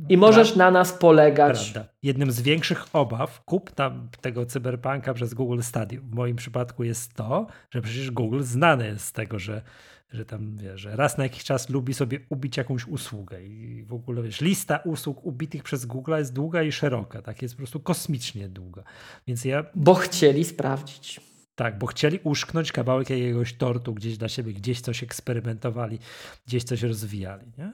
I 0.09 0.17
możesz 0.17 0.55
na 0.55 0.71
nas 0.71 0.93
polegać. 0.93 1.71
Prawda. 1.71 1.91
Jednym 2.03 2.31
z 2.31 2.41
większych 2.41 2.85
obaw 2.93 3.41
kup 3.45 3.71
tam 3.71 4.09
tego 4.21 4.45
cyberpunka 4.45 5.13
przez 5.13 5.33
Google 5.33 5.61
Stadia 5.61 5.99
w 6.01 6.15
moim 6.15 6.35
przypadku 6.35 6.83
jest 6.83 7.13
to, 7.13 7.47
że 7.73 7.81
przecież 7.81 8.11
Google 8.11 8.41
znany 8.41 8.87
jest 8.87 9.05
z 9.05 9.11
tego, 9.11 9.39
że, 9.39 9.61
że 10.09 10.25
tam 10.25 10.57
wiesz, 10.57 10.81
że 10.81 10.95
raz 10.95 11.17
na 11.17 11.23
jakiś 11.23 11.43
czas 11.43 11.69
lubi 11.69 11.93
sobie 11.93 12.19
ubić 12.29 12.57
jakąś 12.57 12.87
usługę 12.87 13.43
i 13.43 13.83
w 13.83 13.93
ogóle 13.93 14.23
wiesz, 14.23 14.41
lista 14.41 14.77
usług 14.77 15.25
ubitych 15.25 15.63
przez 15.63 15.85
Google 15.85 16.17
jest 16.17 16.33
długa 16.33 16.63
i 16.63 16.71
szeroka, 16.71 17.21
tak 17.21 17.41
jest 17.41 17.53
po 17.53 17.57
prostu 17.57 17.79
kosmicznie 17.79 18.49
długa. 18.49 18.83
Więc 19.27 19.45
ja 19.45 19.65
bo 19.75 19.93
chcieli 19.93 20.45
sprawdzić. 20.45 21.21
Tak, 21.55 21.77
bo 21.77 21.85
chcieli 21.87 22.19
uszknąć 22.23 22.71
kawałek 22.71 23.09
jakiegoś 23.09 23.53
tortu 23.53 23.93
gdzieś 23.93 24.17
dla 24.17 24.29
siebie, 24.29 24.53
gdzieś 24.53 24.81
coś 24.81 25.03
eksperymentowali, 25.03 25.99
gdzieś 26.47 26.63
coś 26.63 26.83
rozwijali, 26.83 27.51
nie? 27.57 27.73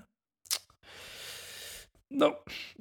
No, 2.14 2.35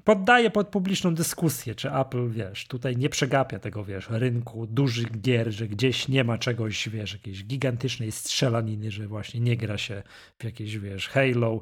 poddaję 0.04 0.50
pod 0.50 0.68
publiczną 0.68 1.14
dyskusję, 1.14 1.74
czy 1.74 1.92
Apple, 1.92 2.30
wiesz, 2.30 2.66
tutaj 2.66 2.96
nie 2.96 3.08
przegapia 3.08 3.58
tego, 3.58 3.84
wiesz, 3.84 4.06
rynku 4.10 4.66
dużych 4.66 5.20
gier, 5.20 5.52
że 5.52 5.68
gdzieś 5.68 6.08
nie 6.08 6.24
ma 6.24 6.38
czegoś, 6.38 6.88
wiesz, 6.88 7.12
jakiejś 7.12 7.44
gigantycznej 7.44 8.12
strzelaniny, 8.12 8.90
że 8.90 9.08
właśnie 9.08 9.40
nie 9.40 9.56
gra 9.56 9.78
się 9.78 10.02
w 10.38 10.44
jakieś, 10.44 10.78
wiesz, 10.78 11.08
Halo, 11.08 11.60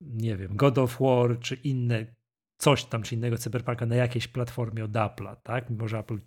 nie 0.00 0.36
wiem, 0.36 0.56
God 0.56 0.78
of 0.78 0.96
War, 1.00 1.38
czy 1.40 1.54
inne, 1.54 2.06
coś 2.58 2.84
tam, 2.84 3.02
czy 3.02 3.14
innego 3.14 3.38
cyberpunka 3.38 3.86
na 3.86 3.96
jakiejś 3.96 4.28
platformie 4.28 4.84
od 4.84 4.92
Apple'a, 4.92 5.36
tak? 5.42 5.70
Mimo, 5.70 5.88
że 5.88 5.98
Apple, 5.98 6.18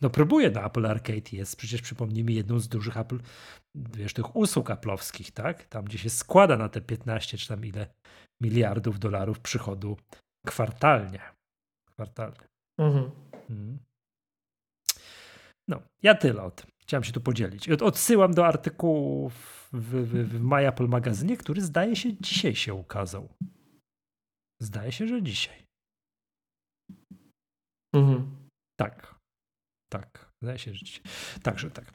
no 0.00 0.10
próbuje 0.10 0.50
na 0.50 0.66
Apple 0.66 0.86
Arcade, 0.86 1.30
jest 1.32 1.56
przecież, 1.56 1.82
przypomnijmy, 1.82 2.32
jedną 2.32 2.58
z 2.58 2.68
dużych 2.68 2.96
Apple, 2.96 3.18
wiesz, 3.74 4.12
tych 4.12 4.36
usług 4.36 4.68
Apple'owskich, 4.70 5.32
tak? 5.32 5.64
Tam, 5.64 5.84
gdzie 5.84 5.98
się 5.98 6.10
składa 6.10 6.56
na 6.56 6.68
te 6.68 6.80
15, 6.80 7.38
czy 7.38 7.48
tam 7.48 7.64
ile 7.64 7.86
miliardów 8.40 8.98
dolarów 8.98 9.40
przychodu 9.40 9.96
kwartalnie. 10.46 11.20
Kwartalnie. 11.86 12.48
Mhm. 12.78 13.10
Mhm. 13.50 13.78
No, 15.68 15.82
ja 16.02 16.14
tyle 16.14 16.42
o 16.42 16.50
tym. 16.50 16.70
Chciałem 16.82 17.04
się 17.04 17.12
tu 17.12 17.20
podzielić. 17.20 17.68
Odsyłam 17.68 18.34
do 18.34 18.46
artykułu 18.46 19.30
w, 19.30 19.68
w, 19.72 20.08
w 20.28 20.40
My 20.40 20.68
Apple 20.68 20.88
magazynie, 20.88 21.36
który 21.36 21.62
zdaje 21.62 21.96
się 21.96 22.16
dzisiaj 22.16 22.54
się 22.54 22.74
ukazał. 22.74 23.28
Zdaje 24.60 24.92
się, 24.92 25.06
że 25.06 25.22
dzisiaj. 25.22 25.66
Mhm. 27.94 28.48
Tak. 28.76 29.14
Tak. 29.92 30.32
Zdaje 30.42 30.58
się, 30.58 30.74
że 30.74 30.84
dzisiaj. 30.84 31.02
Także 31.42 31.70
tak. 31.70 31.92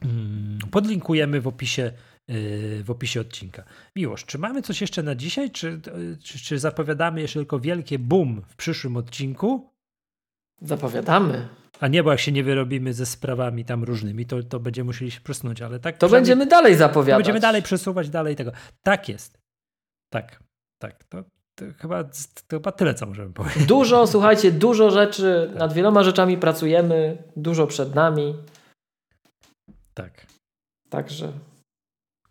Mm, 0.00 0.58
podlinkujemy 0.70 1.40
w 1.40 1.46
opisie 1.46 1.92
w 2.28 2.84
opisie 2.88 3.20
odcinka. 3.20 3.64
Miłosz, 3.96 4.24
czy 4.24 4.38
mamy 4.38 4.62
coś 4.62 4.80
jeszcze 4.80 5.02
na 5.02 5.14
dzisiaj, 5.14 5.50
czy, 5.50 5.80
czy, 6.22 6.38
czy 6.38 6.58
zapowiadamy 6.58 7.20
jeszcze 7.20 7.38
tylko 7.38 7.60
wielkie 7.60 7.98
boom 7.98 8.42
w 8.48 8.56
przyszłym 8.56 8.96
odcinku? 8.96 9.70
Zapowiadamy. 10.60 11.48
A 11.80 11.88
nie, 11.88 12.02
bo 12.02 12.10
jak 12.10 12.20
się 12.20 12.32
nie 12.32 12.44
wyrobimy 12.44 12.94
ze 12.94 13.06
sprawami 13.06 13.64
tam 13.64 13.84
różnymi, 13.84 14.26
to, 14.26 14.42
to 14.42 14.60
będziemy 14.60 14.86
musieli 14.86 15.10
się 15.10 15.20
przesunąć, 15.20 15.62
ale 15.62 15.80
tak. 15.80 15.98
To 15.98 16.08
będziemy 16.08 16.46
dalej 16.46 16.76
zapowiadać. 16.76 17.18
będziemy 17.18 17.40
dalej 17.40 17.62
przesuwać 17.62 18.10
dalej 18.10 18.36
tego. 18.36 18.52
Tak 18.82 19.08
jest. 19.08 19.38
Tak, 20.10 20.42
tak. 20.78 21.04
To, 21.04 21.24
to 21.54 21.64
chyba, 21.78 22.04
to 22.04 22.10
chyba 22.50 22.72
tyle, 22.72 22.94
co 22.94 23.06
możemy 23.06 23.32
powiedzieć. 23.32 23.66
Dużo, 23.66 24.06
słuchajcie, 24.14 24.52
dużo 24.52 24.90
rzeczy, 24.90 25.46
tak. 25.48 25.58
nad 25.58 25.72
wieloma 25.72 26.02
rzeczami 26.02 26.38
pracujemy, 26.38 27.22
dużo 27.36 27.66
przed 27.66 27.94
nami. 27.94 28.34
Tak. 29.94 30.26
Także 30.90 31.32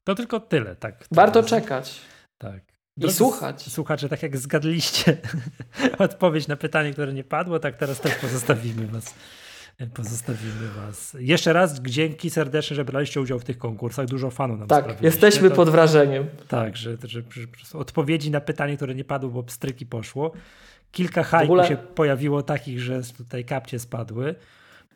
to 0.05 0.15
tylko 0.15 0.39
tyle, 0.39 0.75
tak. 0.75 1.05
Warto 1.11 1.43
czekać. 1.43 2.01
Tak. 2.37 2.61
I 2.97 3.11
słuchać. 3.11 3.61
Słuchacze, 3.71 4.09
tak 4.09 4.23
jak 4.23 4.37
zgadliście 4.37 5.17
odpowiedź 5.97 6.47
na 6.47 6.55
pytanie, 6.55 6.93
które 6.93 7.13
nie 7.13 7.23
padło, 7.23 7.59
tak 7.59 7.77
teraz 7.77 8.01
też 8.01 8.15
pozostawimy 8.15 8.87
was. 8.87 9.15
Pozostawimy 9.93 10.69
was. 10.75 11.17
Jeszcze 11.19 11.53
raz 11.53 11.81
dzięki 11.81 12.29
serdecznie, 12.29 12.75
że 12.75 12.85
braliście 12.85 13.21
udział 13.21 13.39
w 13.39 13.43
tych 13.43 13.57
konkursach. 13.57 14.05
Dużo 14.05 14.31
fanów 14.31 14.59
nam 14.59 14.67
Tak, 14.67 15.01
jesteśmy 15.01 15.49
to, 15.49 15.55
pod 15.55 15.69
wrażeniem. 15.69 16.25
Tak, 16.47 16.77
że, 16.77 16.97
że, 17.03 17.21
że, 17.31 17.47
odpowiedzi 17.79 18.31
na 18.31 18.41
pytanie, 18.41 18.75
które 18.75 18.95
nie 18.95 19.03
padło, 19.03 19.29
bo 19.29 19.43
pstryki 19.43 19.85
poszło. 19.85 20.31
Kilka 20.91 21.23
hajków 21.23 21.49
ogóle... 21.49 21.67
się 21.67 21.77
pojawiło 21.77 22.43
takich, 22.43 22.79
że 22.79 23.01
tutaj 23.17 23.45
kapcie 23.45 23.79
spadły. 23.79 24.35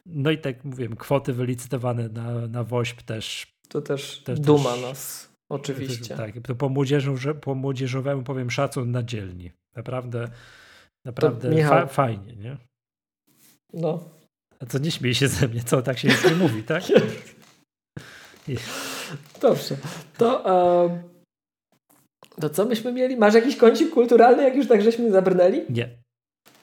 No 0.05 0.31
i 0.31 0.37
tak 0.37 0.63
mówiłem, 0.63 0.95
kwoty 0.95 1.33
wylicytowane 1.33 2.09
na, 2.09 2.47
na 2.47 2.63
WOŚP 2.63 3.01
też 3.01 3.47
to 3.69 3.81
też, 3.81 4.19
też 4.19 4.39
duma 4.39 4.73
też, 4.73 4.81
nas, 4.81 5.29
oczywiście. 5.49 6.15
tak, 6.15 6.31
to 6.43 6.55
po, 6.55 6.69
młodzieżu, 6.69 7.15
po 7.41 7.55
młodzieżowemu 7.55 8.23
powiem 8.23 8.51
szacun 8.51 8.91
na 8.91 9.03
dzielni. 9.03 9.51
Naprawdę, 9.75 10.27
naprawdę 11.05 11.49
Michał, 11.49 11.79
fa 11.79 11.87
fajnie, 11.87 12.35
nie? 12.35 12.57
No. 13.73 14.03
A 14.59 14.65
co, 14.65 14.79
nie 14.79 14.91
śmiej 14.91 15.15
się 15.15 15.27
ze 15.27 15.47
mnie, 15.47 15.63
co, 15.63 15.81
tak 15.81 15.99
się 15.99 16.07
nie 16.07 16.35
mówi, 16.35 16.63
tak? 16.63 16.83
Dobrze. 19.41 19.77
To, 20.17 20.43
uh, 20.43 20.91
to 22.41 22.49
co 22.49 22.65
myśmy 22.65 22.93
mieli? 22.93 23.17
Masz 23.17 23.33
jakiś 23.33 23.57
kącik 23.57 23.89
kulturalny, 23.89 24.43
jak 24.43 24.55
już 24.55 24.67
tak 24.67 24.81
żeśmy 24.81 25.11
zabrnęli? 25.11 25.61
Nie. 25.69 25.89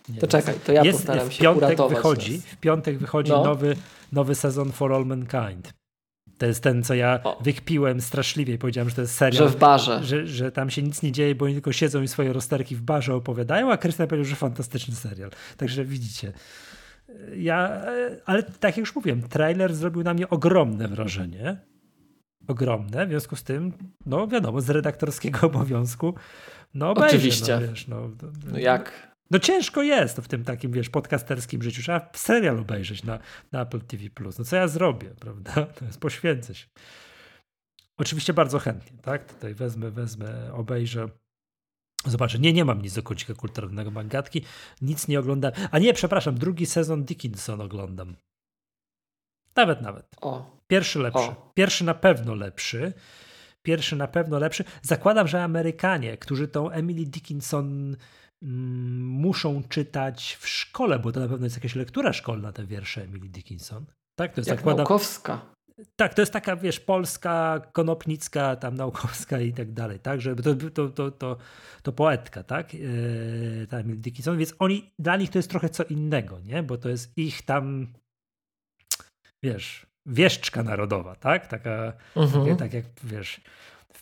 nie 0.08 0.20
to 0.20 0.26
czekaj, 0.26 0.54
to 0.64 0.72
ja 0.72 0.82
jest, 0.84 0.98
postaram 0.98 1.30
się 1.30 1.42
piątek 1.42 1.78
wychodzi, 1.88 2.38
W 2.40 2.56
piątek 2.56 2.98
wychodzi 2.98 3.32
no. 3.32 3.44
nowy, 3.44 3.76
nowy 4.12 4.34
sezon 4.34 4.72
For 4.72 4.92
All 4.92 5.06
Mankind. 5.06 5.72
To 6.38 6.46
jest 6.46 6.62
ten, 6.62 6.82
co 6.82 6.94
ja 6.94 7.20
o. 7.24 7.38
wykpiłem 7.42 8.00
straszliwie 8.00 8.58
powiedziałem, 8.58 8.88
że 8.88 8.94
to 8.94 9.00
jest 9.00 9.14
serial. 9.14 9.48
Że 9.48 9.48
w 9.48 9.58
barze. 9.58 10.04
Że, 10.04 10.26
że 10.26 10.52
tam 10.52 10.70
się 10.70 10.82
nic 10.82 11.02
nie 11.02 11.12
dzieje, 11.12 11.34
bo 11.34 11.44
oni 11.44 11.54
tylko 11.54 11.72
siedzą 11.72 12.02
i 12.02 12.08
swoje 12.08 12.32
rozterki 12.32 12.76
w 12.76 12.82
barze 12.82 13.14
opowiadają, 13.14 13.72
a 13.72 13.76
Krystian 13.76 14.08
powiedział, 14.08 14.30
że 14.30 14.36
fantastyczny 14.36 14.94
serial. 14.94 15.30
Także 15.56 15.84
widzicie. 15.84 16.32
Ja, 17.36 17.80
ale 18.24 18.42
tak 18.42 18.62
jak 18.62 18.76
już 18.76 18.94
mówiłem, 18.94 19.22
trailer 19.22 19.74
zrobił 19.74 20.02
na 20.02 20.14
mnie 20.14 20.28
ogromne 20.28 20.88
wrażenie. 20.88 21.56
Ogromne, 22.48 23.06
w 23.06 23.08
związku 23.08 23.36
z 23.36 23.42
tym, 23.42 23.72
no 24.06 24.28
wiadomo, 24.28 24.60
z 24.60 24.70
redaktorskiego 24.70 25.40
obowiązku, 25.46 26.14
no 26.74 26.90
obejrzę, 26.90 27.16
Oczywiście. 27.16 27.60
No, 27.60 27.68
wiesz, 27.68 27.88
no, 27.88 28.10
no 28.52 28.58
jak? 28.58 29.15
No 29.30 29.38
ciężko 29.38 29.82
jest 29.82 30.16
w 30.16 30.28
tym 30.28 30.44
takim, 30.44 30.72
wiesz, 30.72 30.90
podcasterskim 30.90 31.62
życiu. 31.62 31.82
Trzeba 31.82 32.10
serial 32.14 32.58
obejrzeć 32.58 33.04
na, 33.04 33.18
na 33.52 33.62
Apple 33.62 33.80
TV+. 33.80 34.04
No 34.38 34.44
co 34.44 34.56
ja 34.56 34.68
zrobię, 34.68 35.10
prawda? 35.20 35.52
To 35.52 35.84
jest 35.84 36.00
poświęcę 36.00 36.54
się. 36.54 36.66
Oczywiście 37.98 38.32
bardzo 38.32 38.58
chętnie, 38.58 38.98
tak? 39.02 39.32
Tutaj 39.32 39.54
wezmę, 39.54 39.90
wezmę, 39.90 40.52
obejrzę. 40.52 41.08
Zobaczę, 42.06 42.38
nie, 42.38 42.52
nie 42.52 42.64
mam 42.64 42.82
nic 42.82 42.94
do 42.94 43.02
kącika 43.02 43.34
kulturalnego 43.34 43.90
Magatki, 43.90 44.42
nic 44.82 45.08
nie 45.08 45.20
oglądam. 45.20 45.52
A 45.70 45.78
nie, 45.78 45.92
przepraszam, 45.92 46.38
drugi 46.38 46.66
sezon 46.66 47.04
Dickinson 47.04 47.60
oglądam. 47.60 48.16
Nawet, 49.56 49.80
nawet. 49.80 50.06
O. 50.20 50.60
Pierwszy 50.66 50.98
lepszy. 50.98 51.18
O. 51.18 51.52
Pierwszy 51.54 51.84
na 51.84 51.94
pewno 51.94 52.34
lepszy. 52.34 52.92
Pierwszy 53.62 53.96
na 53.96 54.08
pewno 54.08 54.38
lepszy. 54.38 54.64
Zakładam, 54.82 55.28
że 55.28 55.42
Amerykanie, 55.42 56.16
którzy 56.16 56.48
tą 56.48 56.70
Emily 56.70 57.06
Dickinson 57.06 57.96
muszą 59.00 59.62
czytać 59.68 60.36
w 60.40 60.48
szkole, 60.48 60.98
bo 60.98 61.12
to 61.12 61.20
na 61.20 61.28
pewno 61.28 61.46
jest 61.46 61.56
jakaś 61.56 61.74
lektura 61.74 62.12
szkolna, 62.12 62.52
te 62.52 62.66
wiersze 62.66 63.02
Emily 63.02 63.28
Dickinson. 63.28 63.84
Tak, 64.18 64.32
to 64.34 64.40
jest 64.40 64.48
Jak 64.48 64.58
zakładam. 64.58 64.76
naukowska. 64.78 65.40
Tak, 65.96 66.14
to 66.14 66.22
jest 66.22 66.32
taka, 66.32 66.56
wiesz, 66.56 66.80
polska, 66.80 67.60
konopnicka, 67.72 68.56
tam 68.56 68.74
naukowska 68.74 69.40
i 69.40 69.52
tak 69.52 69.72
dalej, 69.72 69.98
tak, 70.00 70.20
że 70.20 70.36
to, 70.36 70.54
to, 70.70 70.88
to, 70.88 71.10
to, 71.10 71.36
to 71.82 71.92
poetka, 71.92 72.42
tak, 72.42 72.74
yy, 72.74 73.66
ta 73.70 73.78
Emily 73.78 73.98
Dickinson, 73.98 74.38
więc 74.38 74.54
oni, 74.58 74.90
dla 74.98 75.16
nich 75.16 75.30
to 75.30 75.38
jest 75.38 75.50
trochę 75.50 75.68
co 75.68 75.84
innego, 75.84 76.40
nie, 76.40 76.62
bo 76.62 76.78
to 76.78 76.88
jest 76.88 77.12
ich 77.18 77.42
tam, 77.42 77.86
wiesz, 79.44 79.86
wieszczka 80.06 80.62
narodowa, 80.62 81.14
tak, 81.16 81.46
taka, 81.46 81.92
Mhm. 82.16 82.56
tak 82.56 82.72
jak, 82.72 82.84
wiesz, 83.04 83.40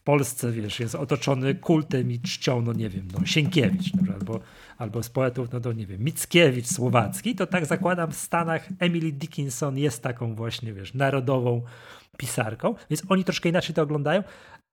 Polsce, 0.05 0.52
wiesz, 0.52 0.81
jest 0.81 0.94
otoczony 0.94 1.55
kultem 1.55 2.10
i 2.10 2.20
czcią, 2.20 2.62
no 2.62 2.72
nie 2.72 2.89
wiem, 2.89 3.09
no 3.18 3.26
Sienkiewicz 3.26 3.93
albo, 4.14 4.40
albo 4.78 5.02
z 5.02 5.10
poetów, 5.10 5.52
no 5.52 5.60
to 5.60 5.72
nie 5.72 5.86
wiem, 5.86 6.05
Mickiewicz 6.05 6.66
słowacki, 6.66 7.35
to 7.35 7.47
tak 7.47 7.66
zakładam 7.66 8.12
w 8.12 8.16
Stanach 8.16 8.68
Emily 8.78 9.12
Dickinson 9.12 9.78
jest 9.78 10.02
taką 10.02 10.35
właśnie, 10.35 10.72
wiesz, 10.72 10.94
narodową 10.94 11.62
pisarką, 12.16 12.74
więc 12.90 13.02
oni 13.09 13.24
troszkę 13.24 13.48
inaczej 13.48 13.74
to 13.74 13.82
oglądają. 13.82 14.22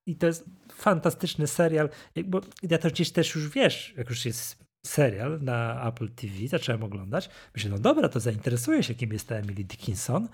I 0.06 0.16
to 0.16 0.26
jest 0.26 0.44
fantastyczny 0.74 1.46
serial, 1.46 1.88
bo 2.24 2.40
ja 2.62 2.78
to 2.78 2.88
gdzieś 2.88 3.10
też 3.10 3.34
już 3.34 3.48
wiesz, 3.48 3.94
jak 3.96 4.10
już 4.10 4.26
jest 4.26 4.64
serial 4.86 5.40
na 5.42 5.88
Apple 5.88 6.08
TV, 6.08 6.48
zacząłem 6.48 6.82
oglądać, 6.82 7.30
myślę, 7.54 7.70
no 7.70 7.78
dobra, 7.78 8.08
to 8.08 8.20
zainteresuję 8.20 8.82
się, 8.82 8.94
kim 8.94 9.12
jest 9.12 9.28
ta 9.28 9.34
Emily 9.34 9.64
Dickinson, 9.64 10.28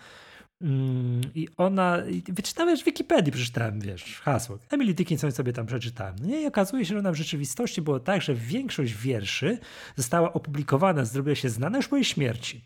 I 1.34 1.48
ona, 1.56 1.98
wyczytałem 2.28 2.76
w 2.76 2.84
Wikipedii, 2.84 3.32
przeczytałem, 3.32 3.80
wiesz, 3.80 4.20
hasło. 4.20 4.58
Emily 4.70 4.94
Dickinson 4.94 5.32
sobie 5.32 5.52
tam 5.52 5.66
przeczytałem. 5.66 6.16
No 6.22 6.36
i 6.36 6.46
okazuje 6.46 6.84
się, 6.84 6.94
że 6.94 6.98
ona 6.98 7.12
w 7.12 7.14
rzeczywistości 7.14 7.82
było 7.82 8.00
tak, 8.00 8.22
że 8.22 8.34
większość 8.34 8.94
wierszy 8.94 9.58
została 9.96 10.32
opublikowana, 10.32 11.04
zrobiła 11.04 11.34
się 11.34 11.48
znana 11.48 11.76
już 11.76 11.88
po 11.88 11.96
jej 11.96 12.04
śmierci. 12.04 12.64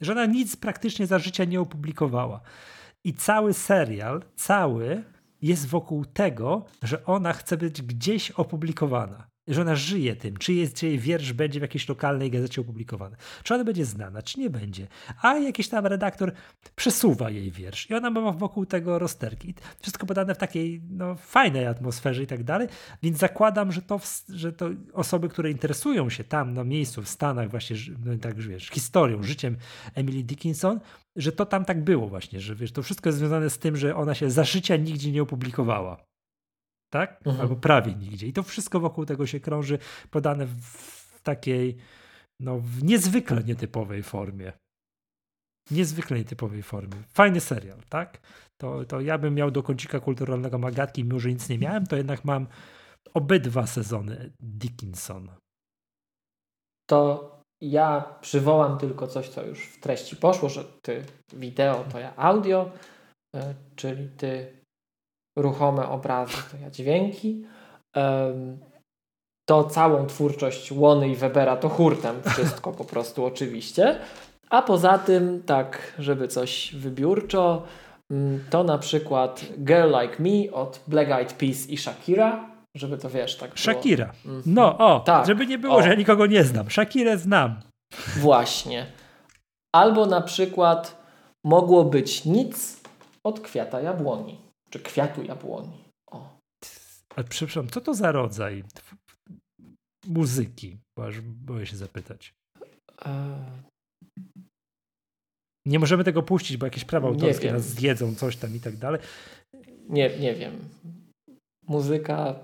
Że 0.00 0.12
ona 0.12 0.26
nic 0.26 0.56
praktycznie 0.56 1.06
za 1.06 1.18
życia 1.18 1.44
nie 1.44 1.60
opublikowała. 1.60 2.40
I 3.04 3.14
cały 3.14 3.54
serial, 3.54 4.22
cały 4.36 5.04
jest 5.42 5.66
wokół 5.66 6.04
tego, 6.04 6.66
że 6.82 7.04
ona 7.04 7.32
chce 7.32 7.56
być 7.56 7.82
gdzieś 7.82 8.30
opublikowana 8.30 9.28
że 9.48 9.60
ona 9.60 9.76
żyje 9.76 10.16
tym, 10.16 10.36
czy, 10.36 10.52
jest, 10.52 10.76
czy 10.76 10.86
jej 10.86 10.98
wiersz 10.98 11.32
będzie 11.32 11.60
w 11.60 11.62
jakiejś 11.62 11.88
lokalnej 11.88 12.30
gazecie 12.30 12.60
opublikowany, 12.60 13.16
czy 13.42 13.54
ona 13.54 13.64
będzie 13.64 13.84
znana, 13.84 14.22
czy 14.22 14.40
nie 14.40 14.50
będzie. 14.50 14.86
A 15.22 15.34
jakiś 15.38 15.68
tam 15.68 15.86
redaktor 15.86 16.32
przesuwa 16.76 17.30
jej 17.30 17.50
wiersz 17.50 17.90
i 17.90 17.94
ona 17.94 18.10
ma 18.10 18.32
wokół 18.32 18.66
tego 18.66 18.98
rozterki. 18.98 19.54
Wszystko 19.80 20.06
podane 20.06 20.34
w 20.34 20.38
takiej 20.38 20.82
no, 20.90 21.14
fajnej 21.14 21.66
atmosferze 21.66 22.22
i 22.22 22.26
tak 22.26 22.44
dalej, 22.44 22.68
więc 23.02 23.18
zakładam, 23.18 23.72
że 23.72 23.82
to, 23.82 24.00
że 24.28 24.52
to 24.52 24.70
osoby, 24.92 25.28
które 25.28 25.50
interesują 25.50 26.10
się 26.10 26.24
tam 26.24 26.54
na 26.54 26.64
miejscu, 26.64 27.02
w 27.02 27.08
Stanach 27.08 27.50
właśnie, 27.50 27.76
no, 28.04 28.18
tak 28.18 28.40
wiesz, 28.40 28.68
historią, 28.68 29.22
życiem 29.22 29.56
Emily 29.94 30.22
Dickinson, 30.22 30.80
że 31.16 31.32
to 31.32 31.46
tam 31.46 31.64
tak 31.64 31.84
było 31.84 32.08
właśnie, 32.08 32.40
że 32.40 32.54
wiesz, 32.54 32.72
to 32.72 32.82
wszystko 32.82 33.08
jest 33.08 33.18
związane 33.18 33.50
z 33.50 33.58
tym, 33.58 33.76
że 33.76 33.96
ona 33.96 34.14
się 34.14 34.30
za 34.30 34.44
życia 34.44 34.76
nigdzie 34.76 35.12
nie 35.12 35.22
opublikowała 35.22 36.08
tak? 36.90 37.20
Mhm. 37.26 37.40
Albo 37.40 37.56
prawie 37.56 37.94
nigdzie. 37.94 38.26
I 38.26 38.32
to 38.32 38.42
wszystko 38.42 38.80
wokół 38.80 39.04
tego 39.04 39.26
się 39.26 39.40
krąży, 39.40 39.78
podane 40.10 40.46
w 40.46 41.20
takiej 41.22 41.76
no, 42.40 42.58
w 42.58 42.82
niezwykle 42.82 43.44
nietypowej 43.44 44.02
formie. 44.02 44.52
Niezwykle 45.70 46.18
nietypowej 46.18 46.62
formie. 46.62 47.02
Fajny 47.08 47.40
serial, 47.40 47.78
tak? 47.88 48.20
To, 48.60 48.84
to 48.84 49.00
ja 49.00 49.18
bym 49.18 49.34
miał 49.34 49.50
do 49.50 49.62
kącika 49.62 50.00
kulturalnego 50.00 50.58
Magatki, 50.58 51.04
mimo 51.04 51.18
że 51.18 51.28
nic 51.28 51.48
nie 51.48 51.58
miałem, 51.58 51.86
to 51.86 51.96
jednak 51.96 52.24
mam 52.24 52.46
obydwa 53.14 53.66
sezony 53.66 54.32
Dickinson. 54.40 55.30
To 56.90 57.38
ja 57.60 58.18
przywołam 58.20 58.78
tylko 58.78 59.06
coś, 59.06 59.28
co 59.28 59.46
już 59.46 59.64
w 59.66 59.80
treści 59.80 60.16
poszło, 60.16 60.48
że 60.48 60.64
ty 60.82 61.04
wideo, 61.32 61.84
to 61.92 61.98
ja 61.98 62.16
audio, 62.16 62.70
e, 63.36 63.54
czyli 63.76 64.08
ty 64.08 64.58
ruchome 65.38 65.88
obrazy, 65.88 66.36
to 66.50 66.56
ja 66.56 66.70
dźwięki. 66.70 67.44
To 69.48 69.64
całą 69.64 70.06
twórczość 70.06 70.72
Łony 70.72 71.08
i 71.08 71.16
Webera 71.16 71.56
to 71.56 71.68
hurtem 71.68 72.16
wszystko 72.26 72.72
po 72.72 72.84
prostu 72.84 73.24
oczywiście. 73.24 73.98
A 74.50 74.62
poza 74.62 74.98
tym, 74.98 75.42
tak, 75.46 75.92
żeby 75.98 76.28
coś 76.28 76.74
wybiórczo, 76.74 77.62
mm, 78.10 78.44
to 78.50 78.64
na 78.64 78.78
przykład 78.78 79.44
Girl 79.58 80.00
Like 80.00 80.22
Me 80.22 80.52
od 80.52 80.80
Black 80.86 81.10
Eyed 81.10 81.32
Peas 81.32 81.68
i 81.68 81.76
Shakira, 81.76 82.50
żeby 82.76 82.98
to 82.98 83.10
wiesz, 83.10 83.36
tak 83.36 83.50
było. 83.50 83.58
Shakira. 83.58 84.12
Mhm. 84.26 84.42
No, 84.46 84.78
o, 84.78 85.00
tak. 85.00 85.26
żeby 85.26 85.46
nie 85.46 85.58
było, 85.58 85.76
o. 85.76 85.82
że 85.82 85.88
ja 85.88 85.94
nikogo 85.94 86.26
nie 86.26 86.44
znam. 86.44 86.70
Shakirę 86.70 87.18
znam. 87.18 87.60
Właśnie. 88.16 88.86
Albo 89.74 90.06
na 90.06 90.20
przykład 90.20 91.02
mogło 91.44 91.84
być 91.84 92.24
nic 92.24 92.80
od 93.24 93.40
kwiata 93.40 93.80
jabłoni 93.80 94.47
czy 94.70 94.80
kwiatu 94.80 95.22
jabłoni. 95.22 95.84
O. 96.10 96.38
Ale 97.16 97.26
przepraszam, 97.28 97.68
co 97.68 97.80
to 97.80 97.94
za 97.94 98.12
rodzaj 98.12 98.64
muzyki? 100.06 100.78
Bo 100.96 101.06
aż 101.06 101.20
boję 101.20 101.66
się 101.66 101.76
zapytać. 101.76 102.34
E... 103.06 103.44
Nie 105.66 105.78
możemy 105.78 106.04
tego 106.04 106.22
puścić, 106.22 106.56
bo 106.56 106.66
jakieś 106.66 106.84
prawa 106.84 107.08
autorskie 107.08 107.52
nas 107.52 107.64
zjedzą, 107.68 108.14
coś 108.14 108.36
tam 108.36 108.56
i 108.56 108.60
tak 108.60 108.76
dalej. 108.76 109.00
Nie, 109.88 110.18
nie 110.18 110.34
wiem. 110.34 110.68
Muzyka. 111.66 112.34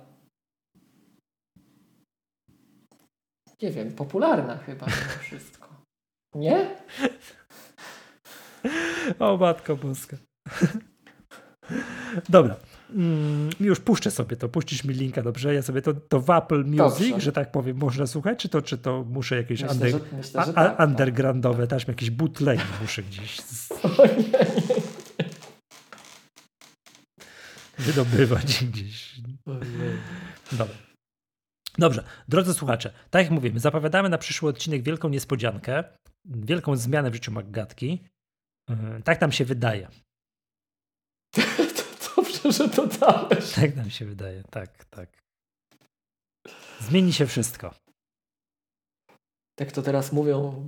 Nie 3.62 3.70
wiem, 3.70 3.92
popularna 3.92 4.58
chyba 4.58 4.86
mimo 4.86 5.18
wszystko. 5.22 5.68
Nie? 6.34 6.76
O 9.18 9.36
matko 9.36 9.76
boska. 9.76 10.16
Dobra. 12.28 12.56
Mm, 12.90 13.50
już 13.60 13.80
puszczę 13.80 14.10
sobie 14.10 14.36
to, 14.36 14.48
puścisz 14.48 14.84
mi 14.84 14.94
linka, 14.94 15.22
dobrze? 15.22 15.54
Ja 15.54 15.62
sobie 15.62 15.82
to, 15.82 15.94
to 15.94 16.20
w 16.20 16.30
Apple 16.30 16.64
Music, 16.64 17.10
dobrze. 17.10 17.20
że 17.20 17.32
tak 17.32 17.52
powiem, 17.52 17.76
można 17.76 18.06
słuchać, 18.06 18.38
czy 18.38 18.48
to, 18.48 18.62
czy 18.62 18.78
to 18.78 19.04
muszę 19.04 19.36
jakieś 19.36 19.62
myślę, 19.62 19.74
under, 19.74 19.90
że, 19.90 19.98
myślę, 20.16 20.44
że 20.46 20.52
tak, 20.52 20.76
tak. 20.76 20.88
undergroundowe, 20.88 21.66
tak. 21.66 21.88
jakieś 21.88 22.10
bootleg 22.10 22.60
muszę 22.82 23.02
gdzieś 23.02 23.40
z... 23.40 23.68
wydobywać 27.78 28.64
gdzieś. 28.64 29.20
Dobra. 30.52 30.74
Dobrze, 31.78 32.04
drodzy 32.28 32.54
słuchacze, 32.54 32.92
tak 33.10 33.22
jak 33.22 33.30
mówimy, 33.30 33.60
zapowiadamy 33.60 34.08
na 34.08 34.18
przyszły 34.18 34.48
odcinek 34.48 34.82
wielką 34.82 35.08
niespodziankę, 35.08 35.84
wielką 36.24 36.76
zmianę 36.76 37.10
w 37.10 37.14
życiu 37.14 37.32
Maggatki. 37.32 38.04
Mhm, 38.68 39.02
tak 39.02 39.20
nam 39.20 39.32
się 39.32 39.44
wydaje. 39.44 39.88
Dobrze, 42.44 42.58
że 42.64 42.68
to 42.68 42.86
dałeś. 42.86 43.52
Tak 43.52 43.76
nam 43.76 43.90
się 43.90 44.04
wydaje, 44.04 44.42
tak, 44.50 44.84
tak. 44.84 45.08
Zmieni 46.80 47.12
się 47.12 47.26
wszystko. 47.26 47.74
Tak 49.58 49.72
to 49.72 49.82
teraz 49.82 50.12
mówią 50.12 50.64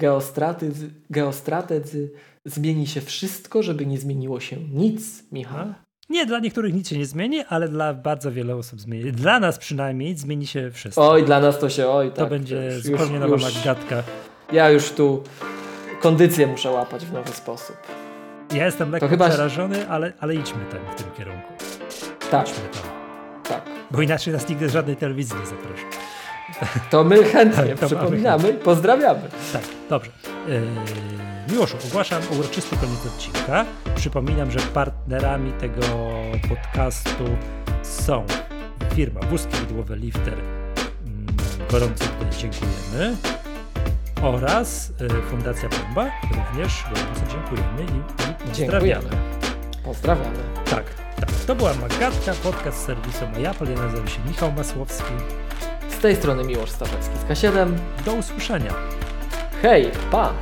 geostratezy. 1.09 2.11
Zmieni 2.45 2.87
się 2.87 3.01
wszystko, 3.01 3.63
żeby 3.63 3.87
nie 3.87 3.99
zmieniło 3.99 4.41
się 4.41 4.57
nic, 4.57 5.33
Michał. 5.33 5.75
Nie, 6.09 6.27
dla 6.27 6.39
niektórych 6.39 6.75
nic 6.75 6.89
się 6.89 6.99
nie 6.99 7.07
zmieni, 7.07 7.45
ale 7.49 7.69
dla 7.69 7.95
bardzo 7.95 8.33
wiele 8.33 8.57
osób 8.57 8.81
zmieni. 8.81 9.13
Dla 9.13 9.41
nas 9.41 9.59
przynajmniej 9.59 10.17
zmieni 10.17 10.47
się 10.47 10.71
wszystko. 10.71 11.11
Oj, 11.11 11.25
dla 11.25 11.41
nas 11.41 11.59
to 11.59 11.71
się, 11.71 11.89
oj, 11.89 12.09
tak. 12.09 12.17
To 12.17 12.27
będzie 12.27 12.65
już, 12.65 12.83
zupełnie 12.83 13.17
już, 13.17 13.43
nowa 13.43 13.49
gadka. 13.65 14.03
Ja 14.53 14.71
już 14.71 14.91
tu 14.91 15.23
kondycję 16.01 16.47
muszę 16.47 16.71
łapać 16.71 17.07
w 17.07 17.13
nowy 17.13 17.33
sposób. 17.33 17.77
Ja 18.55 18.65
jestem 18.65 18.91
lekko 18.91 19.09
chyba... 19.09 19.29
przerażony, 19.29 19.89
ale, 19.89 20.13
ale 20.21 20.35
idźmy 20.35 20.65
tam 20.71 20.81
w 20.97 21.03
tym 21.03 21.13
kierunku. 21.19 21.56
Tak. 22.31 22.49
Idźmy 22.49 22.69
tam. 22.69 22.83
Tak. 23.49 23.63
Bo 23.91 24.03
inaczej 24.03 24.33
nas 24.33 24.49
nigdy 24.49 24.69
z 24.69 24.73
żadnej 24.73 24.97
telewizji 24.97 25.37
nie 25.41 25.47
zaprosi. 25.47 25.85
To 26.91 27.05
my 27.05 27.25
chętnie 27.25 27.75
tak, 27.77 27.87
przypominamy. 27.87 28.53
Pozdrawiamy. 28.53 29.21
Tak, 29.53 29.63
dobrze. 29.91 30.11
Yy, 30.49 30.63
Miłoszu, 31.53 31.77
ogłaszam 31.89 32.23
uroczysty 32.39 32.77
koniec 32.77 33.07
odcinka. 33.07 33.65
Przypominam, 33.95 34.51
że 34.51 34.59
partnerami 34.59 35.53
tego 35.53 35.83
podcastu 36.49 37.25
są 37.83 38.27
firma 38.95 39.21
Wózki 39.21 39.57
Widłowe 39.57 39.97
Lifter. 39.97 40.35
Mm, 40.35 41.27
gorąco 41.71 42.05
tutaj 42.05 42.39
dziękujemy 42.39 43.17
oraz 44.23 44.91
y, 44.91 45.23
Fundacja 45.31 45.69
Bomba. 45.69 46.11
Również 46.23 46.85
gorąco 46.85 47.21
dziękujemy 47.33 47.83
i, 47.83 47.97
i 48.31 48.49
pozdrawiamy. 48.49 49.09
Dziękujemy. 49.09 49.27
Pozdrawiamy. 49.85 50.39
Tak, 50.71 50.85
tak. 51.21 51.31
To 51.47 51.55
była 51.55 51.75
Magatka, 51.75 52.33
podcast 52.43 52.85
serwisu 52.85 53.29
MyApple. 53.37 53.71
Ja 53.71 53.77
nazywam 53.77 54.09
się 54.09 54.21
Michał 54.29 54.53
Masłowski. 54.53 55.13
tej 56.07 56.17
strony 56.17 56.45
Miłosz 56.45 56.71
Starzewski 56.71 57.19
z 57.19 57.31
K7. 57.31 57.73
Do 58.05 58.13
usłyszenia. 58.13 58.75
Hej, 59.63 59.91
pa! 60.11 60.33